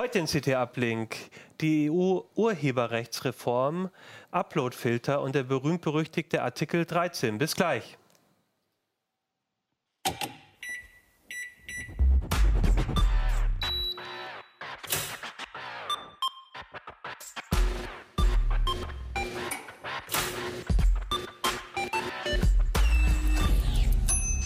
Heute 0.00 0.20
in 0.20 0.26
CT 0.26 0.54
Uplink 0.54 1.16
die 1.60 1.90
EU-Urheberrechtsreform, 1.90 3.90
Uploadfilter 4.30 5.20
und 5.20 5.34
der 5.34 5.42
berühmt-berüchtigte 5.42 6.42
Artikel 6.42 6.86
13. 6.86 7.36
Bis 7.36 7.54
gleich. 7.54 7.98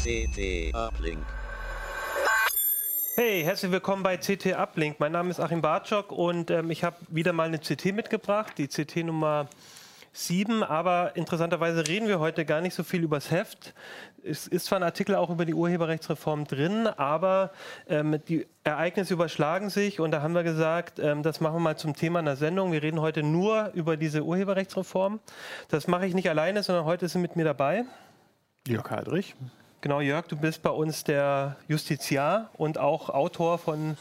CT 0.03 0.75
Uplink. 0.75 1.25
Hey, 3.19 3.43
herzlich 3.45 3.73
willkommen 3.73 4.03
bei 4.03 4.19
CT 4.19 4.59
Uplink. 4.59 5.01
Mein 5.01 5.13
Name 5.13 5.31
ist 5.31 5.41
Achim 5.41 5.63
Bartschok 5.63 6.13
und 6.13 6.51
ähm, 6.51 6.71
ich 6.71 6.85
habe 6.85 6.97
wieder 7.09 7.33
mal 7.33 7.47
eine 7.47 7.59
CT 7.59 7.95
mitgebracht, 7.95 8.59
die 8.59 8.69
CT 8.69 9.07
Nummer 9.07 9.49
7. 10.13 10.63
Aber 10.63 11.17
interessanterweise 11.17 11.89
reden 11.89 12.09
wir 12.09 12.19
heute 12.19 12.45
gar 12.45 12.61
nicht 12.61 12.75
so 12.75 12.85
viel 12.85 13.03
über 13.03 13.17
das 13.17 13.31
Heft. 13.31 13.73
Es 14.23 14.47
ist 14.47 14.67
zwar 14.67 14.81
ein 14.81 14.83
Artikel 14.83 15.15
auch 15.15 15.31
über 15.31 15.47
die 15.47 15.55
Urheberrechtsreform 15.55 16.45
drin, 16.45 16.89
aber 16.89 17.53
ähm, 17.89 18.21
die 18.29 18.47
Ereignisse 18.65 19.15
überschlagen 19.15 19.71
sich 19.71 19.99
und 19.99 20.11
da 20.11 20.21
haben 20.21 20.35
wir 20.35 20.43
gesagt, 20.43 20.99
ähm, 20.99 21.23
das 21.23 21.41
machen 21.41 21.55
wir 21.55 21.61
mal 21.61 21.79
zum 21.79 21.97
Thema 21.97 22.19
einer 22.19 22.37
Sendung. 22.37 22.71
Wir 22.71 22.83
reden 22.83 23.01
heute 23.01 23.23
nur 23.23 23.71
über 23.73 23.97
diese 23.97 24.25
Urheberrechtsreform. 24.25 25.21
Das 25.69 25.89
mache 25.89 26.05
ich 26.05 26.13
nicht 26.13 26.29
alleine, 26.29 26.63
sondern 26.63 26.85
heute 26.85 27.09
sind 27.09 27.23
mit 27.23 27.35
mir 27.35 27.47
dabei 27.47 27.87
Jörg 28.69 28.91
Heidrich. 28.91 29.35
Genau, 29.87 30.01
Jörg, 30.01 30.27
du 30.27 30.35
bist 30.35 30.65
bei 30.65 30.71
uns 30.71 31.05
der 31.05 31.55
Justiziar 31.69 32.51
und 32.55 32.77
auch 32.77 33.09
Autor 33.09 33.57
von 33.57 33.97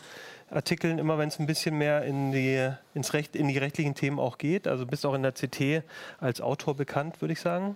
Artikeln, 0.50 0.98
immer 0.98 1.20
wenn 1.20 1.28
es 1.28 1.40
ein 1.40 1.46
bisschen 1.46 1.78
mehr 1.78 2.02
in 2.06 2.32
die, 2.32 2.72
ins 2.96 3.14
Recht, 3.14 3.36
in 3.36 3.50
die 3.50 3.60
rechtlichen 3.60 3.94
Themen 3.94 4.18
auch 4.18 4.40
geht. 4.40 4.68
Also 4.68 4.88
bist 4.88 5.06
auch 5.06 5.14
in 5.14 5.22
der 5.22 5.34
CT 5.34 5.84
als 6.18 6.42
Autor 6.42 6.74
bekannt, 6.74 7.22
würde 7.22 7.34
ich 7.34 7.40
sagen. 7.40 7.76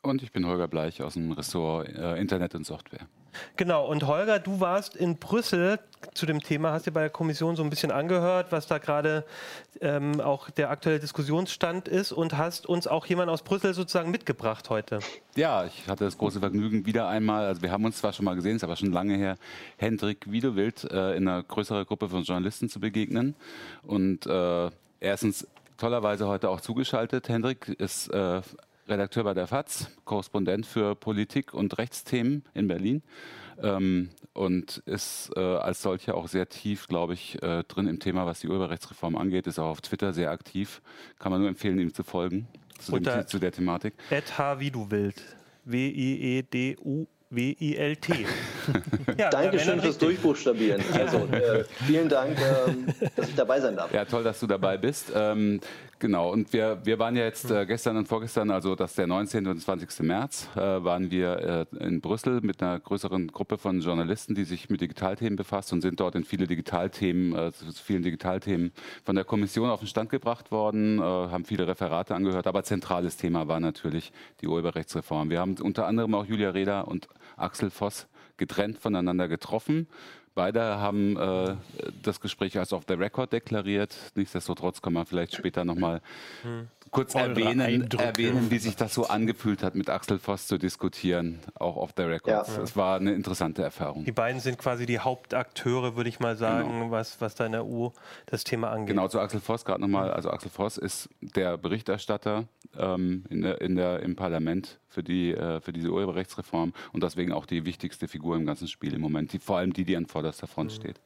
Und 0.00 0.22
ich 0.22 0.32
bin 0.32 0.46
Holger 0.46 0.66
Bleich 0.66 1.02
aus 1.02 1.12
dem 1.12 1.30
Ressort 1.30 1.90
äh, 1.90 2.16
Internet 2.16 2.54
und 2.54 2.64
Software. 2.64 3.06
Genau, 3.56 3.86
und 3.86 4.06
Holger, 4.06 4.38
du 4.38 4.60
warst 4.60 4.96
in 4.96 5.16
Brüssel 5.16 5.78
zu 6.14 6.26
dem 6.26 6.40
Thema, 6.40 6.72
hast 6.72 6.86
dir 6.86 6.92
bei 6.92 7.00
der 7.00 7.10
Kommission 7.10 7.56
so 7.56 7.62
ein 7.62 7.70
bisschen 7.70 7.90
angehört, 7.90 8.52
was 8.52 8.66
da 8.66 8.78
gerade 8.78 9.24
ähm, 9.80 10.20
auch 10.20 10.50
der 10.50 10.70
aktuelle 10.70 11.00
Diskussionsstand 11.00 11.88
ist 11.88 12.12
und 12.12 12.36
hast 12.36 12.66
uns 12.66 12.86
auch 12.86 13.06
jemand 13.06 13.30
aus 13.30 13.42
Brüssel 13.42 13.74
sozusagen 13.74 14.10
mitgebracht 14.10 14.70
heute. 14.70 15.00
Ja, 15.34 15.64
ich 15.64 15.88
hatte 15.88 16.04
das 16.04 16.16
große 16.16 16.40
Vergnügen, 16.40 16.86
wieder 16.86 17.08
einmal, 17.08 17.46
also 17.46 17.62
wir 17.62 17.70
haben 17.70 17.84
uns 17.84 17.98
zwar 17.98 18.12
schon 18.12 18.24
mal 18.24 18.34
gesehen, 18.34 18.56
ist 18.56 18.64
aber 18.64 18.76
schon 18.76 18.92
lange 18.92 19.16
her, 19.16 19.36
Hendrik 19.76 20.30
Wiedewild 20.30 20.84
äh, 20.84 21.16
in 21.16 21.28
einer 21.28 21.42
größeren 21.42 21.84
Gruppe 21.84 22.08
von 22.08 22.22
Journalisten 22.22 22.68
zu 22.68 22.80
begegnen. 22.80 23.34
Und 23.82 24.26
äh, 24.26 24.70
erstens 25.00 25.46
tollerweise 25.78 26.26
heute 26.26 26.50
auch 26.50 26.60
zugeschaltet. 26.60 27.28
Hendrik 27.28 27.68
ist 27.68 28.08
äh, 28.08 28.42
Redakteur 28.88 29.24
bei 29.24 29.34
der 29.34 29.46
FAZ, 29.46 29.90
Korrespondent 30.04 30.66
für 30.66 30.94
Politik 30.94 31.54
und 31.54 31.78
Rechtsthemen 31.78 32.44
in 32.54 32.68
Berlin 32.68 33.02
ähm, 33.62 34.10
und 34.32 34.78
ist 34.86 35.30
äh, 35.36 35.40
als 35.40 35.82
solcher 35.82 36.14
auch 36.14 36.28
sehr 36.28 36.48
tief, 36.48 36.88
glaube 36.88 37.14
ich, 37.14 37.42
äh, 37.42 37.64
drin 37.64 37.86
im 37.86 37.98
Thema, 38.00 38.26
was 38.26 38.40
die 38.40 38.48
Urheberrechtsreform 38.48 39.16
angeht, 39.16 39.46
ist 39.46 39.58
auch 39.58 39.68
auf 39.68 39.80
Twitter 39.80 40.12
sehr 40.12 40.30
aktiv. 40.30 40.80
Kann 41.18 41.32
man 41.32 41.40
nur 41.40 41.48
empfehlen, 41.48 41.78
ihm 41.78 41.92
zu 41.92 42.02
folgen 42.02 42.48
zu, 42.78 42.98
dem, 42.98 43.26
zu 43.26 43.38
der 43.38 43.52
Thematik. 43.52 43.94
Ed 44.10 44.38
H. 44.38 44.60
wie 44.60 44.70
du 44.70 44.90
willst. 44.90 45.22
W-I-E-D-U 45.64 47.06
W-I-L-T. 47.30 48.26
ja, 49.18 49.28
Dankeschön 49.28 49.80
fürs 49.82 49.98
Durchbuchstabieren. 49.98 50.82
Also, 50.94 51.18
äh, 51.30 51.64
vielen 51.86 52.08
Dank, 52.08 52.38
äh, 52.38 53.08
dass 53.16 53.28
ich 53.28 53.34
dabei 53.34 53.60
sein 53.60 53.76
darf. 53.76 53.92
Ja, 53.92 54.06
toll, 54.06 54.24
dass 54.24 54.40
du 54.40 54.46
dabei 54.46 54.78
bist. 54.78 55.12
Ähm, 55.14 55.60
genau, 55.98 56.32
und 56.32 56.50
wir, 56.54 56.80
wir 56.84 56.98
waren 56.98 57.16
ja 57.16 57.24
jetzt 57.24 57.50
äh, 57.50 57.66
gestern 57.66 57.98
und 57.98 58.08
vorgestern, 58.08 58.50
also 58.50 58.74
das 58.74 58.94
der 58.94 59.06
19. 59.06 59.46
und 59.46 59.60
20. 59.60 60.00
März, 60.00 60.48
äh, 60.56 60.60
waren 60.60 61.10
wir 61.10 61.66
äh, 61.70 61.84
in 61.84 62.00
Brüssel 62.00 62.40
mit 62.40 62.62
einer 62.62 62.80
größeren 62.80 63.28
Gruppe 63.28 63.58
von 63.58 63.82
Journalisten, 63.82 64.34
die 64.34 64.44
sich 64.44 64.70
mit 64.70 64.80
Digitalthemen 64.80 65.36
befasst 65.36 65.70
und 65.74 65.82
sind 65.82 66.00
dort 66.00 66.14
in 66.14 66.24
viele 66.24 66.46
Digitalthemen, 66.46 67.36
äh, 67.36 67.52
zu 67.52 67.66
vielen 67.74 68.02
Digitalthemen 68.02 68.72
von 69.04 69.16
der 69.16 69.24
Kommission 69.24 69.68
auf 69.68 69.80
den 69.80 69.88
Stand 69.88 70.08
gebracht 70.08 70.50
worden, 70.50 71.00
haben 71.00 71.44
viele 71.44 71.66
Referate 71.66 72.14
angehört, 72.14 72.46
aber 72.46 72.62
zentrales 72.62 73.16
Thema 73.16 73.48
war 73.48 73.60
natürlich 73.60 74.12
die 74.40 74.46
Urheberrechtsreform. 74.46 75.30
Wir 75.30 75.40
haben 75.40 75.56
unter 75.60 75.86
anderem 75.86 76.14
auch 76.14 76.24
Julia 76.24 76.50
Reda 76.50 76.82
und 76.82 77.08
Axel 77.36 77.70
Voss 77.70 78.06
getrennt 78.36 78.78
voneinander 78.78 79.28
getroffen. 79.28 79.88
Beide 80.34 80.78
haben 80.78 81.16
äh, 81.16 81.56
das 82.02 82.20
Gespräch 82.20 82.58
als 82.58 82.72
auf 82.72 82.84
der 82.84 83.00
Record 83.00 83.32
deklariert. 83.32 83.96
Nichtsdestotrotz 84.14 84.80
kann 84.80 84.92
man 84.92 85.04
vielleicht 85.04 85.34
später 85.34 85.64
nochmal 85.64 86.00
hm 86.42 86.68
kurz 86.90 87.14
erwähnen, 87.14 87.88
erwähnen, 87.92 88.50
wie 88.50 88.58
sich 88.58 88.76
das 88.76 88.94
so 88.94 89.06
angefühlt 89.06 89.62
hat, 89.62 89.74
mit 89.74 89.88
Axel 89.90 90.18
Voss 90.18 90.46
zu 90.46 90.58
diskutieren, 90.58 91.40
auch 91.54 91.76
auf 91.76 91.92
der 91.92 92.08
Records. 92.08 92.54
Ja. 92.54 92.60
Das 92.60 92.76
war 92.76 92.96
eine 92.96 93.12
interessante 93.12 93.62
Erfahrung. 93.62 94.04
Die 94.04 94.12
beiden 94.12 94.40
sind 94.40 94.58
quasi 94.58 94.86
die 94.86 94.98
Hauptakteure, 94.98 95.96
würde 95.96 96.08
ich 96.08 96.20
mal 96.20 96.36
sagen, 96.36 96.80
genau. 96.80 96.90
was, 96.90 97.20
was 97.20 97.34
da 97.34 97.46
in 97.46 97.52
der 97.52 97.64
EU 97.64 97.88
das 98.26 98.44
Thema 98.44 98.70
angeht. 98.70 98.88
Genau, 98.88 99.08
zu 99.08 99.20
Axel 99.20 99.40
Voss 99.40 99.64
gerade 99.64 99.80
nochmal. 99.80 100.10
Also 100.10 100.30
Axel 100.30 100.50
Voss 100.50 100.78
ist 100.78 101.08
der 101.20 101.56
Berichterstatter 101.56 102.44
ähm, 102.76 103.24
in 103.28 103.42
der, 103.42 103.60
in 103.60 103.76
der, 103.76 104.00
im 104.00 104.16
Parlament 104.16 104.78
für, 104.88 105.02
die, 105.02 105.32
äh, 105.32 105.60
für 105.60 105.72
diese 105.72 105.90
Urheberrechtsreform 105.90 106.72
und 106.92 107.02
deswegen 107.02 107.32
auch 107.32 107.46
die 107.46 107.64
wichtigste 107.64 108.08
Figur 108.08 108.36
im 108.36 108.46
ganzen 108.46 108.68
Spiel 108.68 108.94
im 108.94 109.00
Moment, 109.00 109.32
die, 109.32 109.38
vor 109.38 109.58
allem 109.58 109.72
die, 109.72 109.84
die 109.84 109.96
an 109.96 110.06
vorderster 110.06 110.46
Front 110.46 110.72
mhm. 110.72 110.76
steht. 110.76 111.00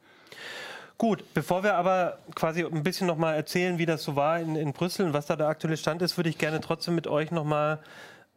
Gut, 0.97 1.23
bevor 1.33 1.63
wir 1.63 1.75
aber 1.75 2.19
quasi 2.35 2.63
ein 2.63 2.83
bisschen 2.83 3.07
nochmal 3.07 3.35
erzählen, 3.35 3.77
wie 3.77 3.85
das 3.85 4.03
so 4.03 4.15
war 4.15 4.39
in, 4.39 4.55
in 4.55 4.73
Brüssel 4.73 5.05
und 5.05 5.13
was 5.13 5.25
da 5.25 5.35
der 5.35 5.47
aktuelle 5.47 5.75
Stand 5.75 6.01
ist, 6.01 6.17
würde 6.17 6.29
ich 6.29 6.37
gerne 6.37 6.61
trotzdem 6.61 6.95
mit 6.95 7.07
euch 7.07 7.31
nochmal 7.31 7.79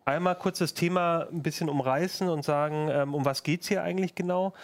einmal 0.05 0.37
kurz 0.37 0.59
das 0.59 0.73
Thema 0.73 1.27
ein 1.31 1.43
bisschen 1.43 1.69
umreißen 1.69 2.29
und 2.29 2.45
sagen, 2.45 2.89
ähm, 2.91 3.15
um 3.15 3.25
was 3.25 3.43
geht 3.43 3.63
es 3.63 3.69
hier 3.69 3.83
eigentlich 3.83 4.15
genau? 4.15 4.55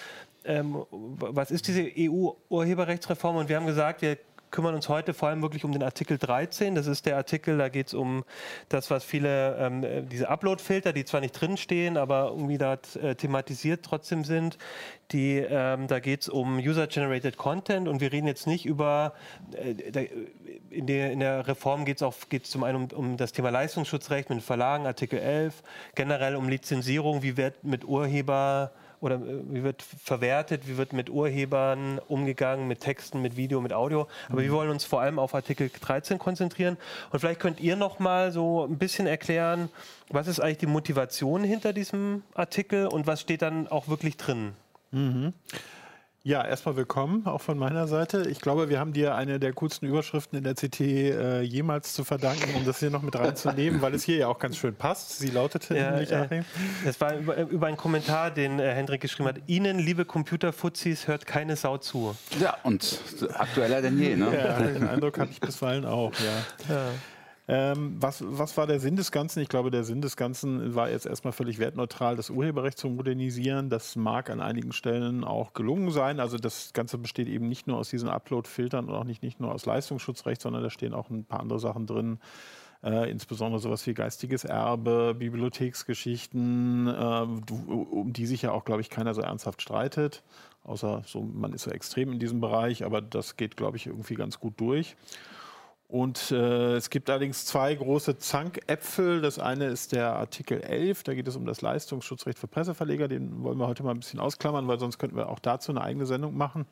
Ähm, 0.44 0.84
was 0.90 1.50
ist 1.50 1.68
diese 1.68 1.88
EU-Urheberrechtsreform? 1.96 3.36
Und 3.36 3.48
wir 3.48 3.56
haben 3.56 3.66
gesagt, 3.66 4.02
wir 4.02 4.18
kümmern 4.52 4.74
uns 4.76 4.88
heute 4.88 5.14
vor 5.14 5.28
allem 5.28 5.42
wirklich 5.42 5.64
um 5.64 5.72
den 5.72 5.82
Artikel 5.82 6.18
13. 6.18 6.76
Das 6.76 6.86
ist 6.86 7.06
der 7.06 7.16
Artikel, 7.16 7.58
da 7.58 7.68
geht 7.68 7.88
es 7.88 7.94
um 7.94 8.22
das, 8.68 8.90
was 8.90 9.02
viele, 9.02 9.56
ähm, 9.56 10.08
diese 10.08 10.28
Upload-Filter, 10.28 10.92
die 10.92 11.04
zwar 11.04 11.20
nicht 11.20 11.32
drinstehen, 11.32 11.96
aber 11.96 12.28
irgendwie 12.28 12.58
da 12.58 12.78
äh, 13.02 13.16
thematisiert 13.16 13.84
trotzdem 13.84 14.24
sind. 14.24 14.58
Die, 15.10 15.38
ähm, 15.38 15.88
da 15.88 15.98
geht 15.98 16.22
es 16.22 16.28
um 16.28 16.58
User-Generated 16.58 17.36
Content 17.36 17.88
und 17.88 18.00
wir 18.00 18.12
reden 18.12 18.26
jetzt 18.26 18.46
nicht 18.46 18.66
über, 18.66 19.14
äh, 19.52 19.74
in, 20.70 20.86
der, 20.86 21.12
in 21.12 21.20
der 21.20 21.48
Reform 21.48 21.84
geht 21.84 22.00
es 22.00 22.28
geht's 22.28 22.50
zum 22.50 22.62
einen 22.62 22.76
um, 22.76 22.98
um 22.98 23.16
das 23.16 23.32
Thema 23.32 23.50
Leistungsschutzrecht 23.50 24.30
mit 24.30 24.42
Verlagen, 24.42 24.86
Artikel 24.86 25.18
11, 25.18 25.62
generell 25.94 26.36
um 26.36 26.48
Lizenzierung, 26.48 27.22
wie 27.22 27.36
wird 27.36 27.64
mit 27.64 27.84
Urheber 27.84 28.72
oder 29.02 29.16
äh, 29.16 29.42
wie 29.50 29.62
wird 29.62 29.82
verwertet, 29.82 30.66
wie 30.66 30.78
wird 30.78 30.94
mit 30.94 31.10
Urhebern 31.10 32.00
umgegangen, 32.08 32.68
mit 32.68 32.80
Texten, 32.80 33.20
mit 33.20 33.36
Video, 33.36 33.60
mit 33.60 33.72
Audio. 33.72 34.08
Aber 34.28 34.40
mhm. 34.40 34.44
wir 34.44 34.52
wollen 34.52 34.70
uns 34.70 34.84
vor 34.84 35.02
allem 35.02 35.18
auf 35.18 35.34
Artikel 35.34 35.68
13 35.68 36.18
konzentrieren. 36.18 36.78
Und 37.10 37.20
vielleicht 37.20 37.40
könnt 37.40 37.60
ihr 37.60 37.76
noch 37.76 37.98
mal 37.98 38.32
so 38.32 38.64
ein 38.64 38.78
bisschen 38.78 39.06
erklären, 39.06 39.68
was 40.08 40.28
ist 40.28 40.40
eigentlich 40.40 40.58
die 40.58 40.66
Motivation 40.66 41.44
hinter 41.44 41.72
diesem 41.72 42.22
Artikel 42.34 42.86
und 42.86 43.06
was 43.06 43.20
steht 43.20 43.42
dann 43.42 43.68
auch 43.68 43.88
wirklich 43.88 44.16
drin? 44.16 44.52
Mhm. 44.92 45.32
Ja, 46.24 46.46
erstmal 46.46 46.76
willkommen, 46.76 47.26
auch 47.26 47.40
von 47.40 47.58
meiner 47.58 47.88
Seite. 47.88 48.28
Ich 48.30 48.40
glaube, 48.40 48.68
wir 48.68 48.78
haben 48.78 48.92
dir 48.92 49.16
eine 49.16 49.40
der 49.40 49.52
coolsten 49.54 49.86
Überschriften 49.86 50.38
in 50.38 50.44
der 50.44 50.54
CT 50.54 50.80
äh, 50.80 51.40
jemals 51.40 51.94
zu 51.94 52.04
verdanken, 52.04 52.54
um 52.54 52.64
das 52.64 52.78
hier 52.78 52.90
noch 52.90 53.02
mit 53.02 53.16
reinzunehmen, 53.16 53.82
weil 53.82 53.92
es 53.92 54.04
hier 54.04 54.18
ja 54.18 54.28
auch 54.28 54.38
ganz 54.38 54.56
schön 54.56 54.76
passt. 54.76 55.18
Sie 55.18 55.30
lautete 55.30 55.76
ja, 55.76 55.90
nämlich, 55.90 56.12
äh, 56.12 56.44
Es 56.86 57.00
war 57.00 57.16
über, 57.16 57.36
über, 57.38 57.66
einen 57.66 57.76
Kommentar, 57.76 58.30
den 58.30 58.60
äh, 58.60 58.72
Hendrik 58.72 59.00
geschrieben 59.00 59.30
hat. 59.30 59.40
Ihnen, 59.48 59.80
liebe 59.80 60.04
Computerfuzis, 60.04 61.08
hört 61.08 61.26
keine 61.26 61.56
Sau 61.56 61.78
zu. 61.78 62.14
Ja, 62.38 62.56
und 62.62 63.00
aktueller 63.34 63.82
denn 63.82 63.98
je, 63.98 64.14
ne? 64.14 64.32
Ja, 64.32 64.60
den 64.60 64.86
Eindruck 64.86 65.18
hatte 65.18 65.32
ich 65.32 65.40
bisweilen 65.40 65.84
auch, 65.84 66.12
ja. 66.20 66.72
ja. 66.72 66.84
Ähm, 67.48 67.96
was, 67.98 68.22
was 68.24 68.56
war 68.56 68.68
der 68.68 68.78
Sinn 68.78 68.94
des 68.94 69.10
Ganzen? 69.10 69.40
Ich 69.40 69.48
glaube, 69.48 69.70
der 69.72 69.82
Sinn 69.82 70.00
des 70.00 70.16
Ganzen 70.16 70.74
war 70.76 70.90
jetzt 70.90 71.06
erstmal 71.06 71.32
völlig 71.32 71.58
wertneutral, 71.58 72.14
das 72.14 72.30
Urheberrecht 72.30 72.78
zu 72.78 72.88
modernisieren. 72.88 73.68
Das 73.68 73.96
mag 73.96 74.30
an 74.30 74.40
einigen 74.40 74.72
Stellen 74.72 75.24
auch 75.24 75.52
gelungen 75.52 75.90
sein. 75.90 76.20
Also 76.20 76.36
das 76.36 76.72
Ganze 76.72 76.98
besteht 76.98 77.28
eben 77.28 77.48
nicht 77.48 77.66
nur 77.66 77.78
aus 77.78 77.90
diesen 77.90 78.08
Upload-Filtern 78.08 78.88
und 78.88 78.94
auch 78.94 79.04
nicht, 79.04 79.22
nicht 79.22 79.40
nur 79.40 79.52
aus 79.52 79.66
Leistungsschutzrecht, 79.66 80.40
sondern 80.40 80.62
da 80.62 80.70
stehen 80.70 80.94
auch 80.94 81.10
ein 81.10 81.24
paar 81.24 81.40
andere 81.40 81.58
Sachen 81.58 81.86
drin. 81.86 82.20
Äh, 82.84 83.10
insbesondere 83.10 83.60
sowas 83.60 83.86
wie 83.86 83.94
geistiges 83.94 84.44
Erbe, 84.44 85.14
Bibliotheksgeschichten, 85.16 86.88
äh, 86.88 87.26
um 87.52 88.12
die 88.12 88.26
sich 88.26 88.42
ja 88.42 88.52
auch, 88.52 88.64
glaube 88.64 88.80
ich, 88.80 88.90
keiner 88.90 89.14
so 89.14 89.20
ernsthaft 89.20 89.62
streitet. 89.62 90.22
Außer 90.64 91.02
so, 91.06 91.22
man 91.22 91.52
ist 91.52 91.62
so 91.62 91.70
extrem 91.70 92.12
in 92.12 92.18
diesem 92.18 92.40
Bereich, 92.40 92.84
aber 92.84 93.00
das 93.00 93.36
geht, 93.36 93.56
glaube 93.56 93.76
ich, 93.76 93.86
irgendwie 93.86 94.14
ganz 94.14 94.38
gut 94.38 94.54
durch. 94.60 94.96
Und 95.92 96.30
äh, 96.30 96.76
es 96.76 96.88
gibt 96.88 97.10
allerdings 97.10 97.44
zwei 97.44 97.74
große 97.74 98.16
Zankäpfel. 98.16 99.20
Das 99.20 99.38
eine 99.38 99.66
ist 99.66 99.92
der 99.92 100.14
Artikel 100.14 100.62
11, 100.62 101.02
da 101.02 101.12
geht 101.12 101.28
es 101.28 101.36
um 101.36 101.44
das 101.44 101.60
Leistungsschutzrecht 101.60 102.38
für 102.38 102.46
Presseverleger. 102.46 103.08
Den 103.08 103.44
wollen 103.44 103.58
wir 103.58 103.66
heute 103.66 103.82
mal 103.82 103.90
ein 103.90 103.98
bisschen 103.98 104.18
ausklammern, 104.18 104.66
weil 104.68 104.78
sonst 104.78 104.96
könnten 104.96 105.16
wir 105.16 105.28
auch 105.28 105.38
dazu 105.38 105.70
eine 105.70 105.82
eigene 105.82 106.06
Sendung 106.06 106.34
machen. 106.34 106.64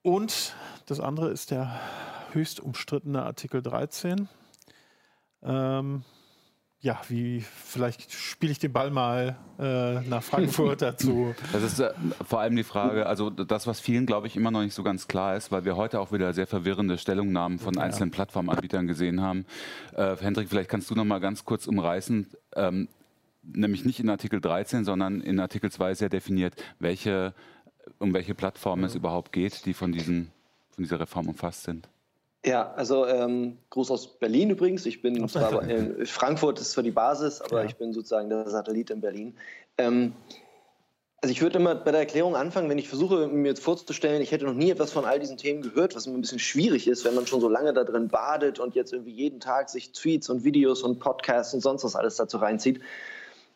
Und 0.00 0.56
das 0.86 0.98
andere 0.98 1.28
ist 1.28 1.50
der 1.50 1.78
höchst 2.32 2.60
umstrittene 2.60 3.22
Artikel 3.22 3.60
13. 3.60 4.30
Ähm, 5.42 6.04
ja, 6.80 7.00
wie 7.08 7.40
vielleicht 7.40 8.12
spiele 8.12 8.52
ich 8.52 8.60
den 8.60 8.72
Ball 8.72 8.90
mal 8.90 9.36
äh, 9.58 10.00
nach 10.08 10.22
Frankfurt 10.22 10.82
dazu. 10.82 11.34
Das 11.52 11.62
ist 11.62 11.80
äh, 11.80 11.90
vor 12.24 12.40
allem 12.40 12.54
die 12.54 12.62
Frage, 12.62 13.06
also 13.06 13.30
das, 13.30 13.66
was 13.66 13.80
vielen, 13.80 14.06
glaube 14.06 14.28
ich, 14.28 14.36
immer 14.36 14.52
noch 14.52 14.62
nicht 14.62 14.74
so 14.74 14.84
ganz 14.84 15.08
klar 15.08 15.36
ist, 15.36 15.50
weil 15.50 15.64
wir 15.64 15.76
heute 15.76 15.98
auch 16.00 16.12
wieder 16.12 16.32
sehr 16.32 16.46
verwirrende 16.46 16.96
Stellungnahmen 16.96 17.58
von 17.58 17.78
einzelnen 17.78 18.12
Plattformanbietern 18.12 18.86
gesehen 18.86 19.20
haben. 19.20 19.44
Äh, 19.94 20.16
Hendrik, 20.18 20.48
vielleicht 20.48 20.70
kannst 20.70 20.88
du 20.90 20.94
noch 20.94 21.04
mal 21.04 21.18
ganz 21.18 21.44
kurz 21.44 21.66
umreißen, 21.66 22.28
ähm, 22.54 22.88
nämlich 23.42 23.84
nicht 23.84 23.98
in 23.98 24.08
Artikel 24.08 24.40
13, 24.40 24.84
sondern 24.84 25.20
in 25.20 25.40
Artikel 25.40 25.72
2 25.72 25.94
sehr 25.94 26.08
definiert, 26.08 26.54
welche, 26.78 27.34
um 27.98 28.14
welche 28.14 28.36
Plattformen 28.36 28.84
es 28.84 28.94
überhaupt 28.94 29.32
geht, 29.32 29.66
die 29.66 29.74
von, 29.74 29.90
diesen, 29.90 30.30
von 30.70 30.84
dieser 30.84 31.00
Reform 31.00 31.28
umfasst 31.28 31.64
sind. 31.64 31.88
Ja, 32.44 32.72
also 32.74 33.06
ähm, 33.06 33.58
Gruß 33.70 33.90
aus 33.90 34.18
Berlin 34.18 34.50
übrigens. 34.50 34.86
Ich 34.86 35.02
bin 35.02 35.28
zwar 35.28 35.68
in 35.68 36.06
Frankfurt 36.06 36.60
ist 36.60 36.72
zwar 36.72 36.84
die 36.84 36.92
Basis, 36.92 37.40
aber 37.40 37.60
ja. 37.60 37.66
ich 37.66 37.76
bin 37.76 37.92
sozusagen 37.92 38.28
der 38.28 38.48
Satellit 38.48 38.90
in 38.90 39.00
Berlin. 39.00 39.36
Ähm, 39.76 40.12
also 41.20 41.32
ich 41.32 41.42
würde 41.42 41.58
immer 41.58 41.74
bei 41.74 41.90
der 41.90 42.00
Erklärung 42.00 42.36
anfangen, 42.36 42.70
wenn 42.70 42.78
ich 42.78 42.88
versuche, 42.88 43.26
mir 43.26 43.48
jetzt 43.48 43.62
vorzustellen, 43.62 44.22
ich 44.22 44.30
hätte 44.30 44.44
noch 44.44 44.54
nie 44.54 44.70
etwas 44.70 44.92
von 44.92 45.04
all 45.04 45.18
diesen 45.18 45.36
Themen 45.36 45.62
gehört, 45.62 45.96
was 45.96 46.06
immer 46.06 46.16
ein 46.16 46.20
bisschen 46.20 46.38
schwierig 46.38 46.86
ist, 46.86 47.04
wenn 47.04 47.16
man 47.16 47.26
schon 47.26 47.40
so 47.40 47.48
lange 47.48 47.72
da 47.72 47.82
drin 47.82 48.06
badet 48.06 48.60
und 48.60 48.76
jetzt 48.76 48.92
irgendwie 48.92 49.12
jeden 49.12 49.40
Tag 49.40 49.68
sich 49.68 49.90
Tweets 49.90 50.30
und 50.30 50.44
Videos 50.44 50.82
und 50.82 51.00
Podcasts 51.00 51.52
und 51.54 51.60
sonst 51.60 51.82
was 51.82 51.96
alles 51.96 52.14
dazu 52.16 52.36
reinzieht 52.36 52.80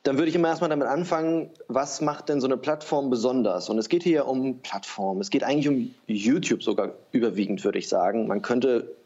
dann 0.02 0.18
würde 0.18 0.28
ich 0.28 0.34
immer 0.34 0.48
erstmal 0.48 0.70
damit 0.70 0.88
anfangen, 0.88 1.50
was 1.68 2.00
macht 2.00 2.28
denn 2.28 2.40
so 2.40 2.46
eine 2.46 2.56
Plattform 2.56 3.08
besonders? 3.08 3.68
Und 3.68 3.78
es 3.78 3.88
geht 3.88 4.02
hier 4.02 4.26
um 4.26 4.58
Plattformen. 4.58 5.20
Es 5.20 5.30
geht 5.30 5.44
eigentlich 5.44 5.68
um 5.68 5.94
YouTube 6.06 6.62
sogar 6.62 6.90
überwiegend, 7.12 7.64
würde 7.64 7.78
ich 7.78 7.88
sagen. 7.88 8.26
Man 8.26 8.42
könnte 8.42 8.96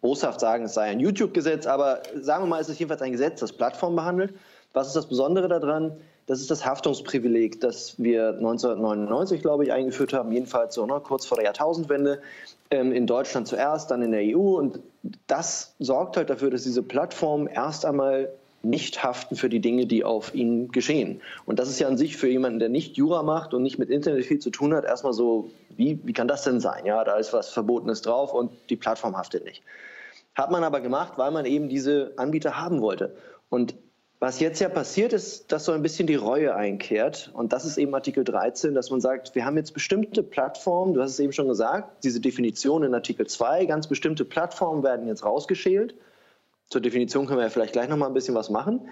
boshaft 0.00 0.40
sagen, 0.40 0.64
es 0.64 0.74
sei 0.74 0.84
ein 0.84 1.00
YouTube-Gesetz, 1.00 1.66
aber 1.66 2.02
sagen 2.18 2.44
wir 2.44 2.48
mal, 2.48 2.60
es 2.60 2.68
ist 2.68 2.78
jedenfalls 2.78 3.02
ein 3.02 3.12
Gesetz, 3.12 3.40
das 3.40 3.52
Plattformen 3.52 3.96
behandelt. 3.96 4.34
Was 4.72 4.88
ist 4.88 4.96
das 4.96 5.06
Besondere 5.06 5.48
daran? 5.48 5.92
Das 6.26 6.40
ist 6.40 6.50
das 6.50 6.64
Haftungsprivileg, 6.64 7.60
das 7.60 7.94
wir 7.98 8.28
1999, 8.30 9.42
glaube 9.42 9.64
ich, 9.64 9.72
eingeführt 9.72 10.12
haben, 10.12 10.32
jedenfalls 10.32 10.74
so 10.74 10.84
ne, 10.86 11.00
kurz 11.00 11.24
vor 11.24 11.36
der 11.36 11.44
Jahrtausendwende, 11.44 12.20
ähm, 12.70 12.92
in 12.92 13.06
Deutschland 13.06 13.46
zuerst, 13.46 13.90
dann 13.90 14.02
in 14.02 14.10
der 14.10 14.22
EU. 14.22 14.58
Und 14.58 14.80
das 15.26 15.74
sorgt 15.78 16.16
halt 16.16 16.30
dafür, 16.30 16.50
dass 16.50 16.64
diese 16.64 16.82
Plattformen 16.82 17.46
erst 17.46 17.84
einmal 17.84 18.30
nicht 18.68 19.02
haften 19.02 19.36
für 19.36 19.48
die 19.48 19.60
Dinge, 19.60 19.86
die 19.86 20.04
auf 20.04 20.34
ihnen 20.34 20.68
geschehen. 20.68 21.20
Und 21.44 21.58
das 21.58 21.68
ist 21.68 21.78
ja 21.78 21.88
an 21.88 21.96
sich 21.96 22.16
für 22.16 22.28
jemanden, 22.28 22.58
der 22.58 22.68
nicht 22.68 22.96
Jura 22.96 23.22
macht 23.22 23.54
und 23.54 23.62
nicht 23.62 23.78
mit 23.78 23.90
Internet 23.90 24.26
viel 24.26 24.38
zu 24.38 24.50
tun 24.50 24.74
hat, 24.74 24.84
erstmal 24.84 25.12
so, 25.12 25.50
wie, 25.76 25.98
wie 26.04 26.12
kann 26.12 26.28
das 26.28 26.44
denn 26.44 26.60
sein? 26.60 26.86
Ja, 26.86 27.04
da 27.04 27.16
ist 27.16 27.32
was 27.32 27.50
Verbotenes 27.50 28.02
drauf 28.02 28.32
und 28.32 28.50
die 28.70 28.76
Plattform 28.76 29.16
haftet 29.16 29.44
nicht. 29.44 29.62
Hat 30.34 30.50
man 30.50 30.64
aber 30.64 30.80
gemacht, 30.80 31.14
weil 31.16 31.30
man 31.30 31.46
eben 31.46 31.68
diese 31.68 32.12
Anbieter 32.16 32.60
haben 32.60 32.82
wollte. 32.82 33.16
Und 33.48 33.74
was 34.18 34.40
jetzt 34.40 34.60
ja 34.60 34.68
passiert 34.68 35.12
ist, 35.12 35.52
dass 35.52 35.66
so 35.66 35.72
ein 35.72 35.82
bisschen 35.82 36.06
die 36.06 36.14
Reue 36.14 36.54
einkehrt. 36.54 37.30
Und 37.34 37.52
das 37.52 37.64
ist 37.64 37.76
eben 37.76 37.94
Artikel 37.94 38.24
13, 38.24 38.74
dass 38.74 38.90
man 38.90 39.00
sagt, 39.00 39.34
wir 39.34 39.44
haben 39.44 39.56
jetzt 39.56 39.74
bestimmte 39.74 40.22
Plattformen, 40.22 40.94
du 40.94 41.02
hast 41.02 41.12
es 41.12 41.20
eben 41.20 41.32
schon 41.32 41.48
gesagt, 41.48 42.02
diese 42.04 42.20
Definition 42.20 42.82
in 42.82 42.94
Artikel 42.94 43.26
2, 43.26 43.66
ganz 43.66 43.86
bestimmte 43.86 44.24
Plattformen 44.24 44.82
werden 44.82 45.06
jetzt 45.06 45.24
rausgeschält 45.24 45.94
zur 46.68 46.80
Definition 46.80 47.26
können 47.26 47.38
wir 47.38 47.44
ja 47.44 47.50
vielleicht 47.50 47.72
gleich 47.72 47.88
noch 47.88 47.96
mal 47.96 48.06
ein 48.06 48.14
bisschen 48.14 48.34
was 48.34 48.50
machen. 48.50 48.88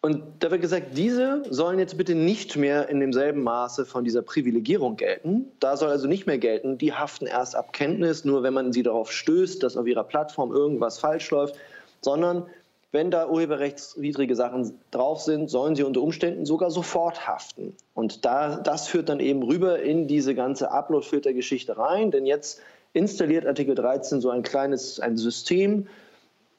Und 0.00 0.22
da 0.38 0.50
wird 0.52 0.60
gesagt, 0.60 0.96
diese 0.96 1.42
sollen 1.50 1.80
jetzt 1.80 1.98
bitte 1.98 2.14
nicht 2.14 2.56
mehr 2.56 2.88
in 2.88 3.00
demselben 3.00 3.42
Maße 3.42 3.84
von 3.84 4.04
dieser 4.04 4.22
Privilegierung 4.22 4.96
gelten. 4.96 5.50
Da 5.58 5.76
soll 5.76 5.90
also 5.90 6.06
nicht 6.06 6.26
mehr 6.26 6.38
gelten, 6.38 6.78
die 6.78 6.92
haften 6.92 7.26
erst 7.26 7.56
ab 7.56 7.72
Kenntnis, 7.72 8.24
nur 8.24 8.44
wenn 8.44 8.54
man 8.54 8.72
sie 8.72 8.84
darauf 8.84 9.10
stößt, 9.10 9.60
dass 9.62 9.76
auf 9.76 9.88
ihrer 9.88 10.04
Plattform 10.04 10.52
irgendwas 10.52 11.00
falsch 11.00 11.28
läuft, 11.30 11.56
sondern 12.00 12.46
wenn 12.92 13.10
da 13.10 13.28
urheberrechtswidrige 13.28 14.36
Sachen 14.36 14.78
drauf 14.92 15.20
sind, 15.20 15.50
sollen 15.50 15.74
sie 15.74 15.82
unter 15.82 16.00
Umständen 16.00 16.46
sogar 16.46 16.70
sofort 16.70 17.26
haften. 17.26 17.76
Und 17.92 18.24
da, 18.24 18.56
das 18.56 18.86
führt 18.86 19.08
dann 19.08 19.20
eben 19.20 19.42
rüber 19.42 19.80
in 19.82 20.06
diese 20.06 20.34
ganze 20.34 20.70
Upload-Filter-Geschichte 20.70 21.76
rein, 21.76 22.12
denn 22.12 22.24
jetzt 22.24 22.60
installiert 22.92 23.46
Artikel 23.46 23.74
13 23.74 24.20
so 24.20 24.30
ein 24.30 24.42
kleines 24.42 25.00
ein 25.00 25.16
System, 25.16 25.88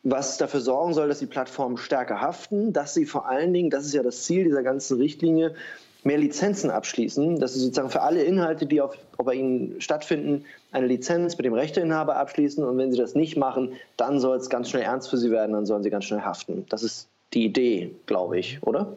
was 0.04 0.38
dafür 0.38 0.62
sorgen 0.62 0.94
soll, 0.94 1.08
dass 1.08 1.20
die 1.20 1.26
Plattformen 1.26 1.78
stärker 1.78 2.22
haften, 2.22 2.74
dass 2.74 2.94
sie 2.94 3.06
vor 3.06 3.28
allen 3.28 3.54
Dingen, 3.54 3.70
das 3.70 3.86
ist 3.86 3.94
ja 3.94 4.04
das 4.04 4.24
Ziel 4.24 4.44
dieser 4.46 4.64
ganzen 4.64 4.98
Richtlinie, 4.98 5.56
mehr 6.04 6.18
Lizenzen 6.18 6.70
abschließen, 6.70 7.40
dass 7.40 7.54
sie 7.54 7.60
sozusagen 7.60 7.90
für 7.90 8.02
alle 8.02 8.24
Inhalte, 8.24 8.66
die 8.66 8.80
auf, 8.80 8.98
bei 9.18 9.34
ihnen 9.34 9.82
stattfinden, 9.82 10.46
eine 10.72 10.88
Lizenz 10.88 11.38
mit 11.38 11.46
dem 11.46 11.54
Rechteinhaber 11.54 12.16
abschließen. 12.16 12.64
Und 12.64 12.78
wenn 12.78 12.92
sie 12.92 12.98
das 12.98 13.16
nicht 13.16 13.36
machen, 13.36 13.74
dann 13.98 14.20
soll 14.20 14.38
es 14.38 14.50
ganz 14.50 14.70
schnell 14.70 14.84
ernst 14.84 15.10
für 15.10 15.18
sie 15.18 15.32
werden, 15.32 15.52
dann 15.52 15.66
sollen 15.66 15.84
sie 15.84 15.90
ganz 15.90 16.06
schnell 16.06 16.22
haften. 16.22 16.66
Das 16.70 16.84
ist 16.84 17.10
die 17.34 17.44
Idee, 17.44 17.94
glaube 18.06 18.40
ich, 18.40 18.60
oder? 18.64 18.94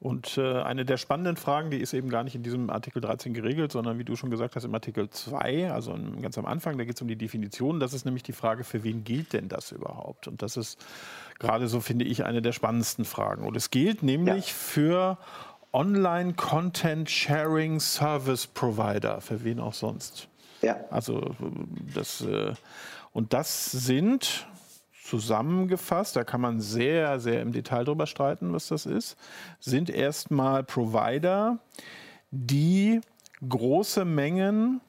Und 0.00 0.38
äh, 0.38 0.62
eine 0.62 0.86
der 0.86 0.96
spannenden 0.96 1.36
Fragen, 1.36 1.70
die 1.70 1.76
ist 1.76 1.92
eben 1.92 2.08
gar 2.08 2.24
nicht 2.24 2.34
in 2.34 2.42
diesem 2.42 2.70
Artikel 2.70 3.02
13 3.02 3.34
geregelt, 3.34 3.70
sondern 3.70 3.98
wie 3.98 4.04
du 4.04 4.16
schon 4.16 4.30
gesagt 4.30 4.56
hast, 4.56 4.64
im 4.64 4.74
Artikel 4.74 5.10
2, 5.10 5.70
also 5.70 5.94
ganz 6.22 6.38
am 6.38 6.46
Anfang, 6.46 6.78
da 6.78 6.84
geht 6.84 6.96
es 6.96 7.02
um 7.02 7.08
die 7.08 7.16
Definition. 7.16 7.80
Das 7.80 7.92
ist 7.92 8.06
nämlich 8.06 8.22
die 8.22 8.32
Frage, 8.32 8.64
für 8.64 8.82
wen 8.82 9.04
gilt 9.04 9.34
denn 9.34 9.48
das 9.48 9.72
überhaupt? 9.72 10.26
Und 10.26 10.40
das 10.40 10.56
ist 10.56 10.82
gerade 11.38 11.68
so, 11.68 11.80
finde 11.80 12.06
ich, 12.06 12.24
eine 12.24 12.40
der 12.40 12.52
spannendsten 12.52 13.04
Fragen. 13.04 13.46
Und 13.46 13.58
es 13.58 13.70
gilt 13.70 14.02
nämlich 14.02 14.46
ja. 14.46 14.54
für 14.54 15.18
Online-Content-Sharing 15.74 17.78
Service 17.78 18.46
Provider, 18.46 19.20
für 19.20 19.44
wen 19.44 19.60
auch 19.60 19.74
sonst. 19.74 20.28
Ja. 20.62 20.76
Also 20.90 21.36
das, 21.94 22.22
äh, 22.22 22.54
und 23.12 23.34
das 23.34 23.70
sind 23.70 24.46
zusammengefasst, 25.10 26.14
da 26.14 26.22
kann 26.22 26.40
man 26.40 26.60
sehr, 26.60 27.18
sehr 27.18 27.42
im 27.42 27.52
Detail 27.52 27.84
drüber 27.84 28.06
streiten, 28.06 28.52
was 28.52 28.68
das 28.68 28.86
ist, 28.86 29.16
sind 29.58 29.90
erstmal 29.90 30.62
Provider, 30.62 31.58
die 32.30 33.00
große 33.46 34.04
Mengen 34.04 34.80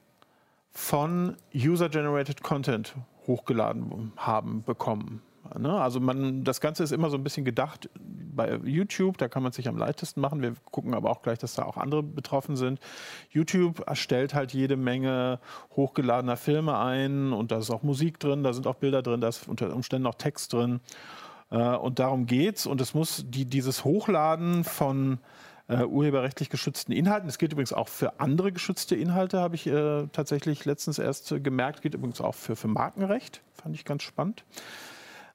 von 0.72 1.36
User-Generated 1.56 2.44
Content 2.44 2.96
hochgeladen 3.26 4.14
haben 4.16 4.64
bekommen. 4.64 5.22
Ne? 5.58 5.74
Also 5.74 6.00
man, 6.00 6.44
das 6.44 6.62
Ganze 6.62 6.84
ist 6.84 6.92
immer 6.92 7.10
so 7.10 7.18
ein 7.18 7.24
bisschen 7.24 7.46
gedacht 7.46 7.90
bei 8.34 8.56
YouTube, 8.64 9.18
da 9.18 9.28
kann 9.28 9.44
man 9.44 9.52
sich 9.52 9.68
am 9.68 9.78
leichtesten 9.78 10.22
machen. 10.22 10.42
Wir 10.42 10.54
gucken 10.72 10.94
aber 10.94 11.10
auch 11.10 11.22
gleich, 11.22 11.40
dass 11.40 11.56
da 11.56 11.64
auch 11.64 11.78
andere 11.78 12.04
betroffen 12.04 12.56
sind. 12.56 12.80
YouTube 13.30 13.84
erstellt 13.88 14.34
halt 14.34 14.54
jede 14.54 14.78
Menge 14.78 15.40
hochgeladener 15.76 16.38
Filme 16.38 16.78
ein 16.78 17.34
und 17.34 17.52
da 17.52 17.58
ist 17.58 17.70
auch 17.72 17.84
Musik 17.84 18.20
drin, 18.20 18.44
da 18.44 18.54
sind 18.54 18.68
auch 18.68 18.76
Bilder 18.76 19.02
drin, 19.02 19.22
da 19.22 19.28
ist 19.28 19.48
unter 19.48 19.74
Umständen 19.76 20.08
auch 20.08 20.16
Text 20.16 20.54
drin. 20.54 20.80
Äh, 21.50 21.58
und 21.58 22.00
darum 22.00 22.26
geht's. 22.26 22.66
Und 22.66 22.82
es 22.82 22.94
muss 22.94 23.26
die, 23.28 23.46
dieses 23.46 23.84
Hochladen 23.84 24.64
von 24.64 25.20
Uh, 25.70 25.86
urheberrechtlich 25.86 26.50
geschützten 26.50 26.92
Inhalten. 26.92 27.28
Das 27.28 27.38
gilt 27.38 27.54
übrigens 27.54 27.72
auch 27.72 27.88
für 27.88 28.20
andere 28.20 28.52
geschützte 28.52 28.98
Inhalte, 28.98 29.40
habe 29.40 29.56
ich 29.56 29.68
äh, 29.68 30.08
tatsächlich 30.12 30.66
letztens 30.66 31.00
erst 31.00 31.34
gemerkt. 31.42 31.82
Gilt 31.82 31.94
übrigens 31.94 32.20
auch 32.20 32.36
für, 32.36 32.58
für 32.58 32.68
Markenrecht. 32.68 33.42
Fand 33.54 33.76
ich 33.76 33.86
ganz 33.86 34.04
spannend. 34.04 34.44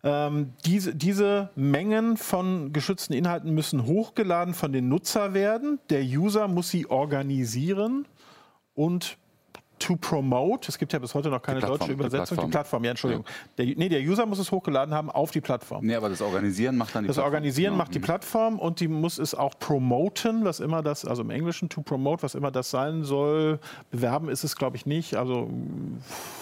Ähm, 0.06 0.52
diese, 0.64 0.94
diese 0.94 1.50
Mengen 1.56 2.16
von 2.16 2.72
geschützten 2.72 3.12
Inhalten 3.12 3.52
müssen 3.52 3.86
hochgeladen 3.86 4.54
von 4.54 4.72
den 4.72 4.88
Nutzer 4.88 5.34
werden. 5.34 5.80
Der 5.90 6.02
User 6.02 6.46
muss 6.46 6.70
sie 6.70 6.86
organisieren 6.86 8.06
und 8.74 9.18
to 9.78 9.96
promote. 9.96 10.68
Es 10.68 10.78
gibt 10.78 10.92
ja 10.92 10.98
bis 10.98 11.14
heute 11.14 11.28
noch 11.28 11.42
keine 11.42 11.60
deutsche 11.60 11.92
Übersetzung. 11.92 12.08
Die 12.08 12.16
Plattform. 12.16 12.46
die 12.46 12.50
Plattform, 12.50 12.84
ja, 12.84 12.90
Entschuldigung. 12.90 13.24
Ja. 13.26 13.64
Der, 13.64 13.76
nee, 13.76 13.88
der 13.88 14.00
User 14.00 14.26
muss 14.26 14.38
es 14.38 14.50
hochgeladen 14.50 14.94
haben 14.94 15.10
auf 15.10 15.30
die 15.30 15.40
Plattform. 15.40 15.84
Nee, 15.84 15.94
aber 15.94 16.08
das 16.08 16.22
Organisieren 16.22 16.76
macht 16.76 16.94
dann 16.94 17.04
die 17.04 17.08
das 17.08 17.16
Plattform. 17.16 17.32
Das 17.32 17.34
Organisieren 17.34 17.72
ja. 17.74 17.78
macht 17.78 17.94
die 17.94 17.98
Plattform 17.98 18.58
und 18.58 18.80
die 18.80 18.88
muss 18.88 19.18
es 19.18 19.34
auch 19.34 19.58
promoten, 19.58 20.44
was 20.44 20.60
immer 20.60 20.82
das, 20.82 21.04
also 21.04 21.22
im 21.22 21.30
Englischen 21.30 21.68
to 21.68 21.82
promote, 21.82 22.22
was 22.22 22.34
immer 22.34 22.50
das 22.50 22.70
sein 22.70 23.04
soll. 23.04 23.58
Bewerben 23.90 24.28
ist 24.28 24.44
es, 24.44 24.56
glaube 24.56 24.76
ich, 24.76 24.86
nicht. 24.86 25.16
Also 25.16 25.50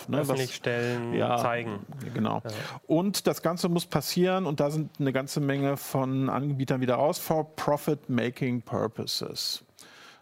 ne, 0.08 0.18
öffentlich 0.20 0.48
was, 0.48 0.54
stellen, 0.54 1.14
ja, 1.14 1.36
zeigen. 1.38 1.80
Genau. 2.14 2.42
Ja. 2.44 2.50
Und 2.86 3.26
das 3.26 3.42
Ganze 3.42 3.68
muss 3.68 3.86
passieren 3.86 4.46
und 4.46 4.60
da 4.60 4.70
sind 4.70 4.90
eine 5.00 5.12
ganze 5.12 5.40
Menge 5.40 5.76
von 5.76 6.28
Anbietern 6.28 6.80
wieder 6.80 6.94
raus 6.94 7.18
for 7.18 7.54
profit-making 7.56 8.62
purposes. 8.62 9.64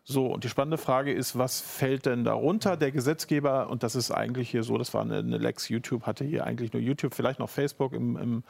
So, 0.05 0.27
und 0.27 0.43
die 0.43 0.49
spannende 0.49 0.79
Frage 0.79 1.13
ist, 1.13 1.39
was 1.39 1.61
fällt 1.61 2.07
denn 2.07 2.25
darunter? 2.25 2.77
Der 2.77 2.91
Gesetzgeber, 2.91 3.71
und 3.71 3.85
das 3.85 3.95
ist 3.95 4.11
eigentlich 4.11 4.51
hier 4.51 4.65
so, 4.65 4.77
das 4.77 4.93
war 4.95 5.03
eine, 5.03 5.19
eine 5.19 5.39
Lex 5.39 5.69
YouTube, 5.69 6.07
hatte 6.07 6.25
hier 6.25 6.45
eigentlich 6.45 6.73
nur 6.73 6.83
YouTube, 6.83 7.15
vielleicht 7.15 7.39
noch 7.39 7.49
Facebook 7.49 7.93
im, 7.93 8.17
im 8.17 8.43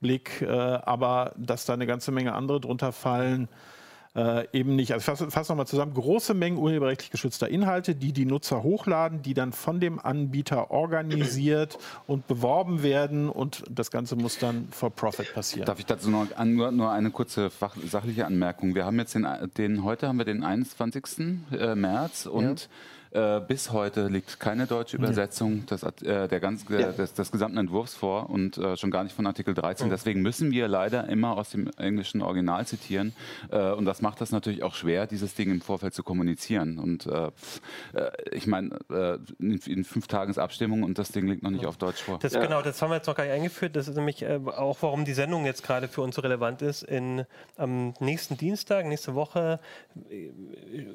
Blick, 0.00 0.42
äh, 0.42 0.48
aber 0.48 1.32
dass 1.36 1.64
da 1.64 1.74
eine 1.74 1.86
ganze 1.86 2.10
Menge 2.10 2.34
andere 2.34 2.60
drunter 2.60 2.90
fallen, 2.90 3.48
äh, 4.16 4.46
eben 4.52 4.74
nicht. 4.76 4.92
Also 4.92 5.00
ich 5.02 5.04
fasse, 5.04 5.30
fasse 5.30 5.52
nochmal 5.52 5.66
zusammen, 5.66 5.94
große 5.94 6.34
Mengen 6.34 6.56
urheberrechtlich 6.58 7.10
geschützter 7.10 7.48
Inhalte, 7.48 7.94
die 7.94 8.12
die 8.12 8.24
Nutzer 8.24 8.62
hochladen, 8.62 9.22
die 9.22 9.34
dann 9.34 9.52
von 9.52 9.78
dem 9.78 9.98
Anbieter 9.98 10.70
organisiert 10.70 11.78
und 12.06 12.26
beworben 12.26 12.82
werden 12.82 13.28
und 13.28 13.62
das 13.70 13.90
Ganze 13.90 14.16
muss 14.16 14.38
dann 14.38 14.68
for 14.70 14.90
profit 14.90 15.34
passieren. 15.34 15.66
Darf 15.66 15.78
ich 15.78 15.86
dazu 15.86 16.10
noch 16.10 16.26
nur, 16.44 16.72
nur 16.72 16.90
eine 16.90 17.10
kurze 17.10 17.50
sachliche 17.86 18.26
Anmerkung? 18.26 18.74
Wir 18.74 18.86
haben 18.86 18.98
jetzt 18.98 19.14
den, 19.14 19.26
den, 19.58 19.84
heute 19.84 20.08
haben 20.08 20.18
wir 20.18 20.24
den 20.24 20.42
21. 20.42 21.04
Äh, 21.52 21.74
März 21.74 22.26
und 22.26 22.62
ja 22.62 22.68
Äh, 23.10 23.40
bis 23.40 23.72
heute 23.72 24.08
liegt 24.08 24.40
keine 24.40 24.66
deutsche 24.66 24.96
Übersetzung 24.96 25.64
des, 25.66 25.82
äh, 25.82 26.28
der 26.28 26.40
ganz, 26.40 26.64
ja. 26.68 26.92
des, 26.92 27.14
des, 27.14 27.30
gesamten 27.30 27.58
Entwurfs 27.58 27.94
vor 27.94 28.30
und 28.30 28.58
äh, 28.58 28.76
schon 28.76 28.90
gar 28.90 29.04
nicht 29.04 29.14
von 29.14 29.26
Artikel 29.26 29.54
13. 29.54 29.86
Oh. 29.86 29.90
Deswegen 29.90 30.22
müssen 30.22 30.50
wir 30.50 30.68
leider 30.68 31.08
immer 31.08 31.36
aus 31.36 31.50
dem 31.50 31.70
englischen 31.76 32.22
Original 32.22 32.66
zitieren. 32.66 33.14
Äh, 33.50 33.70
und 33.72 33.84
das 33.84 34.02
macht 34.02 34.20
das 34.20 34.32
natürlich 34.32 34.62
auch 34.62 34.74
schwer, 34.74 35.06
dieses 35.06 35.34
Ding 35.34 35.50
im 35.50 35.60
Vorfeld 35.60 35.94
zu 35.94 36.02
kommunizieren. 36.02 36.78
Und 36.78 37.06
äh, 37.06 37.30
äh, 37.92 38.10
ich 38.32 38.46
meine, 38.46 38.78
in, 39.38 39.58
in, 39.66 39.84
fünf 39.84 40.06
Tagen 40.08 40.30
ist 40.30 40.38
Abstimmung 40.38 40.82
und 40.82 40.98
das 40.98 41.10
Ding 41.10 41.26
liegt 41.26 41.42
noch 41.42 41.50
nicht 41.50 41.66
auf 41.66 41.76
Deutsch 41.76 42.02
vor. 42.02 42.18
Das, 42.18 42.32
ja. 42.32 42.40
Genau, 42.40 42.62
das 42.62 42.80
haben 42.82 42.90
wir 42.90 42.96
jetzt 42.96 43.06
noch 43.06 43.14
gar 43.14 43.24
nicht 43.24 43.32
eingeführt. 43.32 43.76
Das 43.76 43.88
ist 43.88 43.96
nämlich 43.96 44.26
auch, 44.26 44.78
warum 44.80 45.04
die 45.04 45.14
Sendung 45.14 45.44
jetzt 45.46 45.62
gerade 45.62 45.88
für 45.88 46.02
uns 46.02 46.16
so 46.16 46.22
relevant 46.22 46.62
ist. 46.62 46.82
In, 46.82 47.24
am 47.56 47.94
nächsten 48.00 48.36
Dienstag, 48.36 48.86
nächste 48.86 49.14
Woche, 49.14 49.60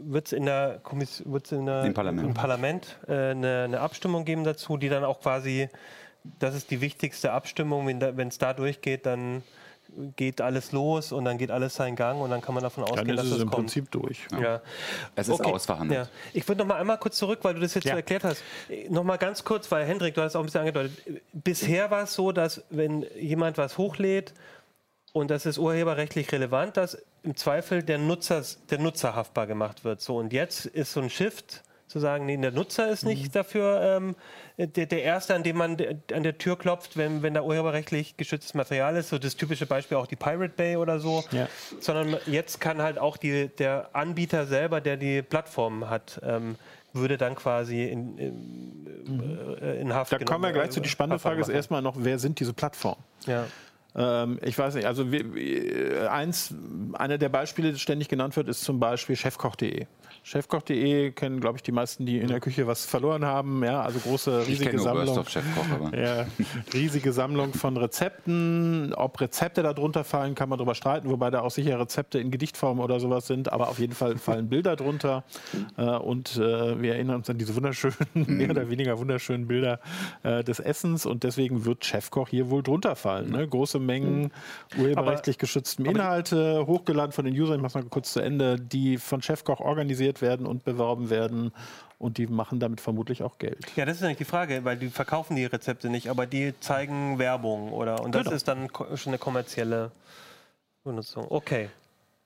wird 0.03 0.27
es 0.27 0.33
in 0.33 0.45
der 0.45 0.79
Kommission, 0.83 1.31
wird's 1.31 1.51
in 1.51 1.65
der, 1.65 1.83
Parlament, 2.03 2.27
im 2.27 2.33
Parlament 2.33 2.99
äh, 3.07 3.31
eine, 3.31 3.63
eine, 3.65 3.79
Abstimmung 3.79 4.25
geben 4.25 4.43
dazu, 4.43 4.77
die 4.77 4.89
dann 4.89 5.03
auch 5.03 5.21
quasi, 5.21 5.69
das 6.39 6.55
ist 6.55 6.71
die 6.71 6.81
wichtigste 6.81 7.31
Abstimmung, 7.31 7.87
wenn 7.87 8.27
es 8.27 8.37
da, 8.37 8.47
da 8.47 8.53
durchgeht, 8.53 9.05
dann 9.05 9.43
geht 10.15 10.41
alles 10.41 10.71
los 10.71 11.11
und 11.11 11.25
dann 11.25 11.37
geht 11.37 11.51
alles 11.51 11.75
seinen 11.75 11.95
Gang 11.95 12.21
und 12.21 12.29
dann 12.29 12.41
kann 12.41 12.53
man 12.53 12.63
davon 12.63 12.83
ausgehen, 12.83 13.07
dann 13.07 13.17
ist 13.17 13.23
dass 13.23 13.31
es, 13.31 13.37
es 13.37 13.41
im 13.41 13.49
kommt. 13.49 13.65
Prinzip 13.65 13.91
durch. 13.91 14.25
Ja. 14.31 14.39
ja. 14.39 14.61
Es 15.15 15.27
ist 15.27 15.39
okay. 15.39 15.51
ausverhandelt. 15.51 16.01
Ja. 16.01 16.09
Ich 16.33 16.47
würde 16.47 16.59
noch 16.59 16.67
mal 16.67 16.79
einmal 16.79 16.97
kurz 16.97 17.17
zurück, 17.17 17.39
weil 17.43 17.55
du 17.55 17.61
das 17.61 17.73
jetzt 17.73 17.85
ja. 17.85 17.91
so 17.91 17.97
erklärt 17.97 18.23
hast. 18.23 18.43
Noch 18.89 19.03
mal 19.03 19.17
ganz 19.17 19.43
kurz, 19.43 19.69
weil 19.71 19.85
Hendrik, 19.85 20.15
du 20.15 20.21
hast 20.21 20.31
es 20.31 20.35
auch 20.35 20.41
ein 20.41 20.45
bisschen 20.45 20.61
angedeutet. 20.61 21.21
Bisher 21.33 21.91
war 21.91 22.03
es 22.03 22.13
so, 22.13 22.31
dass 22.31 22.63
wenn 22.69 23.05
jemand 23.19 23.57
was 23.57 23.77
hochlädt 23.77 24.33
und 25.13 25.29
das 25.29 25.45
ist 25.45 25.57
urheberrechtlich 25.57 26.31
relevant, 26.31 26.77
dass 26.77 26.97
im 27.23 27.35
Zweifel 27.35 27.83
der 27.83 27.97
Nutzer, 27.97 28.43
der 28.69 28.79
Nutzer 28.79 29.15
haftbar 29.15 29.45
gemacht 29.45 29.83
wird. 29.83 30.01
So 30.01 30.17
und 30.17 30.31
jetzt 30.31 30.65
ist 30.65 30.93
so 30.93 31.01
ein 31.01 31.09
Shift 31.09 31.63
zu 31.91 31.99
sagen, 31.99 32.25
nee, 32.25 32.37
der 32.37 32.51
Nutzer 32.51 32.89
ist 32.89 33.03
nicht 33.03 33.25
mhm. 33.25 33.31
dafür 33.33 33.81
ähm, 33.81 34.15
der, 34.57 34.85
der, 34.85 35.03
Erste, 35.03 35.35
an 35.35 35.43
dem 35.43 35.57
man 35.57 35.77
an 36.13 36.23
der 36.23 36.37
Tür 36.37 36.57
klopft, 36.57 36.97
wenn, 36.97 37.21
wenn 37.21 37.33
da 37.33 37.41
urheberrechtlich 37.41 38.17
geschütztes 38.17 38.53
Material 38.53 38.95
ist. 38.95 39.09
So 39.09 39.17
das 39.17 39.35
typische 39.35 39.65
Beispiel 39.65 39.97
auch 39.97 40.07
die 40.07 40.15
Pirate 40.15 40.53
Bay 40.55 40.77
oder 40.77 40.99
so. 40.99 41.23
Ja. 41.31 41.47
Sondern 41.79 42.17
jetzt 42.25 42.61
kann 42.61 42.81
halt 42.81 42.97
auch 42.97 43.17
die, 43.17 43.49
der 43.49 43.89
Anbieter 43.93 44.45
selber, 44.45 44.81
der 44.81 44.97
die 44.97 45.21
Plattform 45.21 45.89
hat, 45.89 46.21
ähm, 46.23 46.55
würde 46.93 47.17
dann 47.17 47.35
quasi 47.35 47.83
in, 47.83 48.17
in, 48.17 48.83
mhm. 49.05 49.57
äh, 49.61 49.81
in 49.81 49.93
Haft 49.93 50.11
Da 50.13 50.19
kommen 50.19 50.43
wir 50.43 50.51
gleich 50.51 50.71
zu. 50.71 50.79
Die 50.79 50.89
spannende 50.89 51.19
Frage 51.19 51.41
ist 51.41 51.49
erstmal 51.49 51.81
noch, 51.81 51.95
wer 51.97 52.19
sind 52.19 52.39
diese 52.39 52.53
Plattformen? 52.53 53.03
Ja. 53.25 53.45
Ähm, 53.95 54.39
ich 54.41 54.57
weiß 54.57 54.75
nicht, 54.75 54.85
also 54.85 55.11
wir, 55.11 56.11
eins, 56.11 56.53
einer 56.93 57.17
der 57.17 57.29
Beispiele, 57.29 57.71
das 57.71 57.81
ständig 57.81 58.07
genannt 58.07 58.35
wird, 58.35 58.47
ist 58.47 58.63
zum 58.63 58.79
Beispiel 58.79 59.15
chefkoch.de. 59.15 59.85
Chefkoch.de 60.23 61.11
kennen, 61.11 61.39
glaube 61.39 61.57
ich, 61.57 61.63
die 61.63 61.71
meisten, 61.71 62.05
die 62.05 62.19
in 62.19 62.27
der 62.27 62.39
Küche 62.39 62.67
was 62.67 62.85
verloren 62.85 63.25
haben. 63.25 63.63
Ja, 63.63 63.81
also 63.81 63.99
große, 63.99 64.45
riesige 64.47 64.77
Sammlung. 64.77 65.25
Ja, 65.93 66.27
riesige 66.73 67.11
Sammlung 67.11 67.53
von 67.53 67.75
Rezepten. 67.75 68.93
Ob 68.93 69.19
Rezepte 69.19 69.63
darunter 69.63 70.03
fallen, 70.03 70.35
kann 70.35 70.47
man 70.47 70.59
darüber 70.59 70.75
streiten, 70.75 71.09
wobei 71.09 71.31
da 71.31 71.41
auch 71.41 71.49
sicher 71.49 71.79
Rezepte 71.79 72.19
in 72.19 72.29
Gedichtform 72.29 72.79
oder 72.79 72.99
sowas 72.99 73.25
sind. 73.25 73.51
Aber 73.51 73.69
auf 73.69 73.79
jeden 73.79 73.93
Fall 73.93 74.17
fallen 74.17 74.47
Bilder 74.47 74.75
drunter. 74.75 75.23
Äh, 75.77 75.85
und 75.85 76.37
äh, 76.37 76.79
wir 76.79 76.93
erinnern 76.93 77.17
uns 77.17 77.29
an 77.29 77.39
diese 77.39 77.55
wunderschönen, 77.55 77.95
mehr 78.13 78.51
oder 78.51 78.69
weniger 78.69 78.99
wunderschönen 78.99 79.47
Bilder 79.47 79.79
äh, 80.21 80.43
des 80.43 80.59
Essens. 80.59 81.07
Und 81.07 81.23
deswegen 81.23 81.65
wird 81.65 81.83
Chefkoch 81.83 82.29
hier 82.29 82.51
wohl 82.51 82.61
drunter 82.61 82.95
fallen. 82.95 83.31
Ne? 83.31 83.47
Große 83.47 83.79
Mengen 83.85 84.31
urheberrechtlich 84.77 85.37
geschützten 85.37 85.85
Inhalte, 85.85 86.65
hochgeladen 86.65 87.11
von 87.11 87.25
den 87.25 87.39
Usern, 87.39 87.57
ich 87.57 87.61
mache 87.61 87.79
mal 87.79 87.89
kurz 87.89 88.13
zu 88.13 88.19
Ende, 88.19 88.57
die 88.57 88.97
von 88.97 89.21
Chefkoch 89.21 89.59
organisiert 89.59 90.21
werden 90.21 90.45
und 90.45 90.63
beworben 90.63 91.09
werden. 91.09 91.51
Und 91.97 92.17
die 92.17 92.25
machen 92.25 92.59
damit 92.59 92.81
vermutlich 92.81 93.21
auch 93.21 93.37
Geld. 93.37 93.59
Ja, 93.75 93.85
das 93.85 93.97
ist 93.97 94.03
eigentlich 94.03 94.17
die 94.17 94.25
Frage, 94.25 94.65
weil 94.65 94.75
die 94.75 94.87
verkaufen 94.87 95.35
die 95.35 95.45
Rezepte 95.45 95.87
nicht, 95.87 96.09
aber 96.09 96.25
die 96.25 96.53
zeigen 96.59 97.19
Werbung, 97.19 97.71
oder? 97.73 98.01
Und 98.01 98.15
das 98.15 98.23
genau. 98.23 98.35
ist 98.35 98.47
dann 98.47 98.69
schon 98.95 99.11
eine 99.11 99.19
kommerzielle 99.19 99.91
Benutzung. 100.83 101.27
Okay. 101.29 101.69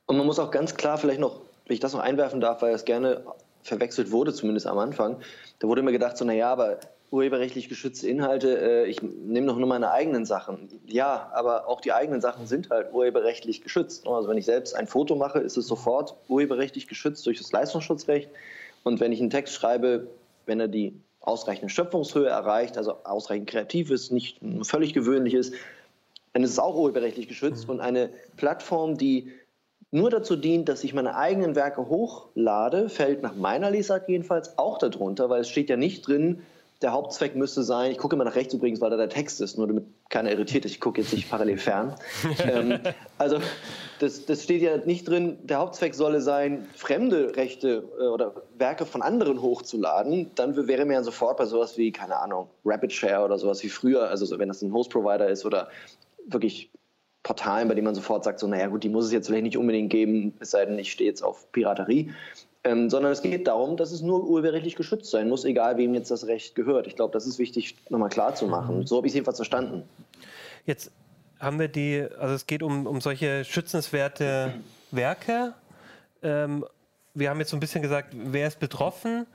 Und 0.06 0.18
man 0.18 0.26
muss 0.26 0.40
auch 0.40 0.52
ganz 0.52 0.76
klar 0.76 0.98
vielleicht 0.98 1.20
noch, 1.20 1.42
wenn 1.66 1.74
ich 1.74 1.82
das 1.82 1.92
noch 1.92 2.00
einwerfen 2.00 2.40
darf, 2.40 2.62
weil 2.62 2.74
es 2.74 2.86
gerne 2.86 3.22
verwechselt 3.64 4.12
wurde, 4.12 4.34
zumindest 4.34 4.68
am 4.68 4.78
Anfang, 4.78 5.18
da 5.60 5.68
wurde 5.68 5.82
immer 5.82 5.92
gedacht, 5.92 6.18
so, 6.18 6.24
naja, 6.24 6.52
aber 6.52 6.80
urheberrechtlich 7.16 7.70
geschützte 7.70 8.10
Inhalte, 8.10 8.60
äh, 8.60 8.86
ich 8.88 9.02
nehme 9.02 9.48
doch 9.48 9.58
nur 9.58 9.68
meine 9.68 9.92
eigenen 9.92 10.26
Sachen. 10.26 10.70
Ja, 10.86 11.32
aber 11.34 11.68
auch 11.68 11.80
die 11.80 11.94
eigenen 11.94 12.20
Sachen 12.20 12.46
sind 12.46 12.70
halt 12.70 12.94
urheberrechtlich 12.94 13.62
geschützt. 13.62 14.06
Also 14.06 14.28
wenn 14.28 14.38
ich 14.38 14.46
selbst 14.46 14.76
ein 14.76 14.86
Foto 14.86 15.16
mache, 15.16 15.40
ist 15.40 15.56
es 15.56 15.66
sofort 15.66 16.16
urheberrechtlich 16.28 16.88
geschützt 16.88 17.26
durch 17.26 17.38
das 17.38 17.52
Leistungsschutzrecht. 17.52 18.30
Und 18.84 19.00
wenn 19.00 19.14
ich 19.14 19.22
einen 19.22 19.30
Text 19.30 19.54
schreibe, 19.54 20.08
wenn 20.46 20.60
er 20.60 20.68
die 20.68 20.94
ausreichende 21.22 21.70
Schöpfungshöhe 21.70 22.28
erreicht, 22.28 22.78
also 22.78 22.98
ausreichend 23.06 23.50
kreativ 23.50 23.90
ist, 23.90 24.12
nicht 24.12 24.40
völlig 24.64 24.94
gewöhnlich 24.94 25.34
ist, 25.34 25.54
dann 26.34 26.44
ist 26.44 26.52
es 26.52 26.60
auch 26.60 26.76
urheberrechtlich 26.76 27.30
geschützt. 27.30 27.66
Mhm. 27.66 27.76
Und 27.76 27.80
eine 27.80 28.10
Plattform, 28.36 28.98
die 28.98 29.32
nur 29.90 30.10
dazu 30.10 30.36
dient, 30.36 30.68
dass 30.68 30.84
ich 30.84 30.94
meine 30.94 31.16
eigenen 31.16 31.56
Werke 31.56 31.88
hochlade, 31.88 32.90
fällt 32.90 33.22
nach 33.22 33.36
meiner 33.36 33.72
Lesart 33.72 34.10
jedenfalls 34.10 34.58
auch 34.58 34.78
darunter, 34.78 35.30
weil 35.30 35.42
es 35.42 35.50
steht 35.50 35.70
ja 35.70 35.78
nicht 35.78 36.06
drin, 36.06 36.42
der 36.86 36.92
Hauptzweck 36.92 37.36
müsste 37.36 37.64
sein, 37.64 37.92
ich 37.92 37.98
gucke 37.98 38.16
immer 38.16 38.26
nach 38.26 38.36
rechts 38.36 38.54
übrigens, 38.54 38.80
weil 38.80 38.92
da 38.92 38.96
der 38.96 39.10
Text 39.10 39.42
ist, 39.42 39.58
nur 39.58 39.66
damit 39.66 39.86
keiner 40.10 40.30
irritiert 40.30 40.66
ist, 40.66 40.74
ich 40.74 40.80
gucke 40.80 41.02
jetzt 41.02 41.14
nicht 41.14 41.32
parallel 41.32 41.58
fern. 41.58 41.96
ähm, 42.44 42.78
also 43.18 43.40
das, 43.98 44.28
das, 44.28 44.44
steht 44.44 44.62
ja 44.62 44.78
nicht 44.78 45.08
drin, 45.08 45.40
der 45.42 45.58
Hauptzweck 45.58 45.96
solle 45.96 46.22
sein, 46.22 46.68
fremde 46.76 47.36
Rechte 47.38 47.90
äh, 48.00 48.04
oder 48.04 48.36
Werke 48.60 48.86
von 48.86 49.02
anderen 49.02 49.42
hochzuladen. 49.42 50.30
Dann 50.36 50.56
wäre 50.68 50.86
mir 50.86 50.94
ja 50.94 51.02
sofort 51.02 51.38
bei 51.38 51.48
sowas 51.48 51.76
wie, 51.76 51.92
keine 51.92 52.20
Ahnung, 52.20 52.50
Rapid 52.64 52.94
Share 52.94 53.26
oder 53.26 53.40
sowas 53.40 53.64
wie 53.64 53.70
früher, 53.70 54.08
also 54.08 54.38
wenn 54.38 54.48
das 54.48 54.62
ein 54.62 54.72
Host-Provider 54.72 55.28
ist 55.28 55.44
oder 55.44 55.70
wirklich 56.28 56.70
Portalen, 57.24 57.68
bei 57.68 57.74
denen 57.74 57.86
man 57.86 57.96
sofort 57.96 58.24
sagt, 58.24 58.40
so, 58.40 58.46
naja 58.46 58.68
gut, 58.68 58.84
die 58.84 58.90
muss 58.90 59.06
es 59.06 59.12
jetzt 59.12 59.26
vielleicht 59.26 59.46
nicht 59.46 59.58
unbedingt 59.58 59.90
geben, 59.90 60.36
es 60.40 60.52
sei 60.52 60.64
denn, 60.66 60.78
ich 60.78 60.92
stehe 60.92 61.10
jetzt 61.10 61.24
auf 61.24 61.52
Piraterie. 61.52 62.12
Ähm, 62.66 62.90
sondern 62.90 63.12
es 63.12 63.22
geht 63.22 63.46
darum, 63.46 63.78
dass 63.78 63.92
es 63.92 64.02
nur 64.02 64.28
urheberrechtlich 64.28 64.76
geschützt 64.76 65.12
sein 65.12 65.30
muss, 65.30 65.46
egal 65.46 65.78
wem 65.78 65.94
jetzt 65.94 66.10
das 66.10 66.26
Recht 66.26 66.56
gehört. 66.56 66.88
Ich 66.88 66.96
glaube, 66.96 67.14
das 67.14 67.28
ist 67.28 67.38
wichtig, 67.38 67.76
nochmal 67.90 68.10
klar 68.10 68.34
zu 68.34 68.48
machen. 68.48 68.80
Mhm. 68.80 68.88
So 68.88 68.98
habe 68.98 69.06
ich 69.06 69.12
es 69.12 69.14
jedenfalls 69.14 69.38
verstanden. 69.38 69.84
Jetzt 70.66 70.92
haben 71.40 71.60
wir 71.60 71.68
die, 71.68 72.08
also 72.18 72.34
es 72.34 72.48
geht 72.48 72.64
um, 72.64 72.88
um 72.88 73.02
solche 73.02 73.46
schützenswerte 73.46 74.56
Werke. 74.90 75.54
Ähm, 76.24 76.66
wir 77.14 77.30
haben 77.30 77.40
jetzt 77.40 77.52
so 77.52 77.58
ein 77.58 77.60
bisschen 77.60 77.84
gesagt, 77.84 78.16
wer 78.18 78.48
ist 78.48 78.60
betroffen? 78.60 79.28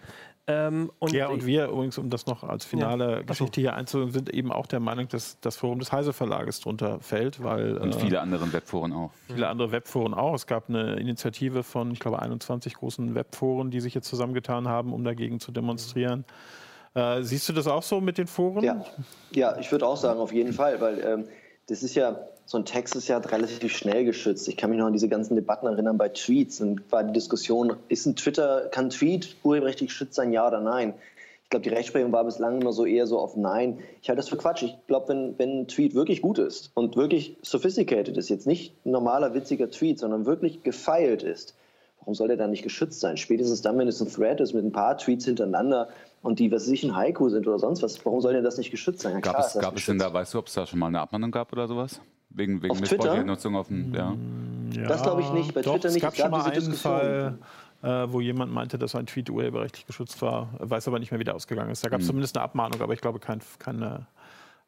Ähm, 0.51 0.91
und 0.99 1.13
ja, 1.13 1.29
und 1.29 1.47
wir 1.47 1.69
übrigens, 1.69 1.97
um 1.97 2.11
das 2.11 2.27
noch 2.27 2.43
als 2.43 2.65
finale 2.65 3.17
ja. 3.17 3.23
Geschichte 3.23 3.61
hier 3.61 3.75
einzuholen, 3.75 4.11
sind 4.11 4.31
eben 4.31 4.51
auch 4.51 4.67
der 4.67 4.81
Meinung, 4.81 5.07
dass 5.09 5.39
das 5.41 5.57
Forum 5.57 5.79
des 5.79 5.93
Heise 5.93 6.13
Verlages 6.13 6.61
drunter 6.61 6.99
fällt, 7.01 7.43
weil. 7.43 7.77
Und 7.79 7.95
viele 7.95 8.17
äh, 8.17 8.21
andere 8.21 8.53
Webforen 8.53 8.93
auch. 8.93 9.13
Viele 9.29 9.49
andere 9.49 9.71
Webforen 9.71 10.13
auch. 10.13 10.35
Es 10.35 10.47
gab 10.47 10.69
eine 10.69 10.97
Initiative 10.97 11.63
von, 11.63 11.93
ich 11.93 12.01
glaube, 12.01 12.21
21 12.21 12.75
großen 12.75 13.15
Webforen, 13.15 13.71
die 13.71 13.81
sich 13.81 13.95
jetzt 13.95 14.09
zusammengetan 14.09 14.67
haben, 14.67 14.93
um 14.93 15.05
dagegen 15.05 15.39
zu 15.39 15.53
demonstrieren. 15.53 16.25
Äh, 16.95 17.23
siehst 17.23 17.49
du 17.49 17.53
das 17.53 17.69
auch 17.69 17.85
so 17.85 18.01
mit 18.01 18.19
den 18.19 18.27
Foren? 18.27 18.65
Ja, 18.65 18.85
ja 19.33 19.57
ich 19.59 19.71
würde 19.71 19.87
auch 19.87 19.97
sagen, 19.97 20.19
auf 20.19 20.33
jeden 20.33 20.53
Fall, 20.53 20.81
weil 20.81 20.99
ähm, 20.99 21.29
das 21.71 21.85
ist 21.85 21.95
ja 21.95 22.29
so 22.47 22.59
ein 22.59 22.65
Text 22.65 22.97
ist 22.97 23.07
ja 23.07 23.19
relativ 23.19 23.77
schnell 23.77 24.05
geschützt. 24.05 24.49
Ich 24.49 24.57
kann 24.57 24.71
mich 24.71 24.79
noch 24.81 24.87
an 24.87 24.93
diese 24.93 25.09
ganzen 25.09 25.37
Debatten 25.37 25.67
erinnern 25.67 25.99
bei 25.99 26.09
Tweets. 26.09 26.61
Und 26.61 26.91
war 26.91 27.05
die 27.05 27.13
Diskussion, 27.13 27.77
ist 27.89 28.07
ein 28.07 28.17
Twitter, 28.17 28.69
kann 28.73 28.87
ein 28.87 28.91
Tweet 28.91 29.37
urheberrechtlich 29.45 29.91
geschützt 29.91 30.15
sein, 30.15 30.33
ja 30.33 30.49
oder 30.49 30.61
nein? 30.61 30.95
Ich 31.45 31.51
glaube, 31.51 31.63
die 31.63 31.69
Rechtsprechung 31.69 32.11
war 32.11 32.25
bislang 32.25 32.61
immer 32.61 32.73
so 32.73 32.85
eher 32.87 33.07
so 33.07 33.19
auf 33.19 33.37
Nein. 33.37 33.79
Ich 34.03 34.09
halte 34.09 34.19
das 34.19 34.29
für 34.29 34.37
Quatsch. 34.37 34.63
Ich 34.63 34.77
glaube, 34.89 35.09
wenn, 35.09 35.39
wenn 35.39 35.61
ein 35.61 35.69
Tweet 35.69 35.95
wirklich 35.95 36.23
gut 36.23 36.39
ist 36.39 36.71
und 36.75 36.97
wirklich 36.97 37.37
sophisticated 37.43 38.17
ist, 38.17 38.29
jetzt 38.29 38.47
nicht 38.47 38.75
ein 38.85 38.91
normaler, 38.93 39.35
witziger 39.35 39.71
Tweet, 39.71 39.99
sondern 39.99 40.27
wirklich 40.27 40.63
gefeilt 40.63 41.23
ist, 41.25 41.55
warum 41.99 42.15
soll 42.15 42.29
der 42.29 42.37
dann 42.37 42.51
nicht 42.51 42.63
geschützt 42.63 43.01
sein? 43.01 43.17
Spätestens 43.17 43.63
dann, 43.63 43.79
wenn 43.79 43.89
es 43.89 44.01
ein 44.01 44.09
Thread 44.09 44.41
ist 44.41 44.55
mit 44.55 44.65
ein 44.65 44.73
paar 44.73 44.97
Tweets 44.99 45.25
hintereinander 45.25 45.89
und 46.23 46.39
die, 46.39 46.53
was 46.53 46.67
sich 46.67 46.85
ein 46.85 46.95
Haiku 46.95 47.29
sind 47.29 47.47
oder 47.47 47.59
sonst 47.59 47.83
was, 47.83 48.05
warum 48.05 48.21
soll 48.21 48.35
denn 48.35 48.45
das 48.45 48.59
nicht 48.59 48.71
geschützt 48.71 49.01
sein? 49.01 49.15
Ja, 49.15 49.21
gab 49.21 49.35
klar, 49.35 49.47
es, 49.47 49.59
gab 49.59 49.77
es 49.77 49.87
denn 49.87 49.99
da, 49.99 50.13
weißt 50.13 50.35
du, 50.35 50.39
ob 50.39 50.49
es 50.49 50.55
da 50.55 50.67
schon 50.67 50.79
mal 50.79 50.89
eine 50.89 51.01
Abmahnung 51.01 51.31
gab 51.31 51.53
oder 51.53 51.67
sowas? 51.67 52.01
Wegen, 52.31 52.63
wegen 52.63 52.79
missbräuchlicher 52.79 53.25
Nutzung 53.25 53.57
auf 53.57 53.69
dem. 53.69 53.93
Ja. 53.93 54.15
ja. 54.73 54.87
Das 54.87 55.03
glaube 55.03 55.23
ich 55.23 55.31
nicht. 55.33 55.53
Bei 55.53 55.63
Doch, 55.63 55.73
Twitter 55.73 55.89
nicht. 55.89 55.97
Es 55.97 56.03
gab, 56.03 56.13
es 56.13 56.19
gab 56.19 56.27
schon 56.27 56.31
mal 56.31 56.51
einen 56.51 56.73
Fall, 56.75 57.39
äh, 57.83 58.13
wo 58.13 58.21
jemand 58.21 58.53
meinte, 58.53 58.79
dass 58.79 58.95
ein 58.95 59.07
Tweet 59.07 59.31
urheberrechtlich 59.31 59.87
geschützt 59.87 60.21
war, 60.23 60.51
weiß 60.59 60.87
aber 60.87 60.99
nicht 60.99 61.11
mehr, 61.11 61.19
wie 61.19 61.25
der 61.25 61.35
ausgegangen 61.35 61.71
ist. 61.71 61.85
Da 61.85 61.89
gab 61.89 62.01
es 62.01 62.07
mhm. 62.07 62.11
zumindest 62.11 62.37
eine 62.37 62.45
Abmahnung, 62.45 62.81
aber 62.81 62.93
ich 62.93 63.01
glaube 63.01 63.19
kein, 63.19 63.41
keine. 63.59 64.07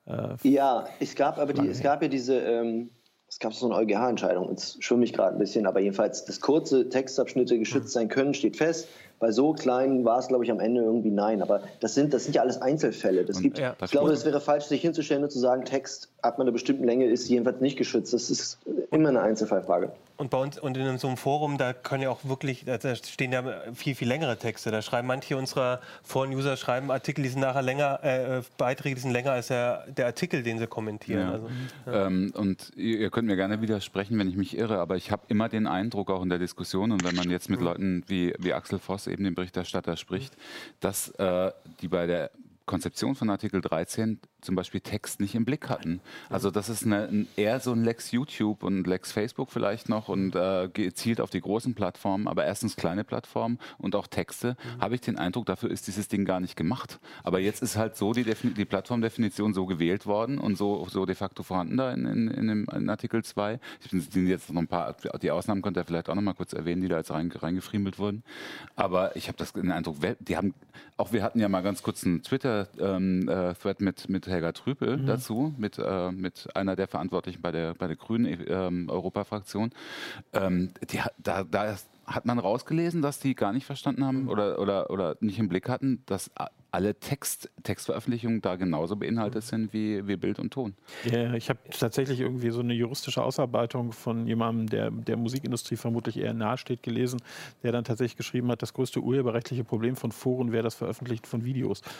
Äh, 0.06 0.36
ja, 0.42 0.86
es 0.98 1.14
gab 1.14 1.38
aber 1.38 1.52
die, 1.52 1.68
es 1.68 1.80
gab 1.80 2.02
ja 2.02 2.08
diese. 2.08 2.38
Ähm, 2.38 2.90
es 3.28 3.38
gab 3.38 3.54
so 3.54 3.64
eine 3.64 3.76
EuGH-Entscheidung, 3.76 4.50
jetzt 4.50 4.84
schwimme 4.84 5.04
ich 5.04 5.14
gerade 5.14 5.34
ein 5.34 5.38
bisschen, 5.38 5.66
aber 5.66 5.80
jedenfalls, 5.80 6.26
dass 6.26 6.38
kurze 6.42 6.90
Textabschnitte 6.90 7.58
geschützt 7.58 7.94
sein 7.94 8.08
können, 8.08 8.34
steht 8.34 8.58
fest. 8.58 8.88
Bei 9.22 9.30
so 9.30 9.52
kleinen 9.52 10.04
war 10.04 10.18
es, 10.18 10.26
glaube 10.26 10.42
ich, 10.42 10.50
am 10.50 10.58
Ende 10.58 10.82
irgendwie 10.82 11.12
nein. 11.12 11.42
Aber 11.42 11.60
das 11.78 11.94
sind, 11.94 12.12
das 12.12 12.24
sind 12.24 12.34
ja 12.34 12.42
alles 12.42 12.60
Einzelfälle. 12.60 13.24
Das 13.24 13.40
gibt, 13.40 13.56
ja, 13.56 13.76
das 13.78 13.90
ich 13.90 13.92
glaube, 13.92 14.10
es 14.10 14.24
wäre 14.24 14.40
falsch, 14.40 14.64
sich 14.64 14.80
hinzustellen 14.80 15.22
und 15.22 15.30
zu 15.30 15.38
sagen, 15.38 15.64
Text 15.64 16.08
ab 16.22 16.40
einer 16.40 16.50
bestimmten 16.50 16.82
Länge 16.82 17.06
ist 17.06 17.28
jedenfalls 17.28 17.60
nicht 17.60 17.78
geschützt. 17.78 18.12
Das 18.12 18.30
ist 18.30 18.58
immer 18.90 19.10
eine 19.10 19.20
Einzelfallfrage. 19.20 19.92
Und 20.16 20.30
bei 20.30 20.38
uns 20.38 20.58
und 20.58 20.76
in 20.76 20.98
so 20.98 21.08
einem 21.08 21.16
Forum, 21.16 21.58
da 21.58 21.72
können 21.72 22.02
ja 22.02 22.10
auch 22.10 22.24
wirklich, 22.24 22.64
da 22.64 22.94
stehen 22.94 23.32
ja 23.32 23.44
viel, 23.74 23.94
viel 23.94 24.08
längere 24.08 24.38
Texte. 24.38 24.70
Da 24.70 24.82
schreiben 24.82 25.08
manche 25.08 25.36
unserer 25.36 25.80
Foren-User 26.02 26.56
schreiben 26.56 26.90
Artikel, 26.90 27.22
die 27.22 27.28
sind 27.28 27.40
nachher 27.40 27.62
länger, 27.62 28.02
äh, 28.02 28.42
Beiträge, 28.58 28.94
die 28.96 29.00
sind 29.00 29.12
länger 29.12 29.32
als 29.32 29.48
der, 29.48 29.86
der 29.88 30.06
Artikel, 30.06 30.42
den 30.42 30.58
sie 30.58 30.66
kommentieren. 30.66 31.20
Ja. 31.20 31.32
Also, 31.32 31.50
ja. 31.86 32.06
ähm, 32.06 32.32
und 32.34 32.72
ihr 32.76 33.10
könnt 33.10 33.28
mir 33.28 33.36
gerne 33.36 33.62
widersprechen, 33.62 34.18
wenn 34.18 34.28
ich 34.28 34.36
mich 34.36 34.56
irre, 34.56 34.78
aber 34.78 34.96
ich 34.96 35.10
habe 35.10 35.22
immer 35.28 35.48
den 35.48 35.66
Eindruck, 35.66 36.10
auch 36.10 36.22
in 36.22 36.28
der 36.28 36.38
Diskussion 36.38 36.92
und 36.92 37.04
wenn 37.04 37.16
man 37.16 37.30
jetzt 37.30 37.50
mit 37.50 37.60
mhm. 37.60 37.66
Leuten 37.66 38.04
wie, 38.06 38.34
wie 38.38 38.52
Axel 38.52 38.78
Voss, 38.78 39.06
eben 39.06 39.24
dem 39.24 39.34
Berichterstatter, 39.34 39.96
spricht, 39.96 40.36
dass 40.80 41.08
äh, 41.10 41.52
die 41.80 41.88
bei 41.88 42.06
der 42.06 42.30
Konzeption 42.66 43.14
von 43.14 43.28
Artikel 43.30 43.60
13 43.60 44.20
zum 44.42 44.54
Beispiel 44.54 44.80
Text 44.80 45.20
nicht 45.20 45.34
im 45.34 45.44
Blick 45.44 45.68
hatten. 45.68 46.00
Also 46.28 46.50
das 46.50 46.68
ist 46.68 46.84
eine, 46.84 47.26
eher 47.36 47.60
so 47.60 47.72
ein 47.72 47.84
Lex 47.84 48.10
YouTube 48.10 48.62
und 48.62 48.86
Lex 48.86 49.12
Facebook 49.12 49.50
vielleicht 49.50 49.88
noch 49.88 50.08
und 50.08 50.34
äh, 50.34 50.68
gezielt 50.72 51.20
auf 51.20 51.30
die 51.30 51.40
großen 51.40 51.74
Plattformen, 51.74 52.28
aber 52.28 52.44
erstens 52.44 52.76
kleine 52.76 53.04
Plattformen 53.04 53.58
und 53.78 53.96
auch 53.96 54.06
Texte, 54.06 54.56
mhm. 54.76 54.80
habe 54.80 54.94
ich 54.96 55.00
den 55.00 55.16
Eindruck, 55.16 55.46
dafür 55.46 55.70
ist 55.70 55.86
dieses 55.86 56.08
Ding 56.08 56.24
gar 56.24 56.40
nicht 56.40 56.56
gemacht. 56.56 56.98
Aber 57.22 57.38
jetzt 57.38 57.62
ist 57.62 57.76
halt 57.76 57.96
so 57.96 58.12
die, 58.12 58.24
die 58.24 58.64
Plattformdefinition 58.64 59.54
so 59.54 59.66
gewählt 59.66 60.06
worden 60.06 60.38
und 60.38 60.56
so, 60.56 60.86
so 60.90 61.06
de 61.06 61.14
facto 61.14 61.42
vorhanden 61.42 61.76
da 61.76 61.92
in, 61.92 62.04
in, 62.04 62.28
in, 62.28 62.46
dem, 62.48 62.66
in 62.74 62.90
Artikel 62.90 63.24
2. 63.24 63.60
Ich 63.84 63.90
bin 63.90 64.26
jetzt 64.26 64.52
noch 64.52 64.60
ein 64.60 64.68
paar, 64.68 64.96
die 65.22 65.30
Ausnahmen 65.30 65.62
könnt 65.62 65.76
ihr 65.76 65.84
vielleicht 65.84 66.10
auch 66.10 66.14
noch 66.14 66.22
mal 66.22 66.34
kurz 66.34 66.52
erwähnen, 66.52 66.82
die 66.82 66.88
da 66.88 66.98
jetzt 66.98 67.10
rein, 67.10 67.30
reingefriemelt 67.30 67.98
wurden. 67.98 68.22
Aber 68.76 69.16
ich 69.16 69.28
habe 69.28 69.38
das 69.38 69.52
den 69.52 69.70
Eindruck, 69.70 69.96
die 70.20 70.36
haben, 70.36 70.54
auch 70.96 71.12
wir 71.12 71.22
hatten 71.22 71.40
ja 71.40 71.48
mal 71.48 71.62
ganz 71.62 71.82
kurz 71.82 72.04
einen 72.04 72.22
Twitter-Thread 72.22 73.00
ähm, 73.00 73.28
äh, 73.28 73.84
mit, 73.84 74.08
mit 74.08 74.26
Helga 74.32 74.52
Trüpel 74.52 74.96
mhm. 74.96 75.06
dazu, 75.06 75.54
mit, 75.56 75.78
äh, 75.78 76.10
mit 76.10 76.48
einer 76.56 76.76
der 76.76 76.88
Verantwortlichen 76.88 77.42
bei 77.42 77.52
der, 77.52 77.74
bei 77.74 77.86
der 77.86 77.96
Grünen 77.96 78.44
ähm, 78.46 78.88
Europafraktion. 78.88 79.70
Ähm, 80.32 80.70
die, 80.90 81.00
da, 81.18 81.44
da 81.44 81.76
hat 82.06 82.26
man 82.26 82.38
rausgelesen, 82.38 83.02
dass 83.02 83.20
die 83.20 83.34
gar 83.34 83.52
nicht 83.52 83.66
verstanden 83.66 84.04
haben 84.04 84.22
mhm. 84.22 84.28
oder, 84.28 84.58
oder, 84.58 84.90
oder 84.90 85.16
nicht 85.20 85.38
im 85.38 85.48
Blick 85.48 85.68
hatten, 85.68 86.02
dass 86.06 86.30
alle 86.72 86.94
Text, 86.94 87.50
Textveröffentlichungen 87.62 88.40
da 88.40 88.56
genauso 88.56 88.96
beinhaltet 88.96 89.44
sind 89.44 89.72
wie, 89.72 90.08
wie 90.08 90.16
Bild 90.16 90.38
und 90.38 90.52
Ton. 90.52 90.74
Ja, 91.04 91.34
ich 91.34 91.50
habe 91.50 91.60
tatsächlich 91.78 92.20
irgendwie 92.20 92.50
so 92.50 92.60
eine 92.60 92.72
juristische 92.72 93.22
Ausarbeitung 93.22 93.92
von 93.92 94.26
jemandem, 94.26 94.68
der 94.68 94.90
der 94.90 95.18
Musikindustrie 95.18 95.76
vermutlich 95.76 96.18
eher 96.18 96.32
nahesteht, 96.32 96.82
gelesen, 96.82 97.20
der 97.62 97.72
dann 97.72 97.84
tatsächlich 97.84 98.16
geschrieben 98.16 98.50
hat, 98.50 98.62
das 98.62 98.72
größte 98.72 99.00
urheberrechtliche 99.00 99.64
Problem 99.64 99.96
von 99.96 100.12
Foren 100.12 100.50
wäre 100.52 100.62
das 100.62 100.74
Veröffentlichen 100.74 101.26
von 101.26 101.44
Videos. 101.44 101.82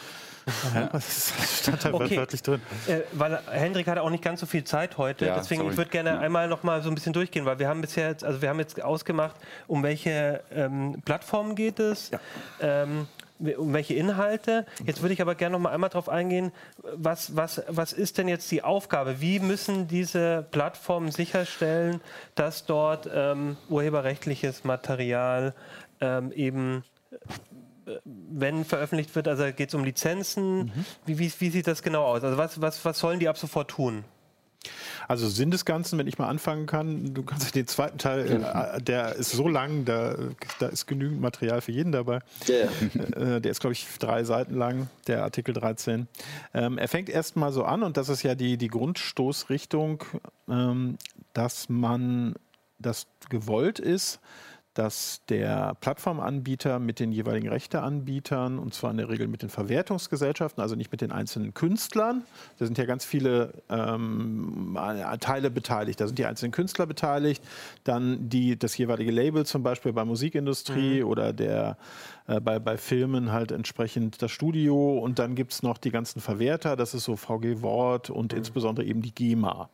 Ja, 0.74 0.86
das 0.86 1.32
stand 1.60 1.84
da 1.84 1.92
okay. 1.92 2.16
wörtlich 2.16 2.42
drin. 2.42 2.60
Äh, 2.88 3.02
weil 3.12 3.38
Hendrik 3.48 3.86
hat 3.86 3.98
auch 3.98 4.10
nicht 4.10 4.24
ganz 4.24 4.40
so 4.40 4.46
viel 4.46 4.64
Zeit 4.64 4.98
heute, 4.98 5.26
ja, 5.26 5.36
deswegen 5.36 5.60
sorry. 5.60 5.72
ich 5.72 5.76
würde 5.76 5.90
gerne 5.90 6.10
ja. 6.10 6.18
einmal 6.18 6.48
noch 6.48 6.64
mal 6.64 6.82
so 6.82 6.88
ein 6.88 6.96
bisschen 6.96 7.12
durchgehen, 7.12 7.44
weil 7.44 7.60
wir 7.60 7.68
haben 7.68 7.80
bisher, 7.80 8.08
jetzt, 8.08 8.24
also 8.24 8.42
wir 8.42 8.48
haben 8.48 8.58
jetzt 8.58 8.82
ausgemacht, 8.82 9.36
um 9.68 9.84
welche 9.84 10.42
ähm, 10.50 11.00
Plattformen 11.04 11.54
geht 11.54 11.78
es. 11.78 12.10
Ähm, 12.60 13.06
um 13.38 13.72
welche 13.72 13.94
Inhalte. 13.94 14.66
Jetzt 14.84 15.02
würde 15.02 15.14
ich 15.14 15.22
aber 15.22 15.34
gerne 15.34 15.54
noch 15.54 15.60
mal 15.60 15.70
einmal 15.70 15.90
darauf 15.90 16.08
eingehen, 16.08 16.52
was, 16.94 17.36
was, 17.36 17.62
was 17.68 17.92
ist 17.92 18.18
denn 18.18 18.28
jetzt 18.28 18.50
die 18.50 18.62
Aufgabe? 18.62 19.20
Wie 19.20 19.40
müssen 19.40 19.88
diese 19.88 20.46
Plattformen 20.50 21.10
sicherstellen, 21.10 22.00
dass 22.34 22.66
dort 22.66 23.08
ähm, 23.12 23.56
urheberrechtliches 23.68 24.64
Material 24.64 25.54
ähm, 26.00 26.32
eben 26.32 26.84
äh, 27.86 27.96
wenn 28.04 28.64
veröffentlicht 28.64 29.14
wird, 29.16 29.26
also 29.26 29.44
geht 29.52 29.68
es 29.68 29.74
um 29.74 29.84
Lizenzen, 29.84 30.58
mhm. 30.58 30.84
wie, 31.04 31.18
wie, 31.18 31.32
wie, 31.38 31.50
sieht 31.50 31.66
das 31.66 31.82
genau 31.82 32.04
aus? 32.04 32.22
Also 32.22 32.38
was, 32.38 32.60
was, 32.60 32.84
was 32.84 32.98
sollen 32.98 33.18
die 33.18 33.28
ab 33.28 33.36
sofort 33.36 33.70
tun? 33.70 34.04
Also 35.08 35.28
Sinn 35.28 35.50
des 35.50 35.64
Ganzen, 35.64 35.98
wenn 35.98 36.06
ich 36.06 36.18
mal 36.18 36.28
anfangen 36.28 36.66
kann, 36.66 37.14
du 37.14 37.22
kannst 37.22 37.54
den 37.54 37.66
zweiten 37.66 37.98
Teil, 37.98 38.42
äh, 38.42 38.80
der 38.82 39.16
ist 39.16 39.32
so 39.32 39.48
lang, 39.48 39.84
da, 39.84 40.16
da 40.58 40.68
ist 40.68 40.86
genügend 40.86 41.20
Material 41.20 41.60
für 41.60 41.72
jeden 41.72 41.92
dabei. 41.92 42.20
Yeah. 42.48 42.68
Äh, 43.12 43.40
der 43.40 43.50
ist, 43.50 43.60
glaube 43.60 43.72
ich, 43.72 43.86
drei 43.98 44.24
Seiten 44.24 44.54
lang, 44.54 44.88
der 45.06 45.22
Artikel 45.22 45.54
13. 45.54 46.06
Ähm, 46.54 46.78
er 46.78 46.88
fängt 46.88 47.08
erstmal 47.08 47.52
so 47.52 47.64
an, 47.64 47.82
und 47.82 47.96
das 47.96 48.08
ist 48.08 48.22
ja 48.22 48.34
die, 48.34 48.56
die 48.56 48.68
Grundstoßrichtung, 48.68 50.04
ähm, 50.48 50.98
dass 51.32 51.68
man 51.68 52.34
das 52.78 53.06
gewollt 53.28 53.78
ist, 53.78 54.20
dass 54.74 55.20
der 55.28 55.74
Plattformanbieter 55.80 56.78
mit 56.78 56.98
den 56.98 57.12
jeweiligen 57.12 57.48
Rechteanbietern, 57.48 58.58
und 58.58 58.72
zwar 58.72 58.90
in 58.90 58.96
der 58.96 59.08
Regel 59.10 59.28
mit 59.28 59.42
den 59.42 59.50
Verwertungsgesellschaften, 59.50 60.62
also 60.62 60.76
nicht 60.76 60.90
mit 60.90 61.02
den 61.02 61.12
einzelnen 61.12 61.52
Künstlern, 61.52 62.24
da 62.58 62.64
sind 62.64 62.78
ja 62.78 62.86
ganz 62.86 63.04
viele 63.04 63.52
ähm, 63.68 64.78
Teile 65.20 65.50
beteiligt, 65.50 66.00
da 66.00 66.06
sind 66.06 66.18
die 66.18 66.24
einzelnen 66.24 66.52
Künstler 66.52 66.86
beteiligt, 66.86 67.42
dann 67.84 68.30
die, 68.30 68.58
das 68.58 68.76
jeweilige 68.78 69.10
Label 69.10 69.44
zum 69.44 69.62
Beispiel 69.62 69.92
bei 69.92 70.04
Musikindustrie 70.06 71.02
mhm. 71.02 71.08
oder 71.08 71.32
der, 71.34 71.76
äh, 72.26 72.40
bei, 72.40 72.58
bei 72.58 72.78
Filmen 72.78 73.30
halt 73.30 73.52
entsprechend 73.52 74.22
das 74.22 74.30
Studio 74.30 74.98
und 74.98 75.18
dann 75.18 75.34
gibt 75.34 75.52
es 75.52 75.62
noch 75.62 75.76
die 75.76 75.90
ganzen 75.90 76.20
Verwerter, 76.20 76.76
das 76.76 76.94
ist 76.94 77.04
so 77.04 77.16
VG 77.16 77.60
Wort 77.60 78.08
und 78.08 78.32
mhm. 78.32 78.38
insbesondere 78.38 78.86
eben 78.86 79.02
die 79.02 79.14
GEMA. 79.14 79.68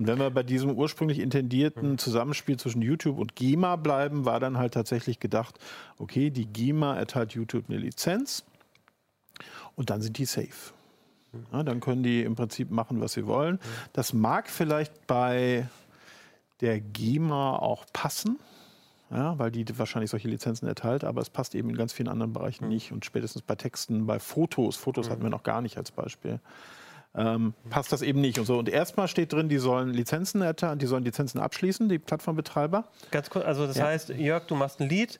Und 0.00 0.06
wenn 0.06 0.18
wir 0.18 0.30
bei 0.30 0.42
diesem 0.42 0.70
ursprünglich 0.70 1.18
intendierten 1.18 1.98
Zusammenspiel 1.98 2.58
zwischen 2.58 2.80
YouTube 2.80 3.18
und 3.18 3.36
GEMA 3.36 3.76
bleiben, 3.76 4.24
war 4.24 4.40
dann 4.40 4.56
halt 4.56 4.72
tatsächlich 4.72 5.20
gedacht, 5.20 5.58
okay, 5.98 6.30
die 6.30 6.46
GEMA 6.46 6.96
erteilt 6.96 7.32
YouTube 7.32 7.66
eine 7.68 7.76
Lizenz 7.76 8.42
und 9.76 9.90
dann 9.90 10.00
sind 10.00 10.16
die 10.16 10.24
safe. 10.24 10.72
Ja, 11.52 11.62
dann 11.64 11.80
können 11.80 12.02
die 12.02 12.22
im 12.22 12.34
Prinzip 12.34 12.70
machen, 12.70 13.02
was 13.02 13.12
sie 13.12 13.26
wollen. 13.26 13.58
Das 13.92 14.14
mag 14.14 14.48
vielleicht 14.48 15.06
bei 15.06 15.68
der 16.62 16.80
GEMA 16.80 17.58
auch 17.58 17.84
passen, 17.92 18.38
ja, 19.10 19.38
weil 19.38 19.50
die 19.50 19.66
wahrscheinlich 19.78 20.10
solche 20.10 20.28
Lizenzen 20.28 20.66
erteilt, 20.66 21.04
aber 21.04 21.20
es 21.20 21.28
passt 21.28 21.54
eben 21.54 21.68
in 21.68 21.76
ganz 21.76 21.92
vielen 21.92 22.08
anderen 22.08 22.32
Bereichen 22.32 22.68
nicht. 22.68 22.90
Und 22.90 23.04
spätestens 23.04 23.42
bei 23.42 23.54
Texten, 23.54 24.06
bei 24.06 24.18
Fotos, 24.18 24.76
Fotos 24.76 25.10
hatten 25.10 25.22
wir 25.22 25.28
noch 25.28 25.42
gar 25.42 25.60
nicht 25.60 25.76
als 25.76 25.90
Beispiel 25.90 26.40
ähm, 27.14 27.54
passt 27.70 27.92
das 27.92 28.02
eben 28.02 28.20
nicht 28.20 28.38
und 28.38 28.44
so. 28.44 28.58
Und 28.58 28.68
erstmal 28.68 29.08
steht 29.08 29.32
drin, 29.32 29.48
die 29.48 29.58
sollen 29.58 29.92
Lizenzen 29.92 30.42
erteilen, 30.42 30.78
die 30.78 30.86
sollen 30.86 31.04
Lizenzen 31.04 31.40
abschließen, 31.40 31.88
die 31.88 31.98
Plattformbetreiber. 31.98 32.84
Ganz 33.10 33.30
kurz, 33.30 33.44
also 33.44 33.66
das 33.66 33.76
ja. 33.76 33.86
heißt, 33.86 34.10
Jörg, 34.10 34.46
du 34.46 34.54
machst 34.54 34.80
ein 34.80 34.88
Lied, 34.88 35.18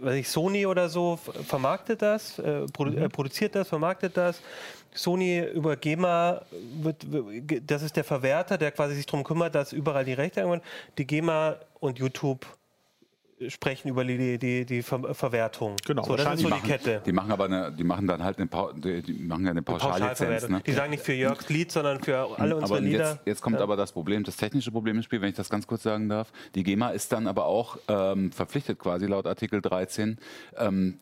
weiß 0.00 0.16
ich, 0.16 0.28
Sony 0.28 0.66
oder 0.66 0.88
so 0.88 1.16
vermarktet 1.16 2.02
das, 2.02 2.38
äh, 2.38 2.66
produ 2.66 2.90
mhm. 2.90 2.98
äh, 2.98 3.08
produziert 3.08 3.54
das, 3.54 3.68
vermarktet 3.68 4.16
das. 4.16 4.42
Sony 4.94 5.40
über 5.40 5.76
GEMA, 5.76 6.42
wird, 6.82 7.06
das 7.66 7.82
ist 7.82 7.96
der 7.96 8.04
Verwerter, 8.04 8.58
der 8.58 8.72
quasi 8.72 8.94
sich 8.94 9.06
darum 9.06 9.24
kümmert, 9.24 9.54
dass 9.54 9.72
überall 9.72 10.04
die 10.04 10.12
Rechte 10.12 10.40
irgendwann, 10.40 10.60
die 10.98 11.06
GEMA 11.06 11.56
und 11.80 11.98
YouTube 11.98 12.46
sprechen 13.48 13.88
über 13.88 14.04
die, 14.04 14.38
die, 14.38 14.64
die 14.64 14.82
Ver 14.82 15.14
Verwertung. 15.14 15.76
Genau, 15.86 16.02
so, 16.02 16.16
das 16.16 16.34
ist 16.34 16.40
so 16.40 16.48
die, 16.48 16.50
machen, 16.50 16.68
Kette. 16.68 17.02
Die 17.04 17.12
machen 17.12 17.32
aber 17.32 17.44
eine, 17.44 17.72
die 17.72 17.84
machen 17.84 18.06
dann 18.06 18.22
halt 18.22 18.38
eine, 18.38 18.46
pa 18.46 18.72
die, 18.72 19.02
die 19.02 19.12
machen 19.12 19.46
eine 19.46 19.62
Pauschallizenz. 19.62 20.48
Ne? 20.48 20.62
Die 20.66 20.72
sagen 20.72 20.90
nicht 20.90 21.02
für 21.02 21.12
Jörgs 21.12 21.48
Lied, 21.48 21.72
sondern 21.72 22.00
für 22.00 22.38
alle 22.38 22.56
unsere 22.56 22.78
aber 22.78 22.86
Lieder. 22.86 23.10
Jetzt, 23.10 23.26
jetzt 23.26 23.42
kommt 23.42 23.56
ja. 23.56 23.62
aber 23.62 23.76
das 23.76 23.92
Problem, 23.92 24.24
das 24.24 24.36
technische 24.36 24.70
Problem 24.70 24.96
im 24.96 25.02
Spiel, 25.02 25.20
wenn 25.20 25.30
ich 25.30 25.36
das 25.36 25.48
ganz 25.48 25.66
kurz 25.66 25.82
sagen 25.82 26.08
darf. 26.08 26.32
Die 26.54 26.62
GEMA 26.62 26.90
ist 26.90 27.12
dann 27.12 27.26
aber 27.26 27.46
auch 27.46 27.78
ähm, 27.88 28.32
verpflichtet 28.32 28.78
quasi 28.78 29.06
laut 29.06 29.26
Artikel 29.26 29.60
13, 29.60 30.18
ähm, 30.56 30.98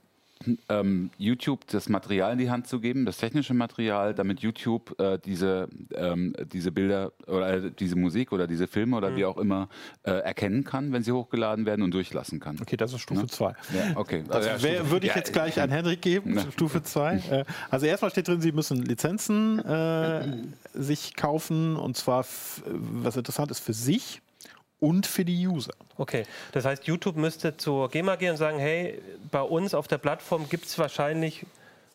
ähm, 0.69 1.11
YouTube 1.19 1.67
das 1.67 1.89
Material 1.89 2.33
in 2.33 2.39
die 2.39 2.51
Hand 2.51 2.67
zu 2.67 2.81
geben, 2.81 3.05
das 3.05 3.19
technische 3.19 3.53
Material, 3.53 4.15
damit 4.15 4.41
YouTube 4.41 4.99
äh, 4.99 5.19
diese, 5.19 5.69
ähm, 5.95 6.35
diese 6.53 6.73
Bilder 6.73 7.13
oder 7.27 7.65
äh, 7.65 7.71
diese 7.71 7.97
Musik 7.97 8.33
oder 8.33 8.47
diese 8.47 8.67
Filme 8.67 8.97
oder 8.97 9.11
mhm. 9.11 9.17
wie 9.17 9.25
auch 9.27 9.37
immer 9.37 9.69
äh, 10.03 10.13
erkennen 10.13 10.65
kann, 10.65 10.93
wenn 10.93 11.03
sie 11.03 11.13
hochgeladen 11.13 11.67
werden 11.67 11.83
und 11.83 11.93
durchlassen 11.93 12.41
kann. 12.41 12.57
Okay, 12.61 12.77
das 12.77 12.93
ist 12.93 13.01
Stufe 13.01 13.27
2. 13.27 13.45
Ja? 13.45 13.55
ja? 13.75 13.97
okay. 13.97 14.25
Das 14.27 14.47
also, 14.47 14.67
ja, 14.67 14.91
würde 14.91 15.07
ich 15.07 15.15
jetzt 15.15 15.33
gleich 15.33 15.61
an 15.61 15.71
Henrik 15.71 16.01
geben, 16.01 16.39
Stufe 16.53 16.83
2. 16.83 17.17
Äh, 17.31 17.45
also 17.69 17.87
erstmal 17.87 18.11
steht 18.11 18.29
drin, 18.29 18.41
Sie 18.41 18.53
müssen 18.53 18.83
Lizenzen 18.83 19.59
äh, 19.59 20.27
sich 20.73 21.17
kaufen 21.17 21.77
und 21.77 21.97
zwar, 21.97 22.25
was 22.65 23.17
interessant 23.17 23.51
ist, 23.51 23.61
für 23.61 23.75
sich 23.75 24.23
und 24.81 25.07
für 25.07 25.25
die 25.25 25.47
User. 25.47 25.75
Okay, 25.97 26.25
das 26.53 26.65
heißt, 26.65 26.87
YouTube 26.87 27.17
müsste 27.17 27.57
zur 27.57 27.91
GEMA 27.91 28.17
gehen 28.17 28.33
und 28.33 28.37
sagen, 28.37 28.59
hey, 28.59 29.01
bei 29.31 29.43
uns 29.43 29.75
auf 29.75 29.87
der 29.87 29.99
Plattform 29.99 30.49
gibt 30.49 30.67
es 30.67 30.79
wahrscheinlich 30.79 31.47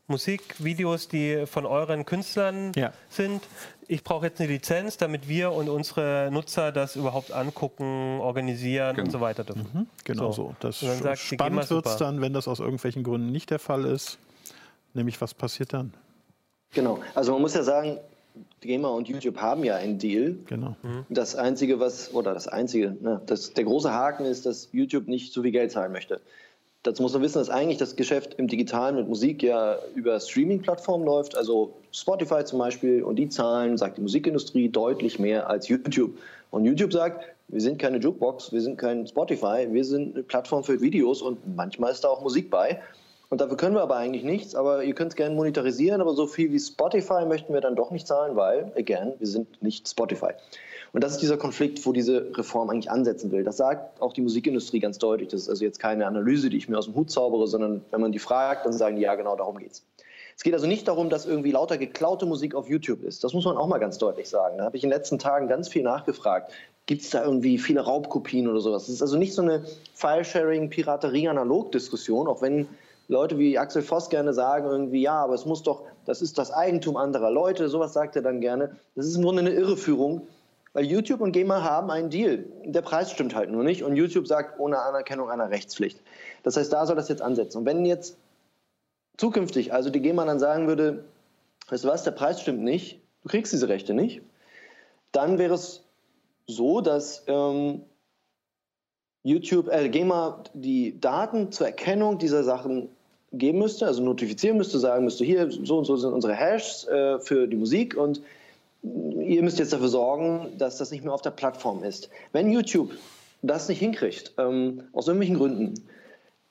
Musikvideos, 0.07 1.07
die 1.07 1.45
von 1.47 1.65
euren 1.65 2.05
Künstlern 2.05 2.71
ja. 2.75 2.93
sind. 3.09 3.41
Ich 3.87 4.03
brauche 4.03 4.27
jetzt 4.27 4.39
eine 4.39 4.49
Lizenz, 4.49 4.97
damit 4.97 5.27
wir 5.27 5.51
und 5.51 5.67
unsere 5.67 6.29
Nutzer 6.31 6.71
das 6.71 6.95
überhaupt 6.95 7.31
angucken, 7.31 8.19
organisieren 8.21 8.95
genau. 8.95 9.05
und 9.05 9.11
so 9.11 9.21
weiter 9.21 9.43
dürfen. 9.43 9.67
Mhm, 9.73 9.87
genau 10.03 10.31
so. 10.31 10.43
so. 10.49 10.55
Das 10.59 10.79
sagt, 10.79 11.19
spannend 11.19 11.69
wird 11.69 11.85
es 11.87 11.97
dann, 11.97 12.21
wenn 12.21 12.33
das 12.33 12.47
aus 12.47 12.59
irgendwelchen 12.59 13.03
Gründen 13.03 13.31
nicht 13.31 13.49
der 13.49 13.59
Fall 13.59 13.85
ist. 13.85 14.19
Nämlich, 14.93 15.19
was 15.21 15.33
passiert 15.33 15.73
dann? 15.73 15.93
Genau. 16.73 16.99
Also 17.15 17.33
man 17.33 17.41
muss 17.41 17.53
ja 17.53 17.63
sagen, 17.63 17.97
GEMA 18.61 18.89
und 18.89 19.07
YouTube 19.07 19.37
haben 19.37 19.63
ja 19.63 19.75
einen 19.75 19.97
Deal. 19.97 20.35
Genau. 20.47 20.75
Mhm. 20.83 21.05
Das 21.09 21.35
Einzige, 21.35 21.79
was, 21.79 22.13
oder 22.13 22.33
das 22.33 22.47
Einzige, 22.47 22.95
ne, 23.01 23.21
das, 23.25 23.53
der 23.53 23.63
große 23.63 23.91
Haken 23.91 24.25
ist, 24.25 24.45
dass 24.45 24.69
YouTube 24.71 25.07
nicht 25.07 25.33
so 25.33 25.41
viel 25.41 25.51
Geld 25.51 25.71
zahlen 25.71 25.91
möchte. 25.91 26.21
Dazu 26.83 27.01
muss 27.01 27.13
man 27.13 27.23
wissen, 27.23 27.39
dass 27.39 27.49
eigentlich 27.49 27.79
das 27.79 27.95
Geschäft 27.95 28.35
im 28.35 28.47
Digitalen 28.47 28.95
mit 28.95 29.07
Musik 29.07 29.41
ja 29.41 29.79
über 29.95 30.19
Streaming-Plattformen 30.19 31.03
läuft, 31.03 31.35
also 31.35 31.73
Spotify 31.91 32.43
zum 32.45 32.59
Beispiel, 32.59 33.03
und 33.03 33.15
die 33.15 33.27
zahlen, 33.27 33.77
sagt 33.77 33.97
die 33.97 34.01
Musikindustrie, 34.01 34.69
deutlich 34.69 35.17
mehr 35.17 35.49
als 35.49 35.67
YouTube. 35.67 36.11
Und 36.51 36.65
YouTube 36.65 36.93
sagt, 36.93 37.25
Wir 37.47 37.61
sind 37.61 37.77
keine 37.77 37.99
Jukebox, 37.99 38.51
wir 38.51 38.61
sind 38.61 38.77
kein 38.77 39.05
Spotify, 39.05 39.67
wir 39.69 39.85
sind 39.85 40.15
eine 40.15 40.23
Plattform 40.23 40.63
für 40.63 40.81
Videos 40.81 41.21
und 41.21 41.55
manchmal 41.55 41.91
ist 41.91 42.03
da 42.03 42.07
auch 42.07 42.21
Musik 42.21 42.49
bei. 42.49 42.81
Und 43.35 43.41
dafür 43.41 43.57
können 43.57 43.75
wir 43.75 43.81
aber 43.81 43.97
eigentlich 43.97 44.23
nichts, 44.23 44.55
aber 44.55 44.85
ihr 44.85 44.93
könnt 44.95 45.11
es 45.11 45.17
gerne 45.17 45.35
monetarisieren, 45.35 45.99
aber 45.99 46.13
so 46.13 46.25
viel 46.25 46.53
wie 46.53 46.57
Spotify 46.57 47.25
möchten 47.25 47.53
wir 47.53 47.59
dann 47.59 47.75
doch 47.75 47.91
nicht 47.91 48.07
zahlen, 48.07 48.37
weil, 48.37 48.71
again, 48.77 49.11
wir 49.19 49.27
sind 49.27 49.61
nicht 49.61 49.89
Spotify. 49.89 50.29
Und 50.93 51.03
das 51.03 51.11
ist 51.11 51.21
dieser 51.21 51.35
Konflikt, 51.35 51.85
wo 51.85 51.91
diese 51.91 52.31
Reform 52.37 52.69
eigentlich 52.69 52.89
ansetzen 52.89 53.33
will. 53.33 53.43
Das 53.43 53.57
sagt 53.57 54.01
auch 54.01 54.13
die 54.13 54.21
Musikindustrie 54.21 54.79
ganz 54.79 54.99
deutlich. 54.99 55.27
Das 55.27 55.41
ist 55.41 55.49
also 55.49 55.65
jetzt 55.65 55.79
keine 55.79 56.07
Analyse, 56.07 56.49
die 56.49 56.55
ich 56.55 56.69
mir 56.69 56.77
aus 56.77 56.85
dem 56.85 56.95
Hut 56.95 57.11
zaubere, 57.11 57.45
sondern 57.45 57.83
wenn 57.91 57.99
man 57.99 58.13
die 58.13 58.19
fragt, 58.19 58.65
dann 58.65 58.71
sagen 58.71 58.95
die, 58.95 59.01
ja, 59.01 59.15
genau 59.15 59.35
darum 59.35 59.57
geht's. 59.57 59.83
Es 60.37 60.43
geht 60.43 60.53
also 60.53 60.65
nicht 60.65 60.87
darum, 60.87 61.09
dass 61.09 61.25
irgendwie 61.25 61.51
lauter 61.51 61.77
geklaute 61.77 62.25
Musik 62.25 62.55
auf 62.55 62.69
YouTube 62.69 63.03
ist. 63.03 63.21
Das 63.25 63.33
muss 63.33 63.43
man 63.43 63.57
auch 63.57 63.67
mal 63.67 63.79
ganz 63.79 63.97
deutlich 63.97 64.29
sagen. 64.29 64.59
Da 64.59 64.63
habe 64.63 64.77
ich 64.77 64.83
in 64.85 64.89
den 64.89 64.97
letzten 64.97 65.19
Tagen 65.19 65.49
ganz 65.49 65.67
viel 65.67 65.83
nachgefragt. 65.83 66.53
Gibt 66.85 67.01
es 67.01 67.09
da 67.09 67.25
irgendwie 67.25 67.57
viele 67.57 67.81
Raubkopien 67.81 68.47
oder 68.47 68.61
sowas? 68.61 68.83
Es 68.83 68.95
ist 68.95 69.01
also 69.01 69.17
nicht 69.17 69.33
so 69.33 69.41
eine 69.41 69.65
File-Sharing, 69.93 70.69
Piraterie-Analog-Diskussion, 70.69 72.29
auch 72.29 72.41
wenn 72.41 72.69
Leute 73.07 73.37
wie 73.37 73.57
Axel 73.57 73.81
Voss 73.81 74.09
gerne 74.09 74.33
sagen 74.33 74.67
irgendwie, 74.67 75.01
ja, 75.01 75.23
aber 75.23 75.33
es 75.33 75.45
muss 75.45 75.63
doch, 75.63 75.83
das 76.05 76.21
ist 76.21 76.37
das 76.37 76.51
Eigentum 76.51 76.97
anderer 76.97 77.31
Leute, 77.31 77.69
sowas 77.69 77.93
sagt 77.93 78.15
er 78.15 78.21
dann 78.21 78.41
gerne. 78.41 78.75
Das 78.95 79.05
ist 79.05 79.15
im 79.15 79.23
Grunde 79.23 79.41
eine 79.41 79.51
Irreführung, 79.51 80.27
weil 80.73 80.85
YouTube 80.85 81.21
und 81.21 81.31
GEMA 81.31 81.63
haben 81.63 81.91
einen 81.91 82.09
Deal. 82.09 82.45
Der 82.63 82.81
Preis 82.81 83.11
stimmt 83.11 83.35
halt 83.35 83.51
nur 83.51 83.63
nicht 83.63 83.83
und 83.83 83.95
YouTube 83.95 84.27
sagt 84.27 84.59
ohne 84.59 84.79
Anerkennung 84.79 85.29
einer 85.29 85.49
Rechtspflicht. 85.49 86.01
Das 86.43 86.57
heißt, 86.57 86.73
da 86.73 86.85
soll 86.85 86.95
das 86.95 87.09
jetzt 87.09 87.21
ansetzen. 87.21 87.59
Und 87.59 87.65
wenn 87.65 87.85
jetzt 87.85 88.17
zukünftig 89.17 89.73
also 89.73 89.89
die 89.89 90.01
GEMA 90.01 90.25
dann 90.25 90.39
sagen 90.39 90.67
würde, 90.67 91.05
weißt 91.69 91.83
du 91.83 91.87
was, 91.87 92.03
der 92.03 92.11
Preis 92.11 92.41
stimmt 92.41 92.63
nicht, 92.63 93.01
du 93.23 93.29
kriegst 93.29 93.53
diese 93.53 93.69
Rechte 93.69 93.93
nicht, 93.93 94.21
dann 95.11 95.37
wäre 95.37 95.53
es 95.53 95.83
so, 96.47 96.81
dass 96.81 97.23
ähm, 97.27 97.83
YouTube, 99.23 99.69
äh, 99.69 99.89
GEMA 99.89 100.43
die 100.53 100.99
Daten 100.99 101.51
zur 101.51 101.67
Erkennung 101.67 102.19
dieser 102.19 102.43
Sachen 102.43 102.89
geben 103.37 103.59
müsste, 103.59 103.85
also 103.85 104.03
notifizieren 104.03 104.57
müsste, 104.57 104.79
sagen 104.79 105.05
müsste, 105.05 105.25
hier 105.25 105.49
so 105.51 105.77
und 105.77 105.85
so 105.85 105.95
sind 105.95 106.13
unsere 106.13 106.33
Hashs 106.33 106.87
äh, 106.87 107.19
für 107.19 107.47
die 107.47 107.57
Musik 107.57 107.95
und 107.97 108.21
ihr 108.83 109.41
müsst 109.41 109.59
jetzt 109.59 109.73
dafür 109.73 109.87
sorgen, 109.87 110.53
dass 110.57 110.77
das 110.77 110.91
nicht 110.91 111.03
mehr 111.03 111.13
auf 111.13 111.21
der 111.21 111.31
Plattform 111.31 111.83
ist. 111.83 112.09
Wenn 112.31 112.51
YouTube 112.51 112.91
das 113.41 113.67
nicht 113.67 113.79
hinkriegt, 113.79 114.33
ähm, 114.37 114.83
aus 114.93 115.07
irgendwelchen 115.07 115.37
Gründen, 115.37 115.73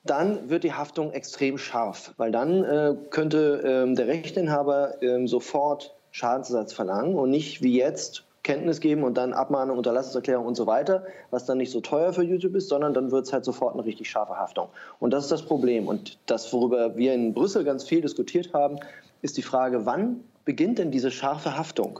dann 0.03 0.49
wird 0.49 0.63
die 0.63 0.73
Haftung 0.73 1.11
extrem 1.11 1.57
scharf, 1.57 2.13
weil 2.17 2.31
dann 2.31 2.63
äh, 2.63 2.95
könnte 3.09 3.63
ähm, 3.65 3.95
der 3.95 4.07
Rechteinhaber 4.07 5.01
ähm, 5.01 5.27
sofort 5.27 5.95
Schadensersatz 6.11 6.73
verlangen 6.73 7.15
und 7.15 7.31
nicht 7.31 7.61
wie 7.61 7.75
jetzt 7.77 8.23
Kenntnis 8.45 8.79
geben 8.79 9.03
und 9.03 9.15
dann 9.17 9.33
Abmahnung, 9.33 9.77
Unterlassungserklärung 9.77 10.45
und 10.45 10.55
so 10.55 10.67
weiter, 10.67 11.03
was 11.31 11.45
dann 11.45 11.57
nicht 11.57 11.71
so 11.71 11.81
teuer 11.81 12.13
für 12.13 12.23
YouTube 12.23 12.55
ist, 12.55 12.69
sondern 12.69 12.93
dann 12.93 13.11
wird 13.11 13.25
es 13.25 13.33
halt 13.33 13.43
sofort 13.43 13.73
eine 13.73 13.83
richtig 13.83 14.09
scharfe 14.09 14.37
Haftung. 14.37 14.69
Und 14.99 15.11
das 15.11 15.25
ist 15.25 15.31
das 15.31 15.41
Problem. 15.41 15.87
Und 15.87 16.17
das, 16.27 16.53
worüber 16.53 16.95
wir 16.95 17.13
in 17.13 17.33
Brüssel 17.33 17.63
ganz 17.63 17.83
viel 17.83 18.01
diskutiert 18.01 18.53
haben, 18.53 18.77
ist 19.21 19.35
die 19.35 19.41
Frage, 19.41 19.85
wann 19.85 20.23
beginnt 20.45 20.77
denn 20.77 20.91
diese 20.91 21.11
scharfe 21.11 21.57
Haftung? 21.57 21.99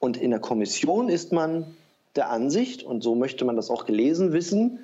Und 0.00 0.16
in 0.16 0.32
der 0.32 0.40
Kommission 0.40 1.08
ist 1.08 1.32
man 1.32 1.64
der 2.16 2.28
Ansicht, 2.28 2.82
und 2.82 3.02
so 3.02 3.14
möchte 3.14 3.44
man 3.44 3.56
das 3.56 3.70
auch 3.70 3.86
gelesen 3.86 4.32
wissen, 4.32 4.80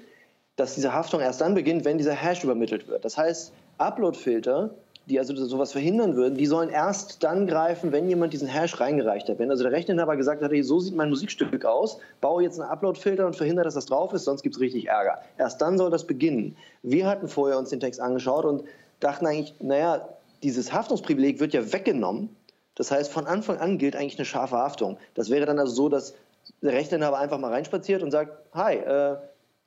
dass 0.55 0.77
diese 0.77 0.93
Haftung 0.95 1.21
erst 1.21 1.41
dann 1.41 1.55
beginnt, 1.55 1.85
wenn 1.85 1.99
dieser 1.99 2.15
Hash 2.15 2.45
übermittelt 2.45 2.87
wird. 2.87 3.05
Das 3.05 3.19
heißt, 3.19 3.53
Uploadfilter, 3.79 4.71
die 5.11 5.19
also 5.19 5.35
sowas 5.35 5.73
verhindern 5.73 6.15
würden, 6.15 6.37
die 6.37 6.47
sollen 6.47 6.71
erst 6.71 7.23
dann 7.25 7.47
greifen, 7.49 7.91
wenn 7.91 8.09
jemand 8.09 8.33
diesen 8.33 8.47
Hash 8.47 8.79
reingereicht 8.79 9.29
hat. 9.29 9.39
Wenn 9.41 9.51
also 9.51 9.65
der 9.65 9.73
Rechteinhaber 9.73 10.17
gesagt 10.17 10.41
hat, 10.41 10.53
hey, 10.53 10.63
so 10.63 10.79
sieht 10.79 10.95
mein 10.95 11.11
Musikstück 11.11 11.65
aus, 11.65 11.99
baue 12.21 12.45
jetzt 12.45 12.61
einen 12.61 12.71
Uploadfilter 12.71 13.27
und 13.27 13.35
verhindere, 13.35 13.65
dass 13.65 13.75
das 13.75 13.87
drauf 13.87 14.13
ist, 14.13 14.25
sonst 14.25 14.43
gibt 14.43 14.55
es 14.55 14.61
richtig 14.61 14.89
Ärger. 14.89 15.19
Erst 15.37 15.61
dann 15.61 15.77
soll 15.77 15.91
das 15.91 16.07
beginnen. 16.07 16.57
Wir 16.83 17.07
hatten 17.07 17.27
vorher 17.27 17.59
uns 17.59 17.71
den 17.71 17.81
Text 17.81 18.01
angeschaut 18.01 18.45
und 18.45 18.63
dachten 19.01 19.27
eigentlich, 19.27 19.55
naja, 19.61 20.09
dieses 20.45 20.73
Haftungsprivileg 20.73 21.41
wird 21.41 21.53
ja 21.53 21.73
weggenommen. 21.73 22.35
Das 22.77 22.93
heißt, 22.93 23.13
von 23.13 23.27
Anfang 23.27 23.59
an 23.59 23.79
gilt 23.79 23.97
eigentlich 23.97 24.17
eine 24.17 24.25
scharfe 24.25 24.57
Haftung. 24.57 24.97
Das 25.15 25.29
wäre 25.29 25.45
dann 25.45 25.59
also 25.59 25.75
so, 25.75 25.89
dass 25.89 26.15
der 26.63 26.73
Rechteinhaber 26.73 27.19
einfach 27.19 27.39
mal 27.39 27.53
reinspaziert 27.53 28.03
und 28.03 28.13
sagt, 28.13 28.33
hi, 28.55 28.77
äh, 28.77 29.17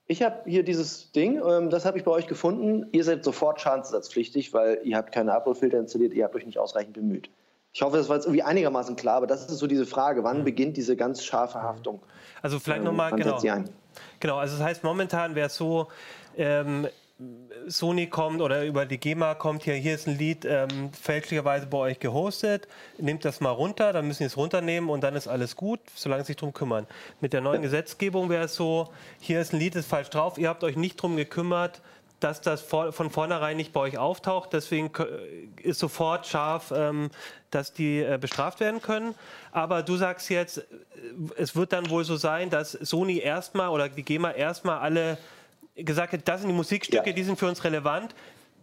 ich 0.08 0.22
habe 0.22 0.42
hier 0.46 0.64
dieses 0.64 1.12
Ding, 1.12 1.42
ähm, 1.46 1.70
das 1.70 1.86
habe 1.86 1.98
ich 1.98 2.04
bei 2.04 2.12
euch 2.12 2.28
gefunden. 2.28 2.88
Ihr 2.92 3.04
seid 3.04 3.24
sofort 3.24 3.62
schadensersatzpflichtig, 3.62 4.54
weil 4.54 4.80
ihr 4.84 4.98
habt 4.98 5.14
keine 5.14 5.34
Upload-Filter 5.34 5.80
installiert, 5.80 6.14
ihr 6.14 6.26
habt 6.26 6.36
euch 6.36 6.46
nicht 6.46 6.58
ausreichend 6.58 6.94
bemüht. 6.94 7.30
Ich 7.72 7.82
hoffe, 7.82 7.98
das 7.98 8.08
war 8.08 8.18
jetzt 8.18 8.26
irgendwie 8.26 8.44
einigermaßen 8.44 8.96
klar, 8.96 9.16
aber 9.16 9.28
das 9.28 9.50
ist 9.50 9.58
so 9.58 9.66
diese 9.66 9.86
Frage, 9.86 10.24
wann 10.24 10.40
mhm. 10.40 10.44
beginnt 10.44 10.78
diese 10.78 10.96
ganz 10.96 11.24
scharfe 11.24 11.62
Haftung? 11.62 12.02
Also 12.42 12.60
vielleicht 12.60 12.80
ähm, 12.80 12.86
nochmal, 12.86 13.12
genau. 13.14 13.40
Genau, 14.20 14.38
also 14.38 14.58
das 14.58 14.66
heißt, 14.66 14.84
momentan 14.84 15.36
wäre 15.36 15.48
es 15.48 15.56
so, 15.56 15.88
ähm, 16.38 16.88
Sony 17.68 18.08
kommt 18.08 18.42
oder 18.42 18.66
über 18.66 18.86
die 18.86 18.98
GEMA 18.98 19.36
kommt 19.36 19.64
hier, 19.64 19.76
hier 19.76 19.94
ist 19.94 20.08
ein 20.08 20.18
Lied 20.18 20.46
ähm, 20.46 20.92
fälschlicherweise 20.94 21.68
bei 21.68 21.78
euch 21.78 22.00
gehostet, 22.00 22.68
nehmt 22.98 23.24
das 23.24 23.40
mal 23.40 23.52
runter, 23.52 23.94
dann 23.94 24.08
müssen 24.08 24.20
sie 24.20 24.26
es 24.26 24.38
runternehmen 24.38 24.90
und 24.90 25.02
dann 25.02 25.16
ist 25.16 25.28
alles 25.28 25.56
gut, 25.56 25.80
solange 25.94 26.24
sie 26.24 26.28
sich 26.28 26.38
darum 26.38 26.54
kümmern. 26.54 26.88
Mit 27.22 27.34
der 27.34 27.42
neuen 27.42 27.62
Gesetzgebung 27.62 28.30
wäre 28.30 28.46
es 28.46 28.56
so, 28.56 28.90
hier 29.20 29.40
ist 29.40 29.54
ein 29.54 29.60
Lied, 29.60 29.76
ist 29.76 29.88
falsch 29.88 30.10
drauf, 30.10 30.38
ihr 30.38 30.50
habt 30.50 30.64
euch 30.64 30.76
nicht 30.76 30.98
darum 30.98 31.16
gekümmert, 31.16 31.82
dass 32.20 32.42
das 32.42 32.62
von 32.62 33.10
vornherein 33.10 33.58
nicht 33.58 33.74
bei 33.74 33.82
euch 33.82 33.98
auftaucht. 33.98 34.54
Deswegen 34.54 34.90
ist 35.62 35.80
sofort 35.80 36.26
scharf, 36.26 36.72
ähm, 36.74 37.12
dass 37.52 37.74
die 37.74 38.00
äh, 38.00 38.18
bestraft 38.20 38.62
werden 38.62 38.82
können. 38.82 39.14
Aber 39.52 39.84
du 39.84 39.98
sagst 39.98 40.30
jetzt, 40.30 40.60
äh, 40.60 40.64
es 41.38 41.56
wird 41.58 41.74
dann 41.74 41.90
wohl 41.90 42.06
so 42.06 42.16
sein, 42.16 42.50
dass 42.50 42.72
Sony 42.72 43.20
erstmal 43.20 43.70
oder 43.70 43.90
die 43.90 44.04
GEMA 44.04 44.32
erstmal 44.32 44.80
alle 44.80 45.18
gesagt 45.76 46.14
hat, 46.14 46.28
das 46.28 46.42
sind 46.42 46.50
die 46.50 46.56
Musikstücke, 46.56 47.10
ja. 47.10 47.16
die 47.16 47.24
sind 47.24 47.40
für 47.40 47.48
uns 47.48 47.64
relevant. 47.64 48.16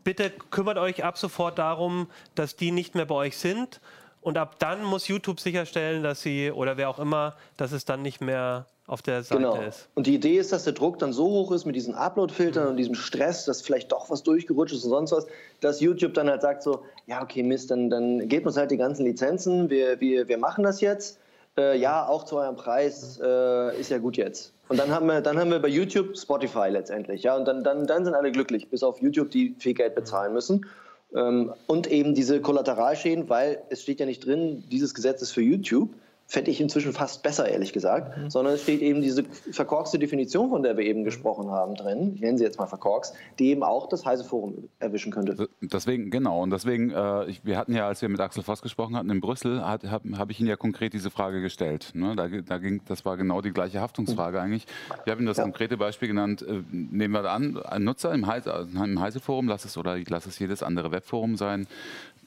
Bitte 0.04 0.30
kümmert 0.50 0.78
euch 0.78 1.04
ab 1.04 1.18
sofort 1.18 1.58
darum, 1.58 2.08
dass 2.34 2.56
die 2.56 2.70
nicht 2.70 2.94
mehr 2.94 3.06
bei 3.06 3.14
euch 3.14 3.36
sind. 3.36 3.80
Und 4.22 4.36
ab 4.36 4.56
dann 4.58 4.84
muss 4.84 5.08
YouTube 5.08 5.40
sicherstellen, 5.40 6.02
dass 6.02 6.20
sie 6.20 6.50
oder 6.50 6.76
wer 6.76 6.90
auch 6.90 6.98
immer, 6.98 7.36
dass 7.56 7.72
es 7.72 7.84
dann 7.84 8.02
nicht 8.02 8.20
mehr 8.20 8.66
auf 8.90 9.02
der 9.02 9.22
Seite 9.22 9.40
genau. 9.42 9.60
ist. 9.62 9.88
Und 9.94 10.08
die 10.08 10.14
Idee 10.16 10.36
ist, 10.36 10.52
dass 10.52 10.64
der 10.64 10.72
Druck 10.72 10.98
dann 10.98 11.12
so 11.12 11.24
hoch 11.24 11.52
ist 11.52 11.64
mit 11.64 11.76
diesen 11.76 11.94
Upload-Filtern 11.94 12.64
mhm. 12.64 12.70
und 12.70 12.76
diesem 12.76 12.96
Stress, 12.96 13.44
dass 13.44 13.62
vielleicht 13.62 13.92
doch 13.92 14.10
was 14.10 14.24
durchgerutscht 14.24 14.74
ist 14.74 14.84
und 14.84 14.90
sonst 14.90 15.12
was, 15.12 15.26
dass 15.60 15.80
YouTube 15.80 16.12
dann 16.12 16.28
halt 16.28 16.42
sagt 16.42 16.64
so, 16.64 16.82
ja 17.06 17.22
okay 17.22 17.44
Mist, 17.44 17.70
dann, 17.70 17.88
dann 17.88 18.28
gebt 18.28 18.46
uns 18.46 18.56
halt 18.56 18.72
die 18.72 18.76
ganzen 18.76 19.06
Lizenzen, 19.06 19.70
wir, 19.70 20.00
wir, 20.00 20.26
wir 20.26 20.38
machen 20.38 20.64
das 20.64 20.80
jetzt. 20.80 21.19
Äh, 21.58 21.78
ja, 21.78 22.06
auch 22.06 22.24
zu 22.24 22.36
eurem 22.36 22.56
Preis 22.56 23.20
äh, 23.22 23.78
ist 23.78 23.90
ja 23.90 23.98
gut 23.98 24.16
jetzt. 24.16 24.52
Und 24.68 24.78
dann 24.78 24.90
haben 24.90 25.06
wir, 25.06 25.20
dann 25.20 25.38
haben 25.38 25.50
wir 25.50 25.58
bei 25.58 25.68
YouTube 25.68 26.16
Spotify 26.16 26.68
letztendlich, 26.70 27.24
ja, 27.24 27.36
und 27.36 27.46
dann, 27.46 27.64
dann, 27.64 27.86
dann 27.86 28.04
sind 28.04 28.14
alle 28.14 28.30
glücklich, 28.30 28.68
bis 28.70 28.82
auf 28.82 29.00
YouTube, 29.00 29.30
die 29.30 29.56
viel 29.58 29.74
Geld 29.74 29.96
bezahlen 29.96 30.32
müssen. 30.32 30.64
Ähm, 31.14 31.52
und 31.66 31.88
eben 31.88 32.14
diese 32.14 32.40
Kollateralschäden, 32.40 33.28
weil 33.28 33.62
es 33.68 33.82
steht 33.82 33.98
ja 33.98 34.06
nicht 34.06 34.24
drin, 34.24 34.62
dieses 34.70 34.94
Gesetz 34.94 35.22
ist 35.22 35.32
für 35.32 35.42
YouTube, 35.42 35.90
fände 36.30 36.52
ich 36.52 36.60
inzwischen 36.60 36.92
fast 36.92 37.24
besser, 37.24 37.48
ehrlich 37.48 37.72
gesagt, 37.72 38.16
mhm. 38.16 38.30
sondern 38.30 38.54
es 38.54 38.62
steht 38.62 38.82
eben 38.82 39.02
diese 39.02 39.24
verkorkste 39.50 39.98
Definition, 39.98 40.50
von 40.50 40.62
der 40.62 40.76
wir 40.76 40.84
eben 40.84 41.02
gesprochen 41.02 41.50
haben, 41.50 41.74
drin, 41.74 42.12
ich 42.14 42.20
nenne 42.20 42.38
sie 42.38 42.44
jetzt 42.44 42.56
mal 42.56 42.68
verkorkst, 42.68 43.14
die 43.40 43.48
eben 43.48 43.64
auch 43.64 43.88
das 43.88 44.06
Heise 44.06 44.22
Forum 44.22 44.68
erwischen 44.78 45.10
könnte. 45.10 45.48
Deswegen, 45.60 46.08
genau, 46.10 46.40
und 46.40 46.50
deswegen, 46.50 46.92
äh, 46.92 47.24
ich, 47.26 47.44
wir 47.44 47.58
hatten 47.58 47.74
ja, 47.74 47.88
als 47.88 48.00
wir 48.00 48.08
mit 48.08 48.20
Axel 48.20 48.44
Voss 48.44 48.62
gesprochen 48.62 48.94
hatten 48.94 49.10
in 49.10 49.20
Brüssel, 49.20 49.60
habe 49.60 49.90
hab 49.90 50.30
ich 50.30 50.38
ihn 50.38 50.46
ja 50.46 50.54
konkret 50.54 50.92
diese 50.92 51.10
Frage 51.10 51.40
gestellt. 51.40 51.90
Ne? 51.94 52.14
Da, 52.14 52.28
da, 52.28 52.58
ging, 52.58 52.80
das 52.86 53.04
war 53.04 53.16
genau 53.16 53.40
die 53.40 53.50
gleiche 53.50 53.80
Haftungsfrage 53.80 54.38
mhm. 54.38 54.44
eigentlich. 54.44 54.66
Ich 55.04 55.10
habe 55.10 55.20
ihm 55.20 55.26
das 55.26 55.38
ja. 55.38 55.42
konkrete 55.42 55.76
Beispiel 55.78 56.06
genannt, 56.06 56.42
äh, 56.42 56.62
nehmen 56.70 57.12
wir 57.12 57.28
an, 57.28 57.56
ein 57.56 57.82
Nutzer 57.82 58.14
im 58.14 58.28
Heise, 58.28 58.68
im 58.72 59.00
Heise 59.00 59.18
Forum, 59.18 59.48
lass 59.48 59.64
es 59.64 59.76
oder 59.76 59.98
lass 60.06 60.26
es 60.26 60.38
jedes 60.38 60.62
andere 60.62 60.92
Webforum 60.92 61.36
sein, 61.36 61.66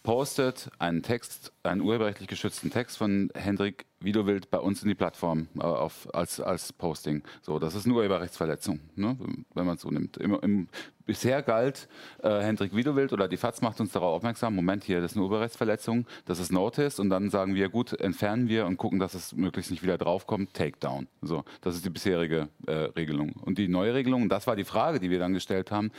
postet 0.03 0.69
einen 0.79 1.01
Text, 1.01 1.53
einen 1.63 1.81
urheberrechtlich 1.81 2.27
geschützten 2.27 2.69
Text 2.69 2.97
von 2.97 3.29
Hendrik 3.33 3.85
Widowild 4.01 4.51
bei 4.51 4.59
uns 4.59 4.83
in 4.83 4.89
die 4.89 4.95
Plattform 4.95 5.47
äh, 5.55 5.61
auf, 5.61 6.13
als, 6.13 6.41
als 6.41 6.73
Posting. 6.73 7.23
So, 7.41 7.57
das 7.57 7.73
ist 7.73 7.85
eine 7.85 7.95
Urheberrechtsverletzung, 7.95 8.81
ne, 8.95 9.17
wenn 9.53 9.65
man 9.65 9.75
es 9.75 9.81
so 9.81 9.89
nimmt. 9.89 10.17
Im, 10.17 10.37
im, 10.41 10.67
bisher 11.05 11.41
galt 11.41 11.87
äh, 12.21 12.41
Hendrik 12.41 12.75
Widowild 12.75 13.13
oder 13.13 13.29
die 13.29 13.37
FAZ 13.37 13.61
macht 13.61 13.79
uns 13.79 13.93
darauf 13.93 14.17
aufmerksam, 14.17 14.55
Moment 14.55 14.83
hier, 14.83 14.99
das 14.99 15.11
ist 15.11 15.17
eine 15.17 15.25
Urheberrechtsverletzung, 15.25 16.05
das 16.25 16.39
ist 16.39 16.51
Notice 16.51 16.99
und 16.99 17.09
dann 17.09 17.29
sagen 17.29 17.55
wir, 17.55 17.69
gut, 17.69 17.93
entfernen 17.93 18.49
wir 18.49 18.65
und 18.65 18.75
gucken, 18.75 18.99
dass 18.99 19.13
es 19.13 19.33
möglichst 19.33 19.71
nicht 19.71 19.83
wieder 19.83 19.97
draufkommt, 19.97 20.53
Takedown. 20.53 21.07
So, 21.21 21.45
das 21.61 21.75
ist 21.75 21.85
die 21.85 21.89
bisherige 21.89 22.49
äh, 22.67 22.71
Regelung. 22.71 23.31
Und 23.41 23.57
die 23.57 23.69
neue 23.69 23.93
Regelung, 23.93 24.27
das 24.27 24.47
war 24.47 24.57
die 24.57 24.65
Frage, 24.65 24.99
die 24.99 25.09
wir 25.09 25.19
dann 25.19 25.33
gestellt 25.33 25.71
haben, 25.71 25.91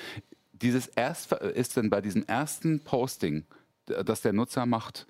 dieses 0.52 0.86
erst, 0.86 1.32
ist 1.32 1.76
denn 1.76 1.90
bei 1.90 2.00
diesem 2.00 2.24
ersten 2.26 2.80
Posting 2.80 3.44
das 3.86 4.22
der 4.22 4.32
Nutzer 4.32 4.66
macht, 4.66 5.06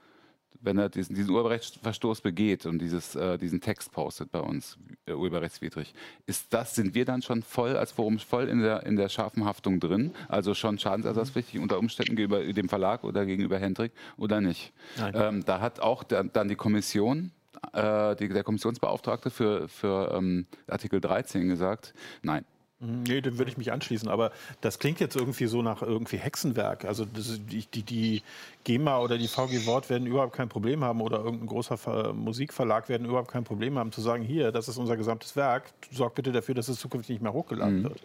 wenn 0.60 0.78
er 0.78 0.88
diesen, 0.88 1.14
diesen 1.14 1.30
Urheberrechtsverstoß 1.30 2.22
begeht 2.22 2.66
und 2.66 2.78
dieses, 2.78 3.14
äh, 3.14 3.38
diesen 3.38 3.60
Text 3.60 3.92
postet 3.92 4.32
bei 4.32 4.40
uns, 4.40 4.78
äh, 5.06 5.12
urheberrechtswidrig. 5.12 5.94
Ist 6.26 6.52
das, 6.52 6.74
sind 6.74 6.94
wir 6.94 7.04
dann 7.04 7.22
schon 7.22 7.42
voll 7.42 7.76
als 7.76 7.92
Forum 7.92 8.18
voll 8.18 8.48
in 8.48 8.60
der, 8.60 8.84
in 8.86 8.96
der 8.96 9.08
scharfen 9.08 9.44
Haftung 9.44 9.78
drin? 9.78 10.14
Also 10.28 10.54
schon 10.54 10.78
schadensersatzpflichtig 10.78 11.60
unter 11.60 11.78
Umständen 11.78 12.16
gegenüber 12.16 12.42
dem 12.42 12.68
Verlag 12.68 13.04
oder 13.04 13.26
gegenüber 13.26 13.58
Hendrik 13.58 13.92
oder 14.16 14.40
nicht? 14.40 14.72
Ähm, 15.12 15.44
da 15.44 15.60
hat 15.60 15.80
auch 15.80 16.02
der, 16.02 16.24
dann 16.24 16.48
die 16.48 16.56
Kommission 16.56 17.30
äh, 17.72 18.16
die, 18.16 18.28
der 18.28 18.44
Kommissionsbeauftragte 18.44 19.30
für, 19.30 19.68
für 19.68 20.14
ähm, 20.16 20.46
Artikel 20.66 21.00
13 21.00 21.48
gesagt, 21.48 21.94
nein, 22.22 22.44
nee, 22.84 23.20
dem 23.20 23.38
würde 23.38 23.50
ich 23.50 23.56
mich 23.56 23.72
anschließen. 23.72 24.08
Aber 24.08 24.32
das 24.60 24.78
klingt 24.78 25.00
jetzt 25.00 25.16
irgendwie 25.16 25.46
so 25.46 25.62
nach 25.62 25.82
irgendwie 25.82 26.18
Hexenwerk. 26.18 26.84
Also 26.84 27.04
das, 27.04 27.40
die, 27.50 27.66
die, 27.66 27.82
die, 27.82 28.22
GEMA 28.64 28.98
oder 28.98 29.18
die 29.18 29.28
VG 29.28 29.66
Wort 29.66 29.90
werden 29.90 30.06
überhaupt 30.06 30.32
kein 30.32 30.48
Problem 30.48 30.82
haben 30.82 31.00
oder 31.00 31.18
irgendein 31.18 31.46
großer 31.46 31.76
Ver 31.76 32.12
Musikverlag 32.14 32.88
werden 32.88 33.06
überhaupt 33.06 33.30
kein 33.30 33.44
Problem 33.44 33.78
haben 33.78 33.92
zu 33.92 34.00
sagen, 34.00 34.24
hier, 34.24 34.52
das 34.52 34.68
ist 34.68 34.78
unser 34.78 34.96
gesamtes 34.96 35.36
Werk, 35.36 35.64
sorg 35.90 36.14
bitte 36.14 36.32
dafür, 36.32 36.54
dass 36.54 36.68
es 36.68 36.78
zukünftig 36.78 37.16
nicht 37.16 37.22
mehr 37.22 37.32
hochgeladen 37.32 37.80
mhm. 37.80 37.84
wird. 37.84 38.00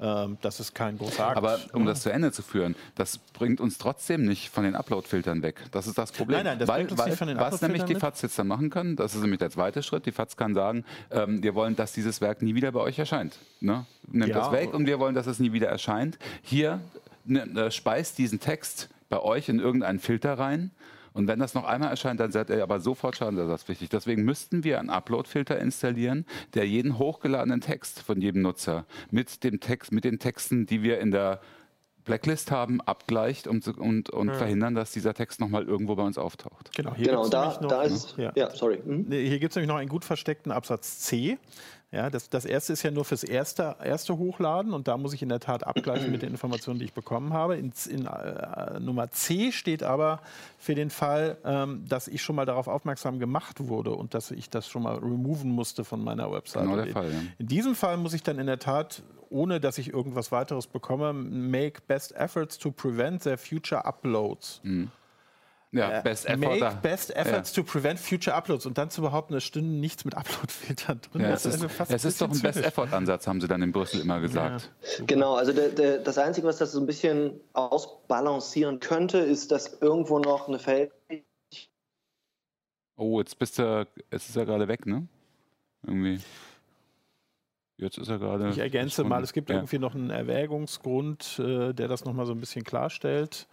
Ähm, 0.00 0.38
das 0.40 0.60
ist 0.60 0.74
kein 0.74 0.98
großer 0.98 1.28
Akt. 1.28 1.36
Aber 1.36 1.58
um 1.72 1.86
das 1.86 2.02
zu 2.02 2.10
Ende 2.10 2.32
zu 2.32 2.42
führen, 2.42 2.74
das 2.94 3.18
bringt 3.18 3.60
uns 3.60 3.78
trotzdem 3.78 4.24
nicht 4.24 4.50
von 4.50 4.64
den 4.64 4.74
Upload-Filtern 4.74 5.42
weg. 5.42 5.56
Das 5.70 5.86
ist 5.86 5.98
das 5.98 6.12
Problem. 6.12 6.38
Nein, 6.38 6.46
nein, 6.46 6.58
das 6.58 6.68
weil, 6.68 6.78
bringt 6.78 6.92
uns 6.92 7.00
weil, 7.00 7.08
nicht 7.10 7.18
von 7.18 7.28
den 7.28 7.38
Was 7.38 7.60
nämlich 7.60 7.84
die 7.84 7.94
FAZ 7.94 8.22
jetzt 8.22 8.38
dann 8.38 8.48
machen 8.48 8.70
kann, 8.70 8.96
das 8.96 9.14
ist 9.14 9.20
nämlich 9.20 9.38
der 9.38 9.50
zweite 9.50 9.82
Schritt. 9.82 10.06
Die 10.06 10.12
FAZ 10.12 10.36
kann 10.36 10.54
sagen, 10.54 10.84
ähm, 11.10 11.42
wir 11.42 11.54
wollen, 11.54 11.76
dass 11.76 11.92
dieses 11.92 12.20
Werk 12.20 12.42
nie 12.42 12.54
wieder 12.54 12.72
bei 12.72 12.80
euch 12.80 12.98
erscheint. 12.98 13.38
Ne? 13.60 13.86
Nimmt 14.08 14.28
ja, 14.28 14.38
das 14.38 14.52
weg 14.52 14.74
und 14.74 14.86
wir 14.86 14.98
wollen, 14.98 15.14
dass 15.14 15.26
es 15.26 15.38
nie 15.38 15.52
wieder 15.52 15.68
erscheint. 15.68 16.18
Hier 16.42 16.80
ne, 17.24 17.46
ne, 17.46 17.70
speist 17.70 18.18
diesen 18.18 18.40
Text 18.40 18.88
bei 19.08 19.20
euch 19.20 19.48
in 19.48 19.60
irgendeinen 19.60 20.00
Filter 20.00 20.38
rein 20.38 20.70
und 21.14 21.28
wenn 21.28 21.38
das 21.38 21.54
noch 21.54 21.64
einmal 21.64 21.90
erscheint, 21.90 22.18
dann 22.18 22.32
seid 22.32 22.50
ihr 22.50 22.62
aber 22.62 22.80
sofort 22.80 23.16
schadensersatzpflichtig. 23.16 23.88
Deswegen 23.88 24.24
müssten 24.24 24.64
wir 24.64 24.80
einen 24.80 24.90
Upload-Filter 24.90 25.58
installieren, 25.58 26.26
der 26.54 26.66
jeden 26.66 26.98
hochgeladenen 26.98 27.60
Text 27.60 28.02
von 28.02 28.20
jedem 28.20 28.42
Nutzer 28.42 28.84
mit 29.12 29.44
dem 29.44 29.60
Text, 29.60 29.92
mit 29.92 30.04
den 30.04 30.18
Texten, 30.18 30.66
die 30.66 30.82
wir 30.82 30.98
in 30.98 31.12
der 31.12 31.40
Blacklist 32.04 32.50
haben, 32.50 32.80
abgleicht 32.80 33.46
und, 33.46 33.66
und, 33.78 34.10
und 34.10 34.28
ja. 34.28 34.34
verhindern, 34.34 34.74
dass 34.74 34.90
dieser 34.90 35.14
Text 35.14 35.40
nochmal 35.40 35.64
irgendwo 35.64 35.94
bei 35.94 36.02
uns 36.02 36.18
auftaucht. 36.18 36.74
Genau, 36.74 36.94
hier 36.94 37.06
genau 37.06 37.28
da, 37.28 37.58
noch, 37.60 37.68
da 37.68 37.82
ist, 37.82 38.16
ja. 38.18 38.32
ja 38.34 38.50
sorry. 38.50 38.82
Mhm. 38.84 39.06
Hier 39.10 39.38
gibt 39.38 39.52
es 39.52 39.56
nämlich 39.56 39.68
noch 39.68 39.76
einen 39.76 39.88
gut 39.88 40.04
versteckten 40.04 40.50
Absatz 40.52 40.98
C. 40.98 41.38
Ja, 41.94 42.10
das, 42.10 42.28
das 42.28 42.44
erste 42.44 42.72
ist 42.72 42.82
ja 42.82 42.90
nur 42.90 43.04
fürs 43.04 43.22
erste, 43.22 43.76
erste 43.82 44.18
Hochladen 44.18 44.72
und 44.72 44.88
da 44.88 44.96
muss 44.96 45.12
ich 45.12 45.22
in 45.22 45.28
der 45.28 45.38
Tat 45.38 45.64
abgleichen 45.64 46.10
mit 46.10 46.22
den 46.22 46.30
Informationen, 46.30 46.80
die 46.80 46.86
ich 46.86 46.92
bekommen 46.92 47.32
habe. 47.32 47.56
In, 47.56 47.72
in 47.88 48.06
äh, 48.06 48.80
Nummer 48.80 49.12
C 49.12 49.52
steht 49.52 49.84
aber 49.84 50.20
für 50.58 50.74
den 50.74 50.90
Fall, 50.90 51.36
ähm, 51.44 51.84
dass 51.88 52.08
ich 52.08 52.20
schon 52.20 52.34
mal 52.34 52.46
darauf 52.46 52.66
aufmerksam 52.66 53.20
gemacht 53.20 53.68
wurde 53.68 53.92
und 53.92 54.12
dass 54.12 54.32
ich 54.32 54.50
das 54.50 54.68
schon 54.68 54.82
mal 54.82 54.96
removen 54.96 55.52
musste 55.52 55.84
von 55.84 56.02
meiner 56.02 56.32
Website. 56.32 56.64
Genau 56.64 56.82
der 56.82 56.92
Fall, 56.92 57.12
ja. 57.12 57.18
In 57.38 57.46
diesem 57.46 57.76
Fall 57.76 57.96
muss 57.96 58.12
ich 58.12 58.24
dann 58.24 58.40
in 58.40 58.46
der 58.46 58.58
Tat, 58.58 59.04
ohne 59.30 59.60
dass 59.60 59.78
ich 59.78 59.92
irgendwas 59.92 60.32
weiteres 60.32 60.66
bekomme, 60.66 61.12
make 61.12 61.80
best 61.86 62.12
efforts 62.16 62.58
to 62.58 62.72
prevent 62.72 63.22
their 63.22 63.38
future 63.38 63.84
uploads. 63.84 64.60
Mhm. 64.64 64.90
Ja, 65.74 66.00
best 66.02 66.26
effort 66.26 66.38
make 66.38 66.60
da. 66.60 66.70
best 66.70 67.16
efforts 67.16 67.54
ja. 67.54 67.62
to 67.62 67.68
prevent 67.68 67.98
future 67.98 68.36
uploads 68.36 68.64
und 68.64 68.78
dann 68.78 68.90
zu 68.90 69.02
behaupten, 69.02 69.34
es 69.34 69.42
stünde 69.42 69.70
nichts 69.70 70.04
mit 70.04 70.14
Upload-Filtern 70.14 71.00
drin. 71.00 71.22
Ja, 71.22 71.30
es 71.30 71.44
ist, 71.46 71.66
es 71.88 72.04
ist 72.04 72.20
doch 72.20 72.30
ein 72.30 72.40
Best 72.40 72.62
Effort 72.62 72.92
Ansatz, 72.92 73.26
haben 73.26 73.40
sie 73.40 73.48
dann 73.48 73.60
in 73.60 73.72
Brüssel 73.72 74.00
immer 74.00 74.20
gesagt. 74.20 74.70
Ja, 74.98 75.04
genau, 75.04 75.34
also 75.34 75.52
der, 75.52 75.70
der, 75.70 75.98
das 75.98 76.16
Einzige, 76.16 76.46
was 76.46 76.58
das 76.58 76.70
so 76.70 76.80
ein 76.80 76.86
bisschen 76.86 77.40
ausbalancieren 77.54 78.78
könnte, 78.78 79.18
ist, 79.18 79.50
dass 79.50 79.78
irgendwo 79.80 80.20
noch 80.20 80.46
eine 80.46 80.60
Feld. 80.60 80.92
Oh, 82.96 83.18
jetzt 83.18 83.36
bist 83.40 83.58
du, 83.58 83.88
jetzt 84.12 84.28
ist 84.28 84.36
er 84.36 84.46
gerade 84.46 84.68
weg, 84.68 84.86
ne? 84.86 85.08
Irgendwie. 85.84 86.20
Jetzt 87.78 87.98
ist 87.98 88.08
er 88.08 88.18
gerade. 88.18 88.48
Ich 88.50 88.58
ergänze 88.58 89.02
mal, 89.02 89.24
es 89.24 89.32
gibt 89.32 89.50
ja. 89.50 89.56
irgendwie 89.56 89.80
noch 89.80 89.96
einen 89.96 90.10
Erwägungsgrund, 90.10 91.40
äh, 91.40 91.72
der 91.72 91.88
das 91.88 92.04
nochmal 92.04 92.26
so 92.26 92.32
ein 92.32 92.38
bisschen 92.38 92.62
klarstellt. 92.62 93.48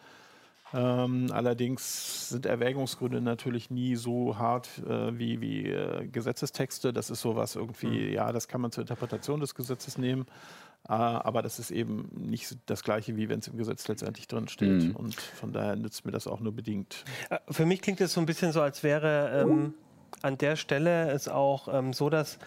Ähm, 0.73 1.27
allerdings 1.31 2.29
sind 2.29 2.45
Erwägungsgründe 2.45 3.21
natürlich 3.21 3.69
nie 3.69 3.95
so 3.95 4.37
hart 4.37 4.69
äh, 4.87 5.17
wie, 5.17 5.41
wie 5.41 5.67
äh, 5.67 6.07
Gesetzestexte. 6.07 6.93
Das 6.93 7.09
ist 7.09 7.21
sowas 7.21 7.55
irgendwie, 7.55 8.07
mhm. 8.07 8.13
ja, 8.13 8.31
das 8.31 8.47
kann 8.47 8.61
man 8.61 8.71
zur 8.71 8.83
Interpretation 8.83 9.39
des 9.39 9.55
Gesetzes 9.55 9.97
nehmen. 9.97 10.25
Äh, 10.87 10.93
aber 10.93 11.41
das 11.41 11.59
ist 11.59 11.71
eben 11.71 12.09
nicht 12.15 12.57
das 12.65 12.83
Gleiche, 12.83 13.15
wie 13.17 13.29
wenn 13.29 13.39
es 13.39 13.47
im 13.47 13.57
Gesetz 13.57 13.87
letztendlich 13.87 14.27
drin 14.27 14.47
steht. 14.47 14.83
Mhm. 14.83 14.95
Und 14.95 15.15
von 15.15 15.51
daher 15.53 15.75
nützt 15.75 16.05
mir 16.05 16.11
das 16.11 16.27
auch 16.27 16.39
nur 16.39 16.53
bedingt. 16.53 17.03
Äh, 17.29 17.39
für 17.49 17.65
mich 17.65 17.81
klingt 17.81 18.01
es 18.01 18.13
so 18.13 18.19
ein 18.19 18.25
bisschen 18.25 18.51
so, 18.51 18.61
als 18.61 18.83
wäre 18.83 19.41
ähm, 19.41 19.73
an 20.21 20.37
der 20.37 20.55
Stelle 20.55 21.11
es 21.11 21.27
auch 21.27 21.67
ähm, 21.71 21.93
so, 21.93 22.09
dass 22.09 22.39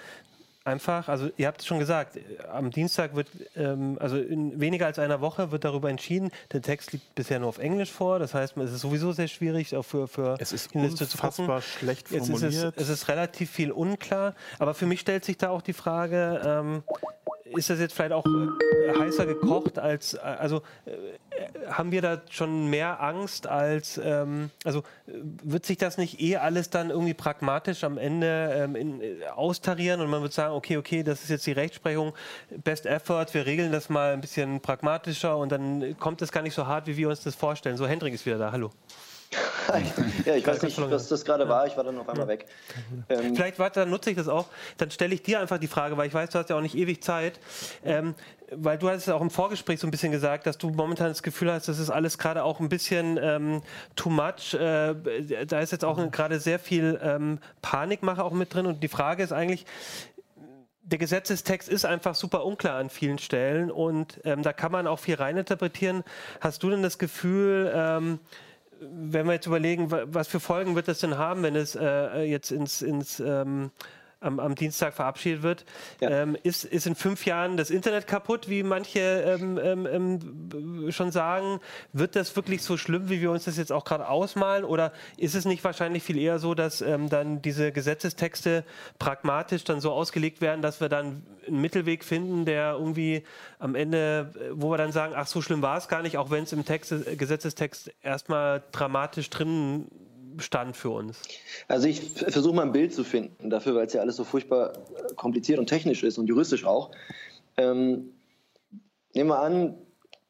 einfach, 0.65 1.09
also 1.09 1.31
ihr 1.37 1.47
habt 1.47 1.61
es 1.61 1.67
schon 1.67 1.79
gesagt, 1.79 2.19
am 2.51 2.71
Dienstag 2.71 3.15
wird, 3.15 3.29
ähm, 3.55 3.99
also 4.01 4.17
in 4.17 4.59
weniger 4.61 4.87
als 4.87 4.99
einer 4.99 5.21
Woche 5.21 5.51
wird 5.51 5.65
darüber 5.65 5.91
entschieden. 5.91 6.31
Der 6.53 6.63
Text 6.63 6.93
liegt 6.93 7.15
bisher 7.15 7.39
nur 7.39 7.51
auf 7.51 7.59
Englisch 7.59 7.93
vor, 7.93 8.19
das 8.19 8.35
heißt, 8.35 8.57
es 8.57 8.73
ist 8.73 8.81
sowieso 8.81 9.13
sehr 9.13 9.29
schwierig, 9.29 9.77
auch 9.77 9.85
für, 9.85 10.09
für 10.09 10.37
es 10.39 10.53
ist 10.53 10.73
die 10.75 10.79
Liste 10.79 11.07
zu 11.07 11.19
gucken. 11.19 11.49
schlecht 11.61 12.09
formuliert. 12.09 12.43
Jetzt 12.43 12.55
ist 12.55 12.65
es, 12.65 12.73
es, 12.77 12.89
ist 12.89 13.09
relativ 13.09 13.51
viel 13.51 13.71
unklar, 13.71 14.35
aber 14.59 14.75
für 14.75 14.87
mich 14.87 15.01
stellt 15.01 15.25
sich 15.25 15.37
da 15.37 15.51
auch 15.51 15.63
die 15.63 15.75
Frage, 15.75 16.41
ähm, 16.45 16.83
ist 17.45 17.71
das 17.71 17.79
jetzt 17.79 17.95
vielleicht 17.95 18.13
auch 18.13 18.25
äh, 18.25 18.99
heißer 18.99 19.27
gekocht 19.27 19.79
als, 19.79 20.15
äh, 20.15 20.19
also 20.19 20.63
äh, 20.87 21.71
haben 21.71 21.93
wir 21.93 22.01
da 22.01 22.23
schon 22.31 22.69
mehr 22.69 23.03
Angst 23.03 23.47
als, 23.47 24.01
ähm, 24.03 24.51
also 24.65 24.83
wird 25.07 25.67
sich 25.67 25.77
das 25.77 25.99
nicht 25.99 26.21
eh 26.21 26.37
alles 26.37 26.71
dann 26.71 26.91
irgendwie 26.91 27.15
pragmatisch 27.15 27.85
am 27.85 27.99
Ende 27.99 28.53
ähm, 28.55 28.77
in, 28.77 29.03
austarieren 29.35 30.01
und 30.01 30.11
man 30.11 30.23
wird 30.23 30.33
sagen, 30.33 30.55
okay, 30.55 30.77
okay, 30.77 31.03
das 31.03 31.23
ist 31.23 31.31
jetzt 31.31 31.47
die 31.47 31.53
Rechtsprechung, 31.53 32.15
Best 32.51 32.87
Effort, 32.87 33.27
wir 33.33 33.47
regeln 33.47 33.73
das 33.73 33.89
mal 33.89 34.13
ein 34.13 34.21
bisschen 34.21 34.61
pragmatischer 34.61 35.37
und 35.37 35.53
dann 35.53 35.99
kommt 35.99 36.23
es 36.23 36.33
gar 36.33 36.43
nicht 36.43 36.55
so 36.55 36.67
hart, 36.67 36.87
wie 36.87 36.97
wir 36.97 37.09
uns 37.09 37.23
das 37.23 37.35
vorstellen. 37.35 37.77
So, 37.77 37.87
Hendrik 37.87 38.15
ist 38.15 38.25
wieder 38.25 38.39
da, 38.39 38.53
hallo 38.53 38.71
ja, 40.25 40.35
ich 40.35 40.47
weiß 40.47 40.63
nicht, 40.63 40.79
was 40.79 41.09
das 41.09 41.25
gerade 41.25 41.49
war. 41.49 41.67
Ich 41.67 41.77
war 41.77 41.85
dann 41.85 41.99
auf 41.99 42.09
einmal 42.09 42.29
weg. 42.29 42.47
Ähm 43.09 43.35
Vielleicht 43.35 43.59
dann 43.77 43.91
nutze 43.91 44.11
ich 44.11 44.17
das 44.17 44.29
auch. 44.29 44.47
Dann 44.77 44.91
stelle 44.91 45.15
ich 45.15 45.23
dir 45.23 45.41
einfach 45.41 45.59
die 45.59 45.67
Frage, 45.67 45.97
weil 45.97 46.07
ich 46.07 46.15
weiß, 46.15 46.31
du 46.31 46.39
hast 46.39 46.51
ja 46.51 46.57
auch 46.57 46.61
nicht 46.61 46.77
ewig 46.77 47.03
Zeit. 47.03 47.41
Ähm, 47.85 48.15
weil 48.51 48.79
du 48.79 48.89
hast 48.89 49.07
ja 49.07 49.15
auch 49.15 49.23
im 49.23 49.31
Vorgespräch 49.31 49.81
so 49.81 49.87
ein 49.87 49.91
bisschen 49.91 50.13
gesagt, 50.13 50.47
dass 50.47 50.59
du 50.59 50.71
momentan 50.71 51.09
das 51.09 51.23
Gefühl 51.23 51.53
hast, 51.53 51.67
das 51.67 51.79
ist 51.79 51.91
alles 51.91 52.19
gerade 52.19 52.45
auch 52.45 52.61
ein 52.61 52.69
bisschen 52.69 53.19
ähm, 53.21 53.63
too 53.97 54.11
much. 54.11 54.55
Äh, 54.55 54.95
da 55.47 55.61
ist 55.61 55.73
jetzt 55.73 55.85
auch 55.85 55.99
gerade 56.11 56.39
sehr 56.41 56.59
viel 56.59 57.01
ähm, 57.03 57.39
Panikmache 57.63 58.23
auch 58.23 58.33
mit 58.33 58.53
drin. 58.55 58.67
Und 58.67 58.83
die 58.83 58.89
Frage 58.89 59.23
ist 59.23 59.33
eigentlich, 59.33 59.67
der 60.85 60.99
Gesetzestext 60.99 61.69
ist 61.69 61.87
einfach 61.87 62.15
super 62.15 62.45
unklar 62.45 62.77
an 62.77 62.91
vielen 62.91 63.19
Stellen 63.19 63.71
und 63.71 64.21
ähm, 64.25 64.43
da 64.43 64.53
kann 64.53 64.71
man 64.71 64.87
auch 64.87 64.99
viel 64.99 65.15
reininterpretieren. 65.15 66.05
Hast 66.41 66.63
du 66.63 66.71
denn 66.71 66.83
das 66.83 66.99
Gefühl, 66.99 67.73
ähm, 67.75 68.19
wenn 68.93 69.27
wir 69.27 69.35
jetzt 69.35 69.47
überlegen, 69.47 69.91
was 69.91 70.29
für 70.29 70.41
Folgen 70.41 70.75
wird 70.75 70.89
das 70.89 71.01
denn 71.01 71.19
haben, 71.19 71.43
wenn 71.43 71.57
es 71.57 71.75
äh, 71.75 72.23
jetzt 72.23 72.51
ins, 72.51 72.83
ins 72.83 73.21
ähm, 73.21 73.71
am, 74.25 74.41
am, 74.41 74.55
Dienstag 74.55 74.95
verabschiedet 74.95 75.43
wird. 75.43 75.65
Ja. 76.01 76.11
Ähm, 76.11 76.37
ist, 76.43 76.65
ist 76.65 76.87
in 76.87 76.95
fünf 76.95 77.27
Jahren 77.27 77.57
das 77.57 77.71
Internet 77.71 78.07
kaputt, 78.07 78.49
wie 78.49 78.63
manche 78.63 79.01
ähm, 79.01 79.59
ähm, 79.63 79.87
ähm, 79.87 80.93
schon 80.93 81.13
sagen? 81.13 81.61
Wird 81.93 82.17
das 82.17 82.35
wirklich 82.37 82.63
so 82.63 82.77
schlimm, 82.77 83.11
wie 83.11 83.21
wir 83.21 83.31
uns 83.31 83.45
das 83.45 83.57
jetzt 83.57 83.73
auch 83.73 83.85
gerade 83.85 84.09
ausmalen? 84.09 84.65
Oder 84.65 84.93
ist 85.17 85.35
es 85.35 85.45
nicht 85.45 85.63
wahrscheinlich 85.63 86.03
viel 86.03 86.19
eher 86.19 86.39
so, 86.39 86.55
dass 86.55 86.81
ähm, 86.81 87.09
dann 87.09 87.43
diese 87.43 87.73
Gesetzestexte 87.73 88.65
pragmatisch 88.99 89.65
dann 89.65 89.81
so 89.81 89.93
ausgelegt 89.93 90.41
werden, 90.41 90.63
dass 90.63 90.81
wir 90.81 90.89
dann 90.89 91.23
einen 91.47 91.61
Mittelweg 91.61 92.05
finden, 92.05 92.45
der 92.45 92.73
irgendwie 92.73 93.25
am 93.59 93.75
Ende, 93.75 94.33
wo 94.53 94.71
wir 94.71 94.79
dann 94.79 94.93
sagen, 94.93 95.13
ach, 95.17 95.27
so 95.27 95.43
schlimm 95.43 95.63
war 95.63 95.77
es 95.77 95.89
gar 95.89 96.03
nicht, 96.03 96.17
auch 96.17 96.31
wenn 96.31 96.45
es 96.45 96.53
im 96.53 96.65
Text, 96.65 96.95
Gesetzestext 97.19 97.93
erstmal 98.03 98.63
dramatisch 98.73 99.29
drin 99.31 99.87
stand 100.39 100.77
für 100.77 100.91
uns? 100.91 101.21
Also 101.69 101.89
ich 101.89 102.01
versuche 102.01 102.55
mal 102.55 102.63
ein 102.63 102.73
Bild 102.73 102.93
zu 102.93 103.05
finden 103.05 103.51
dafür, 103.51 103.75
weil 103.75 103.87
es 103.87 103.93
ja 103.93 104.01
alles 104.01 104.17
so 104.17 104.25
furchtbar 104.25 104.73
äh, 104.73 105.15
kompliziert 105.15 105.59
und 105.59 105.67
technisch 105.67 106.03
ist 106.03 106.19
und 106.19 106.27
juristisch 106.27 106.65
auch. 106.65 106.91
Ähm, 107.57 108.11
nehmen 109.15 109.31
wir 109.31 109.41
an, 109.41 109.75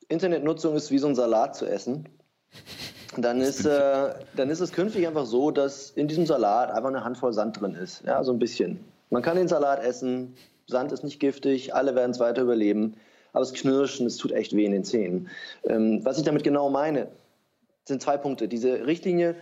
Internetnutzung 0.08 0.74
ist 0.76 0.90
wie 0.90 0.98
so 0.98 1.08
ein 1.08 1.14
Salat 1.14 1.56
zu 1.56 1.66
essen. 1.66 2.08
Dann 3.16 3.40
ist, 3.40 3.64
äh, 3.64 4.14
dann 4.36 4.50
ist 4.50 4.60
es 4.60 4.72
künftig 4.72 5.06
einfach 5.06 5.26
so, 5.26 5.50
dass 5.50 5.90
in 5.90 6.08
diesem 6.08 6.26
Salat 6.26 6.70
einfach 6.70 6.88
eine 6.88 7.04
Handvoll 7.04 7.32
Sand 7.32 7.60
drin 7.60 7.74
ist. 7.74 8.02
Ja, 8.04 8.22
so 8.24 8.32
ein 8.32 8.38
bisschen. 8.38 8.80
Man 9.10 9.22
kann 9.22 9.36
den 9.36 9.48
Salat 9.48 9.82
essen, 9.82 10.34
Sand 10.66 10.92
ist 10.92 11.04
nicht 11.04 11.20
giftig, 11.20 11.74
alle 11.74 11.94
werden 11.94 12.10
es 12.10 12.20
weiter 12.20 12.42
überleben, 12.42 12.94
aber 13.32 13.42
es 13.42 13.52
knirschen, 13.52 14.06
es 14.06 14.16
tut 14.16 14.32
echt 14.32 14.54
weh 14.56 14.64
in 14.64 14.72
den 14.72 14.84
Zähnen. 14.84 15.28
Ähm, 15.64 16.04
was 16.04 16.18
ich 16.18 16.24
damit 16.24 16.42
genau 16.42 16.70
meine, 16.70 17.08
sind 17.86 18.02
zwei 18.02 18.16
Punkte. 18.16 18.48
Diese 18.48 18.86
Richtlinie 18.86 19.36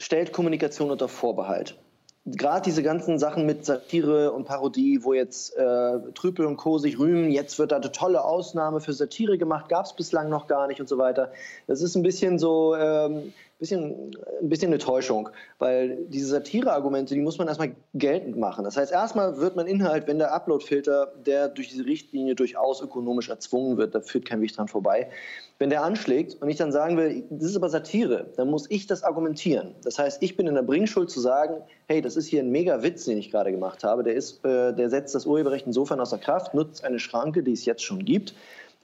stellt 0.00 0.32
Kommunikation 0.32 0.90
unter 0.90 1.08
Vorbehalt. 1.08 1.78
Gerade 2.26 2.62
diese 2.62 2.82
ganzen 2.82 3.18
Sachen 3.18 3.46
mit 3.46 3.64
Satire 3.64 4.32
und 4.32 4.44
Parodie, 4.44 5.04
wo 5.04 5.14
jetzt 5.14 5.56
äh, 5.56 5.98
Trüpel 6.14 6.44
und 6.44 6.56
Co. 6.56 6.78
sich 6.78 6.98
rühmen, 6.98 7.30
jetzt 7.30 7.58
wird 7.58 7.72
da 7.72 7.76
eine 7.76 7.92
tolle 7.92 8.24
Ausnahme 8.24 8.80
für 8.80 8.92
Satire 8.92 9.38
gemacht, 9.38 9.68
gab 9.68 9.86
es 9.86 9.94
bislang 9.94 10.28
noch 10.28 10.46
gar 10.46 10.66
nicht 10.66 10.80
und 10.80 10.88
so 10.88 10.98
weiter. 10.98 11.32
Das 11.66 11.80
ist 11.80 11.94
ein 11.96 12.02
bisschen 12.02 12.38
so, 12.38 12.76
ähm, 12.76 13.32
bisschen, 13.60 14.16
ein 14.40 14.48
bisschen 14.48 14.68
eine 14.68 14.78
Täuschung, 14.78 15.28
weil 15.58 15.98
diese 16.08 16.26
Satire-Argumente, 16.26 17.14
die 17.14 17.20
muss 17.20 17.38
man 17.38 17.46
erstmal 17.46 17.76
geltend 17.94 18.36
machen. 18.36 18.64
Das 18.64 18.76
heißt, 18.76 18.90
erstmal 18.90 19.38
wird 19.38 19.54
man 19.54 19.66
Inhalt, 19.66 20.08
wenn 20.08 20.18
der 20.18 20.32
Upload-Filter, 20.32 21.12
der 21.24 21.48
durch 21.48 21.68
diese 21.68 21.84
Richtlinie 21.84 22.34
durchaus 22.34 22.80
ökonomisch 22.80 23.28
erzwungen 23.28 23.76
wird, 23.76 23.94
da 23.94 24.00
führt 24.00 24.24
kein 24.24 24.40
Weg 24.40 24.54
dran 24.54 24.66
vorbei, 24.66 25.10
wenn 25.58 25.68
der 25.68 25.82
anschlägt 25.82 26.40
und 26.40 26.48
ich 26.48 26.56
dann 26.56 26.72
sagen 26.72 26.96
will, 26.96 27.22
das 27.28 27.50
ist 27.50 27.56
aber 27.56 27.68
Satire, 27.68 28.26
dann 28.36 28.48
muss 28.48 28.66
ich 28.70 28.86
das 28.86 29.02
argumentieren. 29.02 29.74
Das 29.84 29.98
heißt, 29.98 30.22
ich 30.22 30.36
bin 30.36 30.46
in 30.46 30.54
der 30.54 30.62
Bringschuld 30.62 31.10
zu 31.10 31.20
sagen, 31.20 31.62
hey, 31.86 32.00
das 32.00 32.16
ist 32.16 32.26
hier 32.26 32.42
ein 32.42 32.50
mega 32.50 32.82
Witz, 32.82 33.04
den 33.04 33.18
ich 33.18 33.30
gerade 33.30 33.52
gemacht 33.52 33.84
habe, 33.84 34.02
der, 34.02 34.14
ist, 34.14 34.42
äh, 34.44 34.74
der 34.74 34.88
setzt 34.88 35.14
das 35.14 35.26
Urheberrecht 35.26 35.66
insofern 35.66 36.00
außer 36.00 36.18
Kraft, 36.18 36.54
nutzt 36.54 36.82
eine 36.82 36.98
Schranke, 36.98 37.42
die 37.42 37.52
es 37.52 37.66
jetzt 37.66 37.82
schon 37.82 38.04
gibt 38.06 38.34